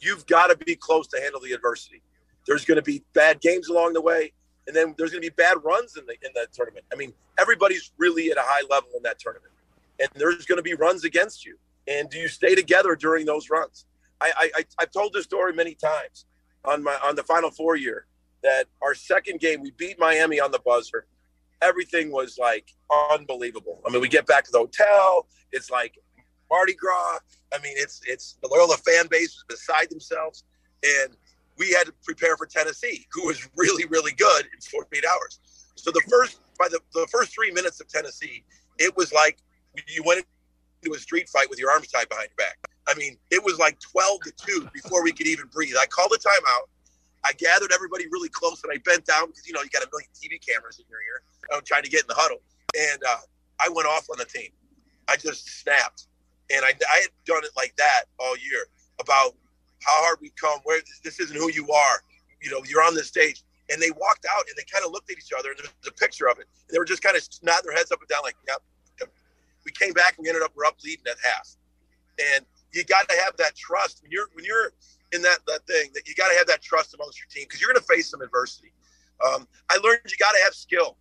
You've 0.00 0.26
got 0.26 0.48
to 0.48 0.56
be 0.56 0.74
close 0.74 1.06
to 1.08 1.20
handle 1.20 1.40
the 1.40 1.52
adversity. 1.52 2.02
There's 2.48 2.64
going 2.64 2.76
to 2.76 2.82
be 2.82 3.04
bad 3.12 3.40
games 3.40 3.68
along 3.68 3.92
the 3.92 4.00
way 4.00 4.32
and 4.66 4.74
then 4.74 4.94
there's 4.96 5.10
going 5.10 5.22
to 5.22 5.30
be 5.30 5.34
bad 5.34 5.56
runs 5.62 5.96
in 5.96 6.06
the 6.06 6.12
in 6.12 6.32
that 6.34 6.52
tournament. 6.52 6.84
I 6.92 6.96
mean, 6.96 7.12
everybody's 7.38 7.92
really 7.98 8.30
at 8.30 8.36
a 8.36 8.42
high 8.42 8.62
level 8.70 8.90
in 8.96 9.02
that 9.02 9.18
tournament, 9.18 9.52
and 10.00 10.08
there's 10.16 10.44
going 10.46 10.58
to 10.58 10.62
be 10.62 10.74
runs 10.74 11.04
against 11.04 11.44
you. 11.44 11.56
And 11.86 12.08
do 12.08 12.18
you 12.18 12.28
stay 12.28 12.54
together 12.54 12.96
during 12.96 13.26
those 13.26 13.50
runs? 13.50 13.86
I, 14.20 14.50
I 14.56 14.64
I've 14.78 14.90
told 14.90 15.12
this 15.12 15.24
story 15.24 15.52
many 15.52 15.74
times 15.74 16.26
on 16.64 16.82
my 16.82 16.98
on 17.02 17.16
the 17.16 17.22
Final 17.22 17.50
Four 17.50 17.76
year 17.76 18.06
that 18.42 18.66
our 18.82 18.94
second 18.94 19.40
game 19.40 19.60
we 19.60 19.70
beat 19.72 19.98
Miami 19.98 20.40
on 20.40 20.50
the 20.50 20.60
buzzer. 20.60 21.06
Everything 21.62 22.10
was 22.10 22.38
like 22.38 22.72
unbelievable. 23.10 23.80
I 23.86 23.90
mean, 23.90 24.00
we 24.00 24.08
get 24.08 24.26
back 24.26 24.44
to 24.44 24.50
the 24.50 24.58
hotel. 24.58 25.26
It's 25.52 25.70
like 25.70 25.98
Mardi 26.50 26.74
Gras. 26.74 27.18
I 27.52 27.58
mean, 27.58 27.74
it's 27.76 28.00
it's 28.06 28.38
the 28.42 28.48
Loyola 28.48 28.76
fan 28.76 29.06
base 29.10 29.34
was 29.34 29.44
beside 29.48 29.90
themselves, 29.90 30.44
and 30.82 31.16
we 31.58 31.70
had 31.72 31.86
to 31.86 31.92
prepare 32.04 32.36
for 32.36 32.46
Tennessee, 32.46 33.06
who 33.12 33.26
was 33.26 33.48
really, 33.56 33.84
really 33.86 34.12
good 34.12 34.44
in 34.44 34.60
48 34.60 35.04
hours. 35.04 35.40
So 35.76 35.90
the 35.90 36.02
first 36.08 36.40
by 36.58 36.68
the, 36.70 36.80
the 36.92 37.06
first 37.10 37.34
three 37.34 37.50
minutes 37.50 37.80
of 37.80 37.88
Tennessee, 37.88 38.44
it 38.78 38.96
was 38.96 39.12
like 39.12 39.38
you 39.88 40.02
went 40.04 40.24
into 40.82 40.96
a 40.96 40.98
street 40.98 41.28
fight 41.28 41.50
with 41.50 41.58
your 41.58 41.70
arms 41.70 41.88
tied 41.88 42.08
behind 42.08 42.28
your 42.30 42.46
back. 42.46 42.58
I 42.86 42.94
mean, 42.94 43.16
it 43.30 43.42
was 43.42 43.58
like 43.58 43.78
12 43.80 44.20
to 44.22 44.32
2 44.36 44.68
before 44.72 45.02
we 45.02 45.12
could 45.12 45.26
even 45.26 45.46
breathe. 45.46 45.74
I 45.80 45.86
called 45.86 46.10
the 46.10 46.18
timeout. 46.18 46.68
I 47.24 47.32
gathered 47.32 47.72
everybody 47.72 48.06
really 48.10 48.28
close 48.28 48.62
and 48.62 48.72
I 48.72 48.76
bent 48.84 49.06
down 49.06 49.28
because, 49.28 49.46
you 49.46 49.54
know, 49.54 49.62
you 49.62 49.70
got 49.70 49.82
a 49.82 49.88
million 49.90 50.10
TV 50.12 50.38
cameras 50.46 50.78
in 50.78 50.84
your 50.90 51.00
ear. 51.00 51.22
I'm 51.52 51.64
trying 51.64 51.82
to 51.82 51.90
get 51.90 52.02
in 52.02 52.08
the 52.08 52.14
huddle. 52.14 52.42
And 52.78 53.02
uh, 53.02 53.24
I 53.60 53.70
went 53.70 53.88
off 53.88 54.06
on 54.10 54.18
the 54.18 54.26
team. 54.26 54.50
I 55.08 55.16
just 55.16 55.62
snapped. 55.62 56.06
And 56.52 56.64
I, 56.64 56.68
I 56.92 56.96
had 57.00 57.10
done 57.24 57.42
it 57.44 57.50
like 57.56 57.74
that 57.76 58.04
all 58.20 58.36
year 58.36 58.66
about 59.00 59.32
how 59.84 60.02
hard 60.04 60.18
we 60.20 60.30
come, 60.40 60.60
where 60.64 60.80
this 61.02 61.20
isn't 61.20 61.36
who 61.36 61.50
you 61.50 61.70
are. 61.70 62.02
You 62.42 62.50
know, 62.50 62.62
you're 62.66 62.82
on 62.82 62.94
this 62.94 63.08
stage. 63.08 63.42
And 63.70 63.80
they 63.80 63.90
walked 63.90 64.26
out 64.30 64.44
and 64.48 64.56
they 64.56 64.64
kind 64.70 64.84
of 64.84 64.92
looked 64.92 65.10
at 65.10 65.16
each 65.16 65.32
other 65.36 65.50
and 65.50 65.58
there's 65.58 65.88
a 65.88 65.92
picture 65.92 66.28
of 66.28 66.38
it. 66.38 66.46
And 66.68 66.74
they 66.74 66.78
were 66.78 66.84
just 66.84 67.02
kind 67.02 67.16
of 67.16 67.22
nodding 67.42 67.70
their 67.70 67.76
heads 67.76 67.90
up 67.92 68.00
and 68.00 68.08
down, 68.08 68.20
like, 68.22 68.36
yep, 68.46 68.60
yep. 69.00 69.08
We 69.64 69.72
came 69.72 69.92
back 69.92 70.16
and 70.16 70.24
we 70.24 70.28
ended 70.28 70.42
up 70.42 70.52
we're 70.54 70.66
up 70.66 70.76
leading 70.84 71.06
at 71.08 71.16
half. 71.24 71.48
And 72.20 72.44
you 72.72 72.84
got 72.84 73.08
to 73.08 73.16
have 73.24 73.36
that 73.38 73.56
trust 73.56 74.02
when 74.02 74.10
you're 74.10 74.28
when 74.34 74.44
you're 74.44 74.72
in 75.12 75.22
that 75.22 75.38
that 75.46 75.66
thing 75.66 75.90
that 75.94 76.06
you 76.06 76.14
got 76.14 76.28
to 76.28 76.36
have 76.36 76.46
that 76.48 76.60
trust 76.60 76.94
amongst 76.94 77.18
your 77.18 77.28
team 77.30 77.44
because 77.48 77.60
you're 77.60 77.72
going 77.72 77.80
to 77.80 77.86
face 77.88 78.10
some 78.10 78.20
adversity. 78.20 78.72
Um, 79.24 79.48
I 79.70 79.78
learned 79.78 80.00
you 80.06 80.16
got 80.18 80.32
to 80.32 80.42
have 80.44 80.54
skill. 80.54 80.96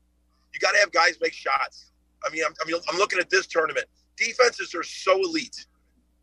You 0.53 0.59
got 0.59 0.71
to 0.71 0.79
have 0.79 0.91
guys 0.91 1.17
make 1.21 1.33
shots. 1.33 1.91
I 2.25 2.31
mean, 2.31 2.43
I'm, 2.45 2.53
I 2.61 2.65
mean, 2.65 2.79
I'm 2.89 2.97
looking 2.97 3.19
at 3.19 3.29
this 3.29 3.47
tournament. 3.47 3.87
Defenses 4.15 4.73
are 4.75 4.83
so 4.83 5.19
elite 5.19 5.65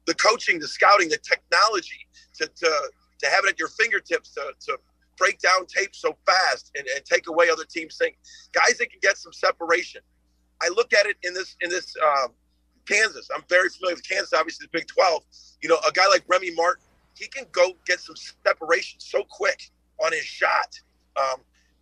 the 0.07 0.15
coaching, 0.15 0.59
the 0.59 0.69
scouting, 0.69 1.09
the 1.09 1.19
technology 1.19 2.07
to, 2.39 2.47
to, 2.47 2.91
to 3.19 3.27
have 3.27 3.45
it 3.45 3.51
at 3.51 3.59
your 3.59 3.69
fingertips 3.69 4.31
to, 4.35 4.53
to 4.61 4.79
break 5.17 5.39
down 5.41 5.67
tape 5.67 5.95
so 5.95 6.17
fast 6.27 6.73
and, 6.77 6.87
and 6.97 7.05
take 7.05 7.29
away 7.29 7.51
other 7.51 7.65
teams' 7.65 7.97
think 7.97 8.17
guys 8.53 8.79
that 8.79 8.91
can 8.91 8.99
get 9.03 9.19
some 9.19 9.33
separation. 9.33 10.01
I 10.63 10.69
look 10.69 10.93
at 10.93 11.07
it 11.07 11.17
in 11.23 11.35
this 11.35 11.57
in 11.61 11.71
this 11.71 11.95
um, 12.03 12.33
Kansas. 12.89 13.29
I'm 13.35 13.45
very 13.49 13.69
familiar 13.69 13.97
with 13.97 14.09
Kansas, 14.09 14.33
obviously 14.33 14.67
the 14.67 14.79
Big 14.79 14.89
12. 14.89 15.23
You 15.63 15.69
know, 15.69 15.79
a 15.89 15.93
guy 15.93 16.07
like 16.09 16.25
Remy 16.27 16.55
Martin, 16.55 16.83
he 17.15 17.27
can 17.29 17.45
go 17.53 17.73
get 17.87 18.01
some 18.01 18.17
separation 18.17 18.99
so 18.99 19.23
quick 19.29 19.71
on 20.05 20.13
his 20.13 20.25
shot. 20.25 20.81
Um, 21.17 21.41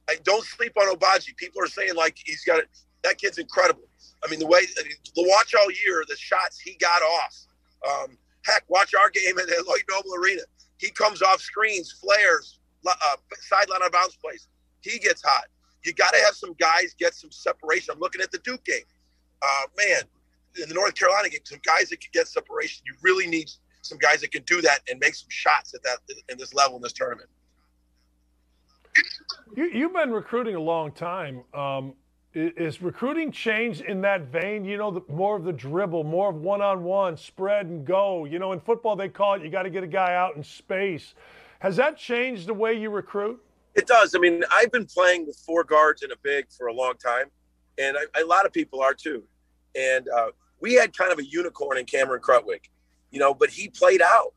I 0.09 0.17
don't 0.25 0.45
sleep 0.45 0.73
on 0.77 0.95
Agbaji. 0.95 1.37
People 1.37 1.63
are 1.63 1.69
saying 1.69 1.95
like 1.95 2.17
he's 2.25 2.45
got 2.45 2.59
it. 2.59 2.69
That 3.05 3.19
kid's 3.19 3.39
incredible. 3.39 3.85
I 4.25 4.29
mean, 4.29 4.41
the 4.41 4.47
way 4.47 4.61
the 4.67 5.23
watch 5.29 5.55
all 5.55 5.71
year, 5.71 6.05
the 6.09 6.17
shots 6.17 6.59
he 6.59 6.75
got 6.75 7.03
off 7.03 7.47
um, 7.87 8.19
heck, 8.45 8.65
watch 8.69 8.95
our 8.95 9.11
game 9.11 9.39
at 9.39 9.49
Lloyd 9.67 9.83
Noble 9.91 10.15
Arena. 10.15 10.43
He 10.79 10.91
comes 10.91 11.23
off 11.23 11.41
screens, 11.41 11.93
flares, 11.93 12.61
uh, 12.87 13.17
sideline 13.41 13.83
on 13.83 13.91
bounce 13.91 14.17
plays. 14.17 14.49
He 14.81 14.99
gets 14.99 15.23
hot. 15.23 15.45
You 15.85 15.93
got 15.93 16.11
to 16.11 16.19
have 16.25 16.35
some 16.35 16.55
guys 16.55 16.95
get 16.99 17.15
some 17.15 17.31
separation. 17.31 17.93
I'm 17.95 18.01
looking 18.01 18.21
at 18.21 18.31
the 18.31 18.39
Duke 18.39 18.65
game. 18.65 18.85
Uh, 19.43 19.67
man, 19.77 20.03
in 20.61 20.69
the 20.69 20.75
North 20.75 20.95
Carolina 20.95 21.29
game, 21.29 21.41
some 21.45 21.61
guys 21.65 21.89
that 21.91 22.01
can 22.01 22.11
get 22.13 22.29
separation. 22.29 22.83
You 22.87 22.95
really 23.03 23.27
need 23.27 23.51
some 23.83 23.99
guys 23.99 24.21
that 24.21 24.33
can 24.33 24.43
do 24.43 24.61
that 24.63 24.81
and 24.91 24.99
make 25.01 25.15
some 25.15 25.29
shots 25.31 25.75
at 25.75 25.83
that 25.83 25.99
in 26.29 26.39
this 26.39 26.55
level 26.55 26.77
in 26.77 26.83
this 26.83 26.93
tournament. 26.93 27.29
You, 29.57 29.83
have 29.83 29.95
been 29.95 30.11
recruiting 30.11 30.57
a 30.57 30.61
long 30.61 30.93
time. 30.93 31.45
Um, 31.55 31.95
is 32.39 32.81
recruiting 32.81 33.33
changed 33.33 33.81
in 33.83 34.01
that 34.03 34.23
vein? 34.23 34.65
You 34.65 34.77
know, 34.77 34.91
the, 34.91 35.03
more 35.13 35.37
of 35.37 35.45
the 35.45 35.53
dribble, 35.53 36.05
more 36.05 36.31
of 36.31 36.37
one-on-one, 36.37 37.17
spread 37.17 37.67
and 37.67 37.85
go. 37.85 38.25
You 38.25 38.39
know, 38.39 38.53
in 38.53 38.61
football 38.61 38.97
they 38.97 39.09
call 39.09 39.35
it 39.35 39.43
you 39.43 39.51
got 39.51 39.65
to 39.65 39.71
get 39.71 39.83
a 39.83 39.89
guy 39.89 40.15
out 40.15 40.37
in 40.37 40.45
space. 40.45 41.15
Has 41.61 41.77
that 41.77 41.97
changed 41.97 42.47
the 42.47 42.55
way 42.55 42.75
you 42.75 42.91
recruit? 42.91 43.43
It 43.75 43.87
does. 43.87 44.15
I 44.15 44.19
mean, 44.19 44.43
I've 44.53 44.73
been 44.73 44.87
playing 44.87 45.27
with 45.27 45.37
four 45.37 45.65
guards 45.65 46.03
and 46.03 46.13
a 46.13 46.17
big 46.23 46.47
for 46.51 46.69
a 46.69 46.73
long 46.73 46.95
time, 46.95 47.27
and 47.79 47.97
I, 47.97 48.21
a 48.21 48.25
lot 48.25 48.47
of 48.47 48.53
people 48.53 48.81
are 48.81 48.95
too. 48.95 49.23
And 49.77 50.09
uh, 50.09 50.29
we 50.61 50.75
had 50.75 50.97
kind 50.97 51.13
of 51.13 51.19
a 51.19 51.25
unicorn 51.25 51.79
in 51.79 51.85
Cameron 51.85 52.21
Krutwig, 52.21 52.61
you 53.11 53.19
know, 53.19 53.35
but 53.35 53.51
he 53.51 53.69
played 53.69 54.03
out. 54.03 54.35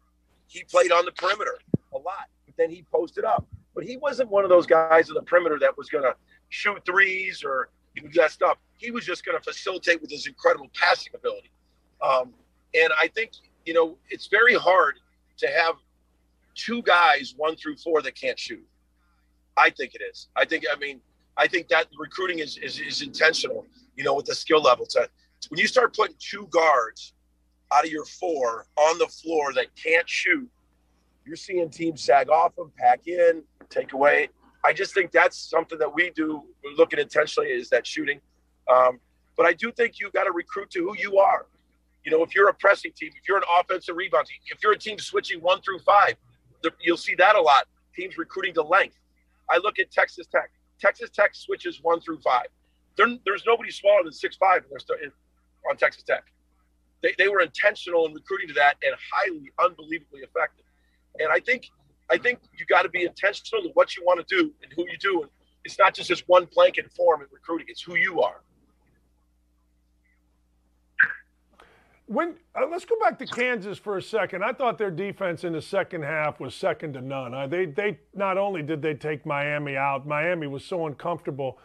He 0.48 0.64
played 0.64 0.92
on 0.92 1.06
the 1.06 1.12
perimeter 1.12 1.58
a 1.94 1.98
lot, 1.98 2.28
but 2.46 2.56
then 2.58 2.70
he 2.70 2.84
posted 2.92 3.24
up. 3.24 3.46
But 3.74 3.86
he 3.86 3.98
wasn't 3.98 4.30
one 4.30 4.44
of 4.44 4.50
those 4.50 4.66
guys 4.66 5.10
on 5.10 5.16
the 5.16 5.22
perimeter 5.22 5.58
that 5.60 5.78
was 5.78 5.90
going 5.90 6.04
to 6.04 6.14
shoot 6.50 6.84
threes 6.86 7.44
or 7.44 7.70
do 7.96 8.10
that 8.22 8.32
stuff. 8.32 8.58
He 8.78 8.92
was 8.92 9.06
just 9.06 9.26
going 9.26 9.38
to 9.38 9.44
facilitate 9.44 10.02
with 10.02 10.10
his 10.10 10.28
incredible 10.28 10.70
passing 10.74 11.14
ability. 11.14 11.52
Um, 12.02 12.34
and 12.74 12.92
I 13.00 13.08
think, 13.10 13.32
you 13.66 13.74
know, 13.74 13.98
it's 14.10 14.28
very 14.28 14.56
hard 14.56 15.00
to 15.38 15.48
have 15.48 15.76
two 16.56 16.82
guys, 16.84 17.34
one 17.38 17.56
through 17.56 17.78
four, 17.78 18.02
that 18.02 18.16
can't 18.16 18.40
shoot. 18.40 18.66
I 19.58 19.70
think 19.70 19.94
it 19.96 20.02
is. 20.02 20.30
I 20.36 20.46
think, 20.46 20.64
I 20.72 20.78
mean, 20.78 21.02
I 21.38 21.48
think 21.48 21.68
that 21.68 21.88
recruiting 22.00 22.40
is, 22.40 22.58
is, 22.58 22.80
is 22.80 23.02
intentional, 23.02 23.66
you 23.96 24.04
know, 24.04 24.14
with 24.16 24.26
the 24.26 24.36
skill 24.36 24.62
level. 24.62 24.86
To, 24.88 25.10
when 25.50 25.60
you 25.60 25.68
start 25.68 25.96
putting 25.96 26.16
two 26.20 26.48
guards 26.50 27.14
out 27.74 27.86
of 27.86 27.92
your 27.92 28.06
four 28.06 28.68
on 28.78 28.98
the 28.98 29.08
floor 29.08 29.54
that 29.54 29.68
can't 29.76 30.08
shoot, 30.08 30.50
you're 31.26 31.36
seeing 31.36 31.70
teams 31.70 32.04
sag 32.04 32.30
off 32.30 32.56
them, 32.56 32.72
pack 32.78 33.08
in, 33.08 33.44
take 33.70 33.94
away. 33.94 34.30
I 34.64 34.74
just 34.74 34.94
think 34.94 35.12
that's 35.12 35.38
something 35.38 35.80
that 35.80 35.94
we 35.94 36.12
do 36.12 36.44
looking 36.78 37.00
intentionally 37.00 37.50
is 37.50 37.70
that 37.70 37.86
shooting. 37.86 38.20
Um, 38.72 39.00
but 39.36 39.46
I 39.46 39.54
do 39.54 39.72
think 39.72 40.00
you 40.00 40.12
got 40.12 40.26
to 40.26 40.32
recruit 40.32 40.70
to 40.72 40.80
who 40.80 40.96
you 40.98 41.18
are. 41.18 41.48
You 42.04 42.12
know, 42.12 42.24
if 42.24 42.36
you're 42.36 42.50
a 42.50 42.54
pressing 42.54 42.92
team, 42.96 43.12
if 43.20 43.28
you're 43.28 43.38
an 43.38 43.44
offensive 43.60 43.96
rebound 43.96 44.28
team, 44.28 44.38
if 44.48 44.60
you're 44.64 44.74
a 44.74 44.78
team 44.78 44.98
switching 45.00 45.40
one 45.42 45.62
through 45.62 45.80
five, 45.80 46.16
you'll 46.82 46.98
see 46.98 47.16
that 47.16 47.36
a 47.36 47.42
lot. 47.42 47.68
Teams 47.96 48.18
recruiting 48.18 48.54
to 48.56 48.62
length. 48.62 48.98
I 49.50 49.58
look 49.58 49.80
at 49.80 49.92
Texas 49.92 50.28
Tech. 50.28 50.52
Texas 50.80 51.10
Tech 51.10 51.36
switches 51.36 51.80
one 51.82 52.02
through 52.02 52.20
five. 52.20 52.48
There, 52.98 53.08
there's 53.26 53.44
nobody 53.46 53.72
smaller 53.72 54.04
than 54.04 54.14
six 54.14 54.36
five 54.36 54.64
on 55.70 55.78
Texas 55.78 56.04
Tech. 56.04 56.24
They, 57.02 57.14
they 57.18 57.28
were 57.28 57.42
intentional 57.42 58.06
in 58.06 58.14
recruiting 58.14 58.48
to 58.50 58.54
that 58.56 58.76
and 58.84 58.96
highly, 59.12 59.52
unbelievably 59.60 60.22
effective. 60.22 60.66
And 61.20 61.32
I 61.32 61.40
think 61.40 61.70
I 62.12 62.18
think 62.18 62.40
you 62.58 62.66
got 62.66 62.82
to 62.84 62.90
be 62.90 63.04
intentional 63.04 63.64
in 63.64 63.72
what 63.74 63.96
you 63.96 64.04
want 64.06 64.26
to 64.26 64.36
do 64.36 64.52
and 64.62 64.72
who 64.76 64.86
you 64.92 64.98
do. 65.00 65.22
And 65.22 65.32
it's 65.64 65.80
not 65.80 65.94
just 65.94 66.10
this 66.10 66.22
one 66.28 66.48
blanket 66.54 66.92
form 66.92 67.22
in 67.22 67.28
recruiting; 67.32 67.68
it's 67.70 67.82
who 67.82 67.96
you 67.96 68.22
are. 68.22 68.42
When 72.08 72.36
uh, 72.56 72.68
let's 72.70 72.84
go 72.84 72.96
back 73.00 73.18
to 73.20 73.26
Kansas 73.26 73.78
for 73.78 73.98
a 73.98 74.02
second. 74.02 74.44
I 74.44 74.52
thought 74.52 74.78
their 74.78 74.92
defense 74.92 75.46
in 75.46 75.54
the 75.54 75.62
second 75.62 76.04
half 76.04 76.42
was 76.42 76.54
second 76.54 76.94
to 76.94 77.02
none. 77.02 77.34
Uh, 77.34 77.48
they 77.48 77.68
they 77.68 78.00
not 78.14 78.38
only 78.38 78.62
did 78.62 78.82
they 78.82 78.94
take 78.94 79.26
Miami 79.26 79.78
out, 79.78 80.06
Miami 80.06 80.48
was 80.48 80.66
so 80.66 80.88
uncomfortable. 80.88 81.58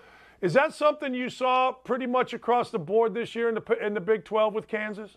Is 0.42 0.52
that 0.52 0.72
something 0.72 1.14
you 1.14 1.30
saw 1.30 1.72
pretty 1.72 2.06
much 2.06 2.34
across 2.34 2.70
the 2.70 2.78
board 2.78 3.14
this 3.14 3.34
year 3.34 3.48
in 3.48 3.56
the 3.56 3.84
in 3.84 3.94
the 3.94 4.00
Big 4.00 4.24
12 4.24 4.54
with 4.54 4.68
Kansas? 4.68 5.16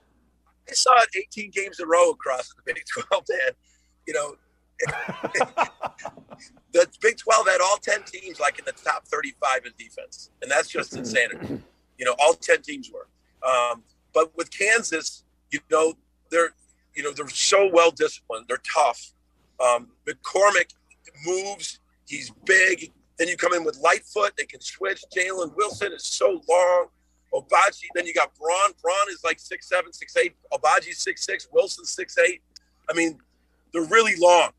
I 0.67 0.73
saw 0.73 0.99
it 1.01 1.09
18 1.15 1.51
games 1.51 1.79
in 1.79 1.85
a 1.85 1.87
row 1.87 2.11
across 2.11 2.49
the 2.49 2.61
Big 2.65 2.81
12, 3.09 3.23
man. 3.29 3.51
You 4.07 4.13
know, 4.13 4.35
the 6.73 6.87
Big 7.01 7.17
12 7.17 7.47
had 7.47 7.61
all 7.61 7.77
10 7.77 8.03
teams 8.03 8.39
like 8.39 8.59
in 8.59 8.65
the 8.65 8.71
top 8.71 9.05
35 9.05 9.65
in 9.65 9.71
defense. 9.77 10.29
And 10.41 10.49
that's 10.49 10.69
just 10.69 10.95
insanity. 10.95 11.61
You 11.97 12.05
know, 12.05 12.15
all 12.19 12.33
10 12.33 12.61
teams 12.61 12.89
were. 12.91 13.07
Um, 13.47 13.83
but 14.13 14.35
with 14.37 14.51
Kansas, 14.57 15.23
you 15.51 15.59
know, 15.71 15.93
they're 16.29 16.51
you 16.95 17.03
know 17.03 17.11
they're 17.11 17.29
so 17.29 17.69
well 17.71 17.91
disciplined. 17.91 18.45
They're 18.47 18.61
tough. 18.75 19.13
Um, 19.59 19.89
McCormack 20.07 20.73
moves. 21.25 21.79
He's 22.07 22.31
big. 22.45 22.91
Then 23.17 23.27
you 23.27 23.37
come 23.37 23.53
in 23.53 23.63
with 23.63 23.77
Lightfoot. 23.77 24.33
They 24.37 24.45
can 24.45 24.61
switch. 24.61 25.03
Jalen 25.15 25.55
Wilson 25.55 25.91
is 25.93 26.05
so 26.05 26.41
long. 26.49 26.87
Agbaji. 27.33 27.85
Then 27.93 28.05
you 28.05 28.13
got 28.13 28.33
Braun. 28.35 28.71
Braun 28.81 29.09
is 29.09 29.21
like 29.23 29.39
six 29.39 29.67
seven, 29.69 29.93
six 29.93 30.15
eight. 30.17 30.35
Agbaji's 30.51 30.99
six 30.99 31.25
six. 31.25 31.47
Wilson 31.51 31.85
six 31.85 32.17
eight. 32.17 32.41
I 32.89 32.93
mean, 32.93 33.19
they're 33.71 33.85
really 33.85 34.15
long. 34.17 34.51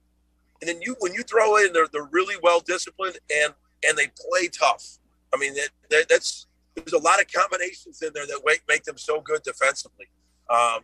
And 0.61 0.68
then 0.68 0.80
you 0.82 0.96
when 1.00 1.14
you 1.14 1.22
throw 1.22 1.56
in 1.56 1.72
they're 1.72 1.88
they're 1.88 2.08
really 2.11 2.36
well 2.42 2.61
disciplined 2.61 3.18
and 3.34 3.54
and 3.86 3.96
they 3.96 4.06
play 4.08 4.48
tough. 4.48 4.98
I 5.34 5.38
mean 5.38 5.54
that, 5.54 5.68
that, 5.90 6.08
that's 6.08 6.46
there's 6.74 6.92
a 6.92 6.98
lot 6.98 7.20
of 7.20 7.26
combinations 7.32 8.02
in 8.02 8.11
there 8.14 8.26
that 8.26 8.40
make, 8.44 8.62
make 8.68 8.84
them 8.84 8.96
so 8.96 9.20
good 9.20 9.42
defensively. 9.42 10.06
Um, 10.48 10.80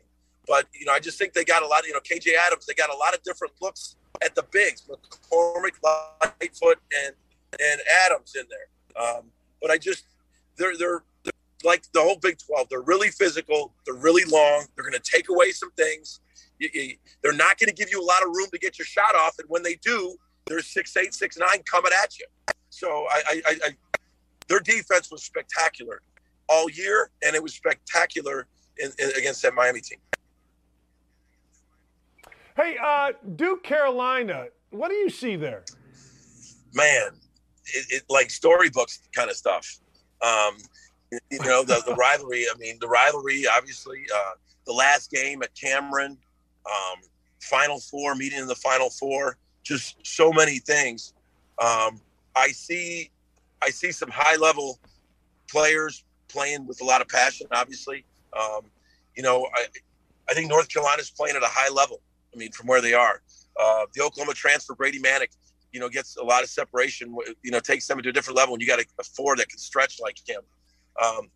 but 0.47 0.67
you 0.73 0.87
know, 0.87 0.93
I 0.93 1.01
just 1.01 1.19
think 1.19 1.33
they 1.33 1.45
got 1.45 1.63
a 1.63 1.67
lot 1.67 1.81
of 1.81 1.87
you 1.87 1.93
know 1.93 2.01
KJ 2.01 2.35
Adams. 2.47 2.67
They 2.67 2.75
got 2.75 2.91
a 2.91 2.97
lot 2.97 3.15
of 3.15 3.23
different 3.23 3.55
looks 3.61 3.97
at 4.25 4.35
the 4.35 4.45
bigs, 4.51 4.83
McCormack, 4.89 5.73
Lightfoot, 6.41 6.79
and 7.05 7.15
and 7.61 7.81
Adams 8.05 8.37
in 8.37 8.45
there. 8.49 9.03
Um, 9.03 9.25
but 9.61 9.71
I 9.71 9.79
just 9.79 10.05
they're, 10.57 10.77
they're 10.77 11.03
they're 11.25 11.33
like 11.65 11.85
the 11.93 12.01
whole 12.01 12.17
Big 12.17 12.39
Twelve. 12.39 12.69
They're 12.69 12.81
really 12.81 13.09
physical. 13.09 13.73
They're 13.85 13.95
really 13.95 14.25
long. 14.31 14.67
They're 14.75 14.85
going 14.85 15.01
to 15.01 15.11
take 15.11 15.29
away 15.29 15.51
some 15.51 15.73
things. 15.73 16.21
You, 16.59 16.71
you, 16.73 16.97
they're 17.23 17.33
not 17.33 17.59
going 17.59 17.69
to 17.69 17.75
give 17.75 17.91
you 17.91 18.03
a 18.03 18.05
lot 18.05 18.23
of 18.23 18.29
room 18.29 18.49
to 18.53 18.59
get 18.59 18.79
your 18.79 18.87
shot 18.87 19.15
off, 19.15 19.39
and 19.39 19.49
when 19.49 19.63
they 19.63 19.75
do, 19.77 20.17
they're 20.47 20.61
six 20.63 20.97
eight, 20.97 21.13
six 21.13 21.37
nine 21.37 21.63
coming 21.71 21.93
at 22.03 22.19
you. 22.19 22.27
So 22.71 23.07
I, 23.11 23.43
I, 23.47 23.57
I 23.65 23.71
their 24.49 24.61
defense 24.61 25.11
was 25.11 25.23
spectacular 25.23 26.03
all 26.49 26.71
year, 26.71 27.11
and 27.25 27.35
it 27.35 27.43
was 27.43 27.55
spectacular 27.55 28.47
in, 28.79 28.91
in, 28.99 29.11
against 29.19 29.43
that 29.43 29.55
Miami 29.55 29.81
team. 29.81 29.99
Hey, 32.57 32.77
uh, 32.83 33.13
Duke 33.35 33.63
Carolina, 33.65 34.47
what 34.71 34.89
do 34.89 34.95
you 34.95 35.11
see 35.11 35.37
there? 35.37 35.65
Man, 36.73 37.11
it, 37.67 37.87
it 37.91 38.03
like 38.09 38.31
storybooks 38.31 39.01
kind 39.15 39.31
of 39.31 39.37
stuff. 39.37 39.79
Um, 40.23 40.57
you 41.11 41.41
know, 41.41 41.65
the, 41.65 41.83
the 41.87 41.95
rivalry. 41.95 42.47
I 42.53 42.57
mean, 42.59 42.79
the 42.81 42.89
rivalry, 42.89 43.47
obviously, 43.47 44.07
uh, 44.15 44.33
the 44.67 44.73
last 44.73 45.11
game 45.11 45.43
at 45.43 45.55
Cameron, 45.55 46.19
um, 46.67 47.01
Final 47.41 47.81
Four, 47.81 48.15
meeting 48.15 48.39
in 48.39 48.47
the 48.47 48.55
Final 48.55 48.91
Four, 48.91 49.37
just 49.63 49.97
so 50.05 50.33
many 50.33 50.59
things. 50.59 51.13
Um, 51.59 52.01
I 52.35 52.49
see, 52.49 53.11
I 53.63 53.71
see 53.71 53.93
some 53.93 54.11
high 54.11 54.37
level 54.37 54.79
players 55.51 56.05
playing 56.29 56.67
with 56.67 56.81
a 56.81 56.85
lot 56.85 57.01
of 57.01 57.09
passion. 57.09 57.47
Obviously, 57.53 58.05
um, 58.39 58.63
you 59.17 59.23
know, 59.23 59.47
I, 59.55 59.67
I 60.29 60.35
think 60.35 60.49
North 60.49 60.69
Carolina's 60.69 61.11
playing 61.11 61.37
at 61.37 61.43
a 61.43 61.49
high 61.49 61.71
level. 61.71 62.01
I 62.35 62.39
mean, 62.39 62.53
from 62.53 62.67
where 62.67 62.81
they 62.81 62.93
are, 62.95 63.23
uh, 63.59 63.87
the 63.95 64.03
Oklahoma 64.03 64.35
transfer 64.35 64.75
Brady 64.75 65.01
Manek, 65.01 65.29
you 65.73 65.81
know, 65.81 65.89
gets 65.89 66.17
a 66.17 66.23
lot 66.23 66.43
of 66.43 66.51
separation. 66.51 67.17
You 67.43 67.51
know, 67.51 67.61
takes 67.61 67.87
them 67.87 68.01
to 68.03 68.09
a 68.09 68.13
different 68.13 68.37
level, 68.37 68.55
and 68.55 68.63
you 68.63 68.69
got 68.69 68.81
a, 68.81 68.87
a 68.99 69.05
four 69.05 69.37
that 69.37 69.49
can 69.49 69.59
stretch 69.59 69.99
like 70.01 70.19
him. 70.27 70.43
Um, 71.03 71.29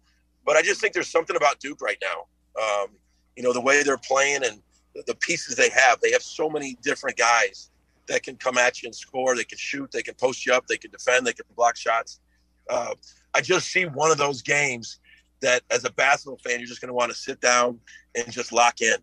but 0.44 0.56
I 0.56 0.62
just 0.62 0.80
think 0.80 0.94
there's 0.94 1.10
something 1.10 1.36
about 1.36 1.60
Duke 1.60 1.80
right 1.80 1.98
now. 2.02 2.62
Um, 2.62 2.88
you 3.36 3.42
know, 3.42 3.52
the 3.52 3.60
way 3.60 3.82
they're 3.82 3.98
playing 3.98 4.44
and 4.44 4.60
the 4.94 5.14
pieces 5.16 5.56
they 5.56 5.70
have. 5.70 6.00
They 6.00 6.12
have 6.12 6.22
so 6.22 6.48
many 6.48 6.76
different 6.82 7.16
guys 7.16 7.70
that 8.06 8.22
can 8.22 8.36
come 8.36 8.58
at 8.58 8.82
you 8.82 8.88
and 8.88 8.94
score. 8.94 9.36
They 9.36 9.44
can 9.44 9.58
shoot. 9.58 9.90
They 9.92 10.02
can 10.02 10.14
post 10.14 10.44
you 10.44 10.52
up. 10.52 10.66
They 10.66 10.76
can 10.76 10.90
defend. 10.90 11.26
They 11.26 11.32
can 11.32 11.46
block 11.56 11.76
shots. 11.76 12.20
Uh, 12.68 12.94
I 13.34 13.40
just 13.40 13.68
see 13.68 13.84
one 13.84 14.10
of 14.10 14.18
those 14.18 14.42
games 14.42 14.98
that, 15.40 15.62
as 15.70 15.84
a 15.84 15.90
basketball 15.90 16.38
fan, 16.38 16.58
you're 16.58 16.68
just 16.68 16.80
going 16.80 16.88
to 16.88 16.94
want 16.94 17.12
to 17.12 17.16
sit 17.16 17.40
down 17.40 17.78
and 18.14 18.30
just 18.32 18.52
lock 18.52 18.80
in. 18.80 18.96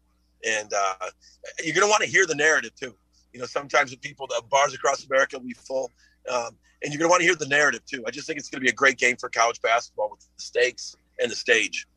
And 0.46 0.72
uh, 0.74 1.10
you're 1.64 1.74
going 1.74 1.88
to 1.88 1.90
want 1.90 2.04
to 2.04 2.10
hear 2.10 2.26
the 2.26 2.36
narrative 2.36 2.76
too. 2.76 2.96
You 3.34 3.40
know, 3.40 3.46
sometimes 3.46 3.92
the 3.92 3.98
people, 3.98 4.28
the 4.28 4.42
bars 4.50 4.74
across 4.74 5.06
America 5.06 5.38
will 5.38 5.46
be 5.46 5.54
full, 5.54 5.92
um, 6.32 6.56
and 6.84 6.94
you're 6.94 7.00
going 7.00 7.10
to 7.10 7.12
want 7.12 7.22
to 7.22 7.26
hear 7.26 7.36
the 7.36 7.48
narrative 7.48 7.86
too. 7.86 8.04
I 8.08 8.12
just 8.12 8.28
think 8.28 8.40
it's 8.40 8.50
going 8.50 8.60
to 8.60 8.64
be 8.64 8.70
a 8.70 8.74
great 8.74 8.98
game 8.98 9.16
for 9.18 9.30
college 9.30 9.62
basketball 9.62 10.10
with 10.12 10.22
the 10.22 10.42
stakes 10.42 10.96
and 11.20 11.32
the 11.32 11.36
stage. 11.36 11.88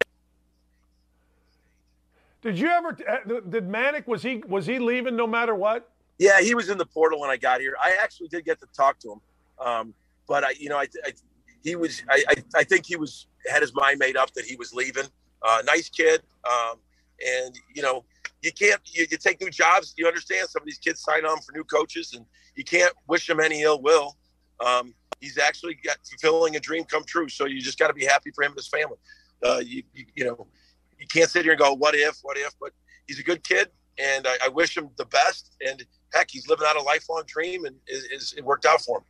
Did 2.43 2.59
you 2.59 2.69
ever? 2.69 2.97
Uh, 3.09 3.41
did 3.49 3.69
Manek 3.69 4.07
was 4.07 4.23
he 4.23 4.43
was 4.49 4.67
he 4.67 4.79
leaving 4.79 5.17
no 5.17 5.27
matter 5.27 5.55
what? 5.55 5.91
Yeah, 6.19 6.41
he 6.41 6.55
was 6.55 6.69
in 6.71 6.79
the 6.79 6.87
portal 6.87 7.21
when 7.21 7.31
I 7.31 7.37
got 7.37 7.61
here. 7.61 7.75
I 7.83 7.97
actually 8.03 8.29
did 8.29 8.45
get 8.45 8.61
to 8.61 8.67
talk 8.77 8.99
to 9.01 9.13
him, 9.13 9.21
um, 9.59 9.95
but 10.27 10.45
I, 10.45 10.51
you 10.59 10.69
know, 10.69 10.77
I, 10.77 10.87
I 11.05 11.13
he 11.63 11.77
was. 11.77 12.03
I, 12.09 12.25
I, 12.29 12.35
I, 12.57 12.65
think 12.65 12.87
he 12.87 12.97
was 12.97 13.27
had 13.51 13.63
his 13.63 13.75
mind 13.75 13.99
made 13.99 14.17
up 14.17 14.33
that 14.35 14.45
he 14.45 14.57
was 14.57 14.73
leaving. 14.73 15.05
Uh, 15.43 15.63
nice 15.67 15.89
kid, 15.89 16.23
um, 16.51 16.77
and 17.27 17.55
you 17.75 17.83
know, 17.83 18.05
you 18.43 18.53
can't. 18.53 18.81
You, 18.87 19.07
you, 19.11 19.19
take 19.19 19.41
new 19.41 19.51
jobs. 19.51 19.95
You 19.97 20.07
understand 20.07 20.49
some 20.49 20.63
of 20.63 20.67
these 20.67 20.79
kids 20.79 21.01
sign 21.01 21.27
on 21.27 21.41
for 21.43 21.53
new 21.53 21.65
coaches, 21.65 22.15
and 22.15 22.25
you 22.57 22.65
can't 22.65 22.95
wish 23.07 23.27
them 23.27 23.41
any 23.41 23.63
ill 23.63 23.81
will. 23.83 24.17
Um, 24.65 24.95
he's 25.21 25.39
actually 25.39 25.79
got 25.85 25.99
fulfilling 26.09 26.57
a 26.57 26.61
dream 26.61 26.85
come 26.85 27.05
true. 27.05 27.29
So 27.29 27.47
you 27.47 27.61
just 27.61 27.79
got 27.79 27.89
to 27.89 27.95
be 27.95 28.05
happy 28.05 28.31
for 28.31 28.45
him 28.45 28.53
and 28.53 28.59
his 28.59 28.69
family. 28.69 28.97
Uh, 29.43 29.61
you, 29.65 29.83
you, 29.95 30.05
you 30.15 30.25
know, 30.25 30.47
you 31.01 31.07
can't 31.07 31.31
sit 31.31 31.43
here 31.43 31.53
and 31.53 31.61
go, 31.61 31.73
what 31.73 31.95
if, 31.95 32.19
what 32.23 32.37
if? 32.37 32.55
But 32.61 32.73
he's 33.07 33.19
a 33.19 33.23
good 33.23 33.43
kid, 33.43 33.71
and 33.99 34.27
I, 34.27 34.37
I 34.45 34.49
wish 34.49 34.77
him 34.77 34.91
the 34.97 35.07
best. 35.07 35.53
And 35.67 35.85
heck, 36.13 36.31
he's 36.31 36.47
living 36.47 36.67
out 36.69 36.77
a 36.77 36.83
lifelong 36.83 37.23
dream, 37.27 37.65
and 37.65 37.75
it, 37.87 38.35
it 38.37 38.45
worked 38.45 38.67
out 38.67 38.83
for 38.83 38.99
him. 38.99 39.05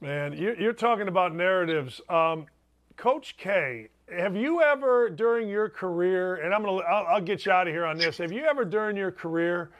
Man, 0.00 0.32
you're 0.32 0.72
talking 0.72 1.08
about 1.08 1.34
narratives. 1.34 2.00
Um, 2.08 2.46
Coach 2.96 3.36
K, 3.36 3.88
have 4.16 4.36
you 4.36 4.62
ever 4.62 5.10
during 5.10 5.48
your 5.48 5.68
career, 5.68 6.36
and 6.36 6.54
I'm 6.54 6.62
gonna, 6.62 6.82
I'll, 6.82 7.06
I'll, 7.06 7.20
get 7.20 7.44
you 7.44 7.52
out 7.52 7.66
of 7.66 7.74
here 7.74 7.84
on 7.84 7.98
this. 7.98 8.18
Have 8.18 8.32
you 8.32 8.44
ever 8.44 8.64
during 8.64 8.96
your 8.96 9.10
career, 9.10 9.70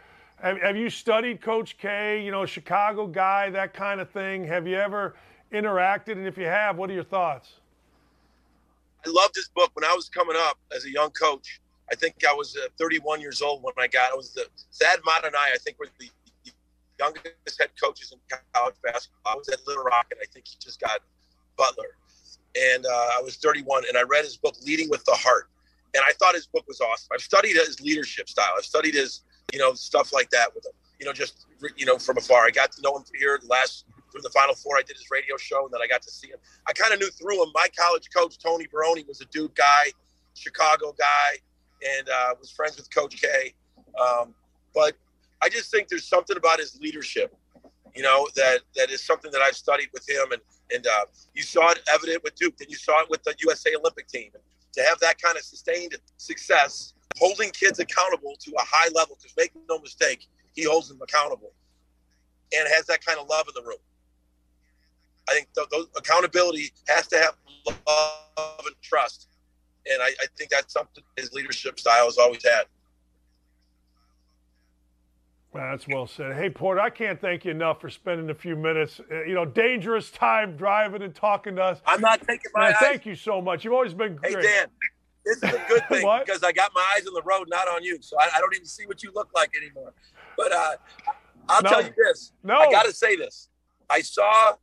have, 0.42 0.60
have 0.60 0.76
you 0.76 0.90
studied 0.90 1.40
Coach 1.40 1.78
K? 1.78 2.22
You 2.24 2.32
know, 2.32 2.46
Chicago 2.46 3.06
guy, 3.06 3.48
that 3.50 3.72
kind 3.72 4.00
of 4.00 4.10
thing. 4.10 4.44
Have 4.44 4.66
you 4.66 4.76
ever 4.76 5.14
interacted? 5.52 6.12
And 6.12 6.26
if 6.26 6.36
you 6.36 6.46
have, 6.46 6.76
what 6.76 6.90
are 6.90 6.94
your 6.94 7.04
thoughts? 7.04 7.60
I 9.08 9.10
loved 9.10 9.34
his 9.34 9.48
book 9.48 9.70
when 9.74 9.84
I 9.84 9.94
was 9.94 10.08
coming 10.08 10.36
up 10.38 10.58
as 10.74 10.84
a 10.84 10.90
young 10.90 11.10
coach. 11.10 11.60
I 11.90 11.94
think 11.94 12.14
I 12.28 12.34
was 12.34 12.56
uh, 12.56 12.68
31 12.78 13.20
years 13.20 13.40
old 13.40 13.62
when 13.62 13.72
I 13.78 13.86
got. 13.86 14.12
I 14.12 14.14
was 14.14 14.34
the 14.34 14.46
Thad 14.74 15.00
Matta 15.06 15.28
and 15.28 15.36
I. 15.36 15.54
I 15.54 15.56
think 15.58 15.78
were 15.78 15.88
the 15.98 16.08
youngest 16.98 17.58
head 17.58 17.70
coaches 17.82 18.12
in 18.12 18.18
college 18.52 18.74
basketball. 18.82 19.32
I 19.32 19.36
was 19.36 19.48
at 19.48 19.66
Little 19.66 19.84
Rock, 19.84 20.08
and 20.10 20.20
I 20.22 20.26
think 20.32 20.46
he 20.46 20.56
just 20.60 20.80
got 20.80 21.00
Butler. 21.56 21.96
And 22.60 22.84
uh, 22.84 22.88
I 22.88 23.20
was 23.22 23.36
31, 23.36 23.84
and 23.88 23.96
I 23.96 24.02
read 24.02 24.24
his 24.24 24.36
book, 24.36 24.56
Leading 24.66 24.90
with 24.90 25.04
the 25.04 25.14
Heart, 25.14 25.48
and 25.94 26.02
I 26.06 26.12
thought 26.18 26.34
his 26.34 26.46
book 26.46 26.64
was 26.68 26.80
awesome. 26.80 27.08
I've 27.14 27.22
studied 27.22 27.54
his 27.56 27.80
leadership 27.80 28.28
style. 28.28 28.52
I've 28.58 28.64
studied 28.64 28.94
his, 28.94 29.22
you 29.52 29.58
know, 29.58 29.72
stuff 29.72 30.12
like 30.12 30.28
that 30.30 30.54
with 30.54 30.66
him. 30.66 30.72
You 31.00 31.06
know, 31.06 31.12
just 31.12 31.46
you 31.76 31.86
know 31.86 31.96
from 31.96 32.18
afar. 32.18 32.44
I 32.44 32.50
got 32.50 32.72
to 32.72 32.82
know 32.82 32.96
him 32.96 33.04
here 33.18 33.40
last 33.48 33.86
through 34.10 34.22
the 34.22 34.30
Final 34.30 34.54
Four. 34.54 34.76
I 34.76 34.82
did 34.82 34.96
his 34.96 35.10
radio 35.10 35.36
show, 35.36 35.64
and 35.64 35.72
then 35.72 35.80
I 35.82 35.86
got 35.86 36.02
to 36.02 36.10
see 36.10 36.28
him. 36.28 36.38
I 36.66 36.72
kind 36.72 36.92
of 36.92 37.00
knew 37.00 37.10
through 37.10 37.42
him. 37.42 37.50
My 37.54 37.68
college 37.76 38.08
coach, 38.14 38.38
Tony 38.38 38.66
Barone, 38.66 39.04
was 39.06 39.20
a 39.20 39.26
Duke 39.26 39.54
guy, 39.54 39.92
Chicago 40.34 40.94
guy, 40.98 41.38
and 41.98 42.08
uh, 42.08 42.34
was 42.38 42.50
friends 42.50 42.76
with 42.76 42.92
Coach 42.94 43.20
K. 43.20 43.54
Um, 44.00 44.34
but 44.74 44.94
I 45.42 45.48
just 45.48 45.70
think 45.70 45.88
there's 45.88 46.06
something 46.06 46.36
about 46.36 46.58
his 46.58 46.78
leadership, 46.80 47.34
you 47.94 48.02
know, 48.02 48.28
that 48.36 48.60
that 48.76 48.90
is 48.90 49.02
something 49.04 49.30
that 49.32 49.40
I've 49.40 49.56
studied 49.56 49.88
with 49.92 50.08
him, 50.08 50.32
and 50.32 50.42
and 50.74 50.86
uh, 50.86 51.06
you 51.34 51.42
saw 51.42 51.70
it 51.70 51.80
evident 51.92 52.22
with 52.22 52.34
Duke, 52.34 52.54
and 52.60 52.68
you 52.68 52.76
saw 52.76 53.00
it 53.00 53.10
with 53.10 53.22
the 53.22 53.34
USA 53.40 53.74
Olympic 53.74 54.08
team. 54.08 54.30
To 54.74 54.82
have 54.82 55.00
that 55.00 55.20
kind 55.20 55.36
of 55.36 55.42
sustained 55.42 55.96
success, 56.18 56.92
holding 57.18 57.50
kids 57.50 57.78
accountable 57.78 58.36
to 58.38 58.50
a 58.52 58.62
high 58.62 58.88
level, 58.94 59.16
because 59.16 59.34
make 59.36 59.52
no 59.68 59.78
mistake, 59.80 60.28
he 60.54 60.64
holds 60.64 60.88
them 60.88 61.00
accountable, 61.02 61.52
and 62.56 62.68
has 62.68 62.86
that 62.86 63.04
kind 63.04 63.18
of 63.18 63.28
love 63.28 63.46
in 63.48 63.54
the 63.60 63.66
room. 63.66 63.78
I 65.28 65.34
think 65.34 65.48
th- 65.54 65.84
accountability 65.96 66.72
has 66.88 67.06
to 67.08 67.18
have 67.18 67.34
love 67.66 68.66
and 68.66 68.74
trust, 68.82 69.28
and 69.90 70.02
I, 70.02 70.06
I 70.06 70.26
think 70.36 70.50
that's 70.50 70.72
something 70.72 71.04
his 71.16 71.32
leadership 71.32 71.78
style 71.78 72.06
has 72.06 72.18
always 72.18 72.44
had. 72.44 72.64
That's 75.54 75.88
well 75.88 76.06
said. 76.06 76.36
Hey, 76.36 76.50
Porter, 76.50 76.80
I 76.80 76.90
can't 76.90 77.20
thank 77.20 77.44
you 77.44 77.50
enough 77.50 77.80
for 77.80 77.90
spending 77.90 78.30
a 78.30 78.34
few 78.34 78.54
minutes. 78.54 79.00
Uh, 79.10 79.24
you 79.24 79.34
know, 79.34 79.44
dangerous 79.44 80.10
time 80.10 80.56
driving 80.56 81.02
and 81.02 81.14
talking 81.14 81.56
to 81.56 81.62
us. 81.62 81.80
I'm 81.86 82.00
not 82.00 82.20
taking 82.20 82.50
my 82.54 82.66
Man, 82.66 82.74
eyes. 82.74 82.76
Thank 82.80 83.06
you 83.06 83.16
so 83.16 83.40
much. 83.40 83.64
You've 83.64 83.74
always 83.74 83.94
been 83.94 84.16
great. 84.16 84.36
Hey, 84.36 84.42
Dan, 84.42 84.66
this 85.24 85.36
is 85.38 85.42
a 85.42 85.64
good 85.68 85.82
thing 85.88 86.08
because 86.24 86.44
I 86.44 86.52
got 86.52 86.72
my 86.74 86.94
eyes 86.94 87.06
on 87.06 87.14
the 87.14 87.22
road, 87.22 87.48
not 87.48 87.66
on 87.66 87.82
you. 87.82 87.98
So 88.00 88.16
I, 88.20 88.28
I 88.36 88.40
don't 88.40 88.54
even 88.54 88.66
see 88.66 88.86
what 88.86 89.02
you 89.02 89.10
look 89.14 89.30
like 89.34 89.52
anymore. 89.56 89.92
But 90.36 90.52
uh, 90.52 90.76
I'll 91.48 91.62
no. 91.62 91.70
tell 91.70 91.82
you 91.82 91.92
this. 91.96 92.32
No. 92.44 92.58
I 92.58 92.70
got 92.70 92.84
to 92.84 92.92
say 92.92 93.16
this. 93.16 93.48
I 93.90 94.02
saw 94.02 94.54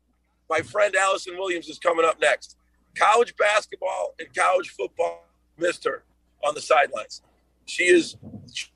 my 0.49 0.59
friend 0.59 0.95
Allison 0.95 1.37
Williams 1.37 1.67
is 1.67 1.79
coming 1.79 2.05
up 2.05 2.19
next. 2.21 2.57
College 2.95 3.35
basketball 3.35 4.15
and 4.19 4.33
college 4.33 4.69
football 4.69 5.25
missed 5.57 5.83
her 5.83 6.03
on 6.43 6.55
the 6.55 6.61
sidelines. 6.61 7.21
She 7.65 7.83
is 7.83 8.15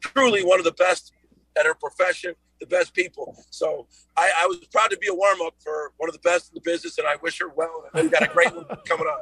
truly 0.02 0.44
one 0.44 0.60
of 0.60 0.66
the 0.66 0.74
best 0.74 1.14
at 1.58 1.66
her 1.66 1.74
profession, 1.74 2.34
the 2.60 2.66
best 2.66 2.94
people. 2.94 3.44
So 3.50 3.88
I, 4.18 4.32
I 4.40 4.46
was 4.48 4.58
proud 4.72 4.90
to 4.92 4.98
be 4.98 5.08
a 5.08 5.14
warm 5.14 5.42
up 5.42 5.56
for 5.60 5.94
one 5.98 6.10
of 6.10 6.14
the 6.14 6.20
best 6.20 6.50
in 6.50 6.56
the 6.56 6.62
business, 6.62 6.98
and 6.98 7.08
I 7.08 7.16
wish 7.22 7.40
her 7.40 7.50
well. 7.50 7.86
And 7.94 8.06
we 8.06 8.10
got 8.10 8.24
a 8.24 8.28
great 8.28 8.54
one 8.54 8.66
coming 8.86 9.08
on. 9.08 9.22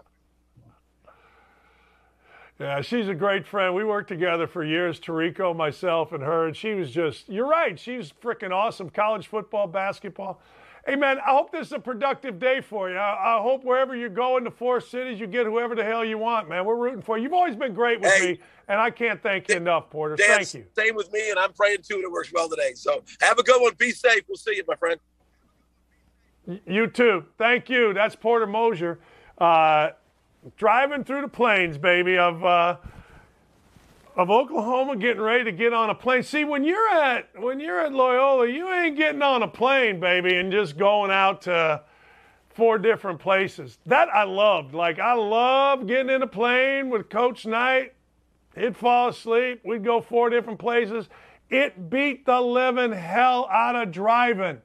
Yeah, 2.60 2.82
she's 2.82 3.08
a 3.08 3.14
great 3.14 3.46
friend. 3.46 3.76
We 3.76 3.84
worked 3.84 4.08
together 4.08 4.48
for 4.48 4.64
years, 4.64 5.00
Tarico, 5.00 5.56
myself, 5.56 6.12
and 6.12 6.24
her. 6.24 6.48
And 6.48 6.56
she 6.56 6.74
was 6.74 6.90
just, 6.90 7.30
you're 7.30 7.48
right, 7.48 7.80
she's 7.80 8.12
freaking 8.12 8.52
awesome. 8.52 8.90
College 8.90 9.28
football, 9.28 9.68
basketball. 9.68 10.42
Hey, 10.88 10.96
man, 10.96 11.18
I 11.20 11.32
hope 11.32 11.52
this 11.52 11.68
is 11.68 11.74
a 11.74 11.80
productive 11.80 12.40
day 12.40 12.62
for 12.62 12.90
you. 12.90 12.96
I, 12.96 13.38
I 13.38 13.42
hope 13.42 13.66
wherever 13.66 13.94
you 13.94 14.08
go 14.08 14.38
in 14.38 14.46
the 14.46 14.52
four 14.52 14.80
cities, 14.80 15.20
you 15.20 15.28
get 15.28 15.46
whoever 15.46 15.76
the 15.76 15.84
hell 15.84 16.06
you 16.06 16.18
want, 16.18 16.48
man. 16.48 16.64
We're 16.64 16.78
rooting 16.78 17.02
for 17.02 17.18
you. 17.18 17.24
You've 17.26 17.34
always 17.34 17.58
been 17.58 17.74
great 17.74 18.00
with 18.00 18.14
Hey. 18.14 18.32
me, 18.34 18.40
and 18.70 18.80
I 18.80 18.90
can't 18.90 19.22
thank 19.22 19.50
you 19.50 19.56
enough, 19.56 19.90
Porter. 19.90 20.16
Dan, 20.16 20.38
Thank 20.38 20.54
you. 20.54 20.66
Same 20.78 20.96
with 20.96 21.12
me, 21.12 21.30
and 21.30 21.38
I'm 21.38 21.52
praying 21.52 21.80
too. 21.84 21.96
and 21.96 22.06
It 22.06 22.12
works 22.12 22.32
well 22.32 22.48
today. 22.48 22.72
So 22.76 23.04
have 23.20 23.38
a 23.38 23.44
good 23.44 23.62
one. 23.62 23.74
Be 23.78 23.92
safe. 23.92 24.22
We'll 24.30 24.38
see 24.38 24.56
you, 24.56 24.64
my 24.66 24.76
friend. 24.76 24.98
You 26.66 26.88
too. 26.88 27.26
Thank 27.38 27.70
you. 27.70 27.94
That's 27.94 28.16
Porter 28.16 28.48
Moser. 28.48 29.00
Uh, 29.38 29.90
driving 30.56 31.04
through 31.04 31.20
the 31.22 31.28
plains, 31.28 31.78
baby, 31.78 32.18
of 32.18 32.46
uh, 32.46 32.78
of 34.18 34.32
Oklahoma, 34.32 34.98
getting 34.98 35.22
ready 35.22 35.44
to 35.46 35.52
get 35.52 35.74
on 35.74 35.92
a 35.92 35.96
plane. 35.96 36.24
See, 36.24 36.44
when 36.44 36.64
you're 36.64 36.90
at 36.90 37.30
when 37.40 37.60
you're 37.60 37.80
at 37.80 37.94
Loyola, 37.94 38.48
you 38.48 38.70
ain't 38.70 38.98
getting 38.98 39.22
on 39.22 39.44
a 39.44 39.48
plane, 39.48 40.00
baby, 40.00 40.36
and 40.36 40.52
just 40.52 40.76
going 40.76 41.12
out 41.12 41.44
to 41.44 41.84
four 42.50 42.80
different 42.80 43.20
places. 43.20 43.78
That 43.86 44.10
I 44.10 44.24
loved. 44.24 44.74
Like 44.74 45.00
I 45.00 45.14
love 45.14 45.88
getting 45.88 46.10
in 46.10 46.24
a 46.24 46.28
plane 46.28 46.90
with 46.90 47.10
Coach 47.10 47.46
Knight. 47.46 47.94
He'd 48.56 48.76
fall 48.76 49.10
asleep. 49.10 49.62
We'd 49.64 49.84
go 49.84 50.02
four 50.02 50.32
different 50.32 50.58
places. 50.58 51.08
It 51.52 51.90
beat 51.90 52.26
the 52.26 52.42
living 52.42 52.92
hell 52.92 53.48
out 53.52 53.76
of 53.76 53.92
driving 53.92 54.62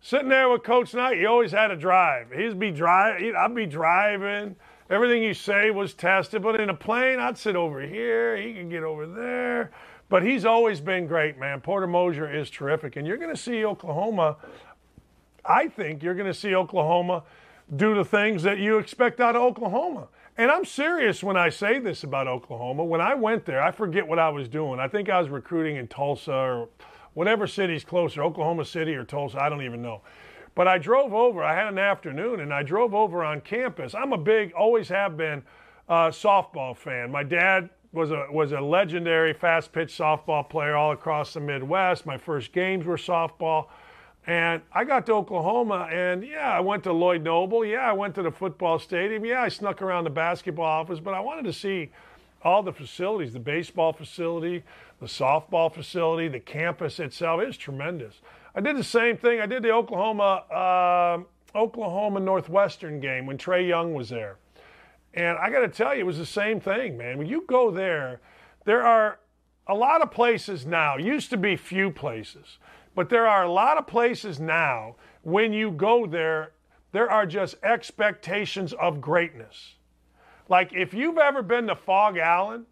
sitting 0.00 0.28
there 0.28 0.48
with 0.48 0.62
Coach 0.62 0.94
Knight, 0.94 1.18
you 1.18 1.26
always 1.26 1.52
had 1.52 1.68
to 1.68 1.76
drive. 1.76 2.30
He'd 2.32 2.58
be 2.58 2.70
driving, 2.70 3.34
I'd 3.36 3.54
be 3.54 3.66
driving. 3.66 4.56
Everything 4.90 5.22
you 5.22 5.34
say 5.34 5.70
was 5.70 5.92
tested, 5.92 6.42
but 6.42 6.58
in 6.60 6.70
a 6.70 6.74
plane, 6.74 7.18
I'd 7.18 7.36
sit 7.36 7.56
over 7.56 7.80
here. 7.80 8.36
He 8.36 8.54
could 8.54 8.70
get 8.70 8.82
over 8.82 9.06
there. 9.06 9.70
But 10.08 10.22
he's 10.22 10.46
always 10.46 10.80
been 10.80 11.06
great, 11.06 11.38
man. 11.38 11.60
Porter 11.60 11.86
Moser 11.86 12.32
is 12.32 12.48
terrific, 12.48 12.96
and 12.96 13.06
you're 13.06 13.18
going 13.18 13.34
to 13.34 13.40
see 13.40 13.64
Oklahoma. 13.64 14.36
I 15.44 15.68
think 15.68 16.02
you're 16.02 16.14
going 16.14 16.26
to 16.26 16.38
see 16.38 16.54
Oklahoma 16.54 17.24
do 17.76 17.94
the 17.94 18.04
things 18.04 18.42
that 18.44 18.58
you 18.58 18.78
expect 18.78 19.20
out 19.20 19.36
of 19.36 19.42
Oklahoma. 19.42 20.08
And 20.38 20.50
I'm 20.50 20.64
serious 20.64 21.22
when 21.22 21.36
I 21.36 21.50
say 21.50 21.78
this 21.78 22.04
about 22.04 22.28
Oklahoma. 22.28 22.84
When 22.84 23.00
I 23.00 23.14
went 23.14 23.44
there, 23.44 23.60
I 23.60 23.72
forget 23.72 24.06
what 24.06 24.18
I 24.18 24.30
was 24.30 24.48
doing. 24.48 24.80
I 24.80 24.88
think 24.88 25.10
I 25.10 25.20
was 25.20 25.28
recruiting 25.28 25.76
in 25.76 25.88
Tulsa 25.88 26.32
or 26.32 26.68
whatever 27.12 27.46
city's 27.46 27.84
closer, 27.84 28.22
Oklahoma 28.22 28.64
City 28.64 28.94
or 28.94 29.04
Tulsa, 29.04 29.42
I 29.42 29.48
don't 29.48 29.62
even 29.62 29.82
know. 29.82 30.02
But 30.54 30.66
I 30.68 30.78
drove 30.78 31.14
over, 31.14 31.42
I 31.42 31.54
had 31.54 31.68
an 31.68 31.78
afternoon, 31.78 32.40
and 32.40 32.52
I 32.52 32.62
drove 32.62 32.94
over 32.94 33.24
on 33.24 33.40
campus. 33.40 33.94
I'm 33.94 34.12
a 34.12 34.18
big, 34.18 34.52
always 34.52 34.88
have 34.88 35.16
been, 35.16 35.42
uh, 35.88 36.08
softball 36.08 36.76
fan. 36.76 37.10
My 37.10 37.22
dad 37.22 37.70
was 37.92 38.10
a, 38.10 38.26
was 38.30 38.52
a 38.52 38.60
legendary 38.60 39.32
fast 39.32 39.72
pitch 39.72 39.96
softball 39.96 40.48
player 40.48 40.76
all 40.76 40.92
across 40.92 41.32
the 41.32 41.40
Midwest. 41.40 42.06
My 42.06 42.18
first 42.18 42.52
games 42.52 42.84
were 42.84 42.96
softball. 42.96 43.66
And 44.26 44.60
I 44.72 44.84
got 44.84 45.06
to 45.06 45.14
Oklahoma, 45.14 45.88
and 45.90 46.22
yeah, 46.22 46.52
I 46.52 46.60
went 46.60 46.84
to 46.84 46.92
Lloyd 46.92 47.22
Noble. 47.22 47.64
Yeah, 47.64 47.88
I 47.88 47.92
went 47.92 48.14
to 48.16 48.22
the 48.22 48.30
football 48.30 48.78
stadium. 48.78 49.24
Yeah, 49.24 49.40
I 49.40 49.48
snuck 49.48 49.80
around 49.80 50.04
the 50.04 50.10
basketball 50.10 50.66
office, 50.66 51.00
but 51.00 51.14
I 51.14 51.20
wanted 51.20 51.46
to 51.46 51.52
see 51.52 51.90
all 52.42 52.62
the 52.62 52.72
facilities 52.72 53.32
the 53.32 53.40
baseball 53.40 53.92
facility, 53.92 54.62
the 55.00 55.06
softball 55.06 55.72
facility, 55.72 56.28
the 56.28 56.40
campus 56.40 57.00
itself. 57.00 57.40
It 57.40 57.46
was 57.46 57.56
tremendous. 57.56 58.20
I 58.54 58.60
did 58.60 58.76
the 58.76 58.84
same 58.84 59.16
thing. 59.16 59.40
I 59.40 59.46
did 59.46 59.62
the 59.62 59.70
Oklahoma 59.70 60.44
um 61.16 61.26
Oklahoma 61.54 62.20
Northwestern 62.20 63.00
game 63.00 63.26
when 63.26 63.38
Trae 63.38 63.66
Young 63.66 63.94
was 63.94 64.08
there. 64.08 64.36
And 65.14 65.38
I 65.38 65.50
got 65.50 65.60
to 65.60 65.68
tell 65.68 65.94
you, 65.94 66.00
it 66.00 66.06
was 66.06 66.18
the 66.18 66.26
same 66.26 66.60
thing, 66.60 66.96
man. 66.96 67.18
When 67.18 67.26
you 67.26 67.44
go 67.46 67.70
there, 67.70 68.20
there 68.64 68.82
are 68.82 69.18
a 69.66 69.74
lot 69.74 70.02
of 70.02 70.10
places 70.10 70.66
now, 70.66 70.96
used 70.96 71.30
to 71.30 71.36
be 71.36 71.56
few 71.56 71.90
places, 71.90 72.58
but 72.94 73.08
there 73.08 73.26
are 73.26 73.44
a 73.44 73.50
lot 73.50 73.78
of 73.78 73.86
places 73.86 74.38
now 74.38 74.96
when 75.22 75.52
you 75.52 75.70
go 75.70 76.06
there, 76.06 76.52
there 76.92 77.10
are 77.10 77.26
just 77.26 77.56
expectations 77.62 78.72
of 78.74 79.00
greatness. 79.00 79.74
Like 80.48 80.72
if 80.72 80.94
you've 80.94 81.18
ever 81.18 81.42
been 81.42 81.66
to 81.66 81.76
Phog 81.76 82.16
Allen, 82.16 82.66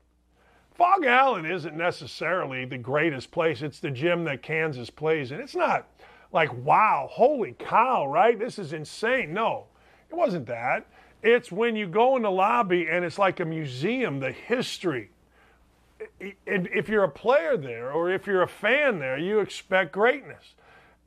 Phog 0.76 1.06
Allen 1.06 1.46
isn't 1.46 1.76
necessarily 1.76 2.66
the 2.66 2.76
greatest 2.76 3.30
place. 3.30 3.62
It's 3.62 3.80
the 3.80 3.90
gym 3.90 4.24
that 4.24 4.42
Kansas 4.42 4.90
plays 4.90 5.32
in. 5.32 5.40
It's 5.40 5.56
not 5.56 5.88
like, 6.32 6.52
wow, 6.64 7.08
holy 7.10 7.54
cow, 7.58 8.06
right? 8.06 8.38
This 8.38 8.58
is 8.58 8.72
insane. 8.74 9.32
No, 9.32 9.66
it 10.10 10.14
wasn't 10.14 10.46
that. 10.46 10.86
It's 11.22 11.50
when 11.50 11.76
you 11.76 11.86
go 11.86 12.16
in 12.16 12.22
the 12.22 12.30
lobby 12.30 12.88
and 12.88 13.04
it's 13.04 13.18
like 13.18 13.40
a 13.40 13.44
museum, 13.44 14.20
the 14.20 14.32
history. 14.32 15.10
If 16.20 16.90
you're 16.90 17.04
a 17.04 17.08
player 17.08 17.56
there 17.56 17.90
or 17.90 18.10
if 18.10 18.26
you're 18.26 18.42
a 18.42 18.48
fan 18.48 18.98
there, 18.98 19.16
you 19.16 19.40
expect 19.40 19.92
greatness. 19.92 20.54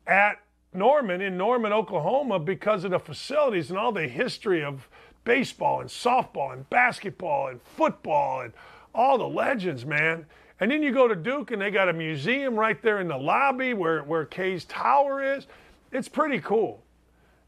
At 0.07 0.41
Norman, 0.73 1.21
in 1.21 1.37
Norman, 1.37 1.73
Oklahoma, 1.73 2.39
because 2.39 2.83
of 2.83 2.91
the 2.91 2.99
facilities 2.99 3.69
and 3.69 3.77
all 3.77 3.91
the 3.91 4.07
history 4.07 4.63
of 4.63 4.89
baseball 5.23 5.79
and 5.81 5.89
softball 5.89 6.53
and 6.53 6.67
basketball 6.71 7.47
and 7.47 7.61
football 7.61 8.41
and 8.41 8.53
all 8.99 9.17
the 9.17 9.27
legends, 9.27 9.85
man. 9.85 10.25
And 10.59 10.69
then 10.69 10.83
you 10.83 10.91
go 10.91 11.07
to 11.07 11.15
Duke 11.15 11.51
and 11.51 11.61
they 11.61 11.71
got 11.71 11.87
a 11.87 11.93
museum 11.93 12.55
right 12.55 12.79
there 12.81 12.99
in 12.99 13.07
the 13.07 13.17
lobby 13.17 13.73
where, 13.73 14.03
where 14.03 14.25
Kay's 14.25 14.65
Tower 14.65 15.23
is. 15.23 15.47
It's 15.93 16.09
pretty 16.09 16.41
cool. 16.41 16.83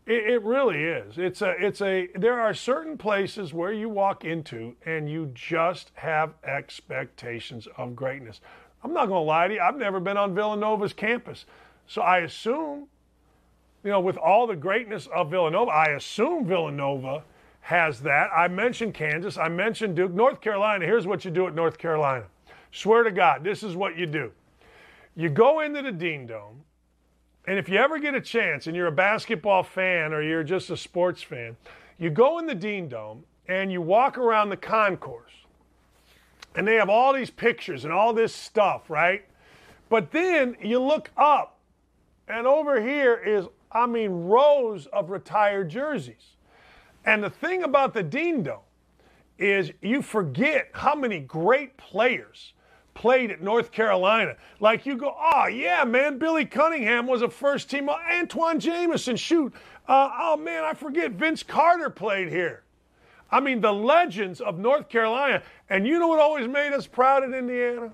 It, 0.06 0.30
it 0.30 0.43
really 0.43 0.82
is. 0.82 1.18
It's 1.18 1.41
a, 1.41 1.49
it's 1.60 1.82
a, 1.82 2.08
there 2.16 2.39
are 2.39 2.54
certain 2.54 2.97
places 2.97 3.54
where 3.54 3.74
you 3.74 3.89
walk 3.89 4.24
into 4.24 4.78
and 4.86 5.12
you 5.12 5.30
just 5.34 5.91
have 5.95 6.36
expectations 6.45 7.68
of 7.76 7.97
greatness. 7.97 8.39
I'm 8.82 8.93
not 8.93 9.08
going 9.08 9.20
to 9.20 9.28
lie 9.28 9.49
to 9.49 9.54
you, 9.56 9.60
I've 9.60 9.78
never 9.78 9.99
been 9.99 10.16
on 10.16 10.34
Villanova's 10.34 10.93
campus. 10.93 11.45
So 11.86 12.02
I 12.02 12.20
assume, 12.20 12.88
you 13.84 13.91
know, 13.91 13.99
with 13.99 14.16
all 14.16 14.47
the 14.47 14.56
greatness 14.56 15.10
of 15.14 15.32
Villanova, 15.32 15.70
I 15.70 15.89
assume 15.89 16.45
Villanova 16.45 17.24
has 17.62 18.01
that. 18.01 18.30
I 18.36 18.47
mentioned 18.47 18.93
Kansas, 18.93 19.38
I 19.38 19.47
mentioned 19.47 19.95
Duke. 19.95 20.14
North 20.14 20.41
Carolina, 20.41 20.86
here's 20.86 21.07
what 21.07 21.24
you 21.24 21.32
do 21.32 21.47
at 21.47 21.55
North 21.55 21.78
Carolina. 21.78 22.26
Swear 22.72 23.03
to 23.03 23.12
God, 23.12 23.43
this 23.43 23.64
is 23.64 23.76
what 23.76 23.97
you 23.97 24.05
do. 24.05 24.32
You 25.16 25.30
go 25.30 25.59
into 25.62 25.82
the 25.82 25.91
Dean 25.91 26.26
Dome, 26.26 26.64
and 27.47 27.57
if 27.57 27.68
you 27.70 27.78
ever 27.78 27.99
get 27.99 28.16
a 28.16 28.22
chance 28.22 28.68
and 28.68 28.76
you're 28.76 28.88
a 28.88 28.91
basketball 28.91 29.64
fan 29.64 30.14
or 30.14 30.22
you're 30.22 30.43
just 30.43 30.70
a 30.70 30.78
sports 30.78 31.22
fan, 31.22 31.55
you 31.97 32.09
go 32.09 32.39
in 32.39 32.45
the 32.45 32.55
Dean 32.55 32.88
Dome 32.88 33.24
and 33.47 33.72
you 33.72 33.82
walk 33.82 34.18
around 34.18 34.49
the 34.49 34.57
concourse. 34.57 35.32
And 36.55 36.68
they 36.68 36.76
have 36.76 36.89
all 36.89 37.14
these 37.14 37.30
pictures 37.30 37.86
and 37.86 37.93
all 37.93 38.14
this 38.14 38.34
stuff, 38.34 38.89
right? 38.89 39.24
But 39.89 40.12
then 40.12 40.55
you 40.62 40.80
look 40.80 41.09
up, 41.18 41.57
and 42.28 42.47
over 42.47 42.82
here 42.82 43.16
is, 43.16 43.45
I 43.72 43.86
mean, 43.86 44.12
rows 44.12 44.88
of 44.88 45.09
retired 45.09 45.70
jerseys. 45.70 46.36
And 47.06 47.24
the 47.24 47.30
thing 47.30 47.64
about 47.64 47.93
the 47.93 48.04
Dean 48.04 48.43
Dome 48.43 48.60
is 49.38 49.72
you 49.82 50.02
forget 50.02 50.70
how 50.74 50.93
many 50.93 51.20
great 51.20 51.76
players 51.78 52.54
played 52.93 53.32
at 53.32 53.41
North 53.41 53.72
Carolina. 53.72 54.36
Like 54.60 54.86
you 54.86 54.95
go, 54.95 55.16
oh 55.18 55.47
yeah, 55.47 55.84
man, 55.84 56.18
Billy 56.18 56.45
Cunningham 56.45 57.08
was 57.08 57.22
a 57.22 57.30
first 57.30 57.70
team. 57.70 57.89
Antawn 57.89 58.60
Jamison, 58.60 59.16
shoot. 59.16 59.54
Uh, 59.88 60.10
oh 60.20 60.38
man, 60.38 60.64
I 60.64 60.74
forget 60.74 61.12
Vince 61.12 61.41
Carter 61.43 61.89
played 61.89 62.30
here. 62.30 62.64
I 63.32 63.39
mean, 63.39 63.62
the 63.62 63.74
legends 63.74 64.41
of 64.41 64.60
North 64.60 64.89
Carolina. 64.89 65.41
And 65.70 65.88
you 65.88 65.99
know 65.99 66.08
what 66.08 66.20
always 66.20 66.47
made 66.47 66.74
us 66.74 66.86
proud 66.86 67.24
in 67.24 67.34
Indiana? 67.34 67.91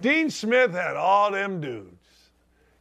Dean 0.00 0.30
Smith 0.30 0.72
had 0.72 0.96
all 0.96 1.30
them 1.30 1.60
dudes. 1.60 2.01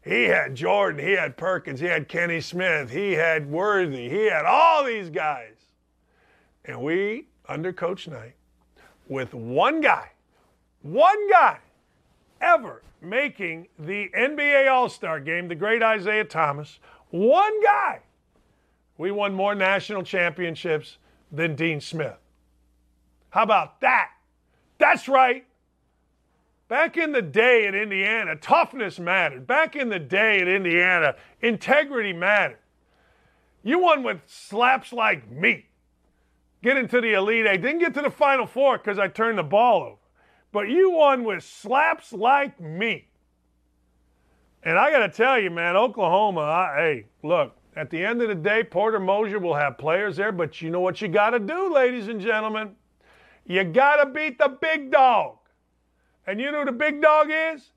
He 0.03 0.23
had 0.23 0.55
Jordan, 0.55 1.05
he 1.05 1.13
had 1.13 1.37
Perkins, 1.37 1.79
he 1.79 1.85
had 1.85 2.07
Kenny 2.07 2.41
Smith, 2.41 2.89
he 2.89 3.13
had 3.13 3.49
Worthy, 3.49 4.09
he 4.09 4.25
had 4.25 4.45
all 4.45 4.83
these 4.83 5.09
guys. 5.09 5.53
And 6.65 6.81
we, 6.81 7.27
under 7.47 7.71
Coach 7.71 8.07
Knight, 8.07 8.33
with 9.07 9.33
one 9.33 9.81
guy, 9.81 10.11
one 10.81 11.29
guy 11.29 11.59
ever 12.39 12.81
making 13.01 13.67
the 13.77 14.09
NBA 14.17 14.71
All 14.71 14.89
Star 14.89 15.19
game, 15.19 15.47
the 15.47 15.55
great 15.55 15.81
Isiah 15.83 16.23
Thomas, 16.23 16.79
one 17.09 17.63
guy, 17.63 17.99
we 18.97 19.11
won 19.11 19.33
more 19.33 19.53
national 19.53 20.03
championships 20.03 20.97
than 21.31 21.55
Dean 21.55 21.81
Smith. 21.81 22.17
How 23.29 23.43
about 23.43 23.81
that? 23.81 24.09
That's 24.77 25.07
right. 25.07 25.45
Back 26.71 26.95
in 26.95 27.11
the 27.11 27.21
day 27.21 27.67
in 27.67 27.75
Indiana, 27.75 28.37
toughness 28.37 28.97
mattered. 28.97 29.45
Back 29.45 29.75
in 29.75 29.89
the 29.89 29.99
day 29.99 30.39
in 30.39 30.47
Indiana, 30.47 31.15
integrity 31.41 32.13
mattered. 32.13 32.59
You 33.61 33.79
won 33.79 34.03
with 34.03 34.21
slaps 34.25 34.93
like 34.93 35.29
me. 35.29 35.65
Get 36.63 36.77
into 36.77 37.01
the 37.01 37.11
Elite 37.11 37.45
Eight. 37.45 37.61
Didn't 37.61 37.79
get 37.79 37.93
to 37.95 38.01
the 38.01 38.09
Final 38.09 38.45
Four 38.45 38.77
because 38.77 38.99
I 38.99 39.09
turned 39.09 39.37
the 39.37 39.43
ball 39.43 39.83
over. 39.83 39.97
But 40.53 40.69
you 40.69 40.91
won 40.91 41.25
with 41.25 41.43
slaps 41.43 42.13
like 42.13 42.57
me. 42.61 43.09
And 44.63 44.79
I 44.79 44.91
got 44.91 44.99
to 44.99 45.09
tell 45.09 45.37
you, 45.37 45.51
man, 45.51 45.75
Oklahoma, 45.75 46.39
I, 46.39 46.75
hey, 46.77 47.05
look, 47.21 47.53
at 47.75 47.89
the 47.89 48.01
end 48.01 48.21
of 48.21 48.29
the 48.29 48.35
day, 48.35 48.63
Porter 48.63 49.01
Moser 49.01 49.39
will 49.39 49.55
have 49.55 49.77
players 49.77 50.15
there, 50.15 50.31
but 50.31 50.61
you 50.61 50.69
know 50.69 50.79
what 50.79 51.01
you 51.01 51.09
got 51.09 51.31
to 51.31 51.39
do, 51.39 51.73
ladies 51.73 52.07
and 52.07 52.21
gentlemen? 52.21 52.77
You 53.45 53.65
got 53.65 54.01
to 54.01 54.09
beat 54.09 54.37
the 54.37 54.57
big 54.61 54.89
dog. 54.89 55.35
And 56.27 56.39
you 56.39 56.51
know 56.51 56.59
who 56.59 56.65
the 56.65 56.71
big 56.71 57.01
dog 57.01 57.29
is? 57.31 57.71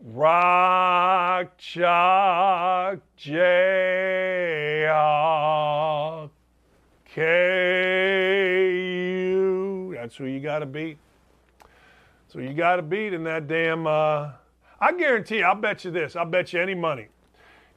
Rock 0.00 1.58
Chalk 1.58 3.00
J 3.16 4.86
K 7.04 7.22
U. 9.32 9.92
That's 9.94 10.16
who 10.16 10.26
you 10.26 10.38
got 10.38 10.60
to 10.60 10.66
beat. 10.66 10.98
So 12.28 12.38
you 12.38 12.54
got 12.54 12.76
to 12.76 12.82
beat 12.82 13.12
in 13.12 13.24
that 13.24 13.48
damn. 13.48 13.88
Uh, 13.88 14.30
I 14.80 14.92
guarantee 14.92 15.42
I'll 15.42 15.56
bet 15.56 15.84
you 15.84 15.90
this. 15.90 16.14
I'll 16.14 16.26
bet 16.26 16.52
you 16.52 16.60
any 16.60 16.76
money. 16.76 17.08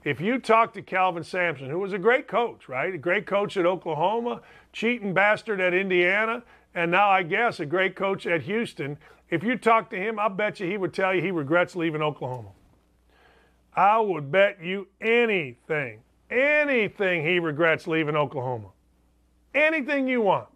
If 0.04 0.22
you 0.22 0.38
talk 0.38 0.74
to 0.74 0.82
Kelvin 0.82 1.24
Sampson, 1.24 1.70
who 1.70 1.80
was 1.80 1.94
a 1.94 2.00
great 2.00 2.28
coach, 2.28 2.70
right? 2.70 2.94
A 2.94 2.98
great 3.00 3.26
coach 3.26 3.58
at 3.58 3.66
Oklahoma, 3.66 4.42
cheating 4.74 5.14
bastard 5.14 5.60
at 5.60 5.74
Indiana, 5.74 6.44
and 6.76 6.92
now 6.92 7.10
I 7.10 7.24
guess 7.24 7.60
a 7.60 7.66
great 7.66 7.96
coach 7.96 8.28
at 8.28 8.44
Houston. 8.44 8.98
If 9.32 9.44
you 9.44 9.58
talk 9.58 9.90
to 9.92 9.96
him, 9.96 10.20
I 10.20 10.28
bet 10.28 10.60
you 10.60 10.68
he 10.70 10.78
would 10.78 10.94
tell 10.94 11.16
you 11.16 11.22
he 11.22 11.32
regrets 11.32 11.76
leaving 11.76 12.02
Oklahoma. 12.02 12.50
I 13.74 13.98
would 13.98 14.30
bet 14.30 14.62
you 14.62 14.88
anything, 15.00 16.02
anything 16.30 17.26
he 17.26 17.40
regrets 17.40 17.88
leaving 17.88 18.18
Oklahoma. 18.18 18.68
Anything 19.56 20.08
you 20.08 20.22
want. 20.22 20.50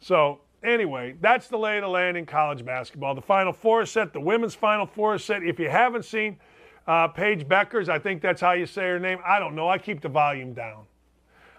So, 0.00 0.40
anyway, 0.62 1.16
that's 1.20 1.48
the 1.48 1.58
lay 1.58 1.76
of 1.76 1.82
the 1.82 1.88
land 1.88 2.16
in 2.16 2.24
college 2.24 2.64
basketball. 2.64 3.14
The 3.14 3.20
Final 3.20 3.52
Four 3.52 3.84
set, 3.84 4.14
the 4.14 4.20
women's 4.20 4.54
Final 4.54 4.86
Four 4.86 5.18
set. 5.18 5.42
If 5.42 5.58
you 5.58 5.68
haven't 5.68 6.06
seen 6.06 6.38
uh, 6.86 7.08
Paige 7.08 7.46
Bueckers, 7.46 7.90
I 7.90 7.98
think 7.98 8.22
that's 8.22 8.40
how 8.40 8.52
you 8.52 8.64
say 8.64 8.82
her 8.82 8.98
name. 8.98 9.18
I 9.24 9.38
don't 9.38 9.54
know. 9.54 9.68
I 9.68 9.76
keep 9.76 10.00
the 10.00 10.08
volume 10.08 10.54
down. 10.54 10.84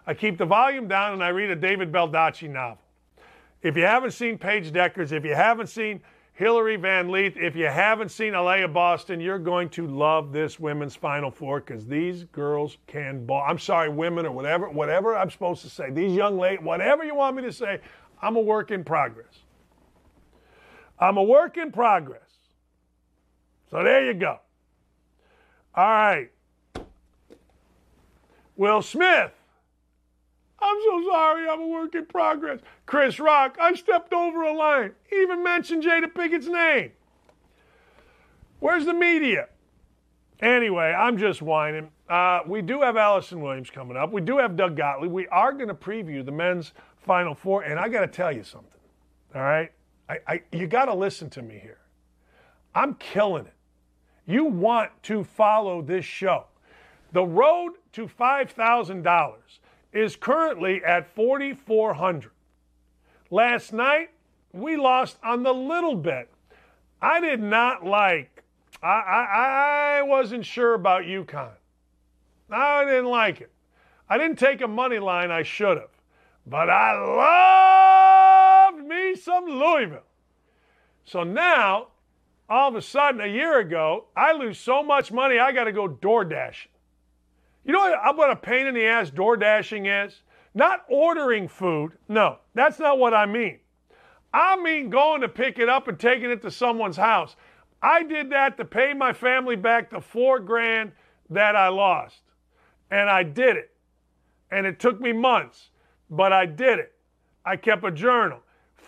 I 0.07 0.15
keep 0.15 0.39
the 0.39 0.45
volume 0.45 0.87
down 0.87 1.13
and 1.13 1.23
I 1.23 1.29
read 1.29 1.51
a 1.51 1.55
David 1.55 1.91
Baldacci 1.91 2.49
novel. 2.49 2.79
If 3.61 3.75
you 3.75 3.83
haven't 3.83 4.11
seen 4.11 4.37
Paige 4.37 4.71
Bueckers, 4.71 5.11
if 5.11 5.25
you 5.25 5.35
haven't 5.35 5.67
seen 5.67 6.01
Hailey 6.33 6.77
Van 6.77 7.09
Lith, 7.09 7.35
if 7.35 7.55
you 7.55 7.67
haven't 7.67 8.09
seen 8.09 8.31
Aliyah 8.31 8.71
Boston, 8.71 9.19
you're 9.19 9.37
going 9.37 9.67
to 9.71 9.85
love 9.85 10.31
this 10.31 10.57
women's 10.57 10.95
Final 10.95 11.29
Four 11.29 11.59
because 11.59 11.85
these 11.85 12.23
girls 12.25 12.77
can 12.87 13.25
ball. 13.25 13.43
I'm 13.45 13.59
sorry, 13.59 13.89
women 13.89 14.25
or 14.25 14.31
whatever, 14.31 14.69
whatever 14.69 15.17
I'm 15.17 15.29
supposed 15.29 15.61
to 15.63 15.69
say. 15.69 15.91
These 15.91 16.13
young 16.13 16.37
ladies, 16.37 16.63
whatever 16.63 17.03
you 17.03 17.13
want 17.15 17.35
me 17.35 17.43
to 17.43 17.51
say, 17.51 17.81
I'm 18.21 18.37
a 18.37 18.41
work 18.41 18.71
in 18.71 18.85
progress. 18.85 19.39
I'm 20.97 21.17
a 21.17 21.23
work 21.23 21.57
in 21.57 21.71
progress. 21.71 22.21
So 23.69 23.83
there 23.83 24.05
you 24.05 24.13
go. 24.13 24.39
All 25.75 25.83
right. 25.83 26.31
Will 28.55 28.81
Smith. 28.81 29.31
I'm 30.61 30.77
so 30.83 31.03
sorry, 31.09 31.47
I'm 31.49 31.61
a 31.61 31.67
work 31.67 31.95
in 31.95 32.05
progress. 32.05 32.59
Chris 32.85 33.19
Rock, 33.19 33.57
I 33.59 33.73
stepped 33.75 34.13
over 34.13 34.43
a 34.43 34.53
line. 34.53 34.91
Even 35.11 35.43
mentioned 35.43 35.83
Jada 35.83 36.11
Pinkett's 36.11 36.47
name. 36.47 36.91
Where's 38.59 38.85
the 38.85 38.93
media? 38.93 39.47
Anyway, 40.41 40.93
I'm 40.97 41.17
just 41.17 41.41
whining. 41.41 41.89
Uh, 42.09 42.41
we 42.47 42.61
do 42.61 42.81
have 42.81 42.97
Allison 42.97 43.41
Williams 43.41 43.69
coming 43.69 43.95
up. 43.95 44.11
We 44.11 44.21
do 44.21 44.37
have 44.37 44.55
Doug 44.55 44.75
Gottlieb. 44.75 45.11
We 45.11 45.27
are 45.27 45.53
going 45.53 45.67
to 45.67 45.73
preview 45.73 46.25
the 46.25 46.31
men's 46.31 46.73
Final 46.97 47.35
Four, 47.35 47.63
and 47.63 47.79
I 47.79 47.89
got 47.89 48.01
to 48.01 48.07
tell 48.07 48.31
you 48.31 48.43
something. 48.43 48.69
All 49.35 49.41
right, 49.41 49.71
I, 50.09 50.17
I 50.27 50.41
you 50.51 50.67
got 50.67 50.85
to 50.85 50.93
listen 50.93 51.29
to 51.31 51.41
me 51.41 51.59
here. 51.59 51.79
I'm 52.73 52.95
killing 52.95 53.45
it. 53.45 53.53
You 54.25 54.45
want 54.45 54.91
to 55.03 55.23
follow 55.23 55.81
this 55.81 56.05
show. 56.05 56.45
The 57.11 57.23
road 57.23 57.73
to 57.93 58.07
$5,000 58.07 59.35
is 59.93 60.15
currently 60.15 60.83
at 60.83 61.13
4,400. 61.15 62.31
Last 63.31 63.73
night, 63.73 64.09
we 64.53 64.77
lost 64.77 65.17
on 65.23 65.43
the 65.43 65.53
little 65.53 65.95
bit. 65.95 66.29
I 67.01 67.19
did 67.19 67.41
not 67.41 67.85
like, 67.85 68.43
I, 68.81 68.87
I, 68.87 69.99
I 69.99 70.01
wasn't 70.03 70.45
sure 70.45 70.73
about 70.73 71.03
UConn. 71.03 71.51
I 72.49 72.85
didn't 72.85 73.05
like 73.05 73.41
it. 73.41 73.51
I 74.09 74.17
didn't 74.17 74.39
take 74.39 74.61
a 74.61 74.67
money 74.67 74.99
line, 74.99 75.29
I 75.29 75.43
should 75.43 75.77
have. 75.77 75.89
But 76.47 76.69
I 76.69 78.71
loved 78.73 78.87
me 78.87 79.15
some 79.15 79.45
Louisville. 79.45 79.99
So 81.05 81.23
now, 81.23 81.89
all 82.49 82.69
of 82.69 82.75
a 82.75 82.81
sudden, 82.81 83.21
a 83.21 83.27
year 83.27 83.59
ago, 83.59 84.05
I 84.15 84.33
lose 84.33 84.57
so 84.57 84.81
much 84.81 85.11
money, 85.11 85.37
I 85.37 85.51
got 85.51 85.65
to 85.65 85.71
go 85.71 85.87
door 85.87 86.25
dashing. 86.25 86.71
You 87.69 87.73
know 87.73 87.81
what, 87.81 88.17
what 88.17 88.31
a 88.31 88.35
pain 88.35 88.65
in 88.65 88.73
the 88.73 88.83
ass 88.83 89.11
door 89.11 89.37
dashing 89.37 89.85
is? 89.85 90.23
Not 90.55 90.85
ordering 90.89 91.47
food. 91.47 91.91
No, 92.07 92.39
that's 92.55 92.79
not 92.79 92.97
what 92.97 93.13
I 93.13 93.27
mean. 93.27 93.59
I 94.33 94.59
mean 94.59 94.89
going 94.89 95.21
to 95.21 95.29
pick 95.29 95.59
it 95.59 95.69
up 95.69 95.87
and 95.87 95.99
taking 95.99 96.31
it 96.31 96.41
to 96.41 96.49
someone's 96.49 96.97
house. 96.97 97.35
I 97.79 98.01
did 98.01 98.31
that 98.31 98.57
to 98.57 98.65
pay 98.65 98.95
my 98.95 99.13
family 99.13 99.55
back 99.55 99.91
the 99.91 100.01
four 100.01 100.39
grand 100.39 100.93
that 101.29 101.55
I 101.55 101.67
lost. 101.67 102.21
And 102.89 103.07
I 103.07 103.21
did 103.21 103.55
it. 103.55 103.69
And 104.49 104.65
it 104.65 104.79
took 104.79 104.99
me 104.99 105.13
months, 105.13 105.69
but 106.09 106.33
I 106.33 106.47
did 106.47 106.79
it. 106.79 106.93
I 107.45 107.55
kept 107.55 107.83
a 107.83 107.91
journal. 107.91 108.39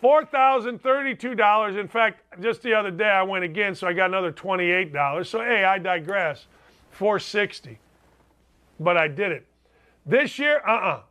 $4,032. 0.01 1.79
In 1.79 1.87
fact, 1.87 2.23
just 2.41 2.63
the 2.63 2.73
other 2.73 2.89
day 2.89 3.09
I 3.09 3.21
went 3.21 3.43
again, 3.43 3.75
so 3.75 3.85
I 3.85 3.93
got 3.93 4.09
another 4.09 4.31
$28. 4.31 5.27
So 5.27 5.37
hey, 5.37 5.65
I 5.65 5.77
digress. 5.77 6.47
460. 6.93 7.77
But 8.81 8.97
I 8.97 9.07
did 9.07 9.31
it. 9.31 9.45
This 10.05 10.39
year, 10.39 10.61
uh-uh. 10.67 11.01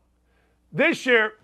This 0.72 1.06
year, 1.06 1.34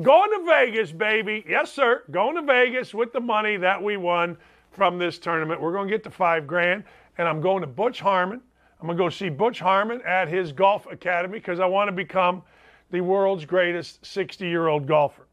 going 0.00 0.30
to 0.30 0.46
Vegas, 0.46 0.92
baby. 0.92 1.44
Yes, 1.46 1.70
sir. 1.70 2.04
Going 2.10 2.36
to 2.36 2.42
Vegas 2.42 2.94
with 2.94 3.12
the 3.12 3.20
money 3.20 3.58
that 3.58 3.82
we 3.82 3.98
won 3.98 4.36
from 4.70 4.98
this 4.98 5.18
tournament. 5.18 5.60
We're 5.60 5.72
going 5.72 5.88
to 5.88 5.94
get 5.94 6.02
to 6.04 6.10
five 6.10 6.46
grand. 6.46 6.84
And 7.18 7.28
I'm 7.28 7.42
going 7.42 7.60
to 7.60 7.66
Butch 7.66 8.00
Harmon. 8.00 8.40
I'm 8.80 8.86
going 8.86 8.96
to 8.96 9.04
go 9.04 9.10
see 9.10 9.28
Butch 9.28 9.60
Harmon 9.60 10.00
at 10.06 10.28
his 10.28 10.52
golf 10.52 10.86
academy 10.86 11.38
because 11.38 11.60
I 11.60 11.66
want 11.66 11.88
to 11.88 11.92
become 11.92 12.42
the 12.90 13.02
world's 13.02 13.44
greatest 13.44 14.04
60 14.06 14.46
year 14.46 14.68
old 14.68 14.86
golfer. 14.86 15.26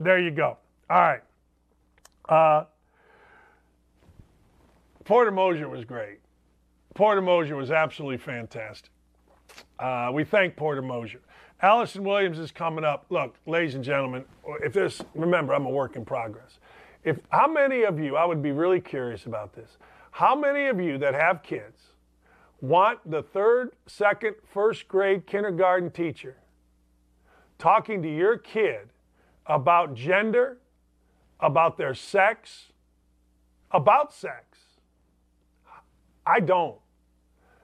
There 0.00 0.18
you 0.18 0.30
go. 0.30 0.56
All 0.88 1.00
right. 1.00 1.20
Uh, 2.28 2.64
Porter 5.04 5.32
Moser 5.32 5.68
was 5.68 5.84
great. 5.84 6.20
Porter 6.94 7.20
Moser 7.20 7.56
was 7.56 7.70
absolutely 7.70 8.18
fantastic. 8.18 8.90
Uh, 9.82 10.12
we 10.12 10.22
thank 10.22 10.54
Porter 10.54 10.80
Moser. 10.80 11.20
Allison 11.60 12.04
Williams 12.04 12.38
is 12.38 12.52
coming 12.52 12.84
up. 12.84 13.04
Look, 13.10 13.34
ladies 13.46 13.74
and 13.74 13.82
gentlemen, 13.82 14.24
if 14.62 14.72
this, 14.72 15.02
remember, 15.12 15.54
I'm 15.54 15.66
a 15.66 15.70
work 15.70 15.96
in 15.96 16.04
progress. 16.04 16.60
If 17.02 17.18
how 17.30 17.48
many 17.48 17.82
of 17.82 17.98
you, 17.98 18.14
I 18.14 18.24
would 18.24 18.42
be 18.42 18.52
really 18.52 18.80
curious 18.80 19.26
about 19.26 19.54
this. 19.54 19.78
How 20.12 20.36
many 20.36 20.66
of 20.66 20.80
you 20.80 20.98
that 20.98 21.14
have 21.14 21.42
kids 21.42 21.94
want 22.60 23.00
the 23.10 23.24
third, 23.24 23.72
second, 23.86 24.36
first 24.46 24.86
grade 24.86 25.26
kindergarten 25.26 25.90
teacher 25.90 26.36
talking 27.58 28.02
to 28.02 28.08
your 28.08 28.38
kid 28.38 28.88
about 29.46 29.94
gender, 29.94 30.58
about 31.40 31.76
their 31.76 31.94
sex, 31.94 32.66
about 33.72 34.14
sex? 34.14 34.58
I 36.24 36.38
don't. 36.38 36.78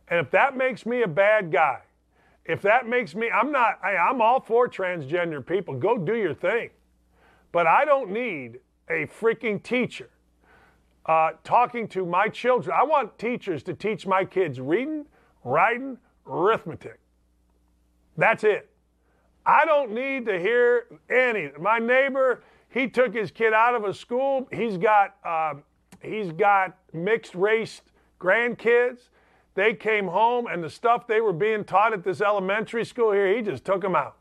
And 0.09 0.19
if 0.19 0.33
that 0.33 0.57
makes 0.57 0.85
me 0.85 1.03
a 1.03 1.09
bad 1.09 1.53
guy, 1.53 1.83
if 2.49 2.62
that 2.62 2.88
makes 2.88 3.14
me, 3.14 3.30
I'm 3.30 3.53
not, 3.53 3.78
I, 3.84 3.96
I'm 3.96 4.20
all 4.22 4.40
for 4.40 4.68
transgender 4.68 5.44
people. 5.44 5.74
Go 5.74 5.99
do 5.99 6.16
your 6.16 6.34
thing. 6.34 6.70
But 7.53 7.66
I 7.66 7.84
don't 7.84 8.11
need 8.11 8.61
a 8.88 9.07
freaking 9.07 9.62
teacher 9.62 10.09
uh, 11.07 11.32
talking 11.44 11.86
to 11.88 12.07
my 12.07 12.28
children. 12.28 12.74
I 12.78 12.84
want 12.84 13.18
teachers 13.18 13.62
to 13.64 13.74
teach 13.74 14.07
my 14.07 14.24
kids 14.24 14.61
reading, 14.61 15.05
writing, 15.44 15.99
arithmetic. 16.26 16.99
That's 18.16 18.44
it. 18.44 18.70
I 19.44 19.64
don't 19.64 19.92
need 19.92 20.26
to 20.26 20.38
hear 20.38 20.86
any. 21.09 21.51
My 21.61 21.78
neighbor, 21.78 22.42
he 22.70 22.88
took 22.88 23.14
his 23.14 23.30
kid 23.30 23.53
out 23.53 23.74
of 23.74 23.84
a 23.84 23.94
school. 23.94 24.49
He's 24.53 24.76
got 24.76 25.16
uh, 25.24 25.55
he's 26.03 26.32
got 26.32 26.76
mixed 26.92 27.34
race 27.34 27.80
grandkids. 28.20 29.09
They 29.59 29.75
came 29.75 30.07
home 30.07 30.47
and 30.47 30.63
the 30.63 30.71
stuff 30.71 31.09
they 31.09 31.21
were 31.21 31.33
being 31.33 31.65
taught 31.65 31.93
at 31.93 32.05
this 32.05 32.21
elementary 32.21 32.85
school 32.85 33.11
here, 33.11 33.35
he 33.35 33.43
just 33.43 33.65
took 33.65 33.83
them 33.83 33.97
out. 33.97 34.17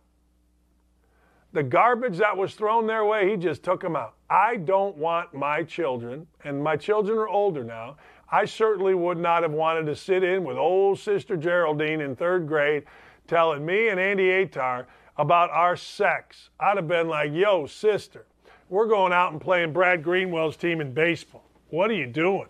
The 1.53 1.61
garbage 1.61 2.17
that 2.17 2.35
was 2.35 2.55
thrown 2.55 2.87
their 2.87 3.05
way, 3.05 3.29
he 3.29 3.37
just 3.37 3.61
took 3.61 3.81
them 3.81 3.95
out. 3.95 4.15
I 4.31 4.55
don't 4.55 4.97
want 4.97 5.35
my 5.35 5.61
children, 5.61 6.25
and 6.43 6.63
my 6.63 6.75
children 6.75 7.19
are 7.19 7.27
older 7.27 7.63
now. 7.63 7.97
I 8.31 8.45
certainly 8.45 8.95
would 8.95 9.19
not 9.19 9.43
have 9.43 9.51
wanted 9.51 9.85
to 9.85 9.95
sit 9.95 10.23
in 10.23 10.43
with 10.43 10.57
old 10.57 10.97
Sister 10.97 11.37
Geraldine 11.37 12.01
in 12.01 12.15
third 12.15 12.47
grade 12.47 12.85
telling 13.27 13.63
me 13.63 13.89
and 13.89 13.99
Andy 13.99 14.29
Atar 14.29 14.87
about 15.17 15.51
our 15.51 15.75
sex. 15.75 16.49
I'd 16.59 16.77
have 16.77 16.87
been 16.87 17.09
like, 17.09 17.31
yo, 17.31 17.67
sister, 17.67 18.25
we're 18.69 18.87
going 18.87 19.13
out 19.13 19.33
and 19.33 19.39
playing 19.39 19.71
Brad 19.71 20.03
Greenwell's 20.03 20.57
team 20.57 20.81
in 20.81 20.95
baseball. 20.95 21.47
What 21.69 21.91
are 21.91 21.95
you 21.95 22.07
doing? 22.07 22.47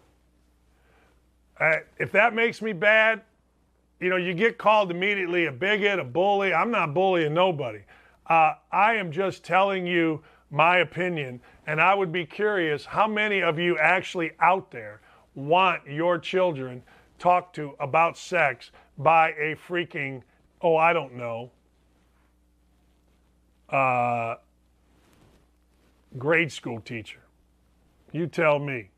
If 1.60 2.12
that 2.12 2.34
makes 2.34 2.62
me 2.62 2.74
bad, 2.74 3.22
you 4.00 4.10
know, 4.10 4.18
you 4.18 4.34
get 4.34 4.58
called 4.58 4.92
immediately 4.92 5.46
a 5.46 5.52
bigot, 5.52 6.00
a 6.00 6.04
bully. 6.04 6.54
I'm 6.54 6.70
not 6.70 6.94
bullying 6.94 7.34
nobody. 7.34 7.80
Uh, 8.28 8.54
I 8.72 8.96
am 8.96 9.12
just 9.12 9.44
telling 9.44 9.88
you 9.88 10.22
my 10.52 10.78
opinion. 10.80 11.42
And 11.66 11.82
I 11.82 11.96
would 11.96 12.12
be 12.12 12.26
curious 12.26 12.86
how 12.86 13.08
many 13.08 13.42
of 13.42 13.58
you 13.58 13.78
actually 13.78 14.32
out 14.40 14.72
there 14.72 15.02
want 15.36 15.82
your 15.88 16.20
children 16.20 16.84
talked 17.20 17.56
to 17.56 17.74
about 17.80 18.18
sex 18.18 18.72
by 18.98 19.30
a 19.32 19.56
freaking, 19.56 20.22
oh, 20.62 20.76
I 20.76 20.94
don't 20.94 21.16
know, 21.16 21.52
uh, 23.70 24.36
grade 26.18 26.52
school 26.52 26.80
teacher. 26.82 27.20
You 28.12 28.28
tell 28.28 28.60
me. 28.60 28.90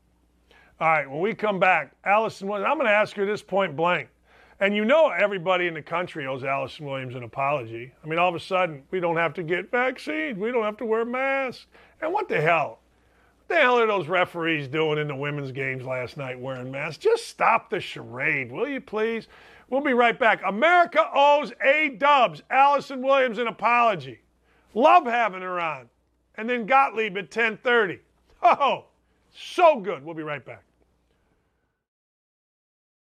All 0.80 0.88
right, 0.88 1.10
when 1.10 1.20
we 1.20 1.34
come 1.34 1.58
back, 1.58 1.92
Allison 2.04 2.48
Williams, 2.48 2.66
I'm 2.66 2.78
going 2.78 2.86
to 2.86 2.92
ask 2.92 3.14
her 3.16 3.26
this 3.26 3.42
point 3.42 3.76
blank. 3.76 4.08
And 4.60 4.74
you 4.74 4.86
know 4.86 5.10
everybody 5.10 5.66
in 5.66 5.74
the 5.74 5.82
country 5.82 6.26
owes 6.26 6.42
Allison 6.42 6.86
Williams 6.86 7.14
an 7.14 7.22
apology. 7.22 7.92
I 8.02 8.06
mean, 8.06 8.18
all 8.18 8.30
of 8.30 8.34
a 8.34 8.40
sudden, 8.40 8.82
we 8.90 8.98
don't 8.98 9.18
have 9.18 9.34
to 9.34 9.42
get 9.42 9.70
vaccines. 9.70 10.38
We 10.38 10.50
don't 10.50 10.64
have 10.64 10.78
to 10.78 10.86
wear 10.86 11.04
masks. 11.04 11.66
And 12.00 12.14
what 12.14 12.30
the 12.30 12.40
hell? 12.40 12.78
What 13.46 13.56
the 13.56 13.60
hell 13.60 13.78
are 13.78 13.86
those 13.86 14.08
referees 14.08 14.68
doing 14.68 14.96
in 14.96 15.06
the 15.06 15.14
women's 15.14 15.52
games 15.52 15.84
last 15.84 16.16
night 16.16 16.40
wearing 16.40 16.70
masks? 16.70 16.96
Just 16.96 17.28
stop 17.28 17.68
the 17.68 17.80
charade, 17.80 18.50
will 18.50 18.68
you 18.68 18.80
please? 18.80 19.28
We'll 19.68 19.82
be 19.82 19.92
right 19.92 20.18
back. 20.18 20.40
America 20.46 21.06
owes 21.14 21.52
A 21.62 21.90
dubs, 21.98 22.42
Allison 22.50 23.02
Williams, 23.02 23.36
an 23.36 23.48
apology. 23.48 24.20
Love 24.72 25.04
having 25.04 25.42
her 25.42 25.60
on. 25.60 25.90
And 26.36 26.48
then 26.48 26.64
Gottlieb 26.64 27.18
at 27.18 27.24
1030. 27.24 28.00
Oh, 28.42 28.86
so 29.30 29.78
good. 29.78 30.02
We'll 30.02 30.14
be 30.14 30.22
right 30.22 30.44
back. 30.44 30.64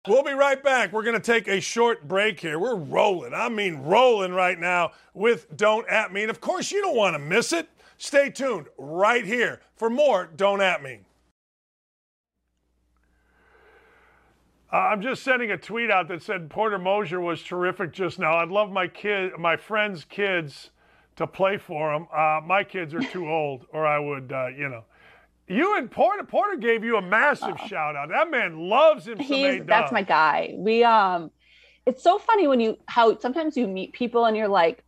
We'll 0.08 0.24
be 0.24 0.34
right 0.34 0.62
back. 0.62 0.93
We're 0.93 1.03
going 1.03 1.20
to 1.20 1.20
take 1.20 1.47
a 1.47 1.60
short 1.60 2.08
break 2.08 2.39
here. 2.39 2.60
We're 2.60 2.76
rolling. 2.76 3.34
I 3.34 3.49
mean, 3.49 3.78
rolling 3.78 4.34
right 4.34 4.60
now 4.60 4.91
with 5.14 5.56
Don't 5.58 5.89
At 5.89 6.14
Me. 6.14 6.22
And 6.22 6.30
of 6.30 6.41
course, 6.41 6.72
you 6.72 6.82
don't 6.82 6.95
want 6.95 7.16
to 7.16 7.20
miss 7.20 7.51
it. 7.51 7.68
Stay 7.97 8.30
tuned 8.30 8.68
right 8.78 9.26
here 9.26 9.62
for 9.76 9.89
more 9.89 10.30
Don't 10.36 10.62
At 10.62 10.84
Me. 10.84 10.99
Uh, 14.72 14.78
I'm 14.78 15.01
just 15.01 15.24
sending 15.24 15.51
a 15.51 15.58
tweet 15.58 15.89
out 15.89 16.08
that 16.10 16.22
said 16.22 16.49
Porter 16.49 16.78
Moser 16.78 17.22
was 17.22 17.41
terrific 17.41 17.93
just 17.93 18.20
now. 18.20 18.38
I'd 18.38 18.49
love 18.49 18.72
my 18.72 18.88
kid, 18.88 19.32
my 19.39 19.56
friends' 19.56 20.03
kids, 20.03 20.70
to 21.16 21.26
play 21.26 21.58
for 21.58 21.93
him. 21.93 22.08
Uh, 22.14 22.41
my 22.45 22.64
kids 22.64 22.93
are 22.93 23.01
too 23.01 23.30
old, 23.30 23.66
or 23.72 23.88
I 23.88 23.99
would, 23.99 24.32
uh, 24.32 24.47
you 24.47 24.68
know. 24.68 24.84
You 25.48 25.78
and 25.78 25.91
Porter 25.91 26.24
Porter 26.24 26.58
gave 26.58 26.84
you 26.84 26.98
a 26.98 27.02
massive 27.02 27.56
uh, 27.56 27.68
shout 27.68 27.96
out. 27.96 28.10
That 28.10 28.32
man 28.32 28.68
loves 28.68 29.08
him. 29.08 29.20
He's, 29.20 29.62
that's 29.66 29.91
my 29.91 30.02
guy. 30.02 30.56
We 30.58 30.84
um, 30.84 31.30
it's 31.86 32.02
so 32.02 32.18
funny 32.18 32.48
when 32.48 32.60
you 32.60 32.78
how 32.88 33.20
sometimes 33.20 33.56
you 33.56 33.68
meet 33.68 33.93
people 33.93 34.26
and 34.26 34.36
you're 34.36 34.48
like, 34.48 34.84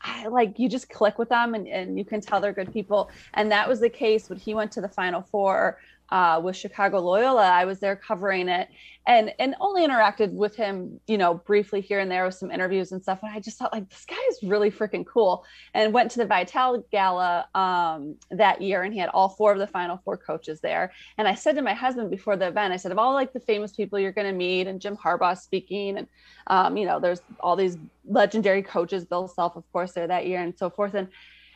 I 0.00 0.26
like 0.26 0.58
you 0.58 0.68
just 0.68 0.88
click 0.88 1.18
with 1.18 1.28
them 1.28 1.54
and, 1.54 1.68
and 1.68 1.96
you 1.96 2.04
can 2.04 2.20
tell 2.20 2.40
they're 2.40 2.52
good 2.52 2.72
people. 2.72 3.10
And 3.34 3.52
that 3.52 3.68
was 3.68 3.78
the 3.78 3.88
case 3.88 4.28
when 4.28 4.38
he 4.38 4.54
went 4.54 4.72
to 4.72 4.80
the 4.80 4.88
final 4.88 5.22
four 5.22 5.78
uh, 6.12 6.38
with 6.44 6.54
Chicago 6.54 7.00
Loyola. 7.00 7.48
I 7.48 7.64
was 7.64 7.80
there 7.80 7.96
covering 7.96 8.48
it 8.48 8.68
and 9.06 9.32
and 9.38 9.54
only 9.60 9.84
interacted 9.84 10.30
with 10.30 10.54
him, 10.54 11.00
you 11.06 11.16
know, 11.16 11.34
briefly 11.34 11.80
here 11.80 12.00
and 12.00 12.10
there 12.10 12.26
with 12.26 12.34
some 12.34 12.50
interviews 12.50 12.92
and 12.92 13.02
stuff. 13.02 13.20
And 13.22 13.32
I 13.32 13.40
just 13.40 13.58
thought 13.58 13.72
like 13.72 13.88
this 13.88 14.04
guy 14.04 14.20
is 14.30 14.42
really 14.42 14.70
freaking 14.70 15.06
cool. 15.06 15.44
And 15.72 15.92
went 15.92 16.10
to 16.12 16.18
the 16.18 16.26
Vital 16.26 16.84
Gala 16.92 17.48
um, 17.54 18.16
that 18.30 18.60
year, 18.60 18.82
and 18.82 18.92
he 18.92 19.00
had 19.00 19.08
all 19.08 19.30
four 19.30 19.52
of 19.52 19.58
the 19.58 19.66
Final 19.66 19.96
Four 20.04 20.18
coaches 20.18 20.60
there. 20.60 20.92
And 21.16 21.26
I 21.26 21.34
said 21.34 21.56
to 21.56 21.62
my 21.62 21.74
husband 21.74 22.10
before 22.10 22.36
the 22.36 22.48
event, 22.48 22.74
I 22.74 22.76
said, 22.76 22.92
of 22.92 22.98
all 22.98 23.14
like 23.14 23.32
the 23.32 23.40
famous 23.40 23.72
people 23.72 23.98
you're 23.98 24.12
going 24.12 24.30
to 24.30 24.36
meet, 24.36 24.66
and 24.66 24.82
Jim 24.82 24.96
Harbaugh 24.96 25.38
speaking, 25.38 25.96
and 25.96 26.06
um, 26.48 26.76
you 26.76 26.84
know, 26.84 27.00
there's 27.00 27.22
all 27.40 27.56
these 27.56 27.78
legendary 28.04 28.62
coaches, 28.62 29.06
Bill 29.06 29.28
Self, 29.28 29.56
of 29.56 29.64
course, 29.72 29.92
there 29.92 30.06
that 30.06 30.26
year, 30.26 30.42
and 30.42 30.56
so 30.56 30.68
forth. 30.68 30.92
And 30.92 31.08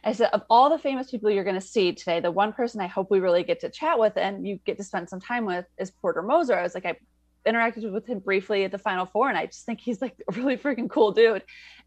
I 0.06 0.12
said, 0.12 0.30
of 0.32 0.42
all 0.48 0.70
the 0.70 0.78
famous 0.78 1.10
people 1.10 1.30
you're 1.30 1.42
going 1.42 1.56
to 1.56 1.60
see 1.60 1.92
today, 1.92 2.20
the 2.20 2.30
one 2.30 2.52
person 2.52 2.80
I 2.80 2.86
hope 2.86 3.10
we 3.10 3.18
really 3.18 3.42
get 3.42 3.58
to 3.60 3.68
chat 3.68 3.98
with 3.98 4.16
and 4.16 4.46
you 4.46 4.60
get 4.64 4.76
to 4.78 4.84
spend 4.84 5.08
some 5.08 5.20
time 5.20 5.44
with 5.44 5.66
is 5.78 5.90
Porter 5.90 6.22
Moser. 6.22 6.56
I 6.56 6.62
was 6.62 6.74
like, 6.74 6.86
I 6.86 6.96
interacted 7.44 7.90
with 7.92 8.06
him 8.06 8.20
briefly 8.20 8.62
at 8.62 8.70
the 8.70 8.78
Final 8.78 9.04
Four, 9.04 9.28
and 9.28 9.36
I 9.36 9.46
just 9.46 9.66
think 9.66 9.80
he's 9.80 10.00
like 10.00 10.14
a 10.30 10.32
really 10.32 10.56
freaking 10.56 10.88
cool 10.88 11.10
dude. 11.10 11.42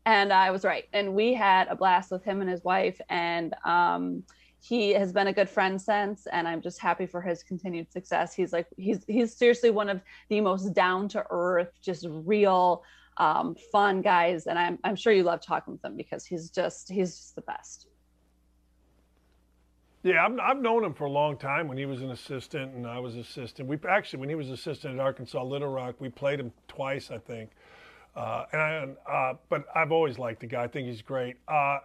And 0.05 0.33
I 0.33 0.51
was 0.51 0.65
right. 0.65 0.83
And 0.91 1.15
we 1.15 1.33
had 1.33 1.69
a 1.69 1.75
blast 1.77 2.11
with 2.11 2.23
him 2.23 2.41
and 2.41 2.49
his 2.49 2.61
wife. 2.61 2.99
And 3.09 3.53
um, 3.63 4.23
he 4.61 4.89
has 4.89 5.13
been 5.13 5.27
a 5.27 5.33
good 5.33 5.49
friend 5.49 5.81
since 5.81 6.27
and 6.27 6.45
i'm 6.45 6.61
just 6.61 6.81
happy 6.81 7.05
for 7.05 7.21
his 7.21 7.43
continued 7.43 7.89
success 7.89 8.33
he's 8.33 8.51
like 8.51 8.67
he's 8.75 9.05
he's 9.07 9.33
seriously 9.33 9.71
one 9.71 9.87
of 9.87 10.01
the 10.27 10.41
most 10.41 10.73
down 10.73 11.07
to 11.07 11.23
earth 11.29 11.71
just 11.81 12.05
real 12.09 12.83
um, 13.15 13.55
fun 13.71 14.01
guys 14.01 14.47
and 14.47 14.59
I'm, 14.59 14.77
I'm 14.83 14.97
sure 14.97 15.13
you 15.13 15.23
love 15.23 15.41
talking 15.41 15.73
with 15.73 15.85
him 15.85 15.95
because 15.95 16.25
he's 16.25 16.49
just 16.49 16.89
he's 16.89 17.15
just 17.15 17.35
the 17.35 17.41
best 17.41 17.88
yeah, 20.03 20.25
I've, 20.25 20.39
I've 20.39 20.61
known 20.61 20.83
him 20.83 20.93
for 20.93 21.05
a 21.05 21.11
long 21.11 21.37
time. 21.37 21.67
When 21.67 21.77
he 21.77 21.85
was 21.85 22.01
an 22.01 22.11
assistant 22.11 22.73
and 22.73 22.87
I 22.87 22.99
was 22.99 23.15
assistant, 23.15 23.67
we 23.67 23.77
actually 23.87 24.19
when 24.19 24.29
he 24.29 24.35
was 24.35 24.49
assistant 24.49 24.95
at 24.95 24.99
Arkansas 24.99 25.43
Little 25.43 25.67
Rock, 25.67 25.95
we 25.99 26.09
played 26.09 26.39
him 26.39 26.51
twice, 26.67 27.11
I 27.11 27.17
think. 27.17 27.51
Uh, 28.15 28.45
and 28.53 28.97
uh, 29.09 29.33
but 29.49 29.65
I've 29.75 29.91
always 29.91 30.17
liked 30.17 30.39
the 30.39 30.47
guy. 30.47 30.63
I 30.63 30.67
think 30.67 30.87
he's 30.87 31.01
great. 31.01 31.35
Uh, 31.47 31.79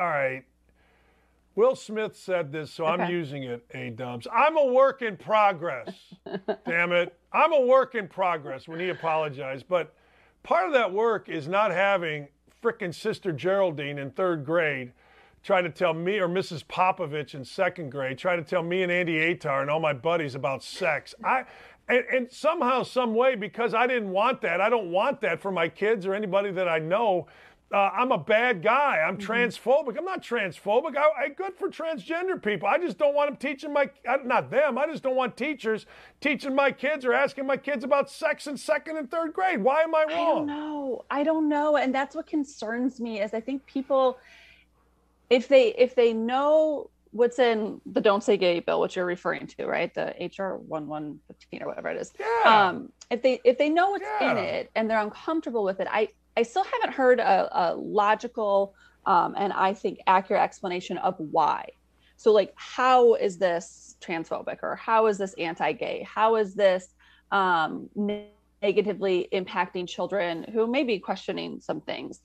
all 0.00 0.08
right, 0.08 0.44
Will 1.54 1.76
Smith 1.76 2.16
said 2.16 2.50
this, 2.50 2.72
so 2.72 2.86
okay. 2.86 3.02
I'm 3.02 3.10
using 3.10 3.44
it. 3.44 3.64
A 3.74 3.90
Dubs. 3.90 4.26
I'm 4.32 4.56
a 4.56 4.66
work 4.66 5.02
in 5.02 5.16
progress. 5.16 5.90
Damn 6.66 6.92
it, 6.92 7.16
I'm 7.32 7.52
a 7.52 7.60
work 7.60 7.94
in 7.94 8.08
progress. 8.08 8.66
When 8.66 8.80
he 8.80 8.88
apologized, 8.88 9.66
but 9.68 9.94
part 10.42 10.66
of 10.66 10.72
that 10.72 10.90
work 10.90 11.28
is 11.28 11.48
not 11.48 11.70
having 11.70 12.28
frickin' 12.62 12.94
Sister 12.94 13.30
Geraldine 13.30 13.98
in 13.98 14.10
third 14.10 14.46
grade 14.46 14.92
trying 15.42 15.64
to 15.64 15.70
tell 15.70 15.94
me 15.94 16.18
or 16.18 16.28
Mrs. 16.28 16.64
Popovich 16.64 17.34
in 17.34 17.44
second 17.44 17.90
grade, 17.90 18.18
trying 18.18 18.42
to 18.42 18.48
tell 18.48 18.62
me 18.62 18.82
and 18.82 18.92
Andy 18.92 19.14
Atar 19.14 19.62
and 19.62 19.70
all 19.70 19.80
my 19.80 19.92
buddies 19.92 20.34
about 20.34 20.62
sex. 20.62 21.14
I 21.24 21.44
and, 21.88 22.04
and, 22.14 22.32
somehow, 22.32 22.84
some 22.84 23.14
way, 23.14 23.34
because 23.34 23.74
I 23.74 23.86
didn't 23.86 24.10
want 24.10 24.40
that, 24.42 24.60
I 24.60 24.68
don't 24.68 24.90
want 24.90 25.20
that 25.22 25.42
for 25.42 25.50
my 25.50 25.68
kids 25.68 26.06
or 26.06 26.14
anybody 26.14 26.52
that 26.52 26.68
I 26.68 26.78
know. 26.78 27.26
Uh, 27.72 27.90
I'm 27.94 28.12
a 28.12 28.18
bad 28.18 28.62
guy. 28.62 28.98
I'm 28.98 29.16
mm-hmm. 29.16 29.32
transphobic. 29.32 29.96
I'm 29.96 30.04
not 30.04 30.22
transphobic. 30.22 30.94
I, 30.94 31.24
I 31.24 31.28
good 31.30 31.54
for 31.56 31.70
transgender 31.70 32.40
people. 32.40 32.68
I 32.68 32.76
just 32.76 32.98
don't 32.98 33.14
want 33.14 33.30
them 33.30 33.36
teaching 33.36 33.72
my 33.72 33.88
not 34.24 34.50
them. 34.50 34.76
I 34.76 34.86
just 34.86 35.02
don't 35.02 35.16
want 35.16 35.38
teachers 35.38 35.86
teaching 36.20 36.54
my 36.54 36.70
kids 36.70 37.06
or 37.06 37.14
asking 37.14 37.46
my 37.46 37.56
kids 37.56 37.82
about 37.82 38.10
sex 38.10 38.46
in 38.46 38.58
second 38.58 38.98
and 38.98 39.10
third 39.10 39.32
grade. 39.32 39.62
Why 39.62 39.82
am 39.82 39.94
I 39.94 40.04
wrong? 40.04 40.10
I 40.10 40.16
don't 40.16 40.46
know. 40.46 41.04
I 41.10 41.22
don't 41.22 41.48
know, 41.48 41.78
and 41.78 41.94
that's 41.94 42.14
what 42.14 42.26
concerns 42.26 43.00
me. 43.00 43.22
Is 43.22 43.32
I 43.32 43.40
think 43.40 43.64
people 43.64 44.18
if 45.32 45.48
they 45.48 45.68
if 45.68 45.94
they 45.94 46.12
know 46.12 46.90
what's 47.10 47.38
in 47.38 47.80
the 47.86 48.00
don't 48.00 48.22
say 48.22 48.36
gay 48.36 48.60
bill 48.60 48.80
which 48.80 48.96
you're 48.96 49.06
referring 49.06 49.46
to 49.46 49.66
right? 49.66 49.92
The 49.94 50.14
hr 50.38 50.56
1115 50.56 51.62
or 51.62 51.66
whatever 51.66 51.88
it 51.88 52.00
is. 52.00 52.12
Yeah. 52.20 52.68
um 52.68 52.92
if 53.10 53.22
they 53.22 53.40
if 53.44 53.56
they 53.56 53.70
know 53.70 53.90
what's 53.90 54.04
yeah. 54.20 54.30
in 54.30 54.36
it 54.38 54.70
and 54.74 54.88
they're 54.88 55.00
uncomfortable 55.00 55.64
with 55.64 55.80
it 55.80 55.88
i 55.90 56.08
i 56.36 56.42
still 56.42 56.64
haven't 56.64 56.92
heard 56.94 57.18
a, 57.18 57.48
a 57.52 57.74
logical 57.74 58.74
um, 59.06 59.34
and 59.36 59.52
i 59.54 59.72
think 59.72 59.98
accurate 60.06 60.42
explanation 60.42 60.98
of 60.98 61.14
why. 61.18 61.66
So 62.16 62.30
like 62.32 62.52
how 62.56 63.14
is 63.14 63.38
this 63.38 63.96
transphobic 64.00 64.58
or 64.62 64.76
how 64.76 65.06
is 65.06 65.18
this 65.18 65.34
anti-gay? 65.38 66.06
How 66.08 66.36
is 66.36 66.54
this 66.54 66.94
um, 67.32 67.88
negatively 68.62 69.28
impacting 69.32 69.88
children 69.88 70.44
who 70.52 70.66
may 70.66 70.84
be 70.84 70.98
questioning 70.98 71.60
some 71.60 71.80
things 71.80 72.20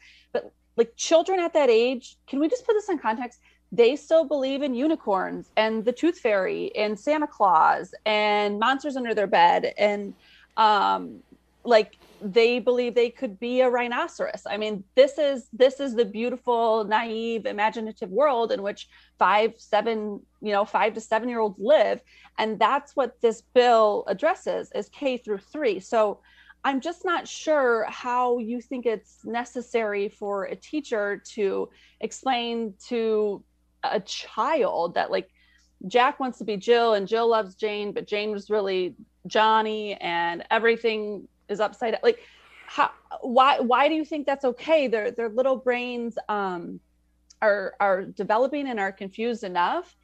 like 0.77 0.95
children 0.95 1.39
at 1.39 1.53
that 1.53 1.69
age 1.69 2.17
can 2.27 2.39
we 2.39 2.47
just 2.47 2.65
put 2.65 2.73
this 2.73 2.89
in 2.89 2.99
context? 2.99 3.41
They 3.71 3.97
still 3.97 4.23
believe 4.23 4.61
in 4.61 4.73
unicorns 4.73 5.49
and 5.57 5.83
the 5.83 5.91
tooth 5.91 6.19
fairy 6.19 6.73
and 6.75 6.97
santa 6.97 7.27
claus 7.27 7.93
and 8.05 8.59
monsters 8.59 8.95
under 8.95 9.13
their 9.13 9.27
bed 9.27 9.73
and 9.77 10.13
um 10.55 11.21
like 11.65 11.97
they 12.21 12.59
believe 12.59 12.95
they 12.95 13.09
could 13.09 13.39
be 13.39 13.61
a 13.61 13.69
rhinoceros. 13.69 14.43
I 14.49 14.57
mean 14.57 14.83
this 14.95 15.17
is 15.17 15.47
this 15.53 15.79
is 15.79 15.95
the 15.95 16.05
beautiful 16.05 16.83
naive 16.85 17.45
imaginative 17.45 18.09
world 18.09 18.51
in 18.51 18.61
which 18.63 18.87
five 19.19 19.53
seven 19.57 20.21
you 20.41 20.51
know 20.51 20.65
five 20.65 20.93
to 20.93 21.01
seven 21.01 21.29
year 21.29 21.39
olds 21.39 21.59
live. 21.59 22.01
And 22.39 22.57
that's 22.57 22.95
what 22.95 23.19
this 23.21 23.41
bill 23.41 24.05
addresses 24.07 24.71
is 24.73 24.89
k 24.89 25.17
through 25.17 25.39
three. 25.39 25.79
So 25.79 26.19
I'm 26.67 26.81
just 26.81 27.05
not 27.05 27.29
sure 27.29 27.85
how 27.87 28.39
you 28.39 28.59
think 28.59 28.85
it's 28.85 29.23
necessary 29.23 30.09
for 30.09 30.43
a 30.43 30.55
teacher 30.57 31.23
to 31.35 31.69
explain 32.01 32.73
to 32.89 33.41
a 33.85 34.01
child 34.01 34.95
that 34.95 35.09
like 35.09 35.29
Jack 35.87 36.19
wants 36.19 36.39
to 36.39 36.43
be 36.43 36.57
Jill 36.57 36.95
and 36.95 37.07
Jill 37.07 37.29
loves 37.29 37.55
Jane, 37.55 37.93
but 37.93 38.05
Jane 38.05 38.31
was 38.31 38.49
really 38.49 38.95
Johnny 39.27 39.93
and 40.01 40.43
everything 40.51 41.29
is 41.47 41.61
upside 41.61 41.93
down. 41.93 42.01
Like 42.03 42.19
how 42.65 42.91
why 43.21 43.61
why 43.61 43.87
do 43.87 43.95
you 43.95 44.03
think 44.03 44.25
that's 44.25 44.43
okay? 44.43 44.89
Their 44.89 45.11
their 45.11 45.29
little 45.29 45.55
brains 45.55 46.17
um 46.27 46.81
are 47.41 47.75
are 47.79 48.03
developing 48.03 48.67
and 48.67 48.77
are 48.77 48.91
confused 48.91 49.45
enough. 49.45 49.95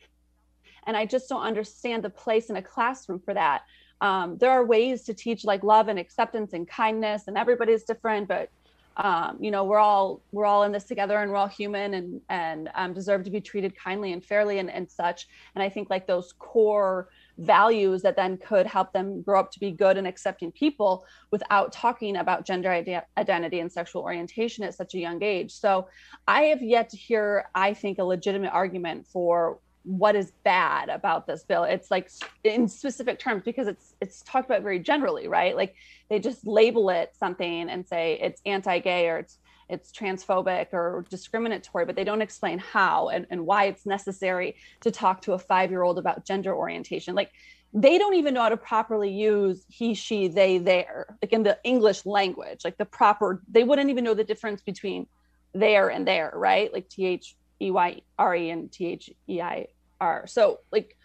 And 0.88 0.95
I 0.95 1.07
just 1.07 1.28
don't 1.28 1.43
understand 1.43 2.05
the 2.05 2.09
place 2.09 2.49
in 2.49 2.55
a 2.55 2.61
classroom 2.61 3.20
for 3.20 3.34
that 3.34 3.64
um, 4.01 4.37
there 4.37 4.51
are 4.51 4.65
ways 4.65 5.03
to 5.03 5.13
teach 5.13 5.45
like 5.45 5.63
love 5.63 5.87
and 5.87 5.97
acceptance 5.99 6.53
and 6.53 6.67
kindness 6.67 7.23
and 7.27 7.37
everybody's 7.37 7.83
different 7.83 8.27
but 8.27 8.49
um, 8.97 9.37
you 9.39 9.49
know 9.49 9.63
we're 9.63 9.79
all 9.79 10.21
we're 10.31 10.45
all 10.45 10.63
in 10.63 10.71
this 10.71 10.83
together 10.83 11.17
and 11.17 11.31
we're 11.31 11.37
all 11.37 11.47
human 11.47 11.95
and 11.95 12.21
and 12.29 12.69
um, 12.75 12.93
deserve 12.93 13.23
to 13.23 13.31
be 13.31 13.41
treated 13.41 13.75
kindly 13.75 14.13
and 14.13 14.23
fairly 14.23 14.59
and, 14.59 14.69
and 14.69 14.89
such. 14.89 15.27
And 15.55 15.63
i 15.63 15.69
think 15.69 15.89
like 15.89 16.05
those 16.05 16.33
core 16.37 17.09
values 17.39 18.03
that 18.03 18.15
then 18.15 18.37
could 18.37 18.67
help 18.67 18.93
them 18.93 19.23
grow 19.23 19.39
up 19.39 19.51
to 19.51 19.59
be 19.59 19.71
good 19.71 19.97
and 19.97 20.05
accepting 20.05 20.51
people 20.51 21.03
without 21.31 21.71
talking 21.71 22.17
about 22.17 22.45
gender 22.45 22.71
ide- 22.71 23.01
identity 23.17 23.59
and 23.59 23.71
sexual 23.71 24.03
orientation 24.03 24.63
at 24.63 24.75
such 24.75 24.93
a 24.93 24.99
young 24.99 25.23
age. 25.23 25.51
So 25.51 25.87
i 26.27 26.43
have 26.43 26.61
yet 26.61 26.89
to 26.89 26.97
hear 26.97 27.49
i 27.55 27.73
think 27.73 27.97
a 27.97 28.03
legitimate 28.03 28.51
argument 28.53 29.07
for 29.07 29.57
what 29.84 30.15
is 30.15 30.31
bad 30.43 30.89
about 30.89 31.27
this 31.27 31.43
bill. 31.43 31.63
It's 31.63 31.91
like 31.91 32.09
in 32.43 32.67
specific 32.67 33.19
terms 33.19 33.43
because 33.43 33.67
it's 33.67 33.95
it's 34.01 34.21
talked 34.23 34.45
about 34.45 34.61
very 34.61 34.79
generally 34.79 35.27
right? 35.27 35.55
Like 35.55 35.75
they 36.09 36.19
just 36.19 36.47
label 36.47 36.89
it 36.89 37.13
something 37.17 37.69
and 37.69 37.88
say 37.88 38.17
it's 38.21 38.41
anti-gay 38.45 39.09
or 39.09 39.19
it's 39.19 39.38
it's 39.69 39.91
transphobic 39.91 40.67
or 40.73 41.05
discriminatory 41.09 41.86
but 41.86 41.95
they 41.95 42.03
don't 42.03 42.21
explain 42.21 42.59
how 42.59 43.09
and, 43.09 43.25
and 43.29 43.45
why 43.45 43.65
it's 43.65 43.86
necessary 43.86 44.55
to 44.81 44.91
talk 44.91 45.21
to 45.21 45.34
a 45.34 45.39
five 45.39 45.69
year 45.69 45.84
old 45.84 45.99
about 45.99 46.25
gender 46.25 46.53
orientation. 46.53 47.13
Like 47.13 47.31
they 47.73 47.97
don't 47.97 48.13
even 48.13 48.36
know 48.36 48.43
how 48.43 48.49
to 48.49 48.57
properly 48.57 49.11
use 49.11 49.65
he 49.67 49.95
she 49.95 50.29
they 50.29 50.59
there. 50.59 51.17
Like 51.21 51.34
in 51.34 51.43
the 51.43 51.59
english 51.65 52.05
language 52.05 52.61
like 52.63 52.77
the 52.77 52.86
proper 52.86 53.41
they 53.51 53.63
wouldn't 53.63 53.89
even 53.89 54.05
know 54.05 54.13
the 54.13 54.23
difference 54.23 54.61
between 54.61 55.07
there 55.53 55.89
and 55.89 56.07
there 56.07 56.31
right? 56.34 56.71
Like 56.71 56.88
th 56.88 57.36
E 57.61 57.71
Y 57.71 58.01
R 58.19 58.36
E 58.36 58.49
and 58.49 58.71
T 58.71 58.86
H 58.88 59.09
E 59.29 59.41
I 59.41 59.67
R. 59.99 60.27
So, 60.27 60.59
like, 60.71 60.97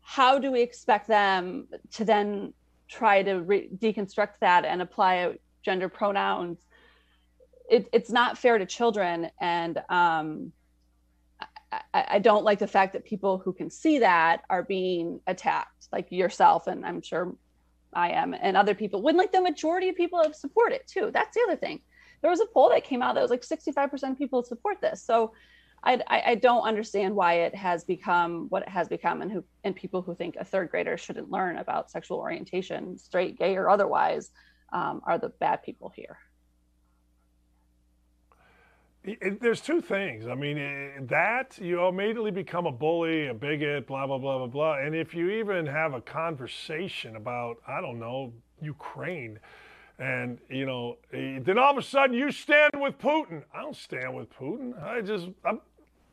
how 0.00 0.38
do 0.38 0.52
we 0.52 0.62
expect 0.62 1.08
them 1.08 1.66
to 1.92 2.04
then 2.04 2.52
try 2.88 3.22
to 3.22 3.34
re- 3.40 3.68
deconstruct 3.74 4.38
that 4.40 4.64
and 4.64 4.82
apply 4.82 5.38
gender 5.62 5.88
pronouns? 5.88 6.58
It, 7.70 7.88
it's 7.92 8.10
not 8.10 8.36
fair 8.38 8.58
to 8.58 8.66
children. 8.66 9.30
And 9.40 9.82
um, 9.88 10.52
I, 11.72 12.04
I 12.08 12.18
don't 12.18 12.44
like 12.44 12.58
the 12.58 12.66
fact 12.66 12.92
that 12.92 13.04
people 13.04 13.38
who 13.38 13.52
can 13.52 13.70
see 13.70 14.00
that 14.00 14.42
are 14.50 14.62
being 14.62 15.20
attacked, 15.26 15.88
like 15.92 16.10
yourself, 16.10 16.66
and 16.66 16.84
I'm 16.84 17.00
sure 17.00 17.34
I 17.92 18.10
am, 18.10 18.34
and 18.34 18.56
other 18.56 18.74
people. 18.74 19.02
When 19.02 19.16
like 19.16 19.32
the 19.32 19.40
majority 19.40 19.88
of 19.88 19.96
people 19.96 20.22
have 20.22 20.34
support 20.34 20.72
it 20.72 20.86
too. 20.86 21.10
That's 21.12 21.34
the 21.34 21.42
other 21.46 21.56
thing. 21.56 21.80
There 22.20 22.30
was 22.30 22.40
a 22.40 22.46
poll 22.46 22.70
that 22.70 22.84
came 22.84 23.02
out 23.02 23.14
that 23.14 23.22
was 23.22 23.30
like 23.30 23.42
65% 23.42 24.10
of 24.10 24.18
people 24.18 24.42
support 24.42 24.80
this. 24.80 25.02
So 25.02 25.32
I, 25.86 26.22
I 26.26 26.34
don't 26.36 26.62
understand 26.62 27.14
why 27.14 27.34
it 27.34 27.54
has 27.54 27.84
become 27.84 28.46
what 28.48 28.62
it 28.62 28.68
has 28.68 28.88
become, 28.88 29.20
and 29.22 29.30
who 29.30 29.44
and 29.64 29.76
people 29.76 30.00
who 30.02 30.14
think 30.14 30.36
a 30.36 30.44
third 30.44 30.70
grader 30.70 30.96
shouldn't 30.96 31.30
learn 31.30 31.58
about 31.58 31.90
sexual 31.90 32.18
orientation, 32.18 32.96
straight, 32.96 33.38
gay, 33.38 33.56
or 33.56 33.68
otherwise, 33.68 34.30
um, 34.72 35.02
are 35.06 35.18
the 35.18 35.28
bad 35.28 35.62
people 35.62 35.92
here. 35.94 36.18
It, 39.04 39.42
there's 39.42 39.60
two 39.60 39.82
things. 39.82 40.26
I 40.26 40.34
mean, 40.34 40.56
it, 40.56 41.08
that 41.08 41.58
you 41.60 41.86
immediately 41.86 42.30
become 42.30 42.64
a 42.64 42.72
bully, 42.72 43.26
a 43.26 43.34
bigot, 43.34 43.86
blah 43.86 44.06
blah 44.06 44.16
blah 44.16 44.38
blah 44.38 44.46
blah. 44.46 44.78
And 44.78 44.94
if 44.94 45.14
you 45.14 45.28
even 45.30 45.66
have 45.66 45.92
a 45.92 46.00
conversation 46.00 47.16
about, 47.16 47.58
I 47.68 47.82
don't 47.82 47.98
know, 47.98 48.32
Ukraine, 48.62 49.38
and 49.98 50.38
you 50.48 50.64
know, 50.64 50.96
then 51.12 51.58
all 51.58 51.72
of 51.72 51.76
a 51.76 51.82
sudden 51.82 52.16
you 52.16 52.32
stand 52.32 52.72
with 52.76 52.96
Putin. 52.98 53.42
I 53.54 53.60
don't 53.60 53.76
stand 53.76 54.14
with 54.14 54.32
Putin. 54.32 54.82
I 54.82 55.02
just 55.02 55.28
I'm, 55.44 55.60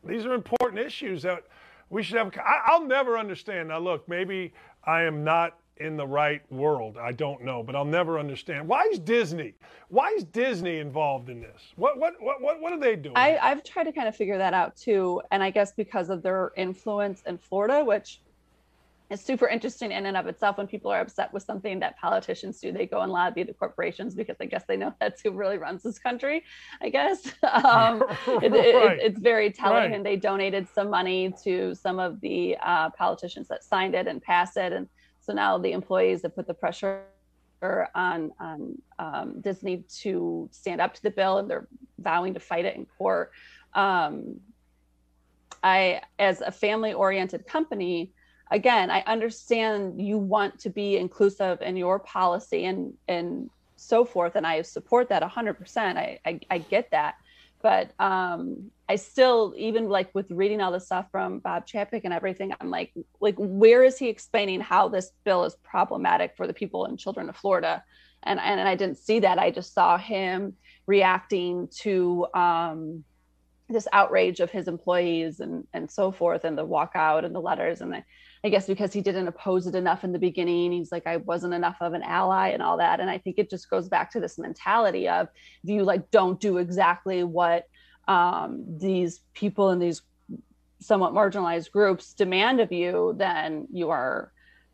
these 0.03 0.25
are 0.25 0.33
important 0.33 0.79
issues 0.79 1.21
that 1.23 1.43
we 1.89 2.03
should 2.03 2.17
have. 2.17 2.31
I, 2.37 2.77
will 2.77 2.87
never 2.87 3.17
understand. 3.17 3.69
Now, 3.69 3.79
look, 3.79 4.07
maybe 4.07 4.53
I 4.85 5.03
am 5.03 5.23
not 5.23 5.57
in 5.77 5.97
the 5.97 6.05
right 6.05 6.41
world. 6.51 6.97
I 6.97 7.11
don't 7.11 7.43
know, 7.43 7.63
but 7.63 7.75
I'll 7.75 7.85
never 7.85 8.19
understand. 8.19 8.67
Why 8.67 8.83
is 8.91 8.99
Disney? 8.99 9.53
Why 9.89 10.09
is 10.15 10.23
Disney 10.23 10.77
involved 10.77 11.29
in 11.29 11.41
this? 11.41 11.61
What 11.75 11.97
what 11.97 12.13
what 12.21 12.41
what, 12.41 12.61
what 12.61 12.73
are 12.73 12.79
they 12.79 12.95
doing? 12.95 13.17
I, 13.17 13.37
I've 13.41 13.63
tried 13.63 13.85
to 13.85 13.91
kind 13.91 14.07
of 14.07 14.15
figure 14.15 14.37
that 14.37 14.53
out 14.53 14.75
too, 14.75 15.21
and 15.31 15.43
I 15.43 15.49
guess 15.49 15.71
because 15.73 16.09
of 16.09 16.21
their 16.21 16.51
influence 16.55 17.23
in 17.25 17.37
Florida, 17.37 17.83
which 17.83 18.21
it's 19.11 19.25
super 19.25 19.47
interesting 19.47 19.91
in 19.91 20.05
and 20.05 20.15
of 20.15 20.25
itself 20.27 20.57
when 20.57 20.67
people 20.67 20.89
are 20.89 21.01
upset 21.01 21.31
with 21.33 21.43
something 21.43 21.79
that 21.79 21.99
politicians 21.99 22.59
do 22.61 22.71
they 22.71 22.85
go 22.85 23.01
and 23.01 23.11
lobby 23.11 23.43
the 23.43 23.53
corporations 23.53 24.15
because 24.15 24.37
i 24.39 24.45
guess 24.45 24.63
they 24.67 24.77
know 24.77 24.93
that's 25.01 25.21
who 25.21 25.31
really 25.31 25.57
runs 25.57 25.83
this 25.83 25.99
country 25.99 26.43
i 26.81 26.89
guess 26.89 27.33
um, 27.43 27.99
right. 27.99 28.43
it, 28.43 28.53
it, 28.53 28.99
it's 29.01 29.19
very 29.19 29.51
telling 29.51 29.91
right. 29.91 29.93
and 29.93 30.05
they 30.05 30.15
donated 30.15 30.67
some 30.73 30.89
money 30.89 31.33
to 31.43 31.75
some 31.75 31.99
of 31.99 32.19
the 32.21 32.57
uh, 32.63 32.89
politicians 32.91 33.47
that 33.49 33.63
signed 33.63 33.93
it 33.93 34.07
and 34.07 34.21
passed 34.21 34.57
it 34.57 34.71
and 34.71 34.87
so 35.19 35.33
now 35.33 35.57
the 35.57 35.71
employees 35.71 36.21
that 36.21 36.33
put 36.35 36.47
the 36.47 36.53
pressure 36.53 37.03
on 37.93 38.31
on 38.39 38.81
um, 38.97 39.41
disney 39.41 39.83
to 39.89 40.49
stand 40.51 40.81
up 40.81 40.93
to 40.93 41.03
the 41.03 41.11
bill 41.11 41.37
and 41.37 41.49
they're 41.49 41.67
vowing 41.99 42.33
to 42.33 42.39
fight 42.39 42.65
it 42.65 42.75
in 42.75 42.85
court 42.97 43.31
um, 43.73 44.39
i 45.63 46.01
as 46.17 46.41
a 46.41 46.51
family 46.51 46.93
oriented 46.93 47.45
company 47.45 48.11
again, 48.51 48.91
I 48.91 49.01
understand 49.07 49.99
you 49.99 50.17
want 50.17 50.59
to 50.59 50.69
be 50.69 50.97
inclusive 50.97 51.61
in 51.61 51.77
your 51.77 51.99
policy 51.99 52.65
and 52.65 52.93
and 53.07 53.49
so 53.77 54.05
forth, 54.05 54.35
and 54.35 54.45
I 54.45 54.61
support 54.61 55.09
that 55.09 55.23
100%. 55.23 55.97
I 55.97 56.19
I, 56.25 56.39
I 56.51 56.57
get 56.59 56.91
that, 56.91 57.15
but 57.61 57.91
um, 57.99 58.69
I 58.87 58.97
still 58.97 59.55
even 59.57 59.89
like 59.89 60.13
with 60.13 60.29
reading 60.29 60.61
all 60.61 60.71
the 60.71 60.79
stuff 60.79 61.07
from 61.11 61.39
Bob 61.39 61.65
Chapek 61.65 62.01
and 62.03 62.13
everything, 62.13 62.53
I'm 62.59 62.69
like, 62.69 62.93
like 63.19 63.35
where 63.37 63.83
is 63.83 63.97
he 63.97 64.09
explaining 64.09 64.59
how 64.59 64.89
this 64.89 65.11
bill 65.23 65.45
is 65.45 65.55
problematic 65.63 66.35
for 66.35 66.45
the 66.45 66.53
people 66.53 66.85
and 66.85 66.99
children 66.99 67.29
of 67.29 67.37
Florida? 67.37 67.83
And 68.23 68.39
and, 68.39 68.59
and 68.59 68.69
I 68.69 68.75
didn't 68.75 68.97
see 68.97 69.19
that. 69.21 69.39
I 69.39 69.49
just 69.49 69.73
saw 69.73 69.97
him 69.97 70.53
reacting 70.85 71.69
to. 71.81 72.27
Um, 72.33 73.05
this 73.69 73.87
outrage 73.93 74.41
of 74.41 74.51
his 74.51 74.67
employees 74.67 75.39
and 75.39 75.65
and 75.71 75.89
so 75.89 76.11
forth 76.11 76.43
and 76.43 76.57
the 76.57 76.67
walkout 76.67 77.23
and 77.23 77.33
the 77.33 77.39
letters 77.39 77.79
and 77.79 77.93
the 77.93 78.03
I 78.43 78.49
guess 78.49 78.65
because 78.65 78.91
he 78.91 79.01
didn't 79.01 79.27
oppose 79.27 79.67
it 79.67 79.75
enough 79.75 80.03
in 80.03 80.11
the 80.11 80.19
beginning, 80.19 80.71
he's 80.71 80.91
like, 80.91 81.05
I 81.05 81.17
wasn't 81.17 81.53
enough 81.53 81.77
of 81.79 81.93
an 81.93 82.01
ally 82.01 82.49
and 82.49 82.63
all 82.63 82.77
that. 82.77 82.99
And 82.99 83.09
I 83.09 83.19
think 83.19 83.37
it 83.37 83.49
just 83.49 83.69
goes 83.69 83.87
back 83.87 84.11
to 84.11 84.19
this 84.19 84.39
mentality 84.39 85.07
of 85.07 85.27
you 85.63 85.83
like 85.83 86.09
don't 86.09 86.39
do 86.39 86.57
exactly 86.57 87.23
what 87.23 87.67
um, 88.07 88.63
these 88.79 89.21
people 89.33 89.69
in 89.69 89.79
these 89.79 90.01
somewhat 90.79 91.13
marginalized 91.13 91.71
groups 91.71 92.13
demand 92.13 92.59
of 92.59 92.71
you, 92.71 93.13
then 93.15 93.67
you 93.71 93.91
are, 93.91 94.31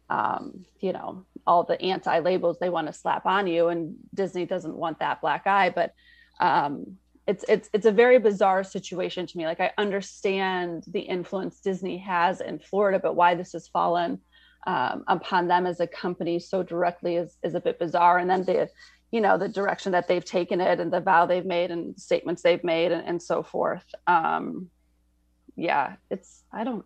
um, 0.09 0.65
you 0.79 0.93
know, 0.93 1.25
all 1.45 1.63
the 1.63 1.81
anti 1.81 2.19
labels 2.19 2.57
they 2.59 2.69
want 2.69 2.87
to 2.87 2.93
slap 2.93 3.25
on 3.25 3.47
you. 3.47 3.67
And 3.67 3.95
Disney 4.13 4.45
doesn't 4.45 4.75
want 4.75 4.99
that 4.99 5.19
black 5.19 5.45
eye, 5.45 5.69
but 5.69 5.93
um, 6.39 6.97
it's 7.27 7.43
it's 7.49 7.69
it's 7.73 7.85
a 7.85 7.91
very 7.91 8.19
bizarre 8.19 8.63
situation 8.63 9.27
to 9.27 9.37
me. 9.37 9.45
Like 9.45 9.59
I 9.59 9.71
understand 9.77 10.85
the 10.87 11.01
influence 11.01 11.59
Disney 11.59 11.97
has 11.97 12.39
in 12.39 12.57
Florida, 12.57 12.99
but 12.99 13.15
why 13.15 13.35
this 13.35 13.51
has 13.51 13.67
fallen 13.67 14.19
um, 14.65 15.03
upon 15.07 15.47
them 15.47 15.65
as 15.65 15.79
a 15.79 15.87
company 15.87 16.39
so 16.39 16.63
directly 16.63 17.17
is 17.17 17.37
is 17.43 17.53
a 17.53 17.59
bit 17.59 17.79
bizarre. 17.79 18.17
And 18.17 18.29
then 18.29 18.43
the 18.43 18.69
you 19.11 19.19
know 19.19 19.37
the 19.37 19.49
direction 19.49 19.91
that 19.91 20.07
they've 20.07 20.23
taken 20.23 20.61
it 20.61 20.79
and 20.79 20.91
the 20.91 21.01
vow 21.01 21.25
they've 21.25 21.45
made 21.45 21.69
and 21.69 21.99
statements 21.99 22.41
they've 22.41 22.63
made 22.63 22.93
and, 22.93 23.05
and 23.05 23.21
so 23.21 23.43
forth. 23.43 23.85
Um, 24.07 24.69
yeah, 25.57 25.95
it's 26.09 26.43
I 26.53 26.63
don't 26.63 26.85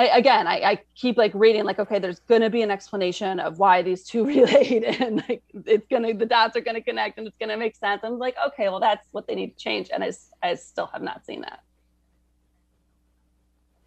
I, 0.00 0.16
again, 0.16 0.46
I, 0.46 0.60
I, 0.62 0.78
keep 0.94 1.18
like 1.18 1.32
reading, 1.34 1.64
like, 1.64 1.78
okay, 1.78 1.98
there's 1.98 2.20
going 2.20 2.40
to 2.40 2.48
be 2.48 2.62
an 2.62 2.70
explanation 2.70 3.38
of 3.38 3.58
why 3.58 3.82
these 3.82 4.04
two 4.04 4.24
relate, 4.26 4.82
and 4.82 5.22
like 5.28 5.42
it's 5.66 5.86
going 5.88 6.04
to, 6.04 6.14
the 6.14 6.24
dots 6.24 6.56
are 6.56 6.62
going 6.62 6.76
to 6.76 6.80
connect, 6.80 7.18
and 7.18 7.26
it's 7.26 7.36
going 7.36 7.50
to 7.50 7.58
make 7.58 7.76
sense. 7.76 8.00
I'm 8.02 8.18
like, 8.18 8.34
okay, 8.48 8.70
well, 8.70 8.80
that's 8.80 9.06
what 9.12 9.26
they 9.26 9.34
need 9.34 9.58
to 9.58 9.62
change, 9.62 9.90
and 9.92 10.02
I, 10.02 10.12
I 10.42 10.54
still 10.54 10.86
have 10.86 11.02
not 11.02 11.26
seen 11.26 11.42
that. 11.42 11.60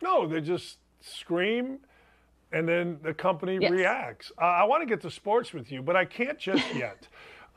No, 0.03 0.27
they 0.27 0.39
just 0.39 0.77
scream, 1.01 1.79
and 2.51 2.69
then 2.69 2.99
the 3.01 3.15
company 3.15 3.57
yes. 3.59 3.71
reacts. 3.71 4.31
Uh, 4.39 4.45
I 4.45 4.65
want 4.65 4.83
to 4.83 4.85
get 4.85 5.01
to 5.01 5.09
sports 5.09 5.51
with 5.51 5.71
you, 5.71 5.81
but 5.81 5.95
I 5.95 6.05
can't 6.05 6.37
just 6.37 6.75
yet. 6.75 7.07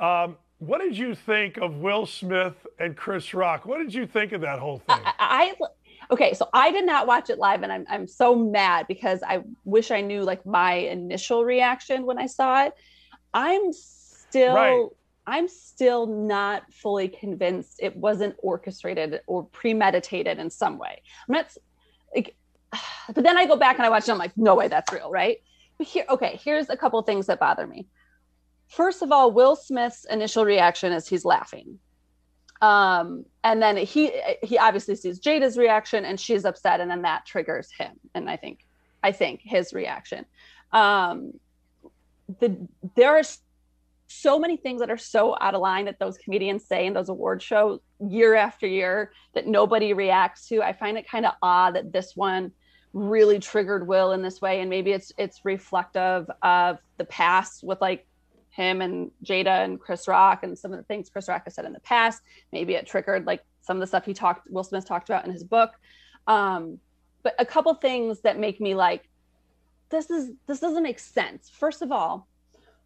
um, 0.00 0.38
what 0.58 0.80
did 0.80 0.96
you 0.96 1.14
think 1.14 1.58
of 1.58 1.76
Will 1.76 2.06
Smith 2.06 2.66
and 2.78 2.96
Chris 2.96 3.34
Rock? 3.34 3.66
What 3.66 3.76
did 3.78 3.92
you 3.92 4.06
think 4.06 4.32
of 4.32 4.40
that 4.40 4.58
whole 4.58 4.78
thing? 4.78 4.96
I, 5.04 5.12
I 5.18 5.54
okay 6.10 6.34
so 6.34 6.48
i 6.52 6.70
did 6.70 6.84
not 6.84 7.06
watch 7.06 7.30
it 7.30 7.38
live 7.38 7.62
and 7.62 7.72
I'm, 7.72 7.86
I'm 7.88 8.06
so 8.06 8.34
mad 8.34 8.86
because 8.88 9.22
i 9.22 9.42
wish 9.64 9.90
i 9.90 10.00
knew 10.00 10.22
like 10.22 10.44
my 10.46 10.74
initial 10.74 11.44
reaction 11.44 12.06
when 12.06 12.18
i 12.18 12.26
saw 12.26 12.64
it. 12.64 12.74
I'm 13.34 13.72
still 13.72 14.54
right. 14.54 14.88
i'm 15.26 15.48
still 15.48 16.06
not 16.06 16.72
fully 16.72 17.08
convinced 17.08 17.80
it 17.80 17.96
wasn't 17.96 18.36
orchestrated 18.38 19.20
or 19.26 19.44
premeditated 19.44 20.38
in 20.38 20.50
some 20.50 20.78
way. 20.78 21.02
I'm 21.28 21.34
not 21.34 21.52
like 22.14 22.36
but 23.14 23.24
then 23.24 23.36
i 23.36 23.46
go 23.46 23.56
back 23.56 23.76
and 23.76 23.86
i 23.86 23.90
watch 23.90 24.08
it 24.08 24.12
i'm 24.12 24.18
like 24.18 24.36
no 24.36 24.54
way 24.54 24.68
that's 24.68 24.92
real 24.92 25.10
right? 25.10 25.38
But 25.78 25.86
here 25.86 26.04
okay 26.08 26.40
here's 26.42 26.70
a 26.70 26.76
couple 26.76 27.00
things 27.02 27.26
that 27.26 27.40
bother 27.40 27.66
me. 27.66 27.88
First 28.68 29.02
of 29.02 29.12
all 29.12 29.30
will 29.30 29.56
smith's 29.56 30.04
initial 30.10 30.44
reaction 30.44 30.92
is 30.92 31.08
he's 31.08 31.24
laughing 31.24 31.78
um 32.62 33.24
and 33.44 33.60
then 33.60 33.76
he 33.76 34.12
he 34.42 34.58
obviously 34.58 34.96
sees 34.96 35.20
jada's 35.20 35.58
reaction 35.58 36.04
and 36.04 36.18
she's 36.18 36.44
upset 36.44 36.80
and 36.80 36.90
then 36.90 37.02
that 37.02 37.26
triggers 37.26 37.70
him. 37.76 37.92
And 38.14 38.30
i 38.30 38.36
think 38.36 38.64
i 39.02 39.12
think 39.12 39.40
his 39.42 39.72
reaction. 39.72 40.24
Um 40.72 41.32
the 42.40 42.56
there 42.94 43.16
are 43.16 43.22
so 44.08 44.38
many 44.38 44.56
things 44.56 44.80
that 44.80 44.90
are 44.90 44.98
so 44.98 45.36
out 45.40 45.54
of 45.54 45.60
line 45.60 45.84
that 45.86 45.98
those 45.98 46.16
comedians 46.18 46.64
say 46.64 46.86
in 46.86 46.92
those 46.92 47.08
award 47.08 47.42
shows 47.42 47.80
year 48.08 48.34
after 48.34 48.66
year 48.66 49.12
that 49.34 49.46
nobody 49.46 49.92
reacts 49.92 50.48
to. 50.48 50.62
I 50.62 50.72
find 50.72 50.96
it 50.96 51.08
kind 51.08 51.26
of 51.26 51.32
odd 51.42 51.74
that 51.74 51.92
this 51.92 52.14
one 52.14 52.52
really 52.92 53.38
triggered 53.38 53.86
Will 53.86 54.12
in 54.12 54.22
this 54.22 54.40
way, 54.40 54.60
and 54.60 54.70
maybe 54.70 54.92
it's 54.92 55.12
it's 55.18 55.44
reflective 55.44 56.30
of 56.42 56.78
the 56.98 57.04
past 57.04 57.62
with 57.62 57.80
like 57.80 58.05
him 58.56 58.80
and 58.80 59.10
Jada 59.22 59.64
and 59.64 59.78
Chris 59.78 60.08
Rock 60.08 60.42
and 60.42 60.58
some 60.58 60.72
of 60.72 60.78
the 60.78 60.84
things 60.84 61.10
Chris 61.10 61.28
Rock 61.28 61.44
has 61.44 61.54
said 61.54 61.66
in 61.66 61.72
the 61.72 61.80
past. 61.80 62.22
Maybe 62.52 62.74
it 62.74 62.86
triggered 62.86 63.26
like 63.26 63.44
some 63.60 63.76
of 63.76 63.80
the 63.80 63.86
stuff 63.86 64.06
he 64.06 64.14
talked 64.14 64.50
Will 64.50 64.64
Smith 64.64 64.86
talked 64.86 65.08
about 65.08 65.26
in 65.26 65.32
his 65.32 65.44
book. 65.44 65.72
Um, 66.26 66.78
but 67.22 67.34
a 67.38 67.44
couple 67.44 67.74
things 67.74 68.20
that 68.20 68.38
make 68.38 68.60
me 68.60 68.74
like 68.74 69.08
this 69.90 70.10
is 70.10 70.32
this 70.46 70.60
doesn't 70.60 70.82
make 70.82 70.98
sense. 70.98 71.50
First 71.50 71.82
of 71.82 71.92
all, 71.92 72.26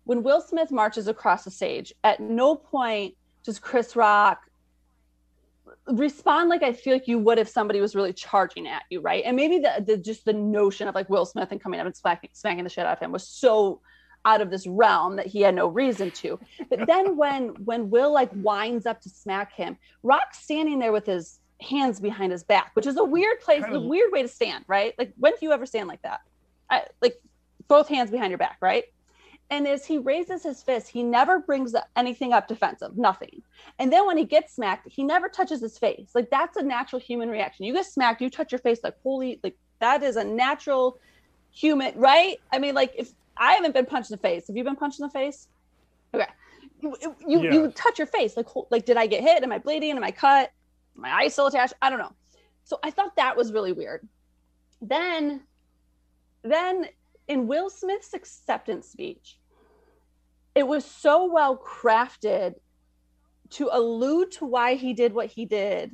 when 0.04 0.22
Will 0.22 0.40
Smith 0.40 0.70
marches 0.70 1.06
across 1.08 1.44
the 1.44 1.50
stage, 1.50 1.94
at 2.02 2.20
no 2.20 2.56
point 2.56 3.14
does 3.44 3.58
Chris 3.58 3.94
Rock 3.94 4.42
respond 5.86 6.48
like 6.48 6.64
I 6.64 6.72
feel 6.72 6.94
like 6.94 7.06
you 7.06 7.18
would 7.20 7.38
if 7.38 7.48
somebody 7.48 7.80
was 7.80 7.94
really 7.94 8.12
charging 8.12 8.66
at 8.66 8.82
you, 8.90 9.00
right? 9.00 9.22
And 9.24 9.36
maybe 9.36 9.58
the, 9.60 9.84
the 9.86 9.96
just 9.96 10.24
the 10.24 10.32
notion 10.32 10.88
of 10.88 10.96
like 10.96 11.08
Will 11.08 11.24
Smith 11.24 11.52
and 11.52 11.62
coming 11.62 11.78
up 11.78 11.86
and 11.86 11.96
smacking, 11.96 12.30
smacking 12.32 12.64
the 12.64 12.70
shit 12.70 12.84
out 12.84 12.96
of 12.96 12.98
him 12.98 13.12
was 13.12 13.26
so 13.26 13.80
out 14.24 14.40
of 14.40 14.50
this 14.50 14.66
realm 14.66 15.16
that 15.16 15.26
he 15.26 15.40
had 15.40 15.54
no 15.54 15.66
reason 15.66 16.10
to. 16.10 16.38
But 16.68 16.86
then 16.86 17.16
when 17.16 17.48
when 17.64 17.90
Will 17.90 18.12
like 18.12 18.30
winds 18.34 18.86
up 18.86 19.00
to 19.02 19.08
smack 19.08 19.52
him, 19.52 19.76
Rock's 20.02 20.38
standing 20.38 20.78
there 20.78 20.92
with 20.92 21.06
his 21.06 21.40
hands 21.60 22.00
behind 22.00 22.32
his 22.32 22.42
back, 22.42 22.70
which 22.74 22.86
is 22.86 22.96
a 22.96 23.04
weird 23.04 23.40
place, 23.40 23.64
a 23.68 23.80
weird 23.80 24.12
way 24.12 24.22
to 24.22 24.28
stand, 24.28 24.64
right? 24.66 24.94
Like 24.98 25.12
when 25.18 25.32
do 25.32 25.38
you 25.42 25.52
ever 25.52 25.66
stand 25.66 25.88
like 25.88 26.02
that? 26.02 26.20
I, 26.70 26.84
like 27.02 27.20
both 27.68 27.88
hands 27.88 28.10
behind 28.10 28.30
your 28.30 28.38
back, 28.38 28.58
right? 28.60 28.84
And 29.50 29.66
as 29.66 29.84
he 29.84 29.98
raises 29.98 30.44
his 30.44 30.62
fist, 30.62 30.88
he 30.88 31.02
never 31.02 31.40
brings 31.40 31.74
anything 31.96 32.32
up 32.32 32.46
defensive, 32.46 32.96
nothing. 32.96 33.42
And 33.80 33.92
then 33.92 34.06
when 34.06 34.16
he 34.16 34.24
gets 34.24 34.54
smacked, 34.54 34.88
he 34.88 35.02
never 35.02 35.28
touches 35.28 35.60
his 35.60 35.76
face. 35.76 36.10
Like 36.14 36.30
that's 36.30 36.56
a 36.56 36.62
natural 36.62 37.00
human 37.00 37.28
reaction. 37.28 37.66
You 37.66 37.72
get 37.72 37.86
smacked, 37.86 38.22
you 38.22 38.30
touch 38.30 38.52
your 38.52 38.60
face, 38.60 38.78
like 38.84 38.94
holy, 39.02 39.40
like 39.42 39.56
that 39.80 40.04
is 40.04 40.14
a 40.14 40.22
natural 40.22 40.98
human, 41.50 41.98
right? 41.98 42.38
I 42.52 42.60
mean, 42.60 42.76
like 42.76 42.94
if 42.96 43.12
I 43.40 43.54
haven't 43.54 43.72
been 43.72 43.86
punched 43.86 44.10
in 44.10 44.16
the 44.16 44.20
face. 44.22 44.46
Have 44.46 44.56
you 44.56 44.62
been 44.62 44.76
punched 44.76 45.00
in 45.00 45.06
the 45.06 45.10
face? 45.10 45.48
Okay. 46.14 46.26
You 46.82 46.94
you, 47.26 47.42
yeah. 47.42 47.52
you 47.52 47.72
touch 47.72 47.98
your 47.98 48.06
face 48.06 48.36
like 48.36 48.46
like 48.70 48.84
did 48.84 48.96
I 48.96 49.06
get 49.06 49.22
hit? 49.22 49.42
Am 49.42 49.50
I 49.50 49.58
bleeding? 49.58 49.96
Am 49.96 50.04
I 50.04 50.10
cut? 50.10 50.52
Am 50.96 51.02
my 51.02 51.12
eye 51.12 51.28
still 51.28 51.46
attached? 51.46 51.74
I 51.82 51.90
don't 51.90 51.98
know. 51.98 52.12
So 52.64 52.78
I 52.84 52.90
thought 52.90 53.16
that 53.16 53.36
was 53.36 53.52
really 53.52 53.72
weird. 53.72 54.06
Then 54.82 55.42
then 56.42 56.86
in 57.28 57.46
Will 57.46 57.70
Smith's 57.70 58.12
acceptance 58.12 58.88
speech, 58.88 59.38
it 60.54 60.66
was 60.66 60.84
so 60.84 61.26
well 61.26 61.56
crafted 61.56 62.54
to 63.50 63.68
allude 63.72 64.30
to 64.32 64.44
why 64.44 64.74
he 64.74 64.92
did 64.92 65.12
what 65.12 65.26
he 65.26 65.44
did 65.44 65.92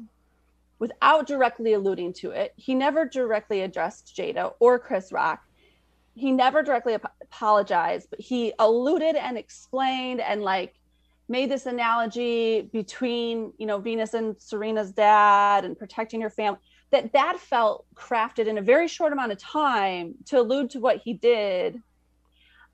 without 0.78 1.26
directly 1.26 1.72
alluding 1.72 2.12
to 2.12 2.30
it. 2.30 2.52
He 2.56 2.74
never 2.74 3.06
directly 3.06 3.62
addressed 3.62 4.14
Jada 4.16 4.52
or 4.60 4.78
Chris 4.78 5.10
Rock 5.10 5.45
he 6.16 6.32
never 6.32 6.62
directly 6.62 6.94
ap- 6.94 7.14
apologized, 7.22 8.08
but 8.10 8.20
he 8.20 8.52
alluded 8.58 9.16
and 9.16 9.36
explained 9.36 10.20
and 10.20 10.42
like 10.42 10.74
made 11.28 11.50
this 11.50 11.66
analogy 11.66 12.70
between 12.72 13.52
you 13.58 13.66
know 13.66 13.78
Venus 13.78 14.14
and 14.14 14.34
Serena's 14.40 14.92
dad 14.92 15.64
and 15.64 15.78
protecting 15.78 16.22
her 16.22 16.30
family. 16.30 16.58
That 16.90 17.12
that 17.12 17.38
felt 17.38 17.84
crafted 17.94 18.46
in 18.46 18.56
a 18.58 18.62
very 18.62 18.88
short 18.88 19.12
amount 19.12 19.32
of 19.32 19.38
time 19.38 20.14
to 20.26 20.40
allude 20.40 20.70
to 20.70 20.80
what 20.80 21.02
he 21.04 21.12
did. 21.12 21.80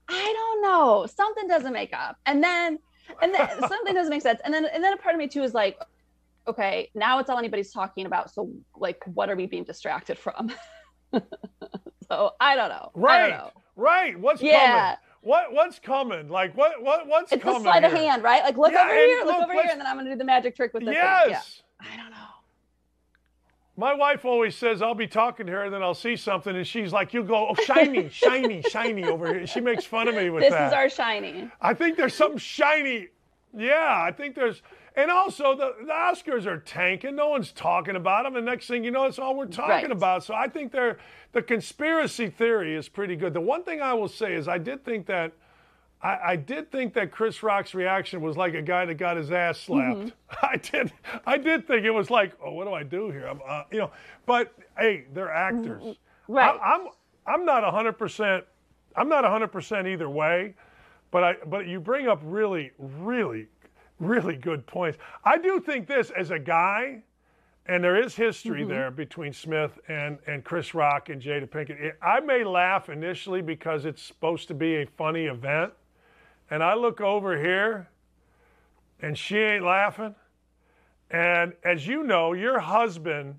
I 0.07 0.33
don't 0.33 0.61
know. 0.61 1.05
Something 1.05 1.47
doesn't 1.47 1.73
make 1.73 1.93
up. 1.93 2.17
And 2.25 2.41
then 2.41 2.79
and 3.21 3.33
then 3.33 3.49
something 3.67 3.93
doesn't 3.93 4.09
make 4.09 4.21
sense. 4.21 4.39
And 4.45 4.53
then 4.53 4.65
and 4.65 4.81
then 4.81 4.93
a 4.93 4.97
part 4.97 5.15
of 5.15 5.19
me 5.19 5.27
too 5.27 5.43
is 5.43 5.53
like, 5.53 5.77
okay, 6.47 6.89
now 6.95 7.19
it's 7.19 7.29
all 7.29 7.37
anybody's 7.37 7.73
talking 7.73 8.05
about. 8.05 8.33
So 8.33 8.51
like 8.73 9.03
what 9.05 9.29
are 9.29 9.35
we 9.35 9.47
being 9.47 9.65
distracted 9.65 10.17
from? 10.17 10.53
So 12.07 12.33
I 12.39 12.55
don't 12.55 12.69
know. 12.69 12.91
Right. 12.93 13.29
Don't 13.29 13.37
know. 13.37 13.51
Right. 13.75 14.19
What's 14.19 14.41
yeah. 14.41 14.67
coming? 14.67 14.97
What 15.21 15.53
what's 15.53 15.79
coming? 15.79 16.29
Like 16.29 16.55
what 16.55 16.83
what 16.83 17.07
what's 17.07 17.31
it's 17.31 17.41
coming? 17.41 17.57
It's 17.57 17.65
a 17.65 17.69
sleight 17.69 17.83
here? 17.83 17.93
of 17.93 17.97
hand, 17.97 18.23
right? 18.23 18.43
Like 18.43 18.57
look 18.57 18.73
yeah, 18.73 18.83
over 18.83 18.93
here, 18.93 19.17
look, 19.19 19.25
look 19.27 19.43
over 19.43 19.53
here, 19.53 19.67
and 19.71 19.79
then 19.79 19.87
I'm 19.87 19.97
gonna 19.97 20.09
do 20.09 20.17
the 20.17 20.25
magic 20.25 20.55
trick 20.55 20.73
with 20.73 20.85
this. 20.85 20.93
Yes. 20.93 21.61
Yeah. 21.81 21.87
I 21.93 21.97
don't 21.97 22.11
know. 22.11 22.17
My 23.75 23.93
wife 23.93 24.23
always 24.23 24.55
says 24.55 24.81
I'll 24.81 24.93
be 24.93 25.07
talking 25.07 25.47
to 25.47 25.51
her 25.51 25.63
and 25.63 25.73
then 25.73 25.81
I'll 25.81 25.95
see 25.95 26.15
something 26.15 26.55
and 26.55 26.67
she's 26.67 26.93
like, 26.93 27.13
"You 27.13 27.23
go, 27.23 27.49
oh 27.49 27.63
shiny, 27.63 28.09
shiny, 28.11 28.61
shiny 28.63 29.03
over 29.05 29.33
here." 29.33 29.47
She 29.47 29.61
makes 29.61 29.83
fun 29.85 30.07
of 30.07 30.15
me 30.15 30.29
with 30.29 30.43
this 30.43 30.51
that. 30.51 30.69
This 30.69 30.73
is 30.73 30.73
our 30.73 30.89
shiny. 30.89 31.49
I 31.59 31.73
think 31.73 31.97
there's 31.97 32.13
something 32.13 32.37
shiny. 32.37 33.07
Yeah, 33.55 34.03
I 34.07 34.11
think 34.11 34.35
there's 34.35 34.61
and 34.95 35.09
also, 35.09 35.55
the, 35.55 35.73
the 35.85 35.91
Oscars 35.91 36.45
are 36.45 36.59
tanking. 36.59 37.15
No 37.15 37.29
one's 37.29 37.51
talking 37.51 37.95
about 37.95 38.23
them. 38.23 38.35
And 38.35 38.45
next 38.45 38.67
thing 38.67 38.83
you 38.83 38.91
know, 38.91 39.05
it's 39.05 39.17
all 39.17 39.35
we're 39.35 39.47
talking 39.47 39.87
right. 39.87 39.91
about. 39.91 40.23
So 40.23 40.35
I 40.35 40.47
think 40.47 40.71
they're, 40.71 40.97
the 41.31 41.41
conspiracy 41.41 42.29
theory 42.29 42.75
is 42.75 42.89
pretty 42.89 43.15
good. 43.15 43.33
The 43.33 43.41
one 43.41 43.63
thing 43.63 43.81
I 43.81 43.93
will 43.93 44.07
say 44.07 44.33
is 44.33 44.47
I 44.47 44.57
did 44.57 44.83
think 44.85 45.05
that. 45.07 45.33
I, 46.01 46.31
I 46.31 46.35
did 46.35 46.69
think 46.69 46.93
that 46.95 47.11
Chris 47.11 47.41
Rock's 47.43 47.73
reaction 47.73 48.19
was 48.19 48.35
like 48.35 48.55
a 48.55 48.61
guy 48.61 48.83
that 48.83 48.95
got 48.95 49.15
his 49.15 49.31
ass 49.31 49.57
slapped. 49.57 49.99
Mm-hmm. 49.99 50.35
I 50.45 50.57
did. 50.57 50.91
I 51.25 51.37
did 51.37 51.65
think 51.65 51.85
it 51.85 51.91
was 51.91 52.09
like, 52.09 52.33
oh, 52.43 52.51
what 52.51 52.65
do 52.67 52.73
I 52.73 52.83
do 52.83 53.09
here? 53.09 53.25
I'm, 53.25 53.39
uh, 53.47 53.63
you 53.71 53.77
know, 53.77 53.91
but 54.25 54.53
hey, 54.77 55.05
they're 55.13 55.31
actors. 55.31 55.81
Mm-hmm. 55.81 56.33
Right. 56.33 56.59
I, 56.61 56.75
I'm. 56.75 56.87
I'm 57.25 57.45
not 57.45 57.63
100. 57.63 57.93
percent 57.93 58.43
I'm 58.97 59.07
not 59.07 59.23
100 59.23 59.47
percent 59.47 59.87
either 59.87 60.09
way. 60.09 60.55
But 61.09 61.23
I. 61.23 61.35
But 61.45 61.67
you 61.67 61.79
bring 61.79 62.09
up 62.09 62.19
really, 62.21 62.71
really 62.77 63.47
really 63.99 64.35
good 64.35 64.65
points. 64.65 64.97
I 65.23 65.37
do 65.37 65.59
think 65.59 65.87
this 65.87 66.11
as 66.11 66.31
a 66.31 66.39
guy, 66.39 67.03
and 67.65 67.83
there 67.83 68.01
is 68.01 68.15
history 68.15 68.61
mm-hmm. 68.61 68.69
there 68.69 68.91
between 68.91 69.33
Smith 69.33 69.79
and, 69.87 70.17
and 70.27 70.43
Chris 70.43 70.73
Rock 70.73 71.09
and 71.09 71.21
Jada 71.21 71.47
Pinkett. 71.47 71.79
It, 71.81 71.97
I 72.01 72.19
may 72.19 72.43
laugh 72.43 72.89
initially 72.89 73.41
because 73.41 73.85
it's 73.85 74.01
supposed 74.01 74.47
to 74.49 74.53
be 74.53 74.81
a 74.81 74.85
funny 74.85 75.25
event, 75.25 75.73
and 76.49 76.63
I 76.63 76.73
look 76.73 77.01
over 77.01 77.37
here, 77.37 77.87
and 79.01 79.17
she 79.17 79.37
ain't 79.37 79.63
laughing. 79.63 80.15
And 81.11 81.53
as 81.63 81.87
you 81.87 82.03
know, 82.03 82.33
your 82.33 82.59
husband 82.59 83.37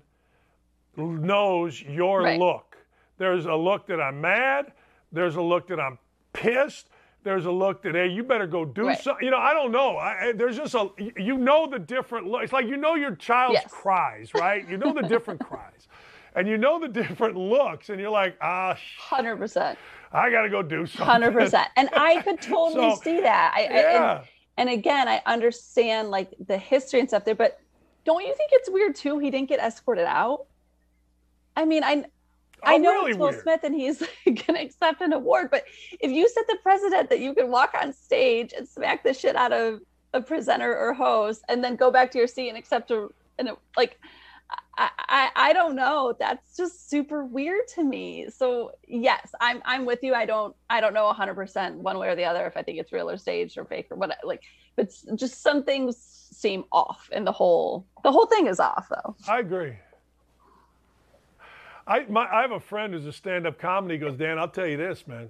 knows 0.95 1.81
your 1.81 2.21
right. 2.21 2.39
look. 2.39 2.77
There's 3.17 3.45
a 3.45 3.55
look 3.55 3.87
that 3.87 4.01
I'm 4.01 4.21
mad. 4.21 4.71
There's 5.11 5.35
a 5.35 5.41
look 5.41 5.67
that 5.67 5.79
I'm 5.79 5.97
pissed 6.33 6.89
there's 7.25 7.45
a 7.45 7.51
look 7.51 7.81
that 7.81 7.95
hey, 7.95 8.07
you 8.07 8.23
better 8.23 8.45
go 8.45 8.63
do 8.63 8.87
right. 8.87 9.01
something. 9.01 9.25
You 9.25 9.31
know, 9.31 9.39
I 9.39 9.53
don't 9.53 9.71
know. 9.71 9.97
I, 9.97 10.31
there's 10.33 10.55
just 10.55 10.75
a 10.75 10.89
you 11.17 11.37
know 11.37 11.67
the 11.67 11.79
different 11.79 12.27
look. 12.27 12.43
It's 12.43 12.53
like 12.53 12.67
you 12.67 12.77
know 12.77 12.95
your 12.95 13.15
child's 13.15 13.55
yes. 13.55 13.65
cries, 13.69 14.33
right? 14.35 14.67
You 14.69 14.77
know 14.77 14.93
the 14.93 15.01
different 15.01 15.39
cries, 15.45 15.87
and 16.35 16.47
you 16.47 16.57
know 16.57 16.79
the 16.79 16.87
different 16.87 17.35
looks, 17.35 17.89
and 17.89 17.99
you're 17.99 18.11
like, 18.11 18.37
ah, 18.41 18.77
hundred 18.97 19.37
percent. 19.37 19.77
I 20.13 20.29
got 20.29 20.43
to 20.43 20.49
go 20.49 20.61
do 20.61 20.85
something. 20.85 21.05
Hundred 21.05 21.33
percent, 21.33 21.67
and 21.75 21.89
I 21.93 22.21
could 22.21 22.39
totally 22.41 22.95
so, 22.95 23.01
see 23.01 23.19
that. 23.21 23.53
I, 23.55 23.63
yeah. 23.63 24.17
And, 24.19 24.27
and 24.57 24.69
again, 24.69 25.07
I 25.07 25.21
understand 25.25 26.11
like 26.11 26.29
the 26.47 26.57
history 26.57 26.99
and 26.99 27.09
stuff 27.09 27.25
there, 27.25 27.35
but 27.35 27.59
don't 28.05 28.21
you 28.21 28.35
think 28.35 28.51
it's 28.53 28.69
weird 28.69 28.95
too? 28.95 29.17
He 29.17 29.31
didn't 29.31 29.49
get 29.49 29.59
escorted 29.59 30.05
out. 30.05 30.45
I 31.57 31.65
mean, 31.65 31.83
I 31.83 32.05
Oh, 32.63 32.67
I 32.73 32.77
know 32.77 32.91
really 32.91 33.11
it's 33.11 33.19
Will 33.19 33.29
weird. 33.29 33.41
Smith 33.41 33.63
and 33.63 33.75
he's 33.75 33.99
going 34.25 34.35
to 34.37 34.61
accept 34.61 35.01
an 35.01 35.13
award, 35.13 35.49
but 35.51 35.65
if 35.99 36.11
you 36.11 36.27
set 36.27 36.47
the 36.47 36.57
president 36.63 37.09
that 37.09 37.19
you 37.19 37.33
can 37.33 37.49
walk 37.49 37.73
on 37.79 37.93
stage 37.93 38.53
and 38.55 38.67
smack 38.67 39.03
the 39.03 39.13
shit 39.13 39.35
out 39.35 39.51
of 39.51 39.81
a 40.13 40.21
presenter 40.21 40.75
or 40.75 40.93
host 40.93 41.43
and 41.49 41.63
then 41.63 41.75
go 41.75 41.91
back 41.91 42.11
to 42.11 42.17
your 42.17 42.27
seat 42.27 42.49
and 42.49 42.57
accept 42.57 42.91
a, 42.91 43.09
and 43.37 43.49
like, 43.75 43.99
I, 44.77 44.89
I, 44.97 45.29
I 45.35 45.53
don't 45.53 45.75
know. 45.75 46.15
That's 46.19 46.57
just 46.57 46.89
super 46.89 47.25
weird 47.25 47.67
to 47.75 47.83
me. 47.83 48.27
So 48.29 48.71
yes, 48.87 49.33
I'm 49.39 49.61
I'm 49.65 49.85
with 49.85 50.03
you. 50.03 50.13
I 50.13 50.25
don't 50.25 50.55
I 50.69 50.81
don't 50.81 50.93
know 50.93 51.11
100% 51.11 51.75
one 51.75 51.97
way 51.97 52.09
or 52.09 52.15
the 52.15 52.25
other 52.25 52.45
if 52.45 52.57
I 52.57 52.61
think 52.61 52.79
it's 52.79 52.91
real 52.91 53.09
or 53.09 53.17
staged 53.17 53.57
or 53.57 53.65
fake 53.65 53.87
or 53.89 53.97
what. 53.97 54.17
Like, 54.23 54.43
but 54.75 54.91
just 55.15 55.41
some 55.41 55.63
things 55.63 56.27
seem 56.31 56.65
off, 56.71 57.09
and 57.13 57.25
the 57.25 57.31
whole 57.31 57.85
the 58.03 58.11
whole 58.11 58.25
thing 58.25 58.47
is 58.47 58.59
off 58.59 58.87
though. 58.89 59.15
I 59.27 59.39
agree. 59.39 59.77
I, 61.87 62.05
my, 62.09 62.27
I 62.31 62.41
have 62.41 62.51
a 62.51 62.59
friend 62.59 62.93
who's 62.93 63.05
a 63.05 63.13
stand-up 63.13 63.59
comedy. 63.59 63.95
He 63.95 63.99
goes, 63.99 64.15
Dan, 64.15 64.39
I'll 64.39 64.47
tell 64.47 64.67
you 64.67 64.77
this, 64.77 65.07
man. 65.07 65.29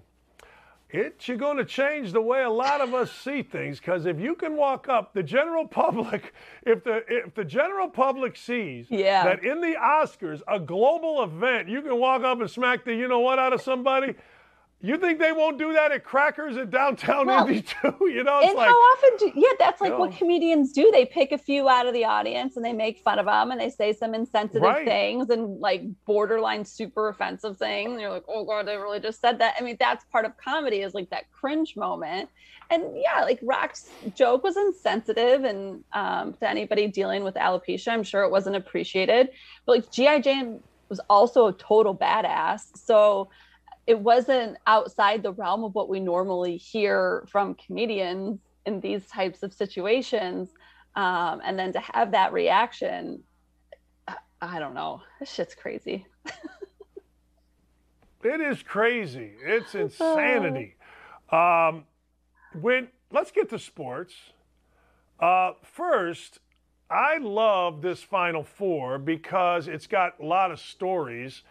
It's 0.89 1.27
going 1.27 1.57
to 1.57 1.65
change 1.65 2.13
the 2.13 2.21
way 2.21 2.43
a 2.43 2.49
lot 2.49 2.79
of 2.79 2.93
us 2.93 3.11
see 3.11 3.43
things 3.43 3.79
because 3.79 4.05
if 4.05 4.19
you 4.19 4.35
can 4.35 4.55
walk 4.55 4.87
up, 4.87 5.13
the 5.13 5.23
general 5.23 5.67
public, 5.81 6.33
if 6.63 6.83
the 6.83 7.03
if 7.09 7.33
the 7.33 7.43
general 7.43 7.89
public 7.89 8.37
sees 8.37 8.85
yeah. 8.89 9.23
that 9.23 9.43
in 9.43 9.59
the 9.59 9.75
Oscars, 9.81 10.41
a 10.47 10.59
global 10.59 11.23
event, 11.23 11.67
you 11.67 11.81
can 11.81 11.99
walk 11.99 12.23
up 12.23 12.39
and 12.39 12.49
smack 12.49 12.85
the 12.85 12.93
you 12.93 13.07
know 13.07 13.19
what 13.19 13.39
out 13.39 13.51
of 13.51 13.61
somebody. 13.61 14.15
You 14.81 14.97
think 14.97 15.19
they 15.19 15.31
won't 15.31 15.57
do 15.57 15.73
that 15.73 15.91
at 15.91 16.03
Crackers 16.03 16.57
at 16.57 16.69
downtown 16.69 17.27
well, 17.27 17.47
Indy 17.47 17.61
too? 17.61 17.95
You 18.01 18.23
know, 18.23 18.41
and 18.41 18.55
like, 18.55 18.67
how 18.67 18.75
often? 18.75 19.17
Do, 19.17 19.31
yeah, 19.35 19.49
that's 19.57 19.81
like 19.81 19.89
you 19.89 19.93
know, 19.95 19.99
what 19.99 20.15
comedians 20.15 20.73
do. 20.73 20.91
They 20.91 21.05
pick 21.05 21.31
a 21.31 21.37
few 21.37 21.67
out 21.67 21.87
of 21.87 21.93
the 21.93 22.05
audience 22.05 22.55
and 22.55 22.63
they 22.63 22.73
make 22.73 22.99
fun 22.99 23.17
of 23.17 23.25
them 23.25 23.51
and 23.51 23.59
they 23.59 23.69
say 23.69 23.93
some 23.93 24.13
insensitive 24.13 24.61
right. 24.61 24.85
things 24.85 25.29
and 25.29 25.59
like 25.59 25.83
borderline 26.05 26.65
super 26.65 27.09
offensive 27.09 27.57
things. 27.57 27.91
And 27.93 28.01
you're 28.01 28.11
like, 28.11 28.25
oh 28.27 28.43
god, 28.45 28.67
they 28.67 28.75
really 28.75 28.99
just 28.99 29.21
said 29.21 29.39
that. 29.39 29.55
I 29.59 29.63
mean, 29.63 29.77
that's 29.79 30.05
part 30.05 30.25
of 30.25 30.37
comedy 30.37 30.81
is 30.81 30.93
like 30.93 31.09
that 31.09 31.31
cringe 31.31 31.75
moment. 31.75 32.29
And 32.69 32.83
yeah, 32.95 33.23
like 33.23 33.39
Rock's 33.41 33.89
joke 34.13 34.43
was 34.43 34.57
insensitive 34.57 35.45
and 35.45 35.83
um, 35.93 36.33
to 36.33 36.49
anybody 36.49 36.87
dealing 36.87 37.23
with 37.23 37.35
alopecia, 37.35 37.89
I'm 37.89 38.03
sure 38.03 38.23
it 38.23 38.29
wasn't 38.29 38.55
appreciated. 38.55 39.29
But 39.65 39.77
like 39.77 39.91
GI 39.91 40.21
Jane 40.21 40.59
was 40.89 40.99
also 41.09 41.47
a 41.47 41.53
total 41.53 41.95
badass. 41.95 42.77
So 42.77 43.29
it 43.87 43.99
wasn't 43.99 44.57
outside 44.65 45.23
the 45.23 45.33
realm 45.33 45.63
of 45.63 45.75
what 45.75 45.89
we 45.89 45.99
normally 45.99 46.57
hear 46.57 47.25
from 47.29 47.55
comedians 47.55 48.39
in 48.65 48.79
these 48.79 49.05
types 49.07 49.43
of 49.43 49.53
situations. 49.53 50.49
Um, 50.95 51.41
and 51.43 51.57
then 51.59 51.73
to 51.73 51.79
have 51.79 52.11
that 52.11 52.33
reaction, 52.33 53.23
I 54.41 54.59
don't 54.59 54.73
know. 54.73 55.01
This 55.19 55.31
shit's 55.31 55.55
crazy. 55.55 56.05
it 58.23 58.41
is 58.41 58.63
crazy. 58.63 59.33
It's 59.43 59.75
insanity. 59.75 60.75
Um, 61.31 61.85
when 62.59 62.89
let's 63.11 63.31
get 63.31 63.49
to 63.49 63.59
sports. 63.59 64.13
Uh, 65.19 65.53
first, 65.63 66.39
I 66.89 67.17
love 67.17 67.81
this 67.81 68.03
Final 68.03 68.43
Four 68.43 68.99
because 68.99 69.67
it's 69.67 69.87
got 69.87 70.19
a 70.19 70.25
lot 70.25 70.51
of 70.51 70.59
stories. 70.59 71.43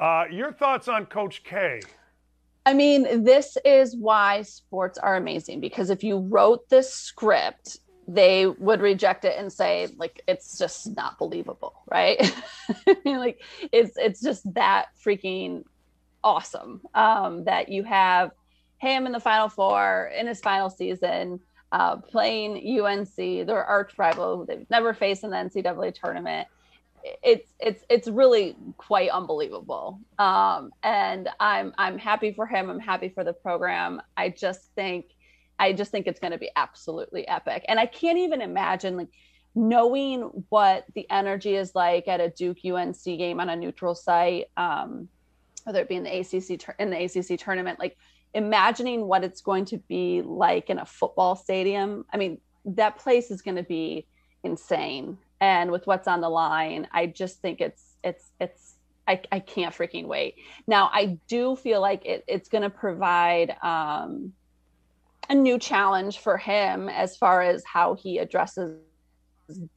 Uh, 0.00 0.24
your 0.30 0.50
thoughts 0.50 0.88
on 0.88 1.04
Coach 1.04 1.44
K? 1.44 1.80
I 2.64 2.72
mean, 2.72 3.22
this 3.22 3.58
is 3.66 3.94
why 3.94 4.42
sports 4.42 4.98
are 4.98 5.16
amazing 5.16 5.60
because 5.60 5.90
if 5.90 6.02
you 6.02 6.18
wrote 6.18 6.68
this 6.70 6.92
script, 6.92 7.78
they 8.08 8.46
would 8.46 8.80
reject 8.80 9.26
it 9.26 9.38
and 9.38 9.52
say 9.52 9.88
like 9.98 10.22
it's 10.26 10.58
just 10.58 10.96
not 10.96 11.18
believable, 11.18 11.82
right? 11.90 12.18
I 12.88 12.96
mean, 13.04 13.18
like 13.18 13.42
it's 13.72 13.96
it's 13.96 14.22
just 14.22 14.52
that 14.54 14.86
freaking 15.04 15.64
awesome 16.24 16.80
um, 16.94 17.44
that 17.44 17.68
you 17.68 17.84
have 17.84 18.30
him 18.78 19.04
in 19.04 19.12
the 19.12 19.20
Final 19.20 19.50
Four 19.50 20.10
in 20.18 20.26
his 20.26 20.40
final 20.40 20.70
season, 20.70 21.40
uh, 21.72 21.96
playing 21.96 22.80
UNC, 22.80 23.16
their 23.16 23.64
arch 23.64 23.92
rival 23.98 24.46
they've 24.46 24.68
never 24.70 24.94
faced 24.94 25.24
in 25.24 25.30
the 25.30 25.36
NCAA 25.36 25.94
tournament 25.94 26.48
it's 27.02 27.52
it's 27.58 27.84
it's 27.88 28.08
really 28.08 28.56
quite 28.76 29.10
unbelievable. 29.10 30.00
Um, 30.18 30.70
and 30.82 31.28
i'm 31.38 31.72
i'm 31.78 31.98
happy 31.98 32.32
for 32.32 32.46
him. 32.46 32.70
I'm 32.70 32.80
happy 32.80 33.08
for 33.08 33.24
the 33.24 33.32
program. 33.32 34.00
I 34.16 34.30
just 34.30 34.70
think 34.74 35.06
i 35.58 35.72
just 35.72 35.90
think 35.90 36.06
it's 36.06 36.20
going 36.20 36.32
to 36.32 36.38
be 36.38 36.50
absolutely 36.56 37.26
epic. 37.28 37.64
And 37.68 37.78
i 37.78 37.86
can't 37.86 38.18
even 38.18 38.40
imagine 38.40 38.96
like 38.96 39.08
knowing 39.54 40.22
what 40.48 40.84
the 40.94 41.10
energy 41.10 41.56
is 41.56 41.74
like 41.74 42.06
at 42.06 42.20
a 42.20 42.30
duke 42.30 42.64
unc 42.64 43.02
game 43.04 43.40
on 43.40 43.48
a 43.48 43.56
neutral 43.56 43.96
site 43.96 44.46
um, 44.56 45.08
whether 45.64 45.80
it 45.80 45.88
be 45.88 45.96
in 45.96 46.04
the 46.04 46.18
acc 46.20 46.32
in 46.78 46.90
the 46.90 47.02
acc 47.02 47.38
tournament 47.40 47.78
like 47.78 47.96
imagining 48.34 49.06
what 49.06 49.24
it's 49.24 49.40
going 49.40 49.64
to 49.66 49.78
be 49.78 50.22
like 50.22 50.70
in 50.70 50.78
a 50.78 50.86
football 50.86 51.36
stadium. 51.36 52.04
I 52.12 52.16
mean 52.16 52.40
that 52.64 52.98
place 52.98 53.30
is 53.30 53.42
going 53.42 53.56
to 53.56 53.62
be 53.62 54.06
insane 54.44 55.18
and 55.40 55.70
with 55.70 55.86
what's 55.86 56.08
on 56.08 56.20
the 56.20 56.28
line 56.28 56.86
i 56.92 57.06
just 57.06 57.40
think 57.40 57.60
it's 57.60 57.96
it's 58.04 58.30
it's 58.40 58.74
i, 59.08 59.20
I 59.32 59.40
can't 59.40 59.74
freaking 59.74 60.06
wait. 60.06 60.36
Now 60.66 60.90
i 60.92 61.18
do 61.28 61.56
feel 61.56 61.80
like 61.80 62.04
it, 62.06 62.24
it's 62.26 62.48
going 62.48 62.62
to 62.62 62.70
provide 62.70 63.56
um, 63.62 64.32
a 65.28 65.34
new 65.34 65.58
challenge 65.58 66.18
for 66.18 66.36
him 66.36 66.88
as 66.88 67.16
far 67.16 67.42
as 67.42 67.64
how 67.64 67.94
he 67.94 68.18
addresses 68.18 68.78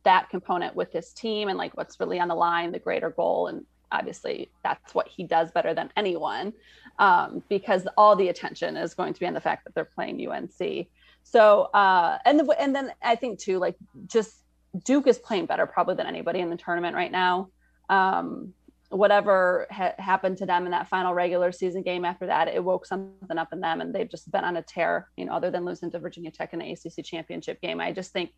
that 0.03 0.29
component 0.29 0.75
with 0.75 0.91
his 0.91 1.13
team 1.13 1.49
and 1.49 1.57
like 1.57 1.75
what's 1.75 1.99
really 1.99 2.19
on 2.19 2.27
the 2.27 2.35
line 2.35 2.71
the 2.71 2.79
greater 2.79 3.09
goal. 3.09 3.47
And 3.47 3.65
obviously 3.93 4.49
that's 4.63 4.93
what 4.93 5.07
he 5.07 5.23
does 5.23 5.51
better 5.51 5.73
than 5.73 5.89
anyone 5.95 6.51
um, 6.99 7.43
because 7.47 7.87
all 7.95 8.15
the 8.15 8.27
attention 8.27 8.75
is 8.75 8.93
going 8.93 9.13
to 9.13 9.19
be 9.19 9.25
on 9.25 9.33
the 9.33 9.41
fact 9.41 9.63
that 9.63 9.73
they're 9.75 9.85
playing 9.85 10.19
unc 10.27 10.87
so 11.23 11.61
uh, 11.73 12.17
and 12.25 12.39
the, 12.39 12.45
and 12.59 12.75
then 12.75 12.91
i 13.03 13.15
think 13.15 13.39
too 13.39 13.59
like 13.59 13.75
just 14.07 14.42
Duke 14.85 15.07
is 15.07 15.19
playing 15.19 15.45
better 15.45 15.65
probably 15.65 15.95
than 15.95 16.07
anybody 16.07 16.39
in 16.39 16.49
the 16.49 16.57
tournament 16.57 16.95
right 16.95 17.11
now. 17.11 17.49
Um, 17.89 18.53
whatever 18.89 19.67
ha- 19.71 19.95
happened 19.97 20.37
to 20.37 20.45
them 20.45 20.65
in 20.65 20.71
that 20.71 20.87
final 20.87 21.13
regular 21.13 21.51
season 21.51 21.81
game 21.81 22.05
after 22.05 22.27
that, 22.27 22.47
it 22.47 22.63
woke 22.63 22.85
something 22.85 23.37
up 23.37 23.51
in 23.51 23.59
them, 23.59 23.81
and 23.81 23.93
they've 23.93 24.09
just 24.09 24.31
been 24.31 24.43
on 24.43 24.57
a 24.57 24.61
tear. 24.61 25.09
You 25.17 25.25
know, 25.25 25.33
other 25.33 25.51
than 25.51 25.65
losing 25.65 25.91
to 25.91 25.99
Virginia 25.99 26.31
Tech 26.31 26.53
in 26.53 26.59
the 26.59 26.71
ACC 26.71 27.03
championship 27.03 27.61
game, 27.61 27.79
I 27.79 27.91
just 27.91 28.11
think, 28.11 28.31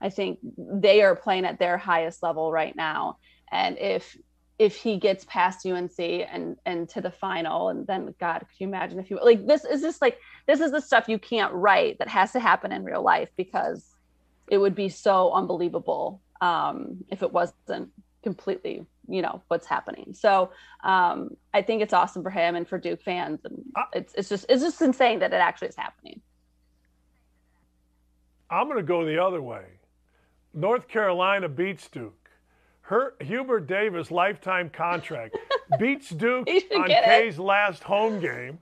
I 0.00 0.10
think 0.10 0.38
they 0.56 1.02
are 1.02 1.16
playing 1.16 1.44
at 1.44 1.58
their 1.58 1.76
highest 1.76 2.22
level 2.22 2.50
right 2.50 2.74
now. 2.74 3.18
And 3.50 3.78
if 3.78 4.16
if 4.58 4.74
he 4.74 4.96
gets 4.96 5.24
past 5.24 5.64
UNC 5.64 5.98
and 6.00 6.56
and 6.66 6.88
to 6.90 7.00
the 7.00 7.10
final, 7.10 7.68
and 7.68 7.86
then 7.86 8.14
God, 8.18 8.40
could 8.40 8.58
you 8.58 8.66
imagine 8.66 8.98
if 8.98 9.10
you 9.10 9.18
like 9.22 9.46
this 9.46 9.64
is 9.64 9.82
just 9.82 10.02
like 10.02 10.18
this 10.46 10.60
is 10.60 10.72
the 10.72 10.80
stuff 10.80 11.08
you 11.08 11.18
can't 11.18 11.52
write 11.52 11.98
that 11.98 12.08
has 12.08 12.32
to 12.32 12.40
happen 12.40 12.72
in 12.72 12.84
real 12.84 13.02
life 13.02 13.30
because 13.36 13.94
it 14.50 14.58
would 14.58 14.74
be 14.74 14.88
so 14.88 15.32
unbelievable 15.32 16.20
um, 16.40 17.04
if 17.10 17.22
it 17.22 17.32
wasn't 17.32 17.90
completely 18.22 18.86
you 19.08 19.22
know 19.22 19.42
what's 19.48 19.66
happening. 19.66 20.12
So 20.12 20.50
um, 20.84 21.30
i 21.54 21.62
think 21.62 21.82
it's 21.82 21.92
awesome 21.94 22.22
for 22.22 22.30
him 22.30 22.54
and 22.54 22.68
for 22.68 22.78
duke 22.78 23.02
fans 23.02 23.40
and 23.44 23.64
it's, 23.92 24.14
it's 24.14 24.28
just 24.28 24.46
it's 24.48 24.62
just 24.62 24.80
insane 24.82 25.18
that 25.20 25.32
it 25.32 25.36
actually 25.36 25.68
is 25.68 25.76
happening. 25.76 26.20
I'm 28.50 28.66
going 28.66 28.78
to 28.78 28.82
go 28.82 29.04
the 29.04 29.22
other 29.22 29.42
way. 29.42 29.64
North 30.54 30.88
carolina 30.88 31.48
beats 31.48 31.88
duke. 31.88 32.30
Her 32.82 33.14
hubert 33.20 33.66
davis 33.66 34.10
lifetime 34.10 34.70
contract 34.70 35.36
beats 35.78 36.10
duke 36.10 36.48
on 36.76 36.88
k's 36.88 37.38
last 37.38 37.82
home 37.82 38.20
game 38.20 38.58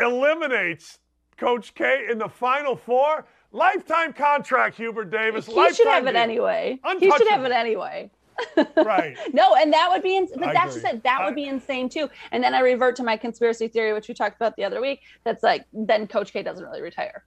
eliminates 0.00 0.98
coach 1.36 1.74
k 1.74 2.06
in 2.10 2.18
the 2.18 2.28
final 2.28 2.76
four 2.76 3.26
Lifetime 3.52 4.12
contract, 4.14 4.76
Hubert 4.76 5.10
Davis. 5.10 5.46
He 5.46 5.52
Lifetime 5.52 5.74
should 5.74 5.88
have 5.88 6.06
it 6.06 6.16
anyway. 6.16 6.80
He 6.98 7.10
should 7.10 7.28
have 7.28 7.44
it 7.44 7.52
anyway. 7.52 8.10
right. 8.76 9.16
no, 9.32 9.54
and 9.54 9.72
that 9.72 9.90
would 9.90 10.02
be, 10.02 10.16
ins- 10.16 10.32
but 10.34 10.48
I 10.48 10.52
that's 10.54 10.76
agree. 10.76 10.82
just 10.82 10.94
it. 10.94 11.02
That 11.04 11.20
I, 11.20 11.26
would 11.26 11.34
be 11.34 11.44
insane 11.44 11.88
too. 11.88 12.08
And 12.32 12.42
then 12.42 12.54
I 12.54 12.60
revert 12.60 12.96
to 12.96 13.04
my 13.04 13.16
conspiracy 13.16 13.68
theory, 13.68 13.92
which 13.92 14.08
we 14.08 14.14
talked 14.14 14.36
about 14.36 14.56
the 14.56 14.64
other 14.64 14.80
week. 14.80 15.00
That's 15.24 15.42
like, 15.42 15.66
then 15.72 16.06
Coach 16.06 16.32
K 16.32 16.42
doesn't 16.42 16.64
really 16.64 16.80
retire. 16.80 17.24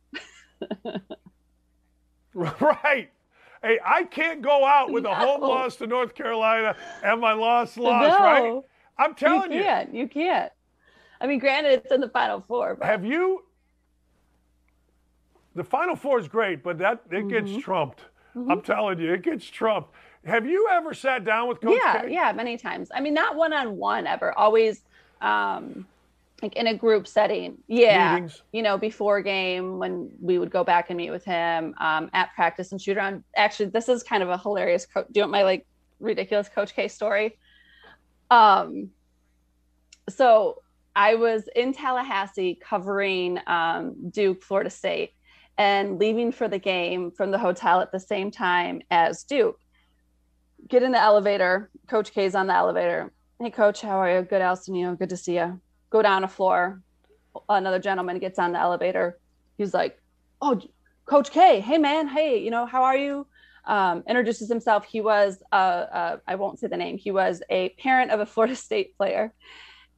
right. 2.33 3.11
Hey, 3.61 3.79
I 3.83 4.03
can't 4.03 4.41
go 4.41 4.65
out 4.65 4.91
with 4.91 5.03
no. 5.03 5.11
a 5.11 5.15
home 5.15 5.41
loss 5.41 5.75
to 5.77 5.87
North 5.87 6.15
Carolina 6.15 6.75
and 7.03 7.21
my 7.21 7.33
loss 7.33 7.77
loss, 7.77 8.09
no. 8.09 8.19
right? 8.19 8.61
I'm 8.97 9.15
telling 9.15 9.51
you. 9.51 9.61
Can't. 9.61 9.93
You. 9.93 10.01
you 10.01 10.07
can't. 10.07 10.51
I 11.21 11.27
mean, 11.27 11.39
granted, 11.39 11.71
it's 11.71 11.91
in 11.91 12.01
the 12.01 12.09
Final 12.09 12.43
Four. 12.47 12.75
But... 12.75 12.87
Have 12.87 13.05
you 13.05 13.44
the 15.55 15.63
Final 15.63 15.95
Four 15.95 16.19
is 16.19 16.27
great, 16.27 16.63
but 16.63 16.77
that 16.79 17.01
it 17.09 17.15
mm-hmm. 17.15 17.29
gets 17.29 17.63
trumped. 17.63 18.01
Mm-hmm. 18.35 18.51
I'm 18.51 18.61
telling 18.61 18.99
you, 18.99 19.13
it 19.13 19.23
gets 19.23 19.45
trumped. 19.45 19.91
Have 20.25 20.45
you 20.45 20.67
ever 20.71 20.93
sat 20.93 21.23
down 21.23 21.47
with 21.47 21.61
Coach 21.61 21.79
Yeah, 21.81 22.01
K? 22.01 22.13
yeah, 22.13 22.31
many 22.33 22.57
times. 22.57 22.89
I 22.93 22.99
mean, 22.99 23.13
not 23.13 23.35
one 23.35 23.53
on 23.53 23.77
one 23.77 24.07
ever. 24.07 24.37
Always, 24.37 24.81
um, 25.21 25.87
like 26.41 26.53
in 26.55 26.67
a 26.67 26.73
group 26.73 27.07
setting. 27.07 27.57
Yeah, 27.67 28.15
Meetings. 28.15 28.41
you 28.51 28.61
know, 28.61 28.77
before 28.77 29.21
game 29.21 29.77
when 29.77 30.09
we 30.19 30.37
would 30.37 30.51
go 30.51 30.63
back 30.63 30.89
and 30.89 30.97
meet 30.97 31.11
with 31.11 31.23
him 31.23 31.73
um, 31.79 32.09
at 32.13 32.33
practice 32.35 32.71
and 32.71 32.81
shoot 32.81 32.97
around. 32.97 33.23
Actually, 33.37 33.69
this 33.69 33.87
is 33.87 34.03
kind 34.03 34.21
of 34.21 34.29
a 34.29 34.37
hilarious. 34.37 34.85
Co- 34.85 35.03
do 35.03 35.19
you 35.19 35.21
want 35.21 35.31
my 35.31 35.43
like 35.43 35.65
ridiculous 35.99 36.49
Coach 36.49 36.75
K 36.75 36.87
story? 36.87 37.37
Um, 38.29 38.89
so 40.09 40.61
I 40.95 41.15
was 41.15 41.47
in 41.55 41.71
Tallahassee 41.71 42.59
covering 42.61 43.39
um, 43.47 44.09
Duke, 44.09 44.43
Florida 44.43 44.69
State 44.69 45.13
and 45.57 45.99
leaving 45.99 46.31
for 46.31 46.47
the 46.47 46.59
game 46.59 47.11
from 47.11 47.31
the 47.31 47.39
hotel 47.39 47.81
at 47.81 47.91
the 47.91 47.99
same 47.99 48.31
time 48.31 48.81
as 48.91 49.23
Duke. 49.23 49.59
Get 50.67 50.83
in 50.83 50.91
the 50.91 51.01
elevator. 51.01 51.69
Coach 51.87 52.11
K's 52.11 52.35
on 52.35 52.47
the 52.47 52.55
elevator. 52.55 53.13
Hey, 53.39 53.51
coach, 53.51 53.81
how 53.81 53.97
are 53.97 54.17
you? 54.17 54.21
Good, 54.23 54.41
Allison. 54.41 54.75
You 54.75 54.87
know, 54.87 54.95
good 54.95 55.09
to 55.09 55.17
see 55.17 55.35
you. 55.35 55.59
Go 55.89 56.01
down 56.01 56.23
a 56.23 56.27
floor. 56.27 56.81
Another 57.49 57.79
gentleman 57.79 58.19
gets 58.19 58.39
on 58.39 58.53
the 58.53 58.59
elevator. 58.59 59.19
He's 59.57 59.73
like, 59.73 60.01
Oh, 60.41 60.59
Coach 61.05 61.31
K. 61.31 61.59
Hey, 61.59 61.77
man. 61.77 62.07
Hey, 62.07 62.43
you 62.43 62.51
know, 62.51 62.65
how 62.65 62.83
are 62.83 62.97
you? 62.97 63.27
Um, 63.65 64.03
introduces 64.07 64.49
himself. 64.49 64.85
He 64.85 65.01
was, 65.01 65.41
uh, 65.51 65.55
uh, 65.55 66.17
I 66.27 66.35
won't 66.35 66.59
say 66.59 66.67
the 66.67 66.77
name. 66.77 66.97
He 66.97 67.11
was 67.11 67.41
a 67.49 67.69
parent 67.69 68.11
of 68.11 68.19
a 68.19 68.25
Florida 68.33 68.55
State 68.55 68.95
player, 68.97 69.33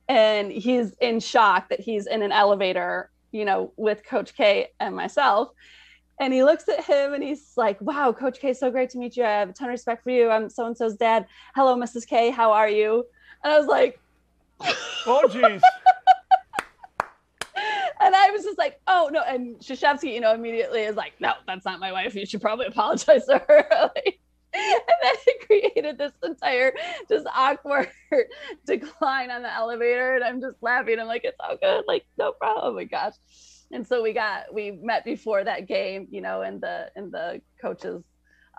and 0.07 0.51
he's 0.51 0.93
in 1.01 1.19
shock 1.19 1.69
that 1.69 1.79
he's 1.79 2.07
in 2.07 2.21
an 2.21 2.31
elevator 2.31 3.09
you 3.37 3.45
know, 3.45 3.73
with 3.77 4.03
Coach 4.05 4.35
K 4.35 4.69
and 4.79 4.95
myself. 4.95 5.49
And 6.19 6.33
he 6.33 6.43
looks 6.43 6.67
at 6.67 6.83
him 6.83 7.13
and 7.13 7.23
he's 7.23 7.53
like, 7.55 7.79
Wow, 7.79 8.11
Coach 8.11 8.39
K, 8.39 8.53
so 8.53 8.71
great 8.71 8.89
to 8.91 8.97
meet 8.97 9.15
you. 9.15 9.23
I 9.23 9.39
have 9.39 9.49
a 9.49 9.53
ton 9.53 9.69
of 9.69 9.73
respect 9.73 10.03
for 10.03 10.09
you. 10.09 10.29
I'm 10.29 10.49
so 10.49 10.65
and 10.65 10.75
so's 10.75 10.95
dad. 10.95 11.27
Hello, 11.55 11.75
Mrs. 11.75 12.07
K, 12.07 12.31
how 12.31 12.51
are 12.51 12.69
you? 12.69 13.05
And 13.43 13.53
I 13.53 13.57
was 13.59 13.67
like, 13.67 13.99
Oh, 15.05 15.27
geez. 15.27 15.61
And 17.99 18.15
I 18.15 18.29
was 18.31 18.43
just 18.43 18.57
like, 18.57 18.79
oh 18.87 19.09
no. 19.11 19.21
And 19.21 19.57
Krzyzewski, 19.57 20.13
you 20.13 20.21
know, 20.21 20.33
immediately 20.33 20.83
is 20.83 20.95
like, 20.95 21.13
no, 21.19 21.33
that's 21.45 21.65
not 21.65 21.79
my 21.79 21.91
wife. 21.91 22.15
You 22.15 22.25
should 22.25 22.41
probably 22.41 22.67
apologize 22.67 23.25
to 23.25 23.39
her. 23.47 23.67
like, 23.95 24.19
and 24.53 24.81
then 25.03 25.15
it 25.25 25.45
created 25.45 25.97
this 25.97 26.13
entire 26.23 26.73
just 27.09 27.27
awkward 27.33 27.89
decline 28.65 29.29
on 29.29 29.43
the 29.43 29.53
elevator. 29.53 30.15
And 30.15 30.23
I'm 30.23 30.41
just 30.41 30.57
laughing. 30.61 30.99
I'm 30.99 31.07
like, 31.07 31.23
it's 31.23 31.37
all 31.39 31.57
good. 31.61 31.83
Like, 31.87 32.05
no 32.17 32.31
problem. 32.31 32.65
Oh 32.65 32.75
my 32.75 32.85
gosh. 32.85 33.13
And 33.71 33.85
so 33.85 34.01
we 34.01 34.13
got 34.13 34.53
we 34.53 34.71
met 34.71 35.03
before 35.03 35.43
that 35.43 35.67
game, 35.67 36.07
you 36.09 36.21
know, 36.21 36.41
in 36.41 36.59
the 36.59 36.89
in 36.95 37.11
the 37.11 37.41
coaches 37.61 38.03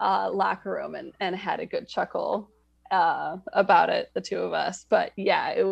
uh, 0.01 0.31
locker 0.32 0.73
room 0.73 0.94
and 0.94 1.12
and 1.20 1.35
had 1.35 1.60
a 1.60 1.66
good 1.66 1.89
chuckle 1.89 2.51
uh, 2.90 3.36
about 3.52 3.89
it, 3.89 4.10
the 4.15 4.20
two 4.20 4.39
of 4.39 4.52
us. 4.52 4.85
But 4.89 5.12
yeah, 5.16 5.51
it 5.51 5.66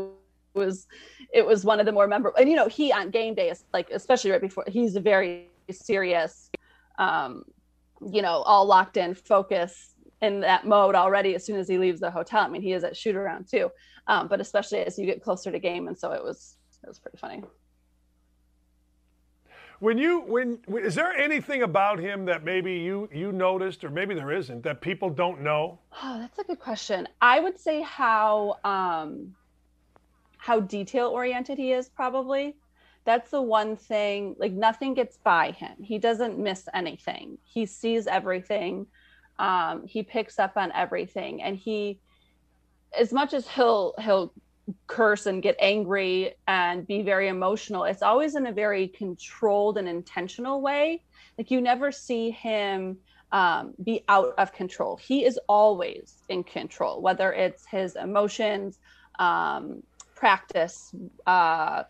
was 0.54 0.86
it 1.32 1.44
was 1.44 1.64
one 1.64 1.80
of 1.80 1.86
the 1.86 1.92
more 1.92 2.06
memorable. 2.06 2.38
And 2.38 2.48
you 2.48 2.56
know, 2.56 2.68
he 2.68 2.92
on 2.92 3.10
game 3.10 3.34
day 3.34 3.50
is 3.50 3.64
like, 3.72 3.90
especially 3.90 4.30
right 4.30 4.40
before, 4.40 4.64
he's 4.66 4.96
a 4.96 5.00
very 5.00 5.50
serious, 5.70 6.50
um, 6.98 7.44
you 8.10 8.22
know, 8.22 8.42
all 8.42 8.66
locked 8.66 8.96
in, 8.96 9.14
focus 9.14 9.94
in 10.22 10.40
that 10.40 10.66
mode 10.66 10.94
already 10.94 11.34
as 11.34 11.44
soon 11.44 11.58
as 11.58 11.68
he 11.68 11.78
leaves 11.78 12.00
the 12.00 12.10
hotel. 12.10 12.42
I 12.44 12.48
mean, 12.48 12.62
he 12.62 12.72
is 12.72 12.84
at 12.84 12.96
shoot 12.96 13.16
around 13.16 13.48
too, 13.48 13.70
um, 14.06 14.28
but 14.28 14.40
especially 14.40 14.78
as 14.78 14.98
you 14.98 15.06
get 15.06 15.22
closer 15.22 15.50
to 15.50 15.58
game, 15.58 15.88
and 15.88 15.98
so 15.98 16.12
it 16.12 16.22
was 16.22 16.56
it 16.82 16.88
was 16.88 16.98
pretty 16.98 17.18
funny. 17.18 17.42
When 19.78 19.98
you 19.98 20.20
when 20.20 20.58
is 20.82 20.94
there 20.94 21.12
anything 21.12 21.62
about 21.62 21.98
him 21.98 22.24
that 22.26 22.44
maybe 22.44 22.74
you 22.78 23.08
you 23.12 23.30
noticed 23.30 23.84
or 23.84 23.90
maybe 23.90 24.14
there 24.14 24.32
isn't 24.32 24.62
that 24.62 24.80
people 24.80 25.10
don't 25.10 25.42
know? 25.42 25.78
Oh, 26.02 26.18
that's 26.18 26.38
a 26.38 26.44
good 26.44 26.60
question. 26.60 27.06
I 27.20 27.40
would 27.40 27.58
say 27.60 27.82
how 27.82 28.58
um 28.64 29.34
how 30.38 30.60
detail 30.60 31.08
oriented 31.08 31.58
he 31.58 31.72
is 31.72 31.88
probably. 31.88 32.56
That's 33.04 33.30
the 33.30 33.42
one 33.42 33.76
thing 33.76 34.34
like 34.38 34.52
nothing 34.52 34.94
gets 34.94 35.18
by 35.18 35.50
him. 35.50 35.76
He 35.82 35.98
doesn't 35.98 36.38
miss 36.38 36.68
anything. 36.72 37.38
He 37.44 37.66
sees 37.66 38.06
everything. 38.06 38.86
Um 39.38 39.86
he 39.86 40.02
picks 40.02 40.38
up 40.38 40.56
on 40.56 40.72
everything. 40.72 41.42
And 41.42 41.56
he 41.56 42.00
as 42.98 43.12
much 43.12 43.34
as 43.34 43.46
he'll 43.48 43.94
he'll 44.00 44.32
curse 44.86 45.26
and 45.26 45.42
get 45.42 45.54
angry 45.60 46.34
and 46.48 46.86
be 46.88 47.00
very 47.02 47.28
emotional 47.28 47.84
it's 47.84 48.02
always 48.02 48.34
in 48.34 48.46
a 48.46 48.52
very 48.52 48.88
controlled 48.88 49.78
and 49.78 49.88
intentional 49.88 50.60
way. 50.60 51.02
Like 51.38 51.50
you 51.50 51.60
never 51.60 51.92
see 51.92 52.30
him 52.30 52.98
um, 53.32 53.74
be 53.82 54.04
out 54.08 54.34
of 54.38 54.52
control. 54.52 54.96
He 54.96 55.24
is 55.24 55.38
always 55.48 56.22
in 56.28 56.42
control 56.44 57.00
whether 57.00 57.32
it's 57.32 57.66
his 57.66 57.96
emotions 57.96 58.78
um, 59.18 59.82
practice 60.14 60.94
uh, 61.26 61.84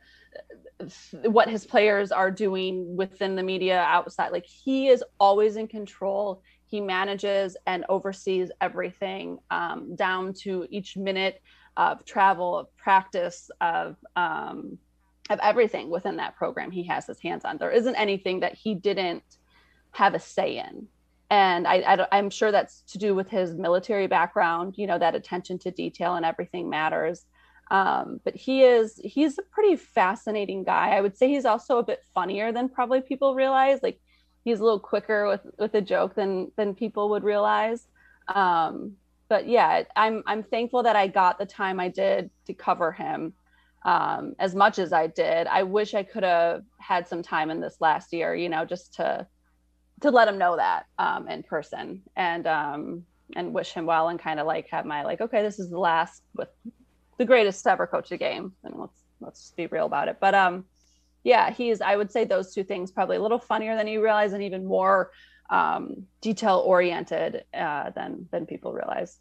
what 1.23 1.49
his 1.49 1.65
players 1.65 2.13
are 2.13 2.31
doing 2.31 2.97
within 2.97 3.37
the 3.37 3.43
media 3.43 3.81
outside. 3.81 4.33
Like 4.33 4.47
he 4.47 4.89
is 4.89 5.03
always 5.19 5.57
in 5.57 5.69
control 5.69 6.43
he 6.67 6.81
manages 6.81 7.57
and 7.67 7.85
oversees 7.89 8.51
everything 8.61 9.39
um, 9.51 9.95
down 9.97 10.33
to 10.33 10.67
each 10.71 10.97
minute 10.97 11.41
of 11.77 12.05
travel, 12.05 12.59
of 12.59 12.77
practice, 12.77 13.51
of 13.61 13.97
um, 14.17 14.79
of 15.29 15.39
everything 15.43 15.91
within 15.91 16.17
that 16.17 16.37
program 16.37 16.71
he 16.71 16.85
has 16.85 17.07
his 17.07 17.21
hands 17.21 17.45
on. 17.45 17.59
There 17.59 17.71
isn't 17.71 17.97
anything 17.97 18.41
that 18.41 18.55
he 18.55 18.75
didn't 18.75 19.25
have 19.91 20.15
a 20.15 20.21
say 20.21 20.59
in. 20.59 20.87
And 21.31 21.67
I, 21.67 22.07
I, 22.13 22.19
am 22.19 22.31
sure 22.31 22.53
that's 22.53 22.83
to 22.83 22.99
do 22.99 23.15
with 23.15 23.29
his 23.29 23.55
military 23.55 24.07
background, 24.07 24.75
you 24.77 24.87
know, 24.87 24.99
that 24.99 25.17
attention 25.17 25.59
to 25.61 25.73
detail 25.73 26.15
and 26.15 26.25
everything 26.25 26.71
matters. 26.71 27.25
Um, 27.73 28.21
but 28.23 28.37
he 28.37 28.63
is, 28.63 29.01
he's 29.03 29.37
a 29.39 29.43
pretty 29.43 29.75
fascinating 29.75 30.63
guy. 30.63 30.91
I 30.91 31.01
would 31.01 31.17
say 31.17 31.29
he's 31.29 31.45
also 31.45 31.79
a 31.79 31.83
bit 31.83 32.05
funnier 32.15 32.53
than 32.53 32.69
probably 32.69 33.01
people 33.01 33.35
realize. 33.35 33.81
Like 33.83 33.99
he's 34.47 34.61
a 34.61 34.63
little 34.63 34.79
quicker 34.79 35.27
with, 35.27 35.41
with 35.59 35.75
a 35.75 35.81
joke 35.81 36.15
than, 36.15 36.53
than 36.57 36.73
people 36.73 37.11
would 37.11 37.25
realize. 37.25 37.89
Um, 38.29 38.93
but 39.29 39.49
yeah, 39.49 39.83
I'm 39.97 40.23
I'm 40.25 40.45
thankful 40.45 40.85
that 40.85 40.95
I 40.95 41.09
got 41.09 41.37
the 41.37 41.47
time 41.47 41.81
I 41.81 41.89
did 41.89 42.31
to 42.47 42.55
cover 42.55 42.93
him 42.93 43.33
um, 43.85 44.37
as 44.39 44.55
much 44.55 44.79
as 44.79 44.93
I 44.93 45.09
did. 45.09 45.49
I 45.49 45.65
wish 45.65 45.95
I 45.95 46.05
could 46.05 46.23
have 46.23 46.63
had 46.79 47.09
some 47.09 47.25
time 47.25 47.51
in 47.51 47.61
this 47.61 47.79
last 47.81 48.13
year, 48.13 48.37
you 48.37 48.49
know, 48.49 48.65
just 48.65 48.95
to 48.95 49.27
to 50.03 50.11
let 50.13 50.29
him 50.29 50.39
know 50.39 50.55
that 50.55 50.87
um, 51.01 51.29
in 51.29 51.43
person 51.43 52.03
and 52.15 52.47
um, 52.47 53.05
and 53.35 53.53
wish 53.53 53.73
him 53.73 53.85
well 53.85 54.11
and 54.11 54.21
kind 54.21 54.39
of 54.39 54.47
like 54.47 54.69
have 54.69 54.85
my 54.85 55.03
like, 55.03 55.21
okay, 55.21 55.43
this 55.43 55.59
is 55.59 55.71
the 55.71 55.79
last 55.79 56.23
with 56.37 56.51
the 57.19 57.25
greatest 57.25 57.67
ever 57.67 57.89
coach 57.89 58.13
a 58.13 58.17
game, 58.17 58.53
and 58.63 58.77
let's 58.79 59.03
let's 59.21 59.51
be 59.57 59.67
real 59.67 59.87
about 59.87 60.07
it. 60.07 60.19
But 60.21 60.37
um, 60.37 60.67
yeah, 61.27 61.51
he's 61.51 61.81
I 61.81 61.97
would 61.97 62.13
say 62.13 62.25
those 62.25 62.55
two 62.55 62.63
things 62.63 62.93
probably 62.93 63.17
a 63.17 63.21
little 63.21 63.41
funnier 63.41 63.75
than 63.75 63.89
you 63.89 64.01
realize 64.01 64.33
and 64.33 64.45
even 64.45 64.65
more 64.65 65.11
um, 65.51 66.07
detail 66.21 66.63
oriented 66.65 67.45
uh, 67.53 67.91
than 67.91 68.29
than 68.31 68.47
people 68.47 68.73
realize. 68.73 69.19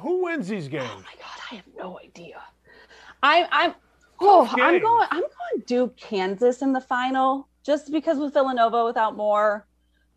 Who 0.00 0.24
wins 0.24 0.48
these 0.48 0.66
games? 0.66 0.90
Oh 0.90 0.96
my 0.96 1.14
god, 1.22 1.42
I 1.52 1.54
have 1.54 1.64
no 1.76 2.00
idea. 2.00 2.42
I, 3.22 3.46
I'm 3.52 3.74
oh 4.20 4.48
I'm 4.50 4.80
going 4.80 5.08
I'm 5.12 5.20
going 5.20 5.62
Duke 5.64 5.96
Kansas 5.96 6.60
in 6.60 6.72
the 6.72 6.80
final 6.80 7.48
just 7.62 7.92
because 7.92 8.18
with 8.18 8.32
Villanova 8.32 8.84
without 8.84 9.16
more. 9.16 9.64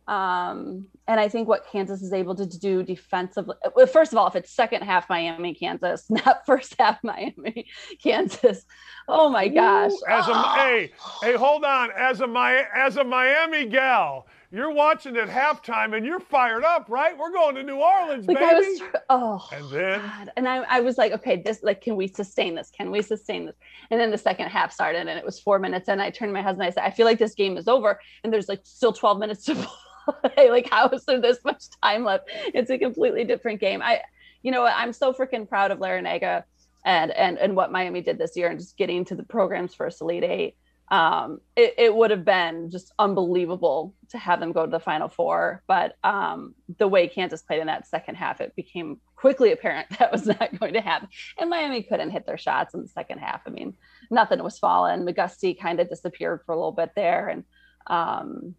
Um, 0.07 0.87
and 1.11 1.19
I 1.19 1.27
think 1.27 1.49
what 1.49 1.67
Kansas 1.69 2.01
is 2.01 2.13
able 2.13 2.35
to 2.35 2.45
do 2.45 2.83
defensively. 2.83 3.57
First 3.91 4.13
of 4.13 4.17
all, 4.17 4.27
if 4.27 4.35
it's 4.37 4.49
second 4.49 4.83
half 4.83 5.09
Miami, 5.09 5.53
Kansas, 5.53 6.05
not 6.09 6.45
first 6.45 6.73
half 6.79 7.03
Miami, 7.03 7.67
Kansas. 8.01 8.65
Oh 9.09 9.27
my 9.27 9.49
gosh! 9.49 9.91
Ooh, 9.91 10.05
as 10.07 10.27
a 10.29 10.31
oh. 10.33 10.53
hey 10.55 10.93
hey, 11.21 11.33
hold 11.33 11.65
on. 11.65 11.89
As 11.97 12.21
a 12.21 12.27
my 12.27 12.63
as 12.73 12.95
a 12.95 13.03
Miami 13.03 13.65
gal, 13.65 14.25
you're 14.53 14.71
watching 14.71 15.17
at 15.17 15.27
halftime 15.27 15.97
and 15.97 16.05
you're 16.05 16.21
fired 16.21 16.63
up, 16.63 16.85
right? 16.87 17.17
We're 17.17 17.33
going 17.33 17.55
to 17.55 17.63
New 17.63 17.81
Orleans, 17.81 18.25
like 18.25 18.39
baby. 18.39 18.53
Was, 18.53 18.81
oh, 19.09 19.49
and 19.51 19.69
then 19.69 19.99
God. 19.99 20.31
and 20.37 20.47
I, 20.47 20.63
I 20.69 20.79
was 20.79 20.97
like, 20.97 21.11
okay, 21.11 21.41
this 21.43 21.61
like, 21.61 21.81
can 21.81 21.97
we 21.97 22.07
sustain 22.07 22.55
this? 22.55 22.71
Can 22.71 22.89
we 22.89 23.01
sustain 23.01 23.47
this? 23.47 23.55
And 23.89 23.99
then 23.99 24.11
the 24.11 24.17
second 24.17 24.47
half 24.47 24.71
started, 24.71 25.07
and 25.07 25.09
it 25.09 25.25
was 25.25 25.41
four 25.41 25.59
minutes, 25.59 25.89
and 25.89 26.01
I 26.01 26.09
turned 26.09 26.29
to 26.29 26.33
my 26.33 26.41
husband. 26.41 26.65
I 26.65 26.69
said, 26.69 26.85
I 26.85 26.91
feel 26.91 27.05
like 27.05 27.19
this 27.19 27.35
game 27.35 27.57
is 27.57 27.67
over, 27.67 27.99
and 28.23 28.31
there's 28.31 28.47
like 28.47 28.61
still 28.63 28.93
12 28.93 29.19
minutes 29.19 29.43
to 29.47 29.55
play. 29.55 29.67
like, 30.37 30.69
how 30.69 30.89
is 30.89 31.05
there 31.05 31.21
this 31.21 31.39
much 31.43 31.63
time 31.83 32.03
left? 32.03 32.29
It's 32.53 32.69
a 32.69 32.77
completely 32.77 33.23
different 33.23 33.59
game. 33.59 33.81
I, 33.81 34.01
you 34.43 34.51
know, 34.51 34.65
I'm 34.65 34.93
so 34.93 35.13
freaking 35.13 35.47
proud 35.47 35.71
of 35.71 35.79
Larrañaga 35.79 36.43
and 36.83 37.11
and 37.11 37.37
and 37.37 37.55
what 37.55 37.71
Miami 37.71 38.01
did 38.01 38.17
this 38.17 38.35
year, 38.35 38.49
and 38.49 38.59
just 38.59 38.77
getting 38.77 39.05
to 39.05 39.15
the 39.15 39.23
program's 39.23 39.75
first 39.75 40.01
Elite 40.01 40.23
Eight 40.23 40.55
um, 40.91 41.39
it, 41.55 41.75
it, 41.77 41.95
would 41.95 42.11
have 42.11 42.25
been 42.25 42.69
just 42.69 42.91
unbelievable 42.99 43.95
to 44.09 44.17
have 44.17 44.41
them 44.41 44.51
go 44.51 44.65
to 44.65 44.71
the 44.71 44.79
final 44.79 45.07
four. 45.07 45.63
But 45.65 45.95
um, 46.03 46.53
the 46.79 46.87
way 46.87 47.07
Kansas 47.07 47.41
played 47.41 47.61
in 47.61 47.67
that 47.67 47.87
second 47.87 48.15
half, 48.15 48.41
it 48.41 48.53
became 48.57 48.99
quickly 49.15 49.53
apparent 49.53 49.87
that 49.99 50.11
was 50.11 50.25
not 50.27 50.59
going 50.59 50.73
to 50.73 50.81
happen. 50.81 51.07
And 51.39 51.49
Miami 51.49 51.83
couldn't 51.83 52.09
hit 52.09 52.25
their 52.25 52.37
shots 52.37 52.73
in 52.73 52.81
the 52.81 52.89
second 52.89 53.19
half. 53.19 53.39
I 53.47 53.51
mean, 53.51 53.73
nothing 54.11 54.43
was 54.43 54.59
falling. 54.59 55.05
McGusty 55.05 55.57
kind 55.57 55.79
of 55.79 55.87
disappeared 55.87 56.41
for 56.45 56.51
a 56.51 56.57
little 56.57 56.73
bit 56.73 56.91
there. 56.93 57.29
And 57.29 57.45
um, 57.87 58.55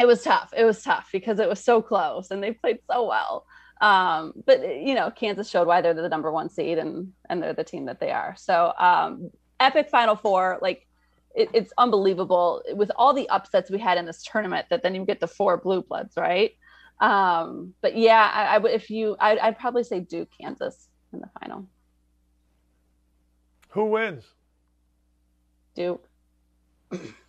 it 0.00 0.06
was 0.06 0.22
tough. 0.22 0.52
It 0.56 0.64
was 0.64 0.82
tough 0.82 1.08
because 1.12 1.38
it 1.38 1.48
was 1.48 1.62
so 1.62 1.82
close 1.82 2.30
and 2.30 2.42
they 2.42 2.52
played 2.52 2.78
so 2.90 3.06
well. 3.06 3.46
Um, 3.80 4.32
but 4.46 4.60
you 4.60 4.94
know, 4.94 5.10
Kansas 5.10 5.48
showed 5.48 5.66
why 5.66 5.80
they're 5.80 5.94
the 5.94 6.08
number 6.08 6.30
one 6.30 6.48
seed 6.48 6.78
and 6.78 7.12
and 7.28 7.42
they're 7.42 7.52
the 7.52 7.64
team 7.64 7.86
that 7.86 8.00
they 8.00 8.10
are. 8.10 8.34
So 8.36 8.72
um, 8.78 9.30
epic 9.60 9.88
Final 9.90 10.16
Four, 10.16 10.58
like 10.62 10.86
it, 11.34 11.50
it's 11.52 11.72
unbelievable 11.78 12.62
with 12.74 12.90
all 12.96 13.12
the 13.12 13.28
upsets 13.28 13.70
we 13.70 13.78
had 13.78 13.98
in 13.98 14.06
this 14.06 14.22
tournament 14.22 14.66
that 14.70 14.82
then 14.82 14.94
you 14.94 15.04
get 15.04 15.20
the 15.20 15.26
four 15.26 15.56
blue 15.56 15.82
bloods, 15.82 16.16
right? 16.16 16.52
Um, 17.00 17.74
but 17.80 17.96
yeah, 17.96 18.30
I, 18.32 18.56
I 18.56 18.68
if 18.68 18.90
you, 18.90 19.16
I, 19.18 19.38
I'd 19.38 19.58
probably 19.58 19.84
say 19.84 20.00
Duke, 20.00 20.28
Kansas 20.40 20.88
in 21.12 21.20
the 21.20 21.30
final. 21.40 21.66
Who 23.70 23.86
wins? 23.86 24.24
Duke. 25.74 26.06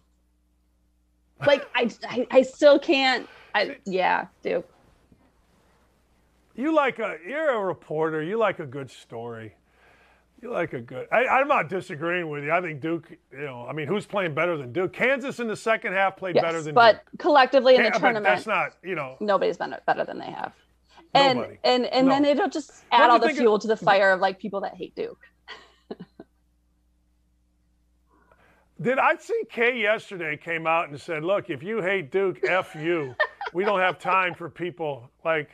like 1.46 1.68
I, 1.76 1.90
I, 2.08 2.28
I 2.32 2.42
still 2.42 2.80
can't. 2.80 3.28
I 3.56 3.78
yeah, 3.86 4.28
Duke. 4.42 4.68
You 6.56 6.74
like 6.74 7.00
a 7.00 7.18
you're 7.28 7.52
a 7.52 7.60
reporter. 7.60 8.22
You 8.22 8.38
like 8.38 8.60
a 8.60 8.66
good 8.66 8.90
story. 8.90 9.56
You 10.42 10.52
like 10.52 10.74
a 10.74 10.82
good. 10.82 11.08
I, 11.12 11.40
am 11.40 11.48
not 11.48 11.70
disagreeing 11.70 12.30
with 12.30 12.44
you. 12.44 12.52
I 12.52 12.60
think 12.62 12.82
Duke. 12.82 13.10
You 13.32 13.46
know, 13.46 13.66
I 13.68 13.72
mean, 13.74 13.88
who's 13.88 14.06
playing 14.06 14.34
better 14.34 14.58
than 14.58 14.74
Duke? 14.74 14.92
Kansas 14.92 15.40
in 15.40 15.48
the 15.48 15.56
second 15.56 15.94
half 15.94 16.18
played 16.18 16.36
yes, 16.36 16.44
better 16.44 16.62
than. 16.62 16.76
But 16.76 17.06
Duke. 17.12 17.20
collectively 17.20 17.76
in 17.76 17.84
the 17.84 17.92
tournament, 17.92 18.26
that's 18.26 18.46
not. 18.46 18.74
You 18.84 18.96
know, 18.96 19.16
nobody's 19.20 19.58
been 19.58 19.76
better 19.88 20.04
than 20.04 20.20
they 20.20 20.32
have. 20.32 20.54
And 21.14 21.40
Nobody. 21.40 21.60
and 21.64 21.86
and 21.86 22.08
no. 22.08 22.14
then 22.14 22.26
it'll 22.26 22.50
just 22.50 22.72
add 22.92 23.10
all 23.10 23.20
the 23.20 23.30
fuel 23.30 23.56
of, 23.56 23.62
to 23.62 23.68
the 23.68 23.78
fire 23.78 24.12
of 24.12 24.20
like 24.20 24.40
people 24.40 24.62
that 24.62 24.76
hate 24.76 24.96
Duke. 24.96 25.20
Did 28.82 29.00
I 29.00 29.16
see 29.16 29.42
K 29.50 29.78
yesterday 29.80 30.36
came 30.36 30.66
out 30.68 30.90
and 30.90 31.00
said, 31.00 31.24
"Look, 31.24 31.50
if 31.50 31.62
you 31.64 31.82
hate 31.82 32.12
Duke, 32.12 32.44
f 32.44 32.76
you. 32.76 33.16
we 33.54 33.64
don't 33.64 33.80
have 33.80 34.00
time 34.00 34.34
for 34.34 34.50
people 34.50 35.10
like." 35.24 35.50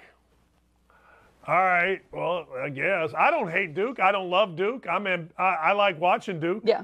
All 1.48 1.56
right. 1.64 2.02
Well, 2.12 2.48
I 2.62 2.70
guess 2.70 3.12
I 3.18 3.32
don't 3.32 3.50
hate 3.50 3.74
Duke. 3.74 4.00
I 4.00 4.12
don't 4.12 4.30
love 4.30 4.56
Duke. 4.56 4.86
I'm 4.88 5.08
in. 5.08 5.30
I, 5.38 5.44
I 5.44 5.72
like 5.74 6.00
watching 6.00 6.40
Duke. 6.40 6.64
Yeah. 6.66 6.84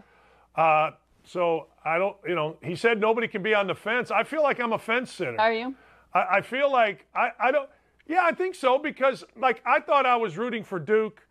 Uh, 0.55 0.91
So 1.23 1.67
I 1.83 1.97
don't, 1.97 2.15
you 2.27 2.35
know, 2.35 2.57
he 2.61 2.75
said 2.75 2.99
nobody 2.99 3.27
can 3.27 3.41
be 3.43 3.53
on 3.53 3.67
the 3.67 3.75
fence. 3.75 4.11
I 4.11 4.23
feel 4.23 4.43
like 4.43 4.59
I'm 4.59 4.73
a 4.73 4.79
fence 4.79 5.11
sitter. 5.11 5.39
Are 5.39 5.53
you? 5.53 5.75
I, 6.13 6.37
I 6.37 6.41
feel 6.41 6.71
like 6.71 7.05
I, 7.15 7.31
I 7.39 7.51
don't. 7.51 7.69
Yeah, 8.07 8.21
I 8.23 8.31
think 8.31 8.55
so 8.55 8.77
because 8.77 9.23
like 9.35 9.61
I 9.65 9.79
thought 9.79 10.05
I 10.05 10.15
was 10.15 10.37
rooting 10.37 10.63
for 10.63 10.79
Duke 10.79 11.21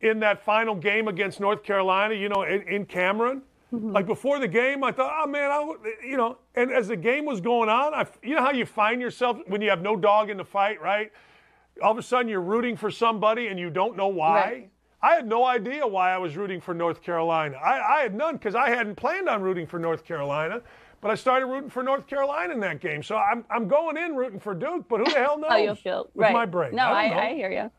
in 0.00 0.20
that 0.20 0.42
final 0.44 0.74
game 0.74 1.08
against 1.08 1.40
North 1.40 1.62
Carolina. 1.62 2.14
You 2.14 2.28
know, 2.28 2.42
in, 2.42 2.62
in 2.62 2.84
Cameron. 2.86 3.42
Mm-hmm. 3.72 3.92
Like 3.92 4.06
before 4.06 4.38
the 4.38 4.48
game, 4.48 4.82
I 4.82 4.92
thought, 4.92 5.12
oh 5.22 5.26
man, 5.26 5.50
I, 5.50 5.74
you 6.06 6.16
know. 6.16 6.38
And 6.54 6.70
as 6.72 6.88
the 6.88 6.96
game 6.96 7.26
was 7.26 7.40
going 7.40 7.68
on, 7.68 7.92
I, 7.92 8.06
you 8.22 8.34
know 8.34 8.42
how 8.42 8.52
you 8.52 8.64
find 8.64 9.00
yourself 9.00 9.38
when 9.46 9.60
you 9.60 9.68
have 9.68 9.82
no 9.82 9.94
dog 9.94 10.30
in 10.30 10.38
the 10.38 10.44
fight, 10.44 10.80
right? 10.80 11.12
All 11.82 11.92
of 11.92 11.98
a 11.98 12.02
sudden, 12.02 12.28
you're 12.28 12.40
rooting 12.40 12.76
for 12.76 12.90
somebody 12.90 13.48
and 13.48 13.58
you 13.58 13.70
don't 13.70 13.96
know 13.96 14.08
why. 14.08 14.40
Right. 14.40 14.70
I 15.00 15.14
had 15.14 15.28
no 15.28 15.44
idea 15.44 15.86
why 15.86 16.12
I 16.12 16.18
was 16.18 16.36
rooting 16.36 16.60
for 16.60 16.74
North 16.74 17.02
Carolina. 17.02 17.56
I, 17.56 17.98
I 17.98 18.02
had 18.02 18.14
none 18.14 18.36
because 18.36 18.54
I 18.54 18.70
hadn't 18.70 18.96
planned 18.96 19.28
on 19.28 19.42
rooting 19.42 19.66
for 19.66 19.78
North 19.78 20.04
Carolina. 20.04 20.62
But 21.00 21.12
I 21.12 21.14
started 21.14 21.46
rooting 21.46 21.70
for 21.70 21.84
North 21.84 22.08
Carolina 22.08 22.52
in 22.52 22.60
that 22.60 22.80
game. 22.80 23.04
So 23.04 23.16
I'm, 23.16 23.44
I'm 23.50 23.68
going 23.68 23.96
in 23.96 24.16
rooting 24.16 24.40
for 24.40 24.54
Duke, 24.54 24.86
but 24.88 24.98
who 24.98 25.04
the 25.04 25.18
hell 25.18 25.38
knows? 25.38 25.50
How 25.50 25.56
you 25.56 25.74
feel? 25.76 26.10
With 26.14 26.24
right. 26.24 26.32
my 26.32 26.44
brain. 26.44 26.74
No, 26.74 26.84
I, 26.84 27.04
I, 27.04 27.26
I, 27.28 27.34
hear 27.34 27.52
you. 27.52 27.70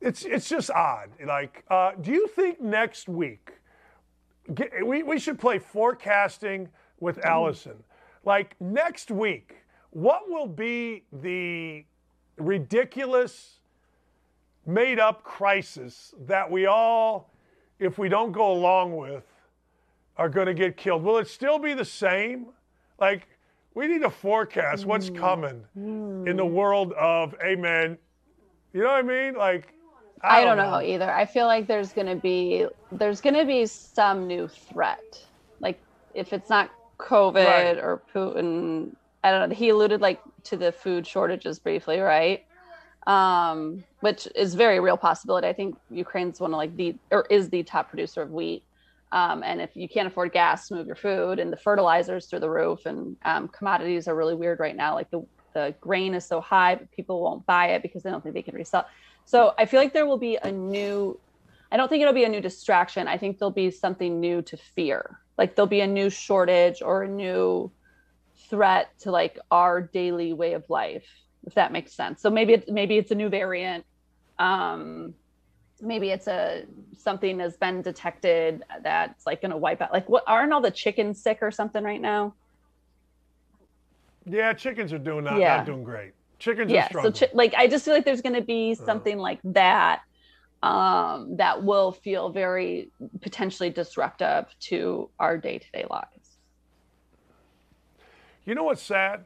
It's, 0.00 0.24
it's 0.24 0.48
just 0.48 0.70
odd. 0.70 1.10
Like, 1.26 1.64
uh, 1.68 1.92
do 2.00 2.12
you 2.12 2.28
think 2.28 2.62
next 2.62 3.08
week 3.08 3.55
get, 4.54 4.86
we, 4.86 5.02
we 5.02 5.18
should 5.18 5.38
play 5.38 5.58
forecasting 5.58 6.68
with 7.00 7.16
mm-hmm. 7.16 7.28
Allison? 7.28 7.82
Like, 8.24 8.56
next 8.60 9.10
week, 9.10 9.56
what 9.90 10.28
will 10.28 10.48
be 10.48 11.04
the 11.12 11.84
ridiculous, 12.36 13.60
made 14.66 14.98
up 14.98 15.22
crisis 15.22 16.14
that 16.26 16.50
we 16.50 16.66
all, 16.66 17.32
if 17.78 17.98
we 17.98 18.08
don't 18.08 18.32
go 18.32 18.52
along 18.52 18.96
with, 18.96 19.24
are 20.16 20.28
going 20.28 20.46
to 20.46 20.54
get 20.54 20.76
killed. 20.76 21.02
Will 21.02 21.18
it 21.18 21.28
still 21.28 21.58
be 21.58 21.74
the 21.74 21.84
same? 21.84 22.46
Like, 22.98 23.28
we 23.74 23.86
need 23.86 24.02
to 24.02 24.10
forecast 24.10 24.86
what's 24.86 25.10
mm. 25.10 25.18
coming 25.18 25.62
mm. 25.78 26.26
in 26.26 26.36
the 26.36 26.46
world 26.46 26.92
of, 26.94 27.34
amen. 27.44 27.98
You 28.72 28.80
know 28.80 28.86
what 28.86 28.98
I 28.98 29.02
mean? 29.02 29.34
Like, 29.34 29.74
I, 30.26 30.40
I 30.40 30.44
don't, 30.44 30.56
know. 30.56 30.72
know 30.72 30.82
either. 30.82 31.10
I 31.10 31.24
feel 31.24 31.46
like 31.46 31.66
there's 31.66 31.92
going 31.92 32.08
to 32.08 32.16
be 32.16 32.66
there's 32.92 33.20
going 33.20 33.34
to 33.34 33.44
be 33.44 33.66
some 33.66 34.26
new 34.26 34.48
threat. 34.48 35.24
Like, 35.60 35.78
if 36.14 36.32
it's 36.32 36.50
not 36.50 36.70
COVID 36.98 37.46
right. 37.46 37.78
or 37.78 38.02
Putin, 38.14 38.94
I 39.22 39.30
don't 39.30 39.48
know. 39.48 39.54
He 39.54 39.68
alluded 39.68 40.00
like 40.00 40.20
to 40.44 40.56
the 40.56 40.72
food 40.72 41.06
shortages 41.06 41.58
briefly, 41.58 42.00
right? 42.00 42.44
Um, 43.06 43.84
which 44.00 44.26
is 44.34 44.54
very 44.54 44.80
real 44.80 44.96
possibility. 44.96 45.46
I 45.46 45.52
think 45.52 45.76
Ukraine's 45.90 46.40
one 46.40 46.52
of 46.52 46.56
like 46.56 46.76
the 46.76 46.96
or 47.10 47.26
is 47.30 47.48
the 47.48 47.62
top 47.62 47.88
producer 47.88 48.22
of 48.22 48.30
wheat. 48.30 48.64
Um, 49.12 49.42
and 49.44 49.60
if 49.60 49.70
you 49.76 49.88
can't 49.88 50.08
afford 50.08 50.32
gas 50.32 50.70
move 50.70 50.86
your 50.86 50.96
food 50.96 51.38
and 51.38 51.52
the 51.52 51.56
fertilizers 51.56 52.26
through 52.26 52.40
the 52.40 52.50
roof 52.50 52.86
and 52.86 53.16
um, 53.24 53.48
commodities 53.48 54.08
are 54.08 54.16
really 54.16 54.34
weird 54.34 54.58
right 54.58 54.74
now, 54.74 54.94
like 54.94 55.10
the, 55.10 55.24
the 55.54 55.74
grain 55.80 56.12
is 56.14 56.26
so 56.26 56.40
high, 56.40 56.74
but 56.74 56.90
people 56.90 57.22
won't 57.22 57.46
buy 57.46 57.68
it 57.68 57.82
because 57.82 58.02
they 58.02 58.10
don't 58.10 58.22
think 58.22 58.34
they 58.34 58.42
can 58.42 58.54
resell. 58.54 58.84
So 59.26 59.52
I 59.58 59.66
feel 59.66 59.80
like 59.80 59.92
there 59.92 60.06
will 60.06 60.18
be 60.18 60.38
a 60.42 60.50
new, 60.50 61.18
I 61.70 61.76
don't 61.76 61.88
think 61.88 62.00
it'll 62.00 62.14
be 62.14 62.24
a 62.24 62.28
new 62.28 62.40
distraction. 62.40 63.08
I 63.08 63.18
think 63.18 63.38
there'll 63.38 63.50
be 63.50 63.70
something 63.70 64.20
new 64.20 64.40
to 64.42 64.56
fear. 64.56 65.18
Like 65.36 65.56
there'll 65.56 65.66
be 65.66 65.80
a 65.80 65.86
new 65.86 66.08
shortage 66.08 66.80
or 66.80 67.02
a 67.02 67.08
new 67.08 67.70
threat 68.48 68.96
to 69.00 69.10
like 69.10 69.38
our 69.50 69.82
daily 69.82 70.32
way 70.32 70.52
of 70.52 70.68
life, 70.70 71.06
if 71.44 71.54
that 71.54 71.72
makes 71.72 71.92
sense. 71.92 72.22
So 72.22 72.30
maybe 72.30 72.54
it's, 72.54 72.70
maybe 72.70 72.96
it's 72.96 73.10
a 73.10 73.16
new 73.16 73.28
variant. 73.28 73.84
Um, 74.38 75.14
maybe 75.80 76.10
it's 76.10 76.28
a 76.28 76.64
something 76.96 77.40
has 77.40 77.56
been 77.56 77.82
detected 77.82 78.62
that's 78.82 79.26
like 79.26 79.42
going 79.42 79.50
to 79.50 79.56
wipe 79.56 79.82
out 79.82 79.92
like 79.92 80.08
what 80.08 80.24
aren't 80.26 80.52
all 80.52 80.60
the 80.60 80.70
chickens 80.70 81.20
sick 81.20 81.38
or 81.42 81.50
something 81.50 81.84
right 81.84 82.00
now 82.00 82.32
yeah 84.24 84.52
chickens 84.52 84.92
are 84.92 84.98
doing 84.98 85.24
not, 85.24 85.38
yeah. 85.38 85.58
not 85.58 85.66
doing 85.66 85.84
great 85.84 86.12
chickens 86.38 86.70
yeah 86.70 86.88
so 86.90 87.10
chi- 87.10 87.30
like 87.32 87.54
i 87.56 87.66
just 87.66 87.84
feel 87.84 87.94
like 87.94 88.04
there's 88.04 88.22
going 88.22 88.34
to 88.34 88.42
be 88.42 88.76
uh. 88.80 88.84
something 88.84 89.18
uh. 89.18 89.22
like 89.22 89.40
that 89.44 90.02
um, 90.62 91.36
that 91.36 91.62
will 91.62 91.92
feel 91.92 92.30
very 92.30 92.90
potentially 93.20 93.70
disruptive 93.70 94.46
to 94.58 95.08
our 95.18 95.36
day-to-day 95.36 95.84
lives 95.90 96.38
you 98.44 98.54
know 98.54 98.64
what's 98.64 98.82
sad 98.82 99.24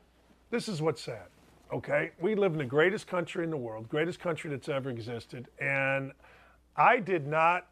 this 0.50 0.68
is 0.68 0.82
what's 0.82 1.00
sad 1.00 1.28
okay 1.72 2.10
we 2.20 2.34
live 2.34 2.52
in 2.52 2.58
the 2.58 2.64
greatest 2.64 3.06
country 3.06 3.44
in 3.44 3.50
the 3.50 3.56
world 3.56 3.88
greatest 3.88 4.18
country 4.18 4.50
that's 4.50 4.68
ever 4.68 4.90
existed 4.90 5.48
and 5.60 6.12
I 6.76 6.98
did 6.98 7.26
not 7.26 7.66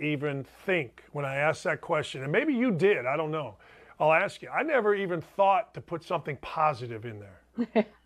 even 0.00 0.44
think 0.66 1.02
when 1.12 1.24
I 1.24 1.36
asked 1.36 1.64
that 1.64 1.80
question, 1.80 2.22
and 2.22 2.32
maybe 2.32 2.54
you 2.54 2.70
did, 2.70 3.06
I 3.06 3.16
don't 3.16 3.30
know. 3.30 3.56
I'll 3.98 4.12
ask 4.12 4.40
you. 4.42 4.48
I 4.48 4.62
never 4.62 4.94
even 4.94 5.20
thought 5.20 5.74
to 5.74 5.80
put 5.80 6.02
something 6.02 6.36
positive 6.40 7.04
in 7.04 7.20
there. 7.20 7.86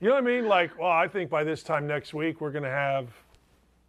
you 0.00 0.08
know 0.08 0.14
what 0.14 0.24
I 0.24 0.26
mean? 0.26 0.46
Like, 0.46 0.78
well, 0.78 0.90
I 0.90 1.08
think 1.08 1.30
by 1.30 1.44
this 1.44 1.62
time 1.62 1.86
next 1.86 2.14
week 2.14 2.40
we're 2.40 2.52
going 2.52 2.64
to 2.64 2.70
have 2.70 3.08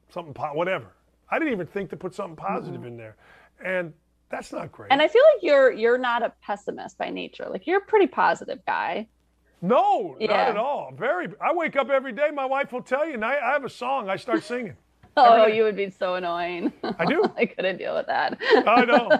something, 0.10 0.34
po- 0.34 0.54
whatever. 0.54 0.88
I 1.30 1.40
didn't 1.40 1.54
even 1.54 1.68
think 1.68 1.90
to 1.90 1.98
put 1.98 2.14
something 2.14 2.36
positive 2.36 2.82
mm-hmm. 2.82 2.90
in 2.90 2.98
there, 2.98 3.16
and 3.64 3.94
that's 4.30 4.52
not 4.52 4.72
great. 4.72 4.92
And 4.92 5.02
I 5.02 5.08
feel 5.08 5.24
like 5.34 5.44
you're 5.44 5.72
you're 5.72 5.98
not 5.98 6.22
a 6.22 6.32
pessimist 6.42 6.98
by 6.98 7.10
nature. 7.10 7.48
Like 7.50 7.66
you're 7.66 7.80
a 7.80 7.86
pretty 7.86 8.08
positive 8.08 8.60
guy. 8.68 9.08
No, 9.62 10.18
yeah. 10.20 10.28
not 10.28 10.50
at 10.50 10.58
all. 10.58 10.92
Very. 10.96 11.30
I 11.42 11.54
wake 11.54 11.76
up 11.76 11.90
every 11.90 12.12
day. 12.12 12.30
My 12.34 12.46
wife 12.46 12.72
will 12.74 12.82
tell 12.84 13.08
you, 13.08 13.14
and 13.14 13.24
I, 13.24 13.36
I 13.36 13.54
have 13.54 13.64
a 13.64 13.70
song. 13.70 14.10
I 14.10 14.18
start 14.18 14.44
singing. 14.44 14.76
Oh, 15.18 15.46
you 15.46 15.64
would 15.64 15.76
be 15.76 15.92
so 15.92 16.16
annoying. 16.16 16.74
I 16.84 17.06
do. 17.08 17.24
I 17.38 17.46
couldn't 17.46 17.78
deal 17.78 17.94
with 17.94 18.08
that. 18.08 18.36
I 18.66 18.84
know. 18.84 19.12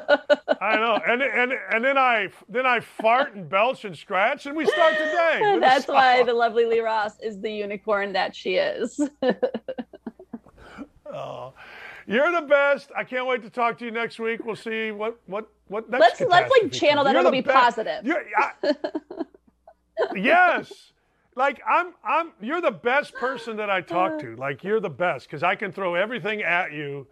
I 0.60 0.76
know. 0.76 1.00
And 1.08 1.22
and 1.22 1.54
and 1.72 1.86
then 1.86 2.00
I 2.00 2.30
then 2.50 2.66
I 2.66 2.80
fart 2.80 3.36
and 3.36 3.48
belch 3.48 3.86
and 3.86 3.96
scratch 3.96 4.48
and 4.48 4.58
we 4.58 4.66
start 4.66 4.94
the 4.98 5.06
day. 5.06 5.58
That's 5.60 5.88
why 5.88 6.24
the 6.24 6.34
lovely 6.34 6.66
Lee 6.66 6.80
Ross 6.80 7.20
is 7.20 7.40
the 7.42 7.52
unicorn 7.52 8.12
that 8.14 8.36
she 8.36 8.56
is. 8.56 9.00
oh. 11.14 11.54
You're 12.06 12.32
the 12.34 12.48
best. 12.48 12.92
I 12.98 13.04
can't 13.04 13.28
wait 13.28 13.44
to 13.44 13.50
talk 13.50 13.78
to 13.78 13.86
you 13.86 13.92
next 13.92 14.20
week. 14.20 14.44
We'll 14.44 14.56
see 14.56 14.92
what 14.92 15.20
what 15.28 15.48
what 15.68 15.90
next. 15.90 16.02
Let's 16.02 16.22
let's 16.22 16.52
like 16.62 16.72
channel 16.72 17.04
that 17.04 17.16
it'll 17.16 17.32
be 17.32 17.42
best. 17.42 17.78
positive. 17.78 18.04
I, 18.36 18.74
yes 20.16 20.93
like 21.36 21.62
I'm 21.68 21.94
I'm 22.04 22.32
you're 22.42 22.62
the 22.62 22.72
best 22.72 23.14
person 23.14 23.58
that 23.58 23.70
I 23.70 23.82
talk 23.98 24.20
to. 24.20 24.36
Like 24.36 24.64
you're 24.64 24.80
the 24.80 24.90
best 24.90 25.28
because 25.28 25.44
I 25.44 25.56
can 25.56 25.72
throw 25.72 25.96
everything 25.96 26.44
at 26.44 26.72
you 26.72 27.08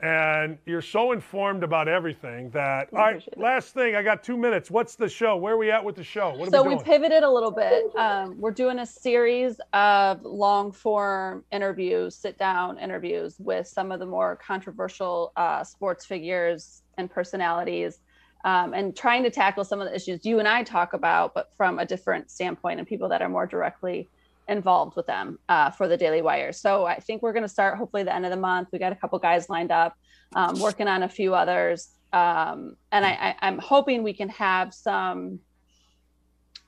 and 0.00 0.58
you're 0.66 0.82
so 0.82 1.12
informed 1.12 1.64
about 1.64 1.88
everything 1.88 2.50
that 2.50 2.86
all 2.92 2.98
right 2.98 3.22
last 3.38 3.72
thing 3.72 3.94
i 3.94 4.02
got 4.02 4.22
two 4.22 4.36
minutes. 4.36 4.70
What's 4.70 4.94
the 4.94 5.08
show? 5.08 5.36
Where 5.36 5.54
are 5.54 5.56
we 5.56 5.70
at 5.70 5.82
with 5.82 5.96
the 5.96 6.04
show? 6.04 6.34
What 6.34 6.50
so 6.50 6.62
we, 6.62 6.74
we, 6.74 6.82
pivoted 6.82 7.22
a 7.22 7.30
little 7.30 7.50
bit. 7.50 7.84
Um, 7.96 8.38
we're 8.38 8.50
doing 8.50 8.80
a 8.80 8.86
series 8.86 9.58
of 9.72 10.22
long 10.22 10.70
form 10.70 11.44
interviews 11.50 12.14
sit 12.14 12.38
down 12.38 12.78
interviews 12.78 13.36
with 13.38 13.66
some 13.66 13.90
of 13.90 14.00
the 14.00 14.06
more 14.06 14.36
controversial 14.36 15.32
uh, 15.36 15.64
sports 15.64 16.04
figures 16.04 16.82
and 16.98 17.10
personalities 17.10 18.00
um, 18.46 18.74
and 18.74 18.96
trying 18.96 19.24
to 19.24 19.30
tackle 19.30 19.64
some 19.64 19.80
of 19.80 19.88
the 19.88 19.94
issues 19.94 20.24
you 20.24 20.38
and 20.38 20.46
I 20.46 20.62
talk 20.62 20.92
about, 20.92 21.34
but 21.34 21.50
from 21.56 21.80
a 21.80 21.84
different 21.84 22.30
standpoint 22.30 22.78
and 22.78 22.88
people 22.88 23.08
that 23.08 23.20
are 23.20 23.28
more 23.28 23.44
directly 23.44 24.08
involved 24.48 24.94
with 24.94 25.04
them 25.06 25.40
uh, 25.48 25.72
for 25.72 25.88
the 25.88 25.96
Daily 25.96 26.22
Wire. 26.22 26.52
So 26.52 26.86
I 26.86 27.00
think 27.00 27.22
we're 27.22 27.32
going 27.32 27.42
to 27.42 27.48
start 27.48 27.76
hopefully 27.76 28.04
the 28.04 28.14
end 28.14 28.24
of 28.24 28.30
the 28.30 28.36
month. 28.36 28.68
We 28.72 28.78
got 28.78 28.92
a 28.92 28.96
couple 28.96 29.18
guys 29.18 29.50
lined 29.50 29.72
up, 29.72 29.96
um, 30.36 30.60
working 30.60 30.86
on 30.86 31.02
a 31.02 31.08
few 31.08 31.34
others, 31.34 31.88
um, 32.12 32.76
and 32.92 33.04
I, 33.04 33.10
I, 33.10 33.34
I'm 33.42 33.58
hoping 33.58 34.04
we 34.04 34.14
can 34.14 34.28
have 34.28 34.72
some 34.72 35.40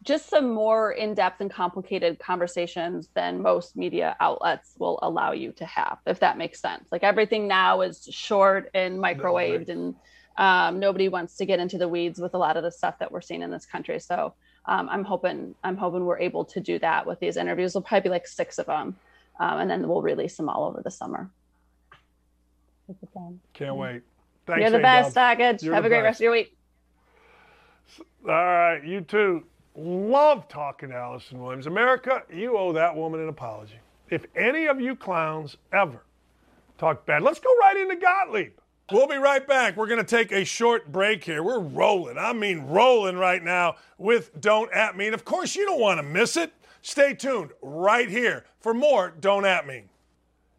just 0.04 0.28
some 0.28 0.52
more 0.52 0.92
in-depth 0.92 1.40
and 1.40 1.50
complicated 1.50 2.18
conversations 2.18 3.08
than 3.14 3.42
most 3.42 3.76
media 3.76 4.16
outlets 4.20 4.74
will 4.78 4.98
allow 5.02 5.32
you 5.32 5.50
to 5.52 5.66
have 5.66 5.98
if 6.06 6.20
that 6.20 6.38
makes 6.38 6.60
sense 6.60 6.88
like 6.92 7.02
everything 7.02 7.48
now 7.48 7.80
is 7.80 8.08
short 8.10 8.70
and 8.74 8.98
microwaved 9.00 9.68
and 9.68 9.96
um, 10.38 10.78
nobody 10.78 11.08
wants 11.08 11.36
to 11.36 11.44
get 11.44 11.58
into 11.58 11.76
the 11.76 11.88
weeds 11.88 12.20
with 12.20 12.32
a 12.34 12.38
lot 12.38 12.56
of 12.56 12.62
the 12.62 12.70
stuff 12.70 12.98
that 13.00 13.10
we're 13.12 13.20
seeing 13.20 13.42
in 13.42 13.50
this 13.50 13.66
country. 13.66 13.98
So 13.98 14.32
um, 14.64 14.88
I'm 14.88 15.04
hoping 15.04 15.54
I'm 15.64 15.76
hoping 15.76 16.04
we're 16.04 16.20
able 16.20 16.44
to 16.46 16.60
do 16.60 16.78
that 16.78 17.06
with 17.06 17.18
these 17.20 17.36
interviews. 17.36 17.74
We'll 17.74 17.82
probably 17.82 18.08
be 18.08 18.10
like 18.10 18.26
six 18.26 18.58
of 18.58 18.66
them, 18.66 18.96
um, 19.40 19.58
and 19.58 19.70
then 19.70 19.86
we'll 19.88 20.02
release 20.02 20.36
them 20.36 20.48
all 20.48 20.64
over 20.68 20.80
the 20.80 20.90
summer. 20.90 21.28
Can't 23.52 23.76
wait. 23.76 24.02
Thanks, 24.46 24.62
You're 24.62 24.70
the 24.70 24.78
best, 24.78 25.14
Dakich. 25.14 25.62
Have 25.72 25.84
a 25.84 25.88
great 25.88 25.98
best. 25.98 26.04
rest 26.04 26.20
of 26.20 26.24
your 26.24 26.32
week. 26.32 26.56
All 28.26 28.34
right, 28.34 28.82
you 28.84 29.00
too. 29.02 29.44
Love 29.74 30.48
talking 30.48 30.90
to 30.90 30.94
Allison 30.94 31.40
Williams. 31.40 31.66
America, 31.66 32.22
you 32.32 32.56
owe 32.56 32.72
that 32.72 32.94
woman 32.94 33.20
an 33.20 33.28
apology. 33.28 33.78
If 34.10 34.24
any 34.36 34.66
of 34.66 34.80
you 34.80 34.96
clowns 34.96 35.56
ever 35.72 36.02
talk 36.78 37.04
bad, 37.06 37.22
let's 37.22 37.40
go 37.40 37.50
right 37.60 37.76
into 37.76 37.96
Gottlieb. 37.96 38.52
We'll 38.90 39.06
be 39.06 39.16
right 39.16 39.46
back. 39.46 39.76
We're 39.76 39.86
going 39.86 40.04
to 40.04 40.16
take 40.16 40.32
a 40.32 40.44
short 40.44 40.90
break 40.90 41.22
here. 41.22 41.42
We're 41.42 41.58
rolling. 41.58 42.16
I 42.16 42.32
mean, 42.32 42.60
rolling 42.60 43.16
right 43.16 43.42
now 43.42 43.76
with 43.98 44.40
Don't 44.40 44.72
At 44.72 44.96
Me. 44.96 45.06
And 45.06 45.14
of 45.14 45.26
course, 45.26 45.54
you 45.54 45.66
don't 45.66 45.80
want 45.80 45.98
to 45.98 46.02
miss 46.02 46.36
it. 46.38 46.52
Stay 46.80 47.12
tuned 47.12 47.50
right 47.60 48.08
here 48.08 48.44
for 48.60 48.72
more 48.72 49.12
Don't 49.20 49.44
At 49.44 49.66
Me. 49.66 49.84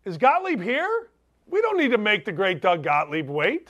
Is 0.06 0.18
Gottlieb 0.18 0.61
here? 0.61 1.10
We 1.47 1.61
don't 1.61 1.77
need 1.77 1.91
to 1.91 1.97
make 1.97 2.26
the 2.26 2.31
great 2.31 2.61
Doug 2.61 2.84
Gottlieb 2.84 3.27
wait. 3.30 3.69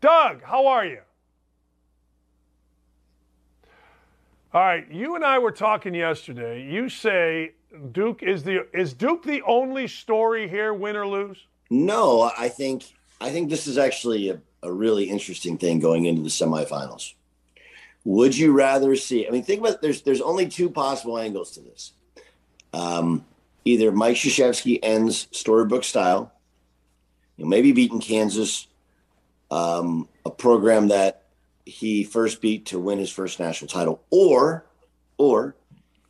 Doug, 0.00 0.42
how 0.42 0.66
are 0.66 0.86
you? 0.86 1.00
All 4.54 4.62
right, 4.62 4.90
you 4.90 5.16
and 5.16 5.24
I 5.24 5.38
were 5.38 5.52
talking 5.52 5.94
yesterday. 5.94 6.62
You 6.62 6.88
say 6.88 7.52
Duke 7.92 8.22
is 8.22 8.42
the 8.42 8.66
is 8.72 8.94
Duke 8.94 9.22
the 9.22 9.42
only 9.42 9.86
story 9.86 10.48
here, 10.48 10.72
win 10.72 10.96
or 10.96 11.06
lose? 11.06 11.46
No, 11.68 12.32
I 12.38 12.48
think 12.48 12.94
I 13.20 13.30
think 13.30 13.50
this 13.50 13.66
is 13.66 13.78
actually 13.78 14.30
a, 14.30 14.40
a 14.62 14.72
really 14.72 15.04
interesting 15.04 15.58
thing 15.58 15.80
going 15.80 16.04
into 16.04 16.22
the 16.22 16.28
semifinals. 16.28 17.14
Would 18.04 18.36
you 18.36 18.52
rather 18.52 18.94
see? 18.94 19.26
I 19.26 19.30
mean, 19.30 19.42
think 19.42 19.60
about 19.60 19.82
there's 19.82 20.02
there's 20.02 20.20
only 20.20 20.48
two 20.48 20.70
possible 20.70 21.18
angles 21.18 21.52
to 21.52 21.60
this. 21.60 21.92
Um, 22.72 23.24
either 23.64 23.90
Mike 23.90 24.16
Krzyzewski 24.16 24.78
ends 24.82 25.26
storybook 25.32 25.82
style, 25.82 26.32
you 27.36 27.44
know, 27.44 27.48
maybe 27.48 27.72
beating 27.72 28.00
Kansas, 28.00 28.68
um, 29.50 30.08
a 30.24 30.30
program 30.30 30.88
that 30.88 31.24
he 31.64 32.04
first 32.04 32.40
beat 32.40 32.66
to 32.66 32.78
win 32.78 32.98
his 32.98 33.10
first 33.10 33.40
national 33.40 33.68
title, 33.68 34.02
or 34.10 34.64
or 35.18 35.56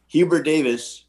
Hubert 0.08 0.42
Davis 0.42 1.04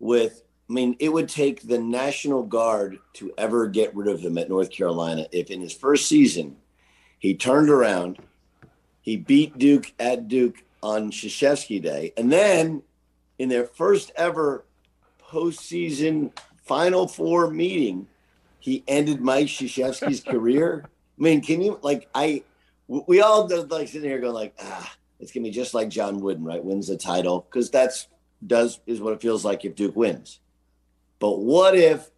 with 0.00 0.41
I 0.72 0.74
mean, 0.74 0.96
it 1.00 1.10
would 1.10 1.28
take 1.28 1.68
the 1.68 1.78
National 1.78 2.42
Guard 2.42 2.98
to 3.14 3.30
ever 3.36 3.66
get 3.66 3.94
rid 3.94 4.08
of 4.08 4.20
him 4.20 4.38
at 4.38 4.48
North 4.48 4.70
Carolina 4.70 5.26
if 5.30 5.50
in 5.50 5.60
his 5.60 5.74
first 5.74 6.06
season 6.06 6.56
he 7.18 7.34
turned 7.34 7.68
around, 7.68 8.16
he 9.02 9.18
beat 9.18 9.58
Duke 9.58 9.92
at 10.00 10.28
Duke 10.28 10.64
on 10.82 11.10
Krzyzewski 11.10 11.82
Day, 11.82 12.14
and 12.16 12.32
then 12.32 12.82
in 13.38 13.50
their 13.50 13.66
first 13.66 14.12
ever 14.16 14.64
postseason 15.22 16.32
Final 16.64 17.06
Four 17.06 17.50
meeting, 17.50 18.06
he 18.58 18.82
ended 18.88 19.20
Mike 19.20 19.48
Krzyzewski's 19.48 20.20
career. 20.26 20.88
I 21.18 21.22
mean, 21.22 21.42
can 21.42 21.60
you 21.60 21.80
like 21.82 22.08
I? 22.14 22.44
We 22.88 23.20
all 23.20 23.46
like 23.46 23.88
sitting 23.88 24.08
here 24.08 24.20
going 24.20 24.32
like, 24.32 24.54
ah, 24.58 24.90
it's 25.20 25.32
gonna 25.32 25.44
be 25.44 25.50
just 25.50 25.74
like 25.74 25.90
John 25.90 26.18
Wooden, 26.20 26.44
right? 26.44 26.64
Wins 26.64 26.88
the 26.88 26.96
title 26.96 27.46
because 27.50 27.70
that's 27.70 28.08
does 28.46 28.80
is 28.86 29.02
what 29.02 29.12
it 29.12 29.20
feels 29.20 29.44
like 29.44 29.66
if 29.66 29.74
Duke 29.74 29.96
wins. 29.96 30.38
But 31.22 31.38
what 31.38 31.76
if 31.76 32.10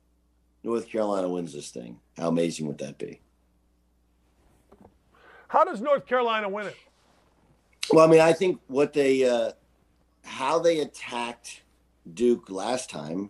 North 0.62 0.88
Carolina 0.88 1.28
wins 1.28 1.52
this 1.52 1.68
thing? 1.68 2.00
How 2.16 2.28
amazing 2.28 2.66
would 2.68 2.78
that 2.78 2.96
be? 2.96 3.20
How 5.46 5.62
does 5.62 5.82
North 5.82 6.06
Carolina 6.06 6.48
win 6.48 6.68
it? 6.68 6.76
Well, 7.92 8.08
I 8.08 8.10
mean, 8.10 8.22
I 8.22 8.32
think 8.32 8.60
what 8.66 8.94
they, 8.94 9.28
uh, 9.28 9.52
how 10.24 10.58
they 10.58 10.78
attacked 10.78 11.64
Duke 12.14 12.48
last 12.48 12.88
time 12.88 13.28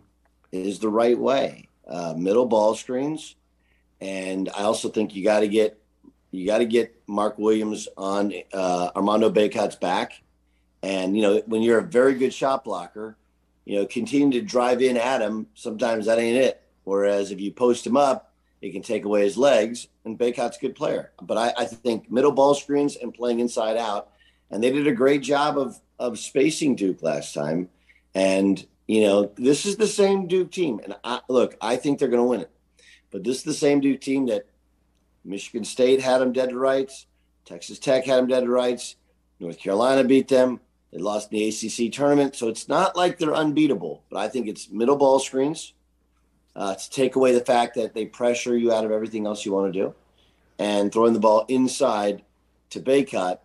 is 0.53 0.79
the 0.79 0.87
right 0.87 1.19
way. 1.19 1.67
Uh, 1.85 2.13
middle 2.17 2.45
ball 2.45 2.75
screens, 2.75 3.35
and 3.99 4.47
I 4.55 4.61
also 4.61 4.87
think 4.87 5.13
you 5.13 5.25
got 5.25 5.41
to 5.41 5.47
get 5.49 5.77
you 6.31 6.45
got 6.45 6.59
to 6.59 6.65
get 6.65 6.95
Mark 7.05 7.37
Williams 7.37 7.89
on 7.97 8.33
uh, 8.53 8.91
Armando 8.95 9.29
Bacot's 9.29 9.75
back, 9.75 10.21
and 10.81 11.17
you 11.17 11.21
know 11.21 11.43
when 11.47 11.61
you're 11.61 11.79
a 11.79 11.83
very 11.83 12.15
good 12.15 12.33
shot 12.33 12.63
blocker, 12.63 13.17
you 13.65 13.77
know 13.77 13.85
continue 13.85 14.39
to 14.39 14.45
drive 14.45 14.81
in 14.81 14.97
at 14.97 15.21
him. 15.21 15.47
Sometimes 15.55 16.05
that 16.05 16.19
ain't 16.19 16.37
it. 16.37 16.61
Whereas 16.83 17.31
if 17.31 17.41
you 17.41 17.51
post 17.51 17.85
him 17.85 17.97
up, 17.97 18.33
it 18.61 18.71
can 18.71 18.81
take 18.81 19.05
away 19.05 19.23
his 19.23 19.37
legs, 19.37 19.87
and 20.05 20.17
Bacot's 20.17 20.57
a 20.57 20.61
good 20.61 20.75
player. 20.75 21.11
But 21.21 21.37
I, 21.37 21.53
I 21.57 21.65
think 21.65 22.11
middle 22.11 22.31
ball 22.31 22.53
screens 22.53 22.95
and 22.95 23.13
playing 23.13 23.39
inside 23.39 23.77
out, 23.77 24.09
and 24.49 24.63
they 24.63 24.71
did 24.71 24.87
a 24.87 24.93
great 24.93 25.21
job 25.21 25.57
of 25.57 25.79
of 25.99 26.19
spacing 26.19 26.75
Duke 26.75 27.01
last 27.01 27.33
time, 27.33 27.69
and 28.13 28.65
you 28.87 29.01
know, 29.01 29.31
this 29.35 29.65
is 29.65 29.77
the 29.77 29.87
same 29.87 30.27
Duke 30.27 30.51
team. 30.51 30.79
And 30.83 30.95
I, 31.03 31.21
look, 31.27 31.55
I 31.59 31.75
think 31.75 31.99
they're 31.99 32.07
going 32.07 32.21
to 32.21 32.29
win 32.29 32.41
it. 32.41 32.51
But 33.11 33.23
this 33.23 33.37
is 33.37 33.43
the 33.43 33.53
same 33.53 33.79
Duke 33.79 34.01
team 34.01 34.27
that 34.27 34.45
Michigan 35.23 35.63
State 35.63 36.01
had 36.01 36.19
them 36.19 36.33
dead 36.33 36.49
to 36.49 36.57
rights. 36.57 37.07
Texas 37.45 37.79
Tech 37.79 38.05
had 38.05 38.17
them 38.17 38.27
dead 38.27 38.41
to 38.41 38.49
rights. 38.49 38.95
North 39.39 39.57
Carolina 39.57 40.03
beat 40.03 40.27
them. 40.27 40.59
They 40.95 41.01
lost 41.01 41.33
in 41.33 41.39
the 41.39 41.49
ACC 41.49 41.91
tournament. 41.91 42.37
So 42.37 42.47
it's 42.47 42.69
not 42.69 42.95
like 42.95 43.17
they're 43.17 43.35
unbeatable, 43.35 44.03
but 44.09 44.19
I 44.19 44.29
think 44.29 44.47
it's 44.47 44.69
middle 44.69 44.95
ball 44.95 45.19
screens 45.19 45.73
uh, 46.55 46.75
to 46.75 46.89
take 46.89 47.17
away 47.17 47.33
the 47.33 47.43
fact 47.43 47.75
that 47.75 47.93
they 47.93 48.05
pressure 48.05 48.57
you 48.57 48.71
out 48.71 48.85
of 48.85 48.91
everything 48.91 49.27
else 49.27 49.45
you 49.45 49.51
want 49.51 49.73
to 49.73 49.77
do 49.77 49.93
and 50.57 50.93
throwing 50.93 51.11
the 51.11 51.19
ball 51.19 51.43
inside 51.49 52.23
to 52.69 52.79
Bacot, 52.79 53.39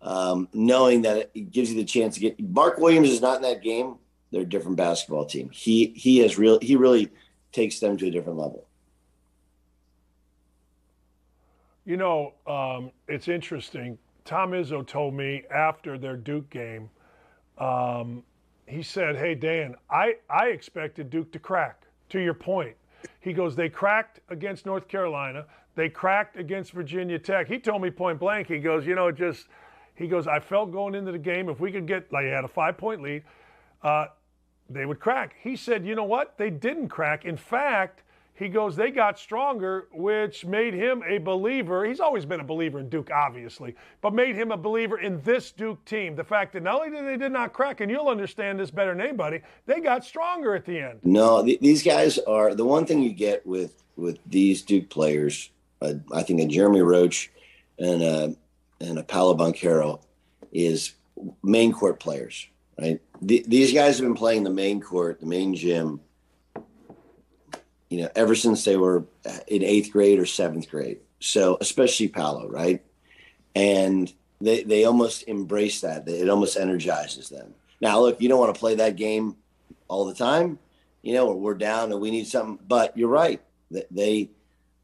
um, 0.00 0.48
knowing 0.54 1.02
that 1.02 1.30
it 1.34 1.50
gives 1.50 1.70
you 1.70 1.76
the 1.76 1.84
chance 1.84 2.14
to 2.14 2.20
get. 2.20 2.40
Mark 2.40 2.78
Williams 2.78 3.10
is 3.10 3.20
not 3.20 3.36
in 3.36 3.42
that 3.42 3.62
game 3.62 3.96
they're 4.32 4.42
a 4.42 4.48
different 4.48 4.76
basketball 4.76 5.24
team. 5.24 5.50
He 5.50 5.92
he 5.96 6.18
has 6.18 6.38
real 6.38 6.58
he 6.60 6.76
really 6.76 7.10
takes 7.52 7.78
them 7.78 7.96
to 7.98 8.06
a 8.06 8.10
different 8.10 8.38
level. 8.38 8.66
You 11.84 11.96
know, 11.96 12.32
um, 12.46 12.90
it's 13.06 13.28
interesting. 13.28 13.98
Tom 14.26 14.50
Izzo 14.50 14.86
told 14.86 15.14
me 15.14 15.44
after 15.50 15.96
their 15.96 16.16
Duke 16.16 16.50
game, 16.50 16.90
um, 17.58 18.22
he 18.66 18.82
said, 18.82 19.16
"Hey 19.16 19.34
Dan, 19.34 19.76
I 19.88 20.16
I 20.28 20.48
expected 20.48 21.08
Duke 21.08 21.32
to 21.32 21.38
crack. 21.38 21.82
To 22.10 22.20
your 22.20 22.34
point, 22.34 22.76
he 23.20 23.32
goes, 23.32 23.56
they 23.56 23.68
cracked 23.68 24.20
against 24.28 24.66
North 24.66 24.88
Carolina. 24.88 25.46
They 25.74 25.88
cracked 25.88 26.36
against 26.36 26.72
Virginia 26.72 27.18
Tech. 27.18 27.48
He 27.48 27.58
told 27.58 27.82
me 27.82 27.90
point 27.90 28.18
blank. 28.18 28.48
He 28.48 28.58
goes, 28.58 28.86
you 28.86 28.94
know, 28.94 29.10
just 29.10 29.46
he 29.94 30.06
goes, 30.06 30.26
I 30.26 30.40
felt 30.40 30.72
going 30.72 30.94
into 30.94 31.12
the 31.12 31.18
game 31.18 31.48
if 31.48 31.60
we 31.60 31.72
could 31.72 31.86
get 31.86 32.12
like 32.12 32.26
had 32.26 32.44
a 32.44 32.48
five 32.48 32.76
point 32.76 33.02
lead." 33.02 33.22
Uh, 33.82 34.06
they 34.68 34.84
would 34.84 34.98
crack. 34.98 35.36
He 35.40 35.54
said, 35.54 35.86
you 35.86 35.94
know 35.94 36.04
what? 36.04 36.36
They 36.38 36.50
didn't 36.50 36.88
crack. 36.88 37.24
In 37.24 37.36
fact, 37.36 38.02
he 38.36 38.48
goes, 38.48 38.76
they 38.76 38.90
got 38.90 39.18
stronger, 39.18 39.88
which 39.92 40.44
made 40.44 40.74
him 40.74 41.02
a 41.06 41.18
believer. 41.18 41.84
He's 41.84 42.00
always 42.00 42.24
been 42.24 42.40
a 42.40 42.44
believer 42.44 42.78
in 42.80 42.88
Duke, 42.88 43.10
obviously, 43.10 43.74
but 44.00 44.14
made 44.14 44.36
him 44.36 44.52
a 44.52 44.56
believer 44.56 44.98
in 44.98 45.20
this 45.22 45.52
Duke 45.52 45.84
team. 45.84 46.14
The 46.14 46.24
fact 46.24 46.52
that 46.52 46.62
not 46.62 46.76
only 46.76 46.90
did 46.90 47.06
they 47.06 47.16
did 47.16 47.32
not 47.32 47.52
crack, 47.52 47.80
and 47.80 47.90
you'll 47.90 48.08
understand 48.08 48.60
this 48.60 48.70
better 48.70 48.92
than 48.92 49.00
anybody, 49.00 49.40
they 49.66 49.80
got 49.80 50.04
stronger 50.04 50.54
at 50.54 50.64
the 50.64 50.78
end. 50.78 51.00
No, 51.02 51.44
th- 51.44 51.60
these 51.60 51.82
guys 51.82 52.18
are 52.18 52.54
the 52.54 52.64
one 52.64 52.86
thing 52.86 53.02
you 53.02 53.12
get 53.12 53.46
with 53.46 53.82
with 53.96 54.18
these 54.26 54.62
Duke 54.62 54.90
players. 54.90 55.50
Uh, 55.80 55.94
I 56.12 56.22
think 56.22 56.40
a 56.40 56.46
Jeremy 56.46 56.82
Roach 56.82 57.30
and 57.78 58.02
a, 58.02 58.36
and 58.80 58.98
a 58.98 59.02
Paolo 59.02 59.34
Banchero 59.34 60.00
is 60.52 60.92
main 61.42 61.72
court 61.72 62.00
players 62.00 62.48
right? 62.78 63.00
The, 63.22 63.44
these 63.46 63.72
guys 63.72 63.98
have 63.98 64.06
been 64.06 64.14
playing 64.14 64.44
the 64.44 64.50
main 64.50 64.80
court, 64.80 65.20
the 65.20 65.26
main 65.26 65.54
gym, 65.54 66.00
you 67.88 68.02
know, 68.02 68.08
ever 68.14 68.34
since 68.34 68.64
they 68.64 68.76
were 68.76 69.04
in 69.46 69.62
eighth 69.62 69.92
grade 69.92 70.18
or 70.18 70.26
seventh 70.26 70.70
grade. 70.70 70.98
So, 71.20 71.56
especially 71.60 72.08
Paolo, 72.08 72.48
right? 72.48 72.84
And 73.54 74.12
they, 74.40 74.62
they 74.62 74.84
almost 74.84 75.24
embrace 75.28 75.80
that. 75.80 76.08
It 76.08 76.28
almost 76.28 76.56
energizes 76.56 77.28
them. 77.28 77.54
Now, 77.80 78.00
look, 78.00 78.20
you 78.20 78.28
don't 78.28 78.40
want 78.40 78.54
to 78.54 78.58
play 78.58 78.74
that 78.76 78.96
game 78.96 79.36
all 79.88 80.04
the 80.04 80.14
time. 80.14 80.58
You 81.02 81.14
know, 81.14 81.28
or 81.28 81.36
we're 81.36 81.54
down 81.54 81.92
and 81.92 82.00
we 82.00 82.10
need 82.10 82.26
something. 82.26 82.58
But 82.66 82.96
you're 82.96 83.08
right. 83.08 83.40
They, 83.70 84.30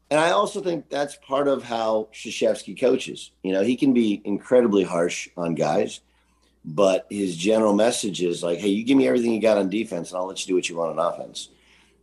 and 0.09 0.19
I 0.19 0.31
also 0.31 0.61
think 0.61 0.89
that's 0.89 1.17
part 1.17 1.47
of 1.47 1.63
how 1.63 2.07
Krzyzewski 2.13 2.79
coaches. 2.79 3.31
You 3.43 3.51
know, 3.51 3.61
he 3.61 3.75
can 3.75 3.93
be 3.93 4.21
incredibly 4.23 4.83
harsh 4.83 5.27
on 5.35 5.55
guys 5.55 5.99
but 6.65 7.07
his 7.09 7.35
general 7.35 7.73
message 7.73 8.21
is 8.21 8.41
like, 8.41 8.59
"Hey, 8.59 8.69
you 8.69 8.83
give 8.83 8.97
me 8.97 9.07
everything 9.07 9.33
you 9.33 9.41
got 9.41 9.57
on 9.57 9.69
defense, 9.69 10.11
and 10.11 10.17
I'll 10.17 10.27
let 10.27 10.41
you 10.41 10.47
do 10.47 10.55
what 10.55 10.69
you 10.69 10.77
want 10.77 10.97
on 10.97 11.13
offense." 11.13 11.49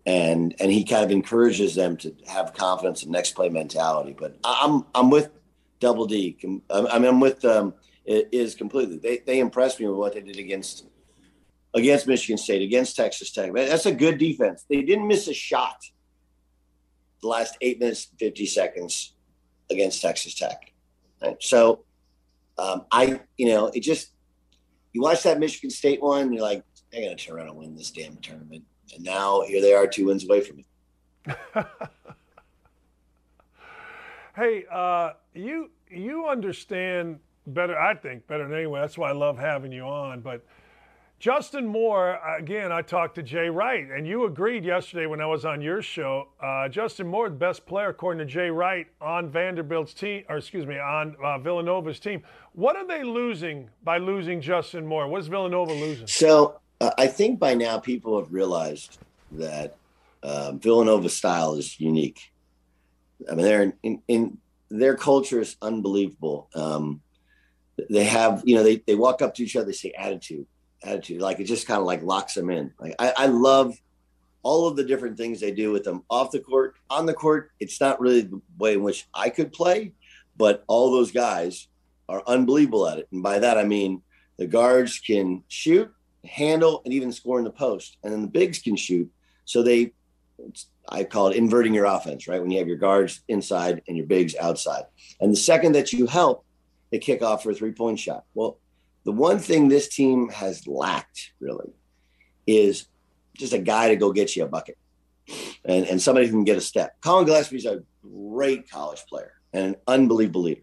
And 0.07 0.55
and 0.59 0.73
he 0.73 0.85
kind 0.85 1.05
of 1.05 1.11
encourages 1.11 1.75
them 1.75 1.97
to 1.99 2.15
have 2.27 2.55
confidence 2.55 3.03
and 3.03 3.13
next 3.13 3.33
play 3.33 3.51
mentality. 3.51 4.17
But 4.19 4.39
I'm 4.43 4.87
I'm 4.95 5.11
with 5.11 5.31
Double 5.79 6.07
D. 6.07 6.39
I 6.71 6.99
mean, 6.99 7.09
I'm 7.09 7.21
with 7.21 7.45
um, 7.45 7.75
is 8.07 8.55
completely. 8.55 8.99
They 8.99 9.19
they 9.19 9.41
impressed 9.41 9.79
me 9.79 9.87
with 9.87 9.97
what 9.97 10.15
they 10.15 10.21
did 10.21 10.39
against 10.39 10.87
against 11.75 12.07
Michigan 12.07 12.39
State, 12.39 12.63
against 12.63 12.97
Texas 12.97 13.31
Tech. 13.31 13.53
That's 13.53 13.87
a 13.87 13.93
good 13.93 14.19
defense. 14.19 14.65
They 14.69 14.83
didn't 14.83 15.07
miss 15.07 15.29
a 15.29 15.35
shot 15.35 15.85
the 17.21 17.29
last 17.29 17.57
eight 17.61 17.79
minutes 17.79 18.09
fifty 18.19 18.47
seconds 18.47 19.15
against 19.71 20.01
Texas 20.01 20.35
Tech. 20.35 20.73
Right? 21.23 21.37
So 21.41 21.85
um, 22.59 22.87
I, 22.91 23.21
you 23.37 23.49
know, 23.49 23.67
it 23.67 23.81
just 23.81 24.13
you 24.93 25.03
watch 25.03 25.23
that 25.23 25.39
Michigan 25.39 25.71
State 25.71 26.03
one, 26.03 26.33
you're 26.33 26.43
like, 26.43 26.65
they're 26.91 27.09
to 27.09 27.15
turn 27.15 27.37
around 27.37 27.49
and 27.49 27.57
win 27.59 27.77
this 27.77 27.91
damn 27.91 28.17
tournament. 28.17 28.65
And 28.95 29.05
now 29.05 29.43
here 29.43 29.61
they 29.61 29.73
are, 29.73 29.87
two 29.87 30.07
wins 30.07 30.25
away 30.25 30.41
from 30.41 30.59
it. 30.59 30.67
hey, 34.37 34.65
uh, 34.71 35.13
you 35.35 35.71
you 35.91 36.27
understand 36.27 37.21
better, 37.47 37.79
I 37.79 37.95
think, 37.95 38.27
better 38.27 38.47
than 38.47 38.57
anyone. 38.57 38.81
That's 38.81 38.99
why 38.99 39.11
I 39.11 39.13
love 39.13 39.39
having 39.39 39.73
you 39.73 39.83
on. 39.83 40.21
But 40.21 40.45
Justin 41.19 41.67
Moore, 41.67 42.19
again, 42.39 42.73
I 42.73 42.81
talked 42.81 43.17
to 43.17 43.23
Jay 43.23 43.51
Wright, 43.51 43.87
and 43.91 44.07
you 44.07 44.25
agreed 44.25 44.65
yesterday 44.65 45.07
when 45.07 45.21
I 45.21 45.27
was 45.27 45.45
on 45.45 45.61
your 45.61 45.83
show. 45.83 46.29
Uh, 46.43 46.69
Justin 46.69 47.09
Moore, 47.09 47.29
the 47.29 47.37
best 47.37 47.67
player, 47.67 47.91
according 47.91 48.27
to 48.27 48.33
Jay 48.33 48.49
Wright, 48.51 48.87
on 49.03 49.29
Vanderbilt's 49.29 49.93
team, 49.93 50.25
or 50.31 50.39
excuse 50.39 50.65
me, 50.65 50.79
on 50.79 51.17
uh, 51.23 51.39
Villanova's 51.39 52.01
team. 52.01 52.23
What 52.53 52.77
are 52.77 52.87
they 52.87 53.03
losing 53.05 53.69
by 53.85 53.99
losing 53.99 54.41
Justin 54.41 54.87
Moore? 54.87 55.09
What's 55.09 55.27
Villanova 55.27 55.73
losing? 55.73 56.07
So 56.07 56.60
uh, 56.81 56.91
I 56.97 57.07
think 57.07 57.39
by 57.39 57.55
now 57.55 57.79
people 57.79 58.19
have 58.19 58.33
realized 58.33 58.99
that 59.33 59.77
uh, 60.23 60.53
Villanova's 60.53 61.17
style 61.17 61.55
is 61.55 61.79
unique. 61.81 62.33
I 63.31 63.35
mean, 63.35 63.45
they're 63.45 63.73
in, 63.83 64.03
in 64.09 64.39
their 64.71 64.97
culture 64.97 65.41
is 65.41 65.57
unbelievable. 65.61 66.49
Um, 66.55 67.03
they 67.89 68.05
have, 68.05 68.43
you 68.45 68.55
know, 68.55 68.63
they, 68.63 68.77
they 68.87 68.95
walk 68.95 69.23
up 69.23 69.35
to 69.35 69.43
each 69.43 69.57
other, 69.57 69.67
they 69.67 69.73
say 69.73 69.93
attitude, 69.93 70.47
attitude. 70.83 71.21
Like 71.21 71.41
it 71.41 71.45
just 71.45 71.67
kind 71.67 71.81
of 71.81 71.87
like 71.87 72.03
locks 72.03 72.35
them 72.35 72.51
in. 72.51 72.73
Like 72.79 72.95
I, 72.99 73.13
I 73.17 73.27
love 73.27 73.75
all 74.43 74.67
of 74.67 74.77
the 74.77 74.85
different 74.85 75.17
things 75.17 75.41
they 75.41 75.51
do 75.51 75.73
with 75.73 75.85
them 75.85 76.03
off 76.09 76.31
the 76.31 76.41
court. 76.41 76.77
On 76.89 77.07
the 77.07 77.15
court, 77.15 77.51
it's 77.61 77.81
not 77.81 78.01
really 78.01 78.23
the 78.23 78.41
way 78.59 78.75
in 78.75 78.83
which 78.83 79.07
I 79.13 79.29
could 79.29 79.53
play, 79.53 79.93
but 80.37 80.65
all 80.67 80.91
those 80.91 81.13
guys 81.13 81.69
are 82.09 82.23
unbelievable 82.27 82.89
at 82.89 82.99
it. 82.99 83.09
And 83.13 83.23
by 83.23 83.39
that, 83.39 83.59
I 83.59 83.65
mean 83.65 84.03
the 84.39 84.47
guards 84.47 84.99
can 84.99 85.45
shoot, 85.49 85.93
handle, 86.25 86.83
and 86.85 86.95
even 86.95 87.13
score 87.13 87.39
in 87.39 87.45
the 87.45 87.51
post. 87.51 87.97
And 88.03 88.13
then 88.13 88.23
the 88.23 88.29
bigs 88.29 88.59
can 88.59 88.77
shoot. 88.77 89.11
So 89.45 89.63
they, 89.63 89.93
I 90.89 91.05
call 91.05 91.29
it 91.29 91.37
inverting 91.37 91.75
your 91.75 91.87
offense, 91.87 92.29
right? 92.29 92.41
When 92.41 92.51
you 92.51 92.59
have 92.59 92.69
your 92.69 92.77
guards 92.77 93.23
inside 93.29 93.83
and 93.89 93.97
your 93.97 94.07
bigs 94.07 94.35
outside. 94.37 94.85
And 95.21 95.33
the 95.33 95.37
second 95.37 95.73
that 95.73 95.93
you 95.93 96.07
help, 96.07 96.45
they 96.91 96.99
kick 96.99 97.23
off 97.23 97.43
for 97.43 97.51
a 97.51 97.55
three 97.55 97.73
point 97.73 97.99
shot. 97.99 98.25
Well, 98.35 98.59
the 99.05 99.13
one 99.13 99.39
thing 99.39 99.69
this 99.69 99.89
team 99.89 100.29
has 100.29 100.67
lacked 100.67 101.33
really 101.41 101.73
is 102.47 102.87
just 103.37 103.53
a 103.53 103.59
guy 103.59 103.89
to 103.89 103.97
go 103.97 104.13
get 104.13 104.37
you 104.37 104.45
a 104.45 104.49
bucket 104.49 104.77
and, 105.65 105.87
and 105.87 106.03
somebody 106.03 106.27
who 106.27 106.33
can 106.33 106.45
get 106.45 106.59
a 106.59 106.61
step. 106.61 107.01
Collin 107.01 107.27
Gillespie's 107.27 107.67
a 107.67 107.83
great 108.03 108.71
college 108.71 109.05
player 109.09 109.33
and 109.53 109.67
an 109.67 109.77
unbelievable 109.87 110.43
leader. 110.43 110.63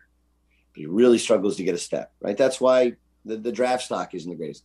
But 0.73 0.81
he 0.81 0.85
really 0.85 1.17
struggles 1.17 1.57
to 1.57 1.63
get 1.63 1.75
a 1.75 1.79
step, 1.79 2.11
right? 2.21 2.37
That's 2.37 2.61
why 2.61 2.93
the, 3.25 3.37
the 3.37 3.51
draft 3.51 3.83
stock 3.83 4.13
isn't 4.13 4.29
the 4.29 4.37
greatest. 4.37 4.63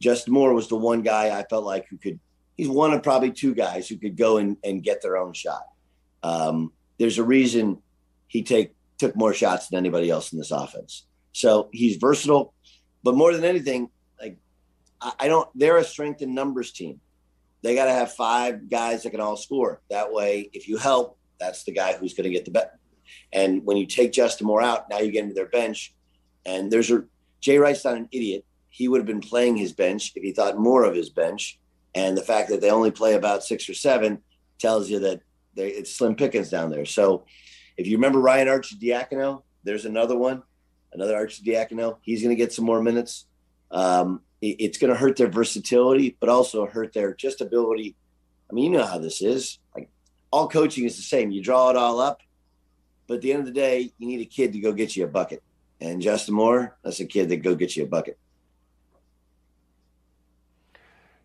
Justin 0.00 0.34
Moore 0.34 0.54
was 0.54 0.68
the 0.68 0.76
one 0.76 1.02
guy 1.02 1.38
I 1.38 1.44
felt 1.44 1.64
like 1.64 1.86
who 1.88 1.96
could, 1.96 2.18
he's 2.56 2.68
one 2.68 2.92
of 2.92 3.02
probably 3.02 3.30
two 3.30 3.54
guys 3.54 3.88
who 3.88 3.96
could 3.96 4.16
go 4.16 4.36
and, 4.36 4.56
and 4.64 4.82
get 4.82 5.02
their 5.02 5.16
own 5.16 5.32
shot. 5.32 5.62
Um, 6.22 6.72
there's 6.98 7.18
a 7.18 7.24
reason 7.24 7.78
he 8.28 8.42
take 8.42 8.74
took 8.98 9.16
more 9.16 9.34
shots 9.34 9.68
than 9.68 9.78
anybody 9.78 10.10
else 10.10 10.32
in 10.32 10.38
this 10.38 10.50
offense. 10.50 11.06
So 11.32 11.68
he's 11.72 11.96
versatile, 11.96 12.54
but 13.02 13.14
more 13.14 13.32
than 13.32 13.44
anything, 13.44 13.90
like 14.20 14.38
I, 15.00 15.12
I 15.20 15.28
don't, 15.28 15.48
they're 15.54 15.78
a 15.78 15.84
strength 15.84 16.22
in 16.22 16.34
numbers 16.34 16.72
team. 16.72 17.00
They 17.62 17.74
got 17.74 17.86
to 17.86 17.92
have 17.92 18.12
five 18.12 18.68
guys 18.68 19.02
that 19.02 19.10
can 19.10 19.20
all 19.20 19.36
score. 19.36 19.80
That 19.90 20.12
way, 20.12 20.50
if 20.52 20.68
you 20.68 20.76
help, 20.76 21.18
that's 21.40 21.64
the 21.64 21.72
guy 21.72 21.94
who's 21.94 22.14
going 22.14 22.24
to 22.24 22.30
get 22.30 22.44
the 22.44 22.50
bet. 22.50 22.78
And 23.32 23.64
when 23.64 23.76
you 23.76 23.86
take 23.86 24.12
Justin 24.12 24.46
Moore 24.46 24.62
out, 24.62 24.88
now 24.90 24.98
you 24.98 25.10
get 25.10 25.24
into 25.24 25.34
their 25.34 25.48
bench. 25.48 25.94
And 26.46 26.70
there's 26.70 26.90
a 26.90 27.04
Jay 27.40 27.58
Wright's 27.58 27.84
not 27.84 27.96
an 27.96 28.08
idiot. 28.12 28.44
He 28.74 28.88
would 28.88 28.98
have 28.98 29.06
been 29.06 29.20
playing 29.20 29.56
his 29.56 29.72
bench 29.72 30.10
if 30.16 30.24
he 30.24 30.32
thought 30.32 30.58
more 30.58 30.82
of 30.82 30.96
his 30.96 31.08
bench. 31.08 31.60
And 31.94 32.18
the 32.18 32.22
fact 32.22 32.48
that 32.48 32.60
they 32.60 32.70
only 32.70 32.90
play 32.90 33.14
about 33.14 33.44
six 33.44 33.68
or 33.68 33.74
seven 33.74 34.20
tells 34.58 34.90
you 34.90 34.98
that 34.98 35.20
they, 35.54 35.68
it's 35.68 35.94
slim 35.94 36.16
pickings 36.16 36.50
down 36.50 36.72
there. 36.72 36.84
So 36.84 37.24
if 37.76 37.86
you 37.86 37.96
remember 37.98 38.18
Ryan 38.18 38.48
Arcidiacono, 38.48 39.44
there's 39.62 39.84
another 39.84 40.16
one, 40.16 40.42
another 40.92 41.14
Arcidiacono. 41.14 41.98
He's 42.02 42.20
going 42.20 42.34
to 42.34 42.42
get 42.42 42.52
some 42.52 42.64
more 42.64 42.82
minutes. 42.82 43.26
Um, 43.70 44.22
it, 44.40 44.56
it's 44.58 44.78
going 44.78 44.92
to 44.92 44.98
hurt 44.98 45.14
their 45.14 45.28
versatility, 45.28 46.16
but 46.18 46.28
also 46.28 46.66
hurt 46.66 46.92
their 46.92 47.14
just 47.14 47.40
ability. 47.40 47.94
I 48.50 48.54
mean, 48.54 48.72
you 48.72 48.76
know 48.76 48.86
how 48.86 48.98
this 48.98 49.22
is. 49.22 49.60
Like 49.72 49.88
all 50.32 50.48
coaching 50.48 50.84
is 50.84 50.96
the 50.96 51.02
same. 51.02 51.30
You 51.30 51.44
draw 51.44 51.70
it 51.70 51.76
all 51.76 52.00
up, 52.00 52.22
but 53.06 53.14
at 53.14 53.20
the 53.20 53.30
end 53.30 53.38
of 53.38 53.46
the 53.46 53.52
day, 53.52 53.92
you 53.98 54.08
need 54.08 54.20
a 54.20 54.24
kid 54.24 54.52
to 54.54 54.58
go 54.58 54.72
get 54.72 54.96
you 54.96 55.04
a 55.04 55.08
bucket. 55.08 55.44
And 55.80 56.02
Justin 56.02 56.34
Moore, 56.34 56.76
that's 56.82 56.98
a 56.98 57.06
kid 57.06 57.28
that 57.28 57.36
go 57.36 57.54
get 57.54 57.76
you 57.76 57.84
a 57.84 57.86
bucket. 57.86 58.18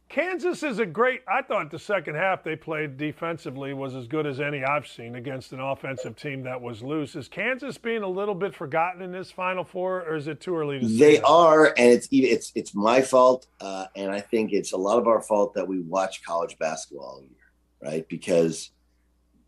Kansas 0.10 0.64
is 0.64 0.80
a 0.80 0.88
great. 0.88 1.22
I 1.28 1.44
thought 1.44 1.70
the 1.70 1.78
second 1.78 2.16
half 2.16 2.44
they 2.44 2.56
played 2.56 2.98
defensively 2.98 3.76
was 3.76 3.94
as 3.94 4.08
good 4.08 4.26
as 4.26 4.40
any 4.42 4.64
I've 4.64 4.88
seen 4.88 5.16
against 5.16 5.54
an 5.54 5.60
offensive 5.60 6.16
team 6.16 6.42
that 6.44 6.60
was 6.60 6.82
loose. 6.82 7.16
Is 7.16 7.28
Kansas 7.28 7.78
being 7.78 8.02
a 8.02 8.08
little 8.08 8.34
bit 8.34 8.56
forgotten 8.56 9.04
in 9.04 9.12
this 9.12 9.30
Final 9.30 9.64
Four, 9.64 10.02
or 10.02 10.16
is 10.16 10.28
it 10.28 10.42
too 10.42 10.58
early 10.58 10.80
to 10.80 10.90
say? 10.90 10.98
They 10.98 11.16
that? 11.18 11.26
are, 11.26 11.66
and 11.78 11.92
it's 11.92 12.08
it's 12.12 12.52
it's 12.56 12.74
my 12.74 13.04
fault, 13.04 13.46
uh, 13.62 13.86
and 13.96 14.12
I 14.12 14.20
think 14.20 14.52
it's 14.52 14.74
a 14.74 14.78
lot 14.78 14.98
of 14.98 15.08
our 15.08 15.22
fault 15.22 15.54
that 15.54 15.68
we 15.68 15.80
watch 15.82 16.24
college 16.24 16.58
basketball 16.58 17.06
all 17.06 17.22
year, 17.22 17.52
right? 17.92 18.10
Because 18.10 18.72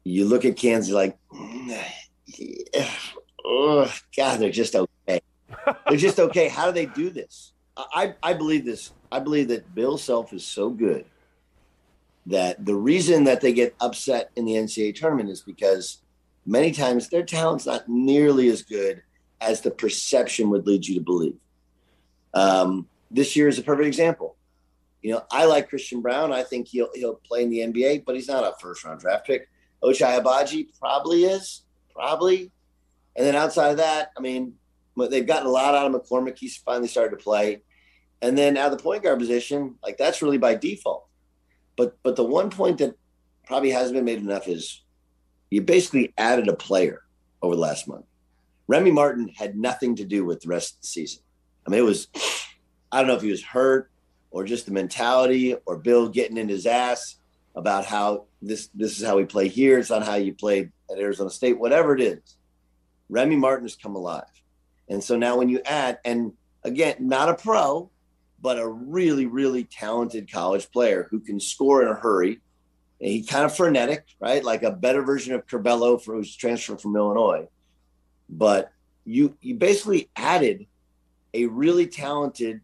you 0.03 0.25
look 0.25 0.45
at 0.45 0.57
Kansas 0.57 0.93
like, 0.93 1.17
oh, 3.43 3.91
God, 4.15 4.39
they're 4.39 4.51
just 4.51 4.75
okay. 4.75 5.21
they're 5.87 5.97
just 5.97 6.19
okay. 6.19 6.49
How 6.49 6.67
do 6.67 6.71
they 6.71 6.85
do 6.85 7.09
this? 7.09 7.53
I, 7.75 8.13
I 8.21 8.33
believe 8.33 8.63
this. 8.63 8.91
I 9.11 9.19
believe 9.19 9.49
that 9.49 9.75
Bill 9.75 9.97
Self 9.97 10.33
is 10.33 10.45
so 10.45 10.69
good 10.69 11.05
that 12.27 12.63
the 12.65 12.75
reason 12.75 13.23
that 13.25 13.41
they 13.41 13.51
get 13.51 13.75
upset 13.81 14.29
in 14.35 14.45
the 14.45 14.53
NCAA 14.53 14.95
tournament 14.95 15.29
is 15.29 15.41
because 15.41 16.01
many 16.45 16.71
times 16.71 17.09
their 17.09 17.23
talent's 17.23 17.65
not 17.65 17.89
nearly 17.89 18.49
as 18.49 18.61
good 18.61 19.01
as 19.39 19.61
the 19.61 19.71
perception 19.71 20.49
would 20.51 20.67
lead 20.67 20.85
you 20.85 20.95
to 20.95 21.01
believe. 21.01 21.37
Um, 22.33 22.87
this 23.09 23.35
year 23.35 23.47
is 23.47 23.57
a 23.57 23.63
perfect 23.63 23.87
example. 23.87 24.35
You 25.01 25.13
know, 25.13 25.23
I 25.31 25.45
like 25.45 25.69
Christian 25.69 26.01
Braun. 26.01 26.31
I 26.31 26.43
think 26.43 26.67
he'll 26.67 26.89
he'll 26.93 27.15
play 27.15 27.43
in 27.43 27.49
the 27.49 27.59
NBA, 27.59 28.05
but 28.05 28.15
he's 28.15 28.27
not 28.27 28.43
a 28.43 28.53
first 28.59 28.83
round 28.83 29.01
draft 29.01 29.25
pick. 29.25 29.49
Ochai 29.83 30.21
Agbaji 30.21 30.67
probably 30.79 31.25
is, 31.25 31.63
probably. 31.93 32.51
And 33.15 33.25
then 33.25 33.35
outside 33.35 33.71
of 33.71 33.77
that, 33.77 34.11
I 34.15 34.21
mean, 34.21 34.53
they've 35.09 35.25
gotten 35.25 35.47
a 35.47 35.51
lot 35.51 35.73
out 35.73 35.93
of 35.93 36.01
McCormack. 36.01 36.37
He's 36.37 36.55
finally 36.55 36.87
started 36.87 37.17
to 37.17 37.23
play. 37.23 37.61
And 38.21 38.37
then 38.37 38.57
out 38.57 38.71
of 38.71 38.77
the 38.77 38.83
point 38.83 39.03
guard 39.03 39.19
position, 39.19 39.75
like 39.83 39.97
that's 39.97 40.21
really 40.21 40.37
by 40.37 40.55
default. 40.55 41.07
But 41.75 41.97
but 42.03 42.15
the 42.15 42.23
one 42.23 42.49
point 42.49 42.77
that 42.79 42.95
probably 43.45 43.71
hasn't 43.71 43.95
been 43.95 44.05
made 44.05 44.19
enough 44.19 44.47
is 44.47 44.81
you 45.49 45.61
basically 45.61 46.13
added 46.17 46.47
a 46.47 46.55
player 46.55 47.01
over 47.41 47.55
the 47.55 47.61
last 47.61 47.87
month. 47.87 48.05
Remy 48.67 48.91
Martin 48.91 49.29
had 49.29 49.57
nothing 49.57 49.95
to 49.95 50.05
do 50.05 50.23
with 50.23 50.41
the 50.41 50.47
rest 50.47 50.75
of 50.75 50.81
the 50.81 50.87
season. 50.87 51.23
I 51.65 51.69
mean, 51.69 51.79
it 51.79 51.83
was 51.83 52.07
I 52.91 52.99
don't 52.99 53.07
know 53.07 53.15
if 53.15 53.21
he 53.21 53.31
was 53.31 53.43
hurt 53.43 53.91
or 54.31 54.45
just 54.45 54.65
the 54.65 54.71
mentality 54.71 55.55
or 55.65 55.77
Bill 55.77 56.07
getting 56.07 56.37
in 56.37 56.47
his 56.49 56.65
ass 56.65 57.17
about 57.55 57.85
how 57.85 58.25
this 58.41 58.69
this 58.73 58.99
is 58.99 59.05
how 59.05 59.17
we 59.17 59.25
play 59.25 59.47
here. 59.47 59.77
It's 59.77 59.89
not 59.89 60.05
how 60.05 60.15
you 60.15 60.33
played 60.33 60.71
at 60.89 60.99
Arizona 60.99 61.29
State, 61.29 61.59
whatever 61.59 61.95
it 61.95 62.01
is. 62.01 62.37
Remy 63.09 63.35
Martin 63.35 63.65
has 63.65 63.75
come 63.75 63.95
alive. 63.95 64.23
And 64.89 65.03
so 65.03 65.17
now 65.17 65.37
when 65.37 65.49
you 65.49 65.61
add, 65.65 65.99
and 66.05 66.33
again, 66.63 66.95
not 66.99 67.29
a 67.29 67.35
pro, 67.35 67.90
but 68.41 68.57
a 68.57 68.67
really, 68.67 69.25
really 69.25 69.63
talented 69.63 70.31
college 70.31 70.69
player 70.71 71.07
who 71.09 71.19
can 71.19 71.39
score 71.39 71.81
in 71.81 71.87
a 71.87 71.93
hurry. 71.93 72.41
And 72.99 73.09
he 73.09 73.23
kind 73.23 73.45
of 73.45 73.55
frenetic, 73.55 74.05
right? 74.19 74.43
Like 74.43 74.63
a 74.63 74.71
better 74.71 75.01
version 75.01 75.33
of 75.33 75.47
Curbelo 75.47 76.01
for 76.01 76.15
who's 76.15 76.35
transferred 76.35 76.81
from 76.81 76.95
Illinois. 76.95 77.47
But 78.29 78.71
you 79.05 79.35
you 79.41 79.55
basically 79.55 80.09
added 80.15 80.67
a 81.33 81.45
really 81.47 81.87
talented 81.87 82.61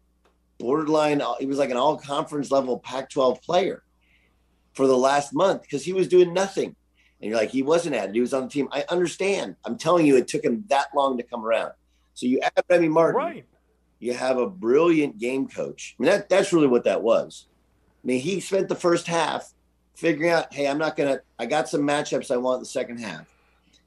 borderline, 0.58 1.22
he 1.38 1.46
was 1.46 1.58
like 1.58 1.70
an 1.70 1.76
all 1.76 1.96
conference 1.96 2.50
level 2.50 2.78
Pac 2.78 3.10
12 3.10 3.42
player 3.42 3.82
for 4.74 4.86
the 4.86 4.96
last 4.96 5.32
month 5.32 5.62
because 5.62 5.84
he 5.84 5.92
was 5.92 6.08
doing 6.08 6.32
nothing. 6.32 6.74
And 7.20 7.30
you're 7.30 7.38
like, 7.38 7.50
he 7.50 7.62
wasn't 7.62 7.96
added, 7.96 8.14
he 8.14 8.20
was 8.20 8.34
on 8.34 8.44
the 8.44 8.48
team. 8.48 8.68
I 8.70 8.84
understand. 8.88 9.56
I'm 9.64 9.76
telling 9.76 10.06
you, 10.06 10.16
it 10.16 10.28
took 10.28 10.44
him 10.44 10.64
that 10.68 10.88
long 10.94 11.16
to 11.16 11.24
come 11.24 11.44
around. 11.44 11.72
So 12.14 12.26
you 12.26 12.40
add 12.40 12.52
Remy 12.68 12.88
Martin. 12.88 13.16
Right 13.16 13.44
you 14.00 14.14
have 14.14 14.38
a 14.38 14.48
brilliant 14.48 15.18
game 15.18 15.48
coach. 15.48 15.96
I 15.98 16.02
mean, 16.02 16.10
that, 16.10 16.28
that's 16.28 16.52
really 16.52 16.66
what 16.66 16.84
that 16.84 17.02
was. 17.02 17.46
I 18.02 18.06
mean, 18.06 18.20
he 18.20 18.40
spent 18.40 18.68
the 18.68 18.74
first 18.74 19.06
half 19.06 19.52
figuring 19.94 20.30
out, 20.30 20.52
hey, 20.54 20.68
I'm 20.68 20.78
not 20.78 20.96
going 20.96 21.16
to, 21.16 21.22
I 21.38 21.46
got 21.46 21.68
some 21.68 21.82
matchups 21.82 22.30
I 22.30 22.36
want 22.36 22.60
the 22.60 22.66
second 22.66 22.98
half. 22.98 23.26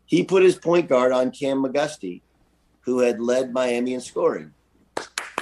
He 0.05 0.23
put 0.23 0.43
his 0.43 0.57
point 0.57 0.89
guard 0.89 1.13
on 1.13 1.31
Cam 1.31 1.63
McGusty, 1.63 2.21
who 2.81 2.99
had 2.99 3.21
led 3.21 3.53
Miami 3.53 3.93
in 3.93 4.01
scoring. 4.01 4.51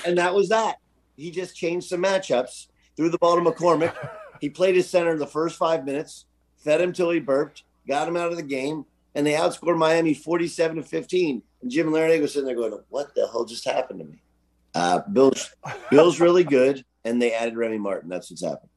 And 0.06 0.18
that 0.20 0.36
was 0.36 0.50
that. 0.50 0.76
He 1.18 1.32
just 1.32 1.56
changed 1.56 1.88
some 1.88 2.04
matchups, 2.04 2.68
threw 2.96 3.10
the 3.10 3.18
ball 3.18 3.36
to 3.36 3.41
McCormack. 3.41 3.96
he 4.40 4.50
played 4.50 4.76
his 4.76 4.90
center 4.90 5.18
the 5.18 5.26
first 5.26 5.58
five 5.58 5.86
minutes, 5.86 6.26
fed 6.58 6.82
him 6.82 6.94
till 6.94 7.10
he 7.10 7.20
burped, 7.20 7.64
got 7.88 8.08
him 8.08 8.16
out 8.16 8.32
of 8.32 8.38
the 8.38 8.44
game, 8.44 8.86
and 9.16 9.26
they 9.26 9.34
outscored 9.34 9.78
Miami 9.78 10.14
47 10.14 10.78
to 10.78 10.84
15. 10.84 11.41
And 11.62 11.72
Jim 11.72 11.88
Larrañaga 11.88 12.22
was 12.22 12.34
sitting 12.34 12.46
there 12.46 12.56
going, 12.56 12.80
what 12.90 13.14
the 13.16 13.28
hell 13.28 13.46
just 13.46 13.66
happened 13.66 14.00
to 14.00 14.06
me? 14.06 14.22
Uh, 14.76 15.00
Bill's 15.12 15.50
Bill's 15.90 16.20
really 16.20 16.44
good, 16.44 16.84
and 17.06 17.22
they 17.22 17.34
added 17.34 17.58
Remy 17.58 17.80
Martin. 17.80 18.10
That's 18.10 18.30
what's 18.30 18.44
happened. 18.44 18.70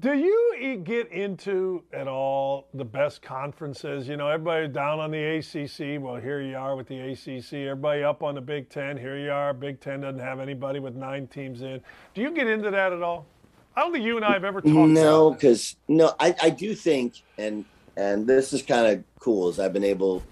Do 0.00 0.12
you 0.12 0.80
get 0.84 1.10
into 1.10 1.82
at 1.92 2.06
all 2.06 2.68
the 2.72 2.84
best 2.84 3.20
conferences? 3.20 4.06
You 4.06 4.16
know, 4.16 4.28
everybody 4.28 4.68
down 4.68 5.00
on 5.00 5.10
the 5.10 5.38
ACC. 5.38 6.00
Well, 6.00 6.16
here 6.16 6.40
you 6.40 6.56
are 6.56 6.76
with 6.76 6.86
the 6.86 7.00
ACC. 7.00 7.52
Everybody 7.54 8.04
up 8.04 8.22
on 8.22 8.36
the 8.36 8.40
Big 8.40 8.68
Ten. 8.68 8.96
Here 8.96 9.18
you 9.18 9.32
are. 9.32 9.52
Big 9.52 9.80
Ten 9.80 10.02
doesn't 10.02 10.20
have 10.20 10.38
anybody 10.38 10.78
with 10.78 10.94
nine 10.94 11.26
teams 11.26 11.62
in. 11.62 11.80
Do 12.14 12.22
you 12.22 12.30
get 12.30 12.46
into 12.46 12.70
that 12.70 12.92
at 12.92 13.02
all? 13.02 13.26
I 13.74 13.80
don't 13.80 13.92
think 13.92 14.04
you 14.04 14.16
and 14.16 14.24
I 14.24 14.32
have 14.32 14.44
ever 14.44 14.60
talked. 14.60 14.74
No, 14.74 15.32
because 15.32 15.74
no, 15.88 16.14
I, 16.20 16.34
I 16.42 16.50
do 16.50 16.76
think, 16.76 17.22
and 17.36 17.64
and 17.96 18.24
this 18.24 18.52
is 18.52 18.62
kind 18.62 18.86
of 18.86 19.04
cool, 19.18 19.48
is 19.48 19.58
I've 19.58 19.72
been 19.72 19.84
able 19.84 20.22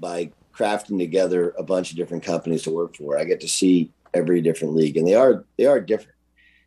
by 0.00 0.30
crafting 0.56 0.98
together 0.98 1.54
a 1.58 1.62
bunch 1.62 1.90
of 1.90 1.96
different 1.96 2.24
companies 2.24 2.62
to 2.62 2.70
work 2.70 2.96
for. 2.96 3.18
I 3.18 3.24
get 3.24 3.40
to 3.40 3.48
see 3.48 3.92
every 4.12 4.40
different 4.40 4.74
league, 4.74 4.96
and 4.96 5.06
they 5.06 5.14
are 5.14 5.44
they 5.58 5.66
are 5.66 5.80
different. 5.80 6.16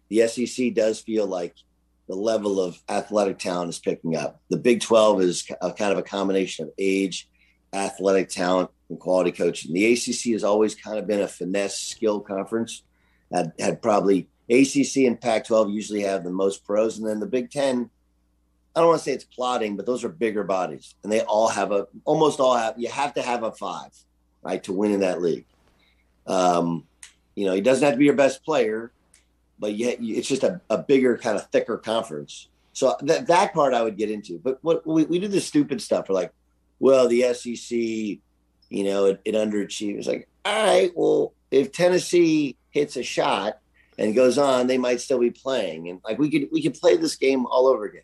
The 0.10 0.28
SEC 0.28 0.74
does 0.74 1.00
feel 1.00 1.28
like 1.28 1.56
the 2.08 2.16
level 2.16 2.62
of 2.62 2.82
athletic 2.90 3.38
talent 3.38 3.70
is 3.70 3.80
picking 3.80 4.16
up. 4.16 4.42
The 4.50 4.58
Big 4.58 4.82
12 4.82 5.22
is 5.22 5.48
a, 5.62 5.74
kind 5.74 5.92
of 5.92 5.98
a 5.98 6.04
combination 6.04 6.66
of 6.66 6.72
age, 6.78 7.30
athletic 7.74 8.30
talent, 8.30 8.70
and 8.90 9.00
quality 9.00 9.32
coaching. 9.32 9.74
The 9.74 9.94
ACC 9.94 10.32
has 10.32 10.44
always 10.44 10.74
kind 10.74 10.98
of 10.98 11.08
been 11.08 11.22
a 11.22 11.28
finesse 11.28 11.80
skill 11.80 12.22
conference. 12.22 12.84
Had, 13.32 13.52
had 13.60 13.82
probably 13.82 14.30
ACC 14.50 15.06
and 15.06 15.20
Pac 15.20 15.48
12 15.48 15.72
usually 15.72 16.02
have 16.02 16.24
the 16.24 16.30
most 16.30 16.64
pros. 16.64 16.98
And 16.98 17.08
then 17.08 17.20
the 17.20 17.26
Big 17.26 17.52
10, 17.52 17.90
I 18.78 18.82
don't 18.82 18.90
want 18.90 19.00
to 19.00 19.06
say 19.06 19.14
it's 19.14 19.24
plotting, 19.24 19.76
but 19.76 19.88
those 19.88 20.04
are 20.04 20.10
bigger 20.10 20.44
bodies. 20.44 20.94
And 21.02 21.12
they 21.12 21.22
all 21.22 21.48
have 21.48 21.72
a, 21.72 21.88
almost 22.06 22.40
all 22.40 22.56
have, 22.56 22.76
you 22.78 22.90
have 22.90 23.16
to 23.16 23.24
have 23.24 23.42
a 23.42 23.52
five, 23.52 23.90
right, 24.44 24.64
to 24.66 24.72
win 24.72 24.92
in 24.92 25.00
that 25.00 25.20
league. 25.20 25.48
Um, 26.28 26.84
you 27.34 27.46
know, 27.46 27.56
he 27.56 27.62
doesn't 27.62 27.84
have 27.84 27.96
to 27.96 27.98
be 27.98 28.06
your 28.06 28.14
best 28.14 28.46
player, 28.46 28.92
but 29.58 29.74
yet 29.74 29.98
it's 30.00 30.28
just 30.28 30.44
a, 30.44 30.62
a 30.70 30.78
bigger 30.78 31.18
kind 31.18 31.38
of 31.38 31.48
thicker 31.50 31.80
conference. 31.80 32.50
So 32.74 32.96
that 33.02 33.26
that 33.26 33.56
part 33.56 33.74
I 33.74 33.82
would 33.82 33.98
get 33.98 34.12
into. 34.12 34.38
But 34.38 34.60
what 34.62 34.86
we, 34.86 35.06
we 35.06 35.18
do 35.18 35.28
this 35.28 35.48
stupid 35.48 35.82
stuff. 35.82 36.08
We're 36.08 36.14
like, 36.14 36.32
well, 36.80 37.08
the 37.08 37.34
SEC, 37.34 37.72
you 37.72 38.20
know, 38.84 39.06
it, 39.06 39.22
it 39.26 39.34
underachieves. 39.34 40.06
Like, 40.06 40.28
all 40.46 40.66
right, 40.66 40.92
well, 40.96 41.34
if 41.50 41.72
Tennessee 41.72 42.58
hits 42.70 42.96
a 42.96 43.02
shot 43.02 43.58
and 43.98 44.14
goes 44.14 44.38
on, 44.38 44.68
they 44.68 44.78
might 44.78 45.02
still 45.02 45.18
be 45.18 45.32
playing. 45.32 45.90
And 45.90 46.00
like 46.06 46.20
we 46.20 46.30
could 46.30 46.50
we 46.52 46.62
could 46.62 46.76
play 46.76 46.96
this 46.96 47.16
game 47.16 47.48
all 47.48 47.66
over 47.66 47.86
again. 47.86 48.04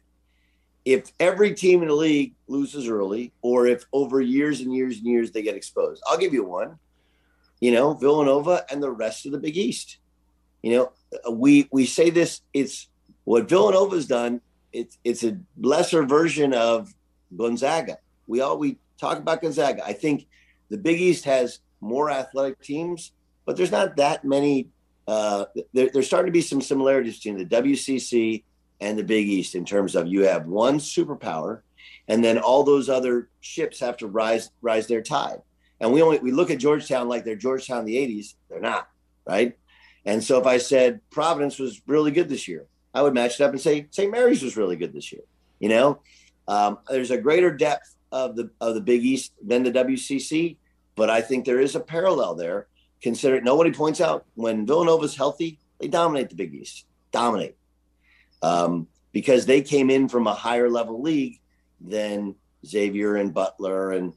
If 0.85 1.13
every 1.19 1.53
team 1.53 1.81
in 1.81 1.87
the 1.87 1.95
league 1.95 2.33
loses 2.47 2.89
early, 2.89 3.31
or 3.41 3.67
if 3.67 3.85
over 3.93 4.19
years 4.19 4.59
and 4.59 4.73
years 4.73 4.97
and 4.97 5.07
years 5.07 5.31
they 5.31 5.41
get 5.41 5.55
exposed, 5.55 6.03
I'll 6.05 6.17
give 6.17 6.33
you 6.33 6.43
one. 6.43 6.77
You 7.61 7.71
know, 7.71 7.93
Villanova 7.93 8.65
and 8.69 8.83
the 8.83 8.91
rest 8.91 9.25
of 9.25 9.31
the 9.31 9.39
Big 9.39 9.55
East. 9.55 9.97
You 10.61 10.71
know, 10.71 11.31
we 11.31 11.69
we 11.71 11.85
say 11.85 12.09
this. 12.09 12.41
It's 12.53 12.89
what 13.23 13.47
Villanova's 13.47 14.07
done. 14.07 14.41
It's 14.73 14.97
it's 15.03 15.23
a 15.23 15.37
lesser 15.57 16.03
version 16.03 16.53
of 16.53 16.93
Gonzaga. 17.35 17.99
We 18.27 18.41
all 18.41 18.57
we 18.57 18.77
talk 18.97 19.17
about 19.17 19.41
Gonzaga. 19.41 19.85
I 19.85 19.93
think 19.93 20.27
the 20.69 20.77
Big 20.77 20.99
East 20.99 21.25
has 21.25 21.59
more 21.79 22.09
athletic 22.09 22.61
teams, 22.61 23.11
but 23.45 23.55
there's 23.55 23.71
not 23.71 23.95
that 23.97 24.25
many. 24.25 24.69
Uh, 25.07 25.45
there, 25.73 25.89
there's 25.93 26.07
starting 26.07 26.27
to 26.27 26.33
be 26.33 26.41
some 26.41 26.61
similarities 26.61 27.17
between 27.17 27.37
the 27.37 27.45
WCC 27.45 28.43
and 28.83 28.99
the 28.99 29.03
Big 29.03 29.27
East 29.27 29.55
in 29.55 29.63
terms 29.63 29.95
of 29.95 30.07
you 30.07 30.23
have 30.23 30.45
one 30.45 30.77
superpower, 30.77 31.61
and 32.09 32.23
then 32.23 32.37
all 32.37 32.63
those 32.63 32.89
other 32.89 33.29
ships 33.39 33.79
have 33.79 33.95
to 33.97 34.07
rise 34.07 34.51
rise 34.61 34.87
their 34.87 35.01
tide. 35.01 35.41
And 35.79 35.93
we 35.93 36.01
only 36.01 36.19
we 36.19 36.31
look 36.31 36.51
at 36.51 36.59
Georgetown 36.59 37.07
like 37.07 37.23
they're 37.23 37.37
Georgetown 37.37 37.79
in 37.79 37.85
the 37.85 37.95
'80s. 37.95 38.35
They're 38.49 38.59
not, 38.59 38.89
right? 39.25 39.57
And 40.05 40.21
so 40.21 40.37
if 40.37 40.45
I 40.45 40.57
said 40.57 40.99
Providence 41.11 41.57
was 41.59 41.81
really 41.87 42.11
good 42.11 42.27
this 42.27 42.47
year, 42.47 42.65
I 42.93 43.01
would 43.01 43.13
match 43.13 43.39
it 43.39 43.43
up 43.43 43.51
and 43.51 43.61
say 43.61 43.87
St. 43.89 44.11
Mary's 44.11 44.43
was 44.43 44.57
really 44.57 44.75
good 44.75 44.91
this 44.93 45.13
year. 45.13 45.23
You 45.59 45.69
know, 45.69 45.99
um, 46.49 46.79
there's 46.89 47.11
a 47.11 47.17
greater 47.17 47.51
depth 47.55 47.95
of 48.11 48.35
the 48.35 48.49
of 48.59 48.75
the 48.75 48.81
Big 48.81 49.05
East 49.05 49.31
than 49.41 49.63
the 49.63 49.71
WCC, 49.71 50.57
but 50.95 51.09
I 51.09 51.21
think 51.21 51.45
there 51.45 51.61
is 51.61 51.75
a 51.75 51.79
parallel 51.79 52.35
there. 52.35 52.67
Consider 53.01 53.37
it, 53.37 53.45
nobody 53.45 53.71
points 53.71 54.01
out 54.01 54.25
when 54.35 54.65
Villanova's 54.65 55.15
healthy, 55.15 55.59
they 55.79 55.87
dominate 55.87 56.29
the 56.29 56.35
Big 56.35 56.53
East, 56.53 56.85
dominate, 57.11 57.57
um, 58.43 58.87
because 59.11 59.47
they 59.47 59.61
came 59.61 59.89
in 59.89 60.07
from 60.07 60.27
a 60.27 60.33
higher 60.35 60.69
level 60.69 61.01
league 61.01 61.39
than 61.81 62.35
Xavier 62.65 63.15
and 63.15 63.33
Butler 63.33 63.91
and 63.91 64.13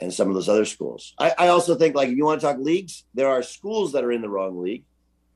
and 0.00 0.14
some 0.14 0.28
of 0.28 0.34
those 0.34 0.48
other 0.48 0.64
schools. 0.64 1.14
I, 1.18 1.32
I 1.36 1.48
also 1.48 1.74
think 1.74 1.96
like 1.96 2.10
if 2.10 2.16
you 2.16 2.24
want 2.24 2.40
to 2.40 2.46
talk 2.46 2.58
leagues, 2.58 3.04
there 3.14 3.28
are 3.28 3.42
schools 3.42 3.92
that 3.92 4.04
are 4.04 4.12
in 4.12 4.22
the 4.22 4.28
wrong 4.28 4.60
league 4.60 4.84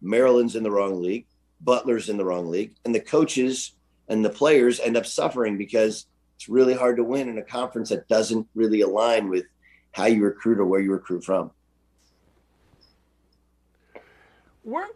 Maryland's 0.03 0.57
in 0.57 0.65
the 0.65 0.71
wrong 0.71 1.01
league, 1.01 1.27
Butler's 1.61 2.09
in 2.09 2.17
the 2.17 2.25
wrong 2.25 2.51
league, 2.51 2.75
and 2.85 2.95
the 2.95 3.01
coaches 3.01 3.73
and 4.09 4.25
the 4.25 4.31
players 4.31 4.81
end 4.81 4.97
up 4.97 5.07
suffering 5.07 5.57
because 5.57 6.07
it's 6.35 6.49
really 6.49 6.75
hard 6.75 6.97
to 6.97 7.05
win 7.05 7.29
in 7.29 7.39
a 7.39 7.43
conference 7.43 7.91
that 7.91 8.09
doesn't 8.09 8.47
really 8.55 8.81
align 8.81 9.29
with 9.29 9.47
how 9.93 10.07
you 10.07 10.25
recruit 10.25 10.59
or 10.59 10.67
where 10.67 10.81
you 10.81 10.93
recruit 10.93 11.25
from. 11.25 11.53
Where, 14.65 14.89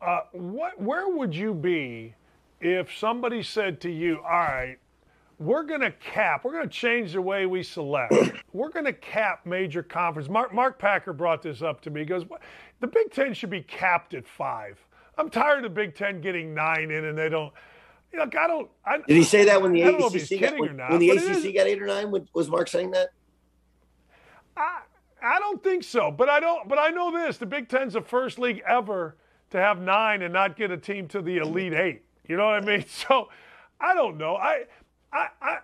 uh, 0.00 0.20
what, 0.32 0.80
where 0.80 1.08
would 1.08 1.34
you 1.34 1.52
be 1.52 2.14
if 2.60 2.96
somebody 2.96 3.42
said 3.42 3.80
to 3.82 3.90
you, 3.90 4.18
"All 4.18 4.30
right, 4.30 4.78
we're 5.38 5.62
going 5.62 5.80
to 5.80 5.92
cap. 5.92 6.44
We're 6.44 6.52
going 6.52 6.68
to 6.68 6.74
change 6.74 7.12
the 7.12 7.22
way 7.22 7.46
we 7.46 7.62
select. 7.62 8.12
we're 8.52 8.70
going 8.70 8.84
to 8.86 8.92
cap 8.92 9.46
major 9.46 9.82
conference. 9.82 10.28
Mark, 10.28 10.52
Mark 10.52 10.78
Packer 10.78 11.12
brought 11.12 11.42
this 11.42 11.62
up 11.62 11.80
to 11.82 11.90
me. 11.90 12.00
He 12.00 12.06
goes, 12.06 12.24
the 12.80 12.86
Big 12.86 13.12
Ten 13.12 13.32
should 13.34 13.50
be 13.50 13.62
capped 13.62 14.14
at 14.14 14.26
five. 14.26 14.78
I'm 15.16 15.30
tired 15.30 15.58
of 15.58 15.62
the 15.64 15.70
Big 15.70 15.94
Ten 15.94 16.20
getting 16.20 16.54
nine 16.54 16.90
in 16.90 17.04
and 17.04 17.16
they 17.16 17.28
don't. 17.28 17.52
You 18.12 18.20
know, 18.20 18.24
I 18.24 18.46
don't. 18.46 18.70
I, 18.86 18.98
Did 19.06 19.16
he 19.16 19.22
say 19.22 19.44
that 19.44 19.60
when 19.60 19.72
the 19.72 19.82
ACC 19.82 20.40
got, 20.40 20.58
when, 20.58 20.76
not, 20.76 20.90
when 20.90 20.98
the 20.98 21.10
ACC 21.10 21.54
got 21.54 21.66
eight 21.66 21.82
or 21.82 21.86
nine? 21.86 22.10
Was 22.32 22.48
Mark 22.48 22.68
saying 22.68 22.92
that? 22.92 23.10
I 24.56 24.80
I 25.22 25.38
don't 25.38 25.62
think 25.62 25.84
so, 25.84 26.10
but 26.10 26.30
I 26.30 26.40
don't. 26.40 26.66
But 26.70 26.78
I 26.78 26.88
know 26.88 27.12
this: 27.12 27.36
the 27.36 27.44
Big 27.44 27.68
Ten's 27.68 27.92
the 27.92 28.00
first 28.00 28.38
league 28.38 28.62
ever 28.66 29.18
to 29.50 29.58
have 29.58 29.78
nine 29.78 30.22
and 30.22 30.32
not 30.32 30.56
get 30.56 30.70
a 30.70 30.78
team 30.78 31.06
to 31.08 31.20
the 31.20 31.36
Elite 31.36 31.74
Eight. 31.74 32.02
You 32.28 32.36
know 32.36 32.46
what 32.46 32.62
I 32.62 32.66
mean? 32.66 32.84
So 33.08 33.28
I 33.80 33.94
don't 33.94 34.18
know. 34.18 34.36
I 34.36 34.64
I, 35.12 35.28
I 35.40 35.58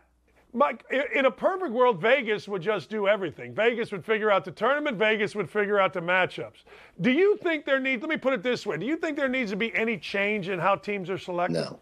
Mike, 0.52 0.84
in 1.14 1.26
a 1.26 1.30
perfect 1.30 1.72
world, 1.72 2.00
Vegas 2.00 2.46
would 2.46 2.62
just 2.62 2.88
do 2.88 3.08
everything. 3.08 3.54
Vegas 3.54 3.90
would 3.90 4.04
figure 4.04 4.30
out 4.30 4.44
the 4.44 4.52
tournament. 4.52 4.96
Vegas 4.96 5.34
would 5.34 5.50
figure 5.50 5.80
out 5.80 5.92
the 5.92 6.00
matchups. 6.00 6.62
Do 7.00 7.10
you 7.10 7.36
think 7.38 7.64
there 7.64 7.80
needs? 7.80 8.02
Let 8.02 8.08
me 8.08 8.16
put 8.16 8.34
it 8.34 8.42
this 8.42 8.64
way: 8.64 8.78
Do 8.78 8.86
you 8.86 8.96
think 8.96 9.16
there 9.16 9.28
needs 9.28 9.50
to 9.50 9.56
be 9.56 9.74
any 9.74 9.98
change 9.98 10.48
in 10.48 10.60
how 10.60 10.76
teams 10.76 11.10
are 11.10 11.18
selected? 11.18 11.54
No. 11.54 11.80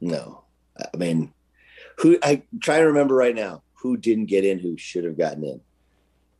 No, 0.00 0.44
I 0.76 0.96
mean, 0.98 1.32
who? 1.98 2.18
I 2.22 2.42
try 2.60 2.80
to 2.80 2.86
remember 2.86 3.14
right 3.14 3.34
now 3.34 3.62
who 3.72 3.96
didn't 3.96 4.26
get 4.26 4.44
in, 4.44 4.58
who 4.58 4.76
should 4.76 5.04
have 5.04 5.16
gotten 5.16 5.44
in. 5.44 5.60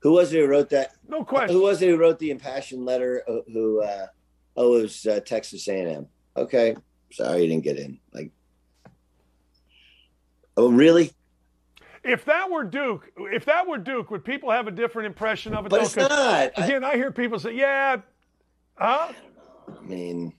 Who 0.01 0.13
was 0.13 0.35
it 0.35 0.41
who 0.41 0.47
wrote 0.47 0.69
that? 0.71 0.93
No 1.09 1.25
question. 1.25 1.57
Who 1.57 1.63
was 1.63 1.81
it 1.81 1.89
who 1.89 1.97
wrote 1.97 2.19
the 2.19 2.31
impassioned 2.31 2.85
letter? 2.85 3.23
Uh, 3.27 3.39
who? 3.51 3.83
Uh, 3.83 4.09
oh, 4.55 4.77
it 4.77 4.83
was 4.83 5.07
uh, 5.07 5.21
Texas 5.21 5.67
A&M. 5.67 6.07
Okay, 6.37 6.77
sorry 7.13 7.43
you 7.43 7.49
didn't 7.49 7.65
get 7.65 7.79
in. 7.79 7.99
Like 8.13 8.31
Oh, 10.57 10.71
really? 10.71 11.13
If 12.03 12.27
that 12.27 12.51
were 12.51 12.65
Duke, 12.65 13.11
if 13.17 13.47
that 13.47 13.67
were 13.67 13.79
Duke, 13.79 14.11
would 14.11 14.25
people 14.25 14.51
have 14.51 14.69
a 14.69 14.71
different 14.71 15.07
impression 15.07 15.55
of 15.55 15.67
it? 15.67 15.71
But 15.71 15.79
though? 15.79 15.85
it's 15.85 15.97
not. 15.97 16.53
Again, 16.57 16.85
I, 16.85 16.93
I, 16.93 16.97
hear 16.97 17.11
people 17.11 17.39
say, 17.39 17.55
"Yeah, 17.55 17.97
huh?" 18.77 19.13
I 19.69 19.83
mean, 19.83 20.35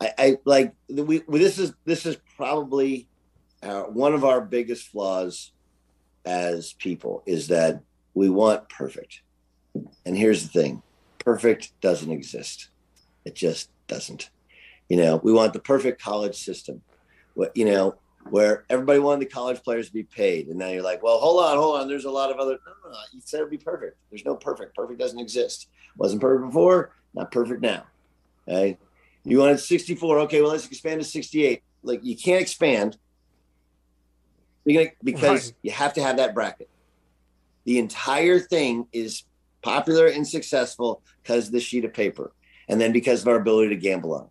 I, 0.00 0.12
I 0.18 0.38
like 0.44 0.74
we, 0.88 1.22
This 1.28 1.58
is 1.58 1.72
this 1.84 2.04
is 2.04 2.16
probably 2.36 3.06
our, 3.62 3.88
one 3.90 4.12
of 4.12 4.24
our 4.24 4.40
biggest 4.40 4.88
flaws 4.88 5.52
as 6.24 6.72
people 6.74 7.22
is 7.26 7.48
that 7.48 7.80
we 8.14 8.28
want 8.28 8.68
perfect. 8.68 9.22
And 10.04 10.16
here's 10.16 10.42
the 10.42 10.48
thing: 10.48 10.82
perfect 11.20 11.80
doesn't 11.80 12.10
exist. 12.10 12.70
It 13.24 13.36
just 13.36 13.70
doesn't. 13.86 14.30
You 14.92 14.98
know, 14.98 15.16
we 15.16 15.32
want 15.32 15.54
the 15.54 15.58
perfect 15.58 16.02
college 16.02 16.36
system. 16.36 16.82
What 17.32 17.56
you 17.56 17.64
know, 17.64 17.94
where 18.28 18.66
everybody 18.68 18.98
wanted 18.98 19.22
the 19.22 19.32
college 19.32 19.62
players 19.62 19.86
to 19.86 19.92
be 19.94 20.02
paid. 20.02 20.48
And 20.48 20.58
now 20.58 20.68
you're 20.68 20.82
like, 20.82 21.02
well, 21.02 21.16
hold 21.16 21.42
on, 21.42 21.56
hold 21.56 21.80
on. 21.80 21.88
There's 21.88 22.04
a 22.04 22.10
lot 22.10 22.30
of 22.30 22.36
other, 22.36 22.58
no, 22.66 22.72
no, 22.84 22.90
no. 22.90 22.98
you 23.10 23.22
said 23.24 23.38
it'd 23.38 23.48
be 23.48 23.56
perfect. 23.56 23.96
There's 24.10 24.26
no 24.26 24.36
perfect. 24.36 24.76
Perfect 24.76 25.00
doesn't 25.00 25.18
exist. 25.18 25.68
Wasn't 25.96 26.20
perfect 26.20 26.48
before, 26.48 26.94
not 27.14 27.30
perfect 27.30 27.62
now. 27.62 27.86
Okay. 28.46 28.76
You 29.24 29.38
wanted 29.38 29.60
64. 29.60 30.18
Okay. 30.18 30.42
Well, 30.42 30.50
let's 30.50 30.66
expand 30.66 31.00
to 31.00 31.06
68. 31.06 31.62
Like 31.82 32.00
you 32.04 32.14
can't 32.14 32.42
expand 32.42 32.98
because 34.66 34.92
right. 35.22 35.52
you 35.62 35.70
have 35.70 35.94
to 35.94 36.02
have 36.02 36.18
that 36.18 36.34
bracket. 36.34 36.68
The 37.64 37.78
entire 37.78 38.38
thing 38.38 38.88
is 38.92 39.22
popular 39.62 40.08
and 40.08 40.28
successful 40.28 41.00
because 41.22 41.46
of 41.46 41.52
the 41.52 41.60
sheet 41.60 41.86
of 41.86 41.94
paper 41.94 42.34
and 42.68 42.78
then 42.78 42.92
because 42.92 43.22
of 43.22 43.28
our 43.28 43.36
ability 43.36 43.70
to 43.70 43.76
gamble 43.76 44.14
on. 44.14 44.28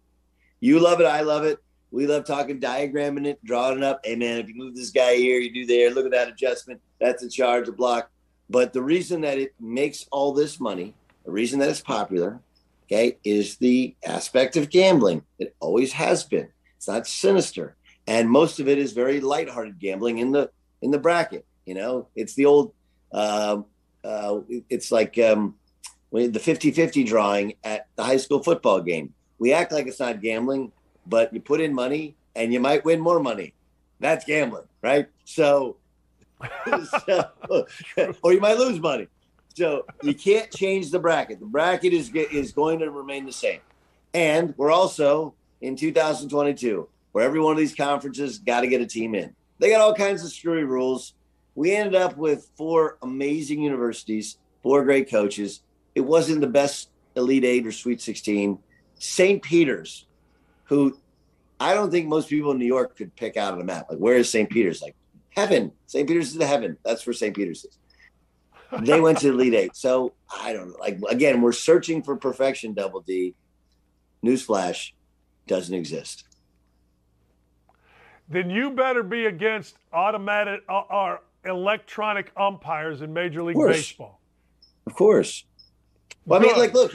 You 0.61 0.79
love 0.79 1.01
it. 1.01 1.05
I 1.05 1.21
love 1.21 1.43
it 1.43 1.59
we 1.91 2.07
love 2.07 2.25
talking, 2.25 2.59
diagramming 2.59 3.27
it, 3.27 3.43
drawing 3.43 3.77
it 3.77 3.83
up. 3.83 3.99
Hey 4.03 4.15
man, 4.15 4.39
if 4.39 4.47
you 4.47 4.55
move 4.55 4.75
this 4.75 4.89
guy 4.89 5.15
here, 5.15 5.39
you 5.39 5.53
do 5.53 5.65
there. 5.65 5.91
Look 5.91 6.05
at 6.05 6.11
that 6.11 6.29
adjustment. 6.29 6.81
That's 6.99 7.21
a 7.21 7.29
charge, 7.29 7.67
a 7.67 7.73
block. 7.73 8.09
But 8.49 8.73
the 8.73 8.81
reason 8.81 9.21
that 9.21 9.37
it 9.37 9.53
makes 9.59 10.05
all 10.11 10.33
this 10.33 10.59
money, 10.59 10.93
the 11.25 11.31
reason 11.31 11.59
that 11.59 11.69
it's 11.69 11.81
popular, 11.81 12.39
okay, 12.85 13.17
is 13.23 13.57
the 13.57 13.95
aspect 14.05 14.55
of 14.55 14.69
gambling. 14.69 15.23
It 15.37 15.55
always 15.59 15.93
has 15.93 16.23
been. 16.23 16.47
It's 16.77 16.87
not 16.87 17.07
sinister, 17.07 17.75
and 18.07 18.29
most 18.29 18.59
of 18.59 18.67
it 18.67 18.77
is 18.77 18.93
very 18.93 19.19
lighthearted 19.19 19.77
gambling 19.79 20.17
in 20.19 20.31
the 20.31 20.49
in 20.81 20.91
the 20.91 20.97
bracket. 20.97 21.45
You 21.65 21.75
know, 21.75 22.07
it's 22.15 22.33
the 22.33 22.45
old. 22.45 22.73
Uh, 23.11 23.61
uh, 24.03 24.39
it's 24.69 24.91
like 24.91 25.19
um, 25.19 25.55
the 26.11 26.29
50-50 26.31 27.05
drawing 27.05 27.53
at 27.63 27.87
the 27.95 28.03
high 28.03 28.17
school 28.17 28.41
football 28.41 28.81
game. 28.81 29.13
We 29.41 29.51
act 29.51 29.71
like 29.73 29.87
it's 29.87 29.99
not 29.99 30.21
gambling 30.21 30.71
but 31.05 31.33
you 31.33 31.41
put 31.41 31.61
in 31.61 31.73
money 31.73 32.15
and 32.35 32.53
you 32.53 32.59
might 32.59 32.85
win 32.85 32.99
more 32.99 33.19
money. 33.19 33.53
That's 33.99 34.25
gambling, 34.25 34.65
right? 34.81 35.07
So, 35.25 35.77
so 37.05 37.25
or 38.23 38.33
you 38.33 38.39
might 38.39 38.57
lose 38.57 38.79
money. 38.79 39.07
So 39.53 39.85
you 40.01 40.13
can't 40.13 40.49
change 40.51 40.91
the 40.91 40.99
bracket. 40.99 41.39
The 41.39 41.45
bracket 41.45 41.93
is 41.93 42.09
is 42.13 42.51
going 42.51 42.79
to 42.79 42.89
remain 42.89 43.25
the 43.25 43.33
same. 43.33 43.59
And 44.13 44.53
we're 44.57 44.71
also 44.71 45.33
in 45.61 45.75
2022. 45.75 46.87
where 47.11 47.25
every 47.25 47.39
one 47.39 47.51
of 47.51 47.57
these 47.57 47.75
conferences 47.75 48.39
got 48.39 48.61
to 48.61 48.67
get 48.67 48.81
a 48.81 48.85
team 48.85 49.13
in. 49.15 49.35
They 49.59 49.69
got 49.69 49.81
all 49.81 49.93
kinds 49.93 50.23
of 50.23 50.31
screwy 50.31 50.63
rules. 50.63 51.13
We 51.55 51.75
ended 51.75 51.95
up 51.95 52.17
with 52.17 52.49
four 52.55 52.97
amazing 53.01 53.61
universities, 53.61 54.37
four 54.63 54.83
great 54.85 55.09
coaches. 55.09 55.61
It 55.93 56.01
wasn't 56.01 56.39
the 56.39 56.47
best 56.47 56.89
Elite 57.15 57.43
Eight 57.43 57.67
or 57.67 57.73
Sweet 57.73 58.01
16. 58.01 58.57
St. 59.01 59.41
Peter's, 59.41 60.05
who 60.65 60.95
I 61.59 61.73
don't 61.73 61.89
think 61.89 62.07
most 62.07 62.29
people 62.29 62.51
in 62.51 62.59
New 62.59 62.67
York 62.67 62.95
could 62.95 63.15
pick 63.15 63.35
out 63.35 63.53
on 63.53 63.59
a 63.59 63.63
map. 63.63 63.87
Like, 63.89 63.97
where 63.97 64.15
is 64.15 64.29
St. 64.29 64.47
Peter's? 64.47 64.79
Like, 64.79 64.95
heaven. 65.31 65.71
St. 65.87 66.07
Peter's 66.07 66.27
is 66.27 66.35
the 66.35 66.45
heaven. 66.45 66.77
That's 66.85 67.05
where 67.05 67.13
St. 67.13 67.35
Peter's 67.35 67.65
is. 67.65 67.79
They 68.83 69.01
went 69.01 69.17
to 69.19 69.31
the 69.31 69.33
lead 69.33 69.55
Eight. 69.55 69.75
So 69.75 70.13
I 70.31 70.53
don't 70.53 70.69
know. 70.69 70.75
Like, 70.79 70.99
again, 71.09 71.41
we're 71.41 71.51
searching 71.51 72.03
for 72.03 72.15
perfection, 72.15 72.73
Double 72.73 73.01
D. 73.01 73.33
Newsflash 74.23 74.91
doesn't 75.47 75.73
exist. 75.73 76.25
Then 78.29 78.51
you 78.51 78.69
better 78.69 79.01
be 79.01 79.25
against 79.25 79.75
automatic 79.91 80.61
uh, 80.69 80.81
or 80.81 81.21
electronic 81.43 82.31
umpires 82.37 83.01
in 83.01 83.11
Major 83.11 83.41
League 83.41 83.55
Of. 83.55 83.73
Baseball. 83.73 84.21
Of 84.85 84.93
course. 84.93 85.43
Well, 86.25 86.39
I 86.39 86.43
mean, 86.43 86.55
like, 86.55 86.73
look, 86.73 86.93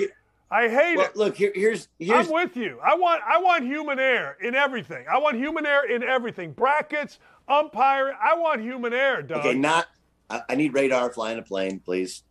I 0.50 0.68
hate 0.68 0.96
well, 0.96 1.06
it. 1.06 1.16
look, 1.16 1.36
here, 1.36 1.52
here's 1.54 1.88
here's 1.98 2.28
I'm 2.28 2.32
with 2.32 2.56
you. 2.56 2.78
I 2.84 2.94
want 2.94 3.22
I 3.22 3.40
want 3.40 3.64
human 3.64 3.98
error 3.98 4.36
in 4.40 4.54
everything. 4.54 5.04
I 5.12 5.18
want 5.18 5.36
human 5.36 5.66
error 5.66 5.86
in 5.86 6.02
everything. 6.02 6.52
Brackets, 6.52 7.18
umpire. 7.48 8.12
I 8.22 8.36
want 8.36 8.60
human 8.60 8.92
error, 8.92 9.22
Doug. 9.22 9.38
okay. 9.38 9.54
Not, 9.54 9.86
I, 10.30 10.42
I 10.48 10.54
need 10.54 10.72
radar 10.72 11.12
flying 11.12 11.38
a 11.38 11.42
plane, 11.42 11.80
please. 11.80 12.22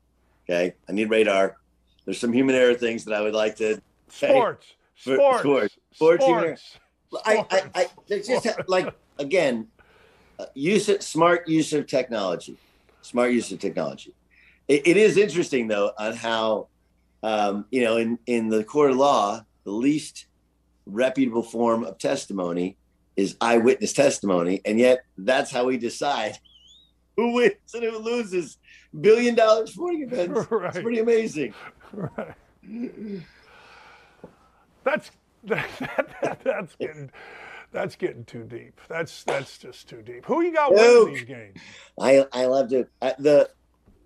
Okay, 0.45 0.75
I 0.87 0.91
need 0.93 1.09
radar. 1.09 1.57
There's 2.05 2.19
some 2.19 2.31
human 2.31 2.55
error 2.55 2.73
things 2.75 3.03
that 3.05 3.13
I 3.13 3.21
would 3.21 3.33
like 3.33 3.55
to. 3.57 3.81
say. 4.07 4.29
sports, 4.29 4.73
For- 4.95 5.15
sports, 5.15 5.39
sports. 5.39 5.75
Sports, 5.93 6.23
sports. 6.23 6.77
I, 7.25 7.45
I, 7.51 7.61
I 7.75 7.87
there's 8.07 8.27
just 8.27 8.47
like 8.67 8.93
again, 9.19 9.67
uh, 10.39 10.45
use 10.53 10.89
it 10.89 11.03
smart 11.03 11.47
use 11.47 11.73
of 11.73 11.87
technology, 11.87 12.57
smart 13.01 13.31
use 13.31 13.51
of 13.51 13.59
technology. 13.59 14.13
It, 14.67 14.87
it 14.87 14.97
is 14.97 15.17
interesting 15.17 15.67
though 15.67 15.91
on 15.97 16.15
how, 16.15 16.67
um, 17.25 17.65
you 17.71 17.83
know, 17.83 17.97
in 17.97 18.19
in 18.27 18.49
the 18.49 18.63
court 18.63 18.91
of 18.91 18.97
law, 18.97 19.41
the 19.63 19.71
least 19.71 20.27
reputable 20.85 21.41
form 21.41 21.83
of 21.83 21.97
testimony 21.97 22.77
is 23.17 23.35
eyewitness 23.41 23.93
testimony, 23.93 24.61
and 24.63 24.77
yet 24.79 24.99
that's 25.17 25.49
how 25.49 25.65
we 25.65 25.77
decide 25.77 26.37
who 27.17 27.33
wins 27.33 27.73
and 27.73 27.83
who 27.83 27.97
loses 27.97 28.59
billion 29.01 29.33
dollar 29.33 29.65
sporting 29.65 30.03
events. 30.03 30.47
It's 30.51 30.79
pretty 30.79 30.99
amazing. 30.99 31.55
Right. 31.91 32.35
That's 34.83 35.09
that, 35.45 35.67
that, 36.21 36.41
that's 36.43 36.75
getting 36.75 37.09
that's 37.71 37.95
getting 37.95 38.23
too 38.25 38.43
deep. 38.43 38.79
That's 38.87 39.23
that's 39.23 39.57
just 39.57 39.89
too 39.89 40.03
deep. 40.03 40.25
Who 40.25 40.43
you 40.43 40.53
got 40.53 40.71
winning 40.71 40.89
Luke. 40.91 41.13
these 41.13 41.23
games? 41.23 41.59
I 41.99 42.27
I 42.31 42.45
love 42.45 42.69
to 42.69 42.87
the. 43.17 43.49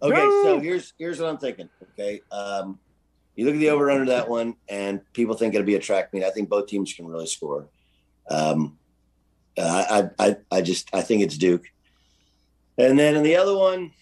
Okay, 0.01 0.41
so 0.43 0.61
here's 0.61 0.93
here's 0.97 1.19
what 1.19 1.27
I'm 1.27 1.37
thinking. 1.37 1.67
Okay, 1.91 2.21
um, 2.31 2.79
you 3.39 3.45
look 3.45 3.55
at 3.55 3.59
the 3.59 3.69
over 3.69 3.89
under 3.89 4.07
that 4.07 4.27
one, 4.27 4.57
and 4.67 4.99
people 5.13 5.33
think 5.33 5.55
it'll 5.55 5.65
be 5.65 5.75
a 5.75 5.79
track 5.79 6.13
meet. 6.13 6.25
I 6.25 6.29
think 6.29 6.49
both 6.49 6.67
teams 6.67 6.91
can 6.91 7.07
really 7.07 7.25
score. 7.25 7.69
Um, 8.29 8.77
uh, 9.57 10.09
I 10.19 10.27
I 10.27 10.35
I 10.51 10.61
just 10.61 10.93
I 10.93 11.01
think 11.03 11.23
it's 11.23 11.37
Duke, 11.37 11.63
and 12.77 12.99
then 12.99 13.15
in 13.15 13.23
the 13.23 13.37
other 13.37 13.55
one, 13.55 13.93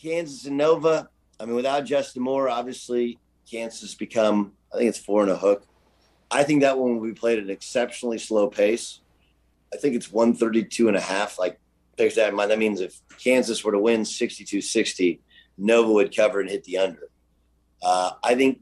Kansas 0.00 0.46
and 0.46 0.56
Nova. 0.56 1.08
I 1.40 1.44
mean, 1.44 1.56
without 1.56 1.84
Justin 1.84 2.22
Moore, 2.22 2.48
obviously 2.48 3.18
Kansas 3.50 3.96
become. 3.96 4.52
I 4.72 4.76
think 4.76 4.90
it's 4.90 4.98
four 4.98 5.22
and 5.22 5.30
a 5.32 5.36
hook. 5.36 5.66
I 6.30 6.44
think 6.44 6.62
that 6.62 6.78
one 6.78 6.94
will 6.94 7.08
be 7.08 7.14
played 7.14 7.38
at 7.38 7.44
an 7.46 7.50
exceptionally 7.50 8.18
slow 8.18 8.46
pace. 8.46 9.00
I 9.72 9.76
think 9.76 9.96
it's 9.96 10.12
132 10.12 10.86
and 10.86 10.96
a 10.96 11.00
half. 11.00 11.36
Like 11.36 11.58
there's 11.96 12.14
that 12.14 12.28
in 12.28 12.36
mind. 12.36 12.52
That 12.52 12.60
means 12.60 12.80
if 12.80 13.00
Kansas 13.18 13.64
were 13.64 13.72
to 13.72 13.78
win 13.80 14.04
62 14.04 14.60
60, 14.60 15.20
Nova 15.58 15.90
would 15.90 16.14
cover 16.14 16.38
and 16.38 16.48
hit 16.48 16.62
the 16.62 16.78
under. 16.78 17.08
Uh, 17.82 18.12
I 18.22 18.36
think 18.36 18.60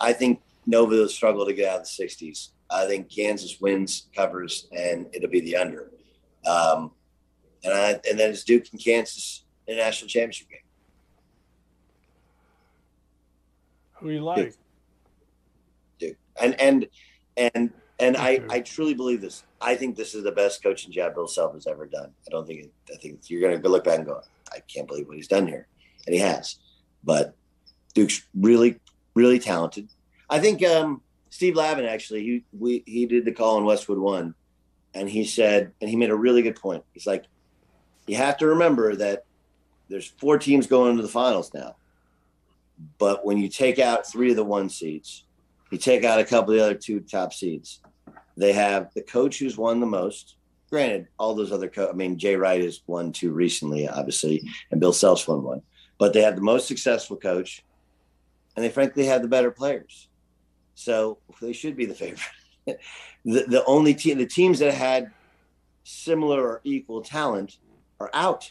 I 0.00 0.12
think 0.12 0.40
Nova 0.66 0.94
will 0.94 1.08
struggle 1.08 1.44
to 1.46 1.52
get 1.52 1.68
out 1.68 1.80
of 1.80 1.86
the 1.86 2.04
60s. 2.04 2.50
I 2.70 2.86
think 2.86 3.10
Kansas 3.10 3.60
wins, 3.60 4.08
covers, 4.14 4.68
and 4.72 5.06
it'll 5.12 5.30
be 5.30 5.40
the 5.40 5.56
under. 5.56 5.90
Um, 6.46 6.92
and 7.64 7.72
I, 7.72 7.90
and 8.08 8.18
then 8.18 8.30
it's 8.30 8.44
Duke 8.44 8.66
and 8.72 8.82
Kansas 8.82 9.44
in 9.66 9.74
a 9.74 9.82
national 9.82 10.08
championship 10.08 10.48
game. 10.48 10.58
Who 13.94 14.10
you 14.10 14.20
like? 14.20 14.54
Duke. 15.98 16.16
And 16.40 16.60
and 16.60 16.88
and 17.36 17.70
and 18.00 18.16
I, 18.16 18.40
I 18.50 18.60
truly 18.60 18.94
believe 18.94 19.20
this. 19.20 19.44
I 19.60 19.76
think 19.76 19.96
this 19.96 20.14
is 20.14 20.24
the 20.24 20.32
best 20.32 20.62
coaching 20.62 20.90
job 20.90 21.14
Bill 21.14 21.28
Self 21.28 21.54
has 21.54 21.68
ever 21.68 21.86
done. 21.86 22.10
I 22.26 22.30
don't 22.30 22.46
think 22.46 22.64
it, 22.64 22.72
I 22.92 22.96
think 22.96 23.30
you're 23.30 23.40
gonna 23.40 23.58
go 23.58 23.68
look 23.68 23.84
back 23.84 23.98
and 23.98 24.06
go, 24.06 24.20
I 24.52 24.58
can't 24.60 24.88
believe 24.88 25.06
what 25.06 25.16
he's 25.16 25.28
done 25.28 25.46
here. 25.46 25.68
And 26.06 26.14
he 26.14 26.20
has. 26.20 26.56
But 27.04 27.36
Duke's 27.94 28.26
really, 28.34 28.80
really 29.14 29.38
talented. 29.38 29.88
I 30.28 30.38
think 30.38 30.64
um, 30.64 31.02
Steve 31.30 31.56
Lavin 31.56 31.84
actually 31.84 32.22
he 32.22 32.44
we 32.58 32.82
he 32.86 33.06
did 33.06 33.24
the 33.24 33.32
call 33.32 33.56
on 33.56 33.64
Westwood 33.64 33.98
one 33.98 34.34
and 34.94 35.08
he 35.08 35.24
said 35.24 35.72
and 35.80 35.88
he 35.88 35.96
made 35.96 36.10
a 36.10 36.16
really 36.16 36.42
good 36.42 36.56
point. 36.56 36.84
He's 36.92 37.06
like, 37.06 37.24
you 38.06 38.16
have 38.16 38.36
to 38.38 38.46
remember 38.46 38.96
that 38.96 39.24
there's 39.88 40.06
four 40.06 40.38
teams 40.38 40.66
going 40.66 40.90
into 40.90 41.02
the 41.02 41.08
finals 41.08 41.52
now. 41.54 41.76
But 42.98 43.24
when 43.24 43.38
you 43.38 43.48
take 43.48 43.78
out 43.78 44.06
three 44.06 44.30
of 44.30 44.36
the 44.36 44.44
one 44.44 44.68
seeds, 44.68 45.24
you 45.70 45.78
take 45.78 46.04
out 46.04 46.20
a 46.20 46.24
couple 46.24 46.52
of 46.52 46.58
the 46.58 46.64
other 46.64 46.74
two 46.74 47.00
top 47.00 47.32
seeds. 47.32 47.80
They 48.36 48.52
have 48.52 48.92
the 48.94 49.02
coach 49.02 49.38
who's 49.38 49.56
won 49.56 49.80
the 49.80 49.86
most. 49.86 50.36
Granted, 50.70 51.08
all 51.18 51.34
those 51.34 51.52
other, 51.52 51.68
co- 51.68 51.90
I 51.90 51.92
mean, 51.92 52.18
Jay 52.18 52.36
Wright 52.36 52.62
has 52.62 52.80
won 52.86 53.12
two 53.12 53.30
recently, 53.30 53.86
obviously, 53.86 54.48
and 54.70 54.80
Bill 54.80 54.92
Self's 54.92 55.28
won 55.28 55.42
one. 55.42 55.62
But 55.98 56.12
they 56.12 56.22
have 56.22 56.36
the 56.36 56.42
most 56.42 56.66
successful 56.66 57.16
coach, 57.16 57.62
and 58.56 58.64
they 58.64 58.68
frankly 58.68 59.06
have 59.06 59.22
the 59.22 59.28
better 59.28 59.50
players. 59.50 60.08
So 60.74 61.18
they 61.40 61.52
should 61.52 61.76
be 61.76 61.86
the 61.86 61.94
favorite. 61.94 62.20
the, 62.66 63.44
the 63.46 63.64
only 63.66 63.94
team, 63.94 64.18
the 64.18 64.26
teams 64.26 64.58
that 64.60 64.74
had 64.74 65.10
similar 65.84 66.42
or 66.42 66.60
equal 66.64 67.02
talent 67.02 67.58
are 68.00 68.10
out. 68.12 68.50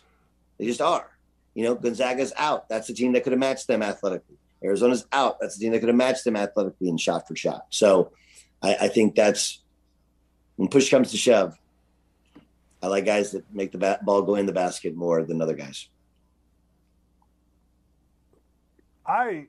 They 0.57 0.65
just 0.65 0.81
are. 0.81 1.09
You 1.53 1.65
know, 1.65 1.75
Gonzaga's 1.75 2.33
out. 2.37 2.69
That's 2.69 2.87
the 2.87 2.93
team 2.93 3.13
that 3.13 3.23
could 3.23 3.33
have 3.33 3.39
matched 3.39 3.67
them 3.67 3.81
athletically. 3.81 4.37
Arizona's 4.63 5.05
out. 5.11 5.39
That's 5.39 5.57
the 5.57 5.65
team 5.65 5.73
that 5.73 5.79
could 5.79 5.89
have 5.89 5.97
matched 5.97 6.23
them 6.23 6.35
athletically 6.35 6.87
and 6.89 6.99
shot 6.99 7.27
for 7.27 7.35
shot. 7.35 7.65
So 7.69 8.11
I, 8.61 8.75
I 8.81 8.87
think 8.87 9.15
that's 9.15 9.59
when 10.55 10.69
push 10.69 10.89
comes 10.89 11.11
to 11.11 11.17
shove. 11.17 11.57
I 12.83 12.87
like 12.87 13.05
guys 13.05 13.31
that 13.31 13.43
make 13.53 13.71
the 13.71 13.77
bat, 13.77 14.05
ball 14.05 14.21
go 14.21 14.35
in 14.35 14.45
the 14.45 14.53
basket 14.53 14.95
more 14.95 15.23
than 15.23 15.41
other 15.41 15.53
guys. 15.53 15.87
I, 19.05 19.13
I 19.13 19.47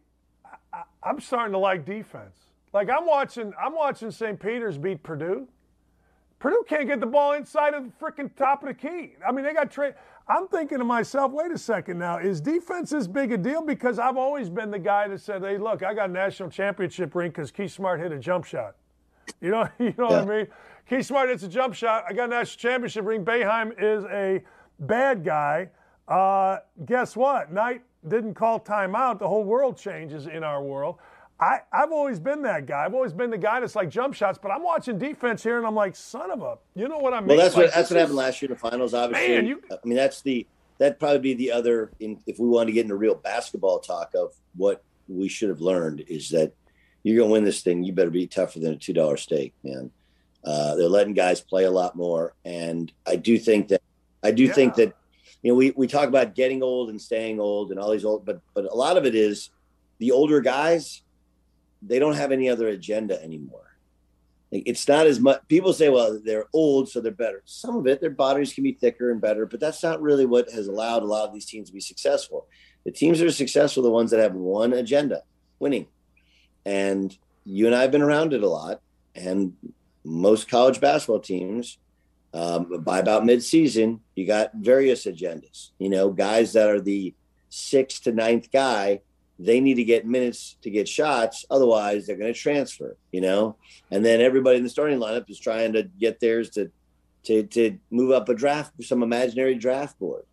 I'm 1.03 1.21
starting 1.21 1.53
to 1.53 1.59
like 1.59 1.85
defense. 1.85 2.37
Like 2.73 2.89
I'm 2.91 3.07
watching 3.07 3.53
I'm 3.63 3.75
watching 3.75 4.11
St. 4.11 4.39
Peter's 4.39 4.79
beat 4.79 5.03
Purdue. 5.03 5.49
Purdue 6.39 6.65
can't 6.69 6.89
get 6.89 6.99
the 6.99 7.07
ball 7.07 7.35
inside 7.35 7.73
of 7.73 7.85
the 7.85 7.91
freaking 8.05 8.35
top 8.35 8.65
of 8.65 8.69
the 8.69 8.75
key. 8.75 9.15
I 9.27 9.31
mean, 9.31 9.45
they 9.45 9.53
got 9.53 9.71
trade. 9.71 9.95
I'm 10.29 10.49
thinking 10.49 10.79
to 10.79 10.85
myself, 10.85 11.31
wait 11.31 11.53
a 11.53 11.59
second 11.59 11.99
now, 11.99 12.19
is 12.19 12.41
defense 12.41 12.91
this 12.91 13.07
big 13.07 13.31
a 13.31 13.39
deal? 13.39 13.63
Because 13.63 14.01
I've 14.01 14.17
always 14.17 14.51
been 14.51 14.71
the 14.71 14.79
guy 14.79 15.07
that 15.07 15.21
said, 15.21 15.43
hey, 15.43 15.57
look, 15.57 15.85
I 15.85 15.95
got 15.95 16.11
a 16.11 16.13
national 16.13 16.51
championship 16.51 17.15
ring 17.15 17.31
because 17.31 17.53
Keith 17.53 17.71
Smart 17.71 18.01
hit 18.01 18.11
a 18.11 18.19
jump 18.19 18.45
shot. 18.45 18.75
You 19.41 19.51
know, 19.51 19.69
you 19.79 19.95
know 19.97 20.07
what 20.07 20.23
I 20.23 20.25
mean? 20.25 20.47
Keith 20.89 21.07
Smart 21.07 21.29
hits 21.29 21.45
a 21.45 21.49
jump 21.49 21.75
shot. 21.75 22.05
I 22.09 22.13
got 22.13 22.25
a 22.25 22.29
national 22.29 22.59
championship 22.59 23.05
ring. 23.05 23.25
Boeheim 23.25 23.73
is 23.81 24.05
a 24.07 24.43
bad 24.81 25.25
guy. 25.25 25.71
Uh, 26.09 26.59
guess 26.85 27.17
what? 27.17 27.53
Knight 27.53 27.83
didn't 28.07 28.35
call 28.35 28.61
timeout. 28.61 29.19
The 29.19 29.29
whole 29.29 29.45
world 29.45 29.77
changes 29.77 30.27
in 30.27 30.43
our 30.45 30.63
world. 30.63 30.97
I, 31.41 31.61
I've 31.73 31.91
always 31.91 32.21
been 32.21 32.43
that 32.43 32.67
guy. 32.67 32.85
I've 32.85 32.95
always 32.95 33.13
been 33.13 33.31
the 33.31 33.39
guy 33.39 33.59
that's 33.61 33.75
like 33.75 33.89
jump 33.89 34.15
shots, 34.15 34.39
but 34.41 34.53
I'm 34.53 34.63
watching 34.63 34.99
defense 34.99 35.43
here 35.43 35.59
and 35.59 35.67
I'm 35.67 35.75
like, 35.75 35.97
son 35.97 36.31
of 36.31 36.41
a, 36.43 36.59
you 36.75 36.87
know 36.89 36.99
what 36.99 37.15
I 37.15 37.21
mean? 37.21 37.29
Well, 37.29 37.37
that's 37.39 37.57
Like, 37.57 37.67
what 37.67 37.75
that's 37.75 37.91
what 37.91 37.99
happened 37.99 38.17
last 38.17 38.41
year 38.43 38.51
in 38.51 38.55
the 38.55 38.61
finals. 38.61 38.95
Obviously, 38.95 39.35
Man, 39.37 39.47
you- 39.47 39.63
I 39.71 39.77
mean 39.85 39.97
that's 39.97 40.23
the 40.23 40.47
that'd 40.79 41.01
probably 41.01 41.19
be 41.19 41.35
the 41.35 41.51
other. 41.53 41.91
In, 42.01 42.19
if 42.27 42.39
we 42.39 42.47
want 42.49 42.69
to 42.69 42.73
get 42.73 42.83
into 42.83 42.95
real 42.95 43.15
basketball 43.17 43.81
talk 43.81 44.13
of 44.15 44.33
what 44.57 44.85
we 45.09 45.29
should 45.29 45.49
have 45.49 45.61
learned 45.61 46.05
is 46.07 46.29
that 46.31 46.53
you're 47.03 47.17
going 47.17 47.29
to 47.29 47.33
win 47.33 47.45
this 47.45 47.63
thing. 47.63 47.83
You 47.83 47.93
better 47.93 48.11
be 48.11 48.29
tougher 48.29 48.61
than 48.61 48.75
a 48.75 48.77
two 48.77 48.93
dollar 48.93 49.17
steak, 49.17 49.53
man. 49.65 49.91
Uh, 50.45 50.77
they're 50.77 50.89
letting 50.89 51.15
guys 51.15 51.41
play 51.41 51.65
a 51.65 51.71
lot 51.71 51.97
more, 51.97 52.35
and 52.45 52.93
I 53.07 53.17
do 53.17 53.37
think 53.39 53.69
that 53.69 53.83
I 54.23 54.31
do 54.31 54.49
think 54.49 54.75
that 54.77 54.95
you 55.43 55.51
know 55.51 55.57
we 55.57 55.73
we 55.73 55.87
talk 55.87 56.09
about 56.09 56.35
getting 56.35 56.63
old 56.63 56.91
and 56.91 57.01
staying 57.01 57.41
old 57.41 57.71
and 57.71 57.81
all 57.81 57.91
these 57.91 58.05
old, 58.05 58.25
but 58.25 58.41
but 58.55 58.65
a 58.65 58.75
lot 58.75 58.97
of 58.97 59.05
it 59.05 59.15
is 59.15 59.51
the 59.99 60.13
older 60.13 60.41
guys. 60.41 61.03
They 61.83 61.99
don't 61.99 62.15
have 62.15 62.31
any 62.31 62.49
other 62.49 62.69
agenda 62.69 63.21
anymore. 63.23 63.77
It's 64.53 64.87
not 64.87 65.07
as 65.07 65.19
much. 65.19 65.41
People 65.49 65.73
say, 65.73 65.89
well, 65.89 66.21
they're 66.23 66.45
old, 66.53 66.91
so 66.91 67.01
they're 67.01 67.11
better. 67.11 67.43
Some 67.47 67.75
of 67.75 67.87
it, 67.87 68.03
their 68.03 68.11
bodies 68.11 68.53
can 68.53 68.63
be 68.63 68.73
thicker 68.73 69.11
and 69.11 69.19
better, 69.21 69.47
but 69.47 69.61
that's 69.61 69.83
not 69.83 70.03
really 70.03 70.27
what 70.27 70.51
has 70.51 70.69
allowed 70.69 71.03
a 71.03 71.07
lot 71.07 71.27
of 71.27 71.33
these 71.33 71.47
teams 71.47 71.69
to 71.69 71.73
be 71.73 71.81
successful. 71.81 72.47
The 72.85 72.93
teams 72.93 73.19
that 73.19 73.27
are 73.27 73.33
successful 73.33 73.83
are 73.83 73.85
the 73.85 73.91
ones 73.91 74.11
that 74.11 74.21
have 74.21 74.35
one 74.35 74.75
agenda 74.75 75.23
winning. 75.59 75.87
And 76.67 77.17
you 77.45 77.67
and 77.67 77.75
I 77.75 77.81
have 77.81 77.91
been 77.91 78.03
around 78.03 78.35
it 78.35 78.43
a 78.43 78.49
lot. 78.49 78.83
And 79.15 79.55
most 80.05 80.49
college 80.49 80.81
basketball 80.81 81.21
teams 81.21 81.79
Um, 82.35 82.83
by 82.83 82.99
about 82.99 83.25
midseason, 83.25 84.01
you 84.15 84.27
got 84.27 84.53
various 84.55 85.05
agendas. 85.05 85.71
You 85.79 85.91
know, 85.91 86.11
guys 86.11 86.55
that 86.55 86.69
are 86.69 86.81
the 86.81 87.15
sixth 87.51 88.05
to 88.05 88.13
ninth 88.13 88.51
guy, 88.51 89.01
they 89.39 89.61
need 89.61 89.75
to 89.75 89.85
get 89.85 90.07
minutes 90.07 90.57
to 90.63 90.71
get 90.71 90.89
shots. 90.89 91.45
Otherwise, 91.51 92.07
they're 92.07 92.17
going 92.17 92.33
to 92.33 92.39
transfer. 92.39 92.97
You 93.11 93.21
know, 93.21 93.57
and 93.91 94.05
then 94.05 94.21
everybody 94.21 94.57
in 94.57 94.63
the 94.63 94.71
starting 94.71 94.99
lineup 94.99 95.29
is 95.29 95.39
trying 95.39 95.75
to 95.75 95.83
get 95.83 96.21
theirs 96.21 96.51
to 96.51 96.71
to 97.25 97.43
to 97.45 97.79
move 97.91 98.13
up 98.13 98.29
a 98.29 98.35
draft, 98.35 98.73
some 98.83 99.03
imaginary 99.03 99.55
draft 99.55 99.99
board. 99.99 100.25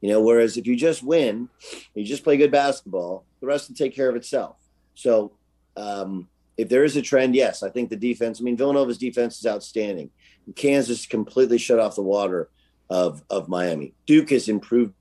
You 0.00 0.10
know, 0.10 0.20
whereas 0.20 0.56
if 0.56 0.66
you 0.66 0.76
just 0.76 1.02
win, 1.02 1.48
you 1.94 2.04
just 2.04 2.22
play 2.24 2.36
good 2.36 2.52
basketball, 2.52 3.24
the 3.40 3.46
rest 3.46 3.68
will 3.68 3.76
take 3.76 3.94
care 3.94 4.08
of 4.08 4.16
itself. 4.16 4.56
So, 4.94 5.32
um, 5.76 6.28
if 6.56 6.68
there 6.68 6.84
is 6.84 6.96
a 6.96 7.02
trend, 7.02 7.34
yes, 7.34 7.62
I 7.62 7.70
think 7.70 7.88
the 7.88 7.96
defense. 7.96 8.40
I 8.40 8.44
mean, 8.44 8.56
Villanova's 8.56 8.98
defense 8.98 9.38
is 9.38 9.46
outstanding. 9.46 10.10
Kansas 10.56 11.06
completely 11.06 11.58
shut 11.58 11.78
off 11.78 11.96
the 11.96 12.02
water 12.02 12.48
of 12.90 13.22
of 13.30 13.48
Miami. 13.48 13.94
Duke 14.06 14.30
has 14.30 14.48
improved 14.48 14.94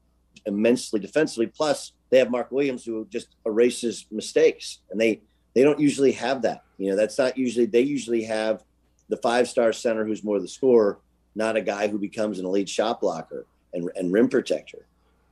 immensely 0.45 0.99
defensively. 0.99 1.48
Plus, 1.48 1.94
they 2.10 2.19
have 2.19 2.32
Mark 2.32 2.52
Williams 2.52 2.86
who 2.86 3.06
just 3.10 3.36
erases 3.45 4.06
mistakes, 4.11 4.80
and 4.91 4.99
they 4.99 5.22
they 5.53 5.64
don't 5.64 5.80
usually 5.80 6.11
have 6.14 6.41
that. 6.44 6.64
You 6.78 6.91
know, 6.91 6.95
that's 6.95 7.18
not 7.18 7.38
usually. 7.38 7.65
They 7.65 7.82
usually 7.82 8.24
have 8.24 8.64
the 9.10 9.18
five 9.18 9.48
star 9.48 9.74
center 9.74 10.06
who's 10.06 10.24
more 10.24 10.40
the 10.40 10.48
scorer, 10.48 10.99
not 11.36 11.56
a 11.56 11.61
guy 11.61 11.88
who 11.88 11.98
becomes 11.98 12.40
an 12.40 12.45
elite 12.45 12.69
shot 12.69 13.02
blocker 13.02 13.45
and, 13.74 13.90
and 13.95 14.11
rim 14.11 14.30
protector. 14.30 14.86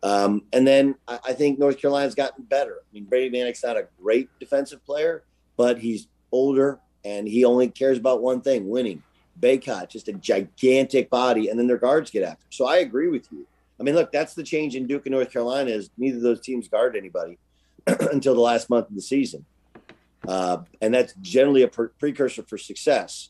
Um, 0.04 0.44
and 0.54 0.68
then 0.68 0.96
I, 1.08 1.20
I, 1.26 1.34
think 1.34 1.58
North 1.58 1.80
Carolina's 1.80 2.14
gotten 2.14 2.44
better. 2.44 2.78
I 2.82 2.94
mean, 2.94 3.06
Brady 3.06 3.36
Manek's 3.36 3.64
not 3.64 3.76
a 3.76 3.88
great 4.00 4.30
defensive 4.40 4.86
player, 4.86 5.24
but 5.58 5.80
he's 5.80 6.08
older 6.32 6.80
and 7.04 7.28
he 7.28 7.44
only 7.44 7.70
cares 7.70 7.98
about 7.98 8.22
one 8.22 8.42
thing 8.42 8.70
winning. 8.70 9.02
Bacot, 9.40 9.90
just 9.90 10.08
a 10.08 10.14
gigantic 10.14 11.10
body, 11.10 11.50
and 11.50 11.60
then 11.60 11.68
their 11.68 11.78
guards 11.78 12.12
get 12.12 12.24
after. 12.24 12.46
So 12.50 12.68
I 12.68 12.78
agree 12.78 13.10
with 13.10 13.28
you. 13.32 13.46
I 13.80 13.84
mean, 13.84 13.96
look, 13.96 14.12
that's 14.12 14.34
the 14.34 14.44
change 14.44 14.76
in 14.76 14.88
Duke 14.88 15.06
and 15.06 15.14
North 15.14 15.32
Carolina 15.32 15.72
is 15.72 15.90
neither 15.98 16.18
of 16.18 16.24
those 16.24 16.42
teams 16.42 16.68
guard 16.68 16.96
anybody 16.96 17.38
until 17.88 18.34
the 18.34 18.42
last 18.42 18.70
month 18.70 18.90
of 18.90 18.96
the 18.96 19.02
season, 19.02 19.46
uh, 20.28 20.60
and 20.82 20.94
that's 20.94 21.14
generally 21.22 21.64
a 21.64 21.68
per- 21.68 21.90
precursor 22.00 22.44
for 22.44 22.58
success. 22.58 23.30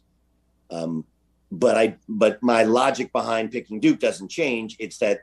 Um, 0.70 1.06
but 1.52 1.78
I, 1.78 1.98
but 2.08 2.42
my 2.44 2.64
logic 2.64 3.12
behind 3.12 3.52
picking 3.52 3.80
Duke 3.80 4.00
doesn't 4.00 4.30
change. 4.30 4.76
It's 4.80 4.98
that 5.00 5.22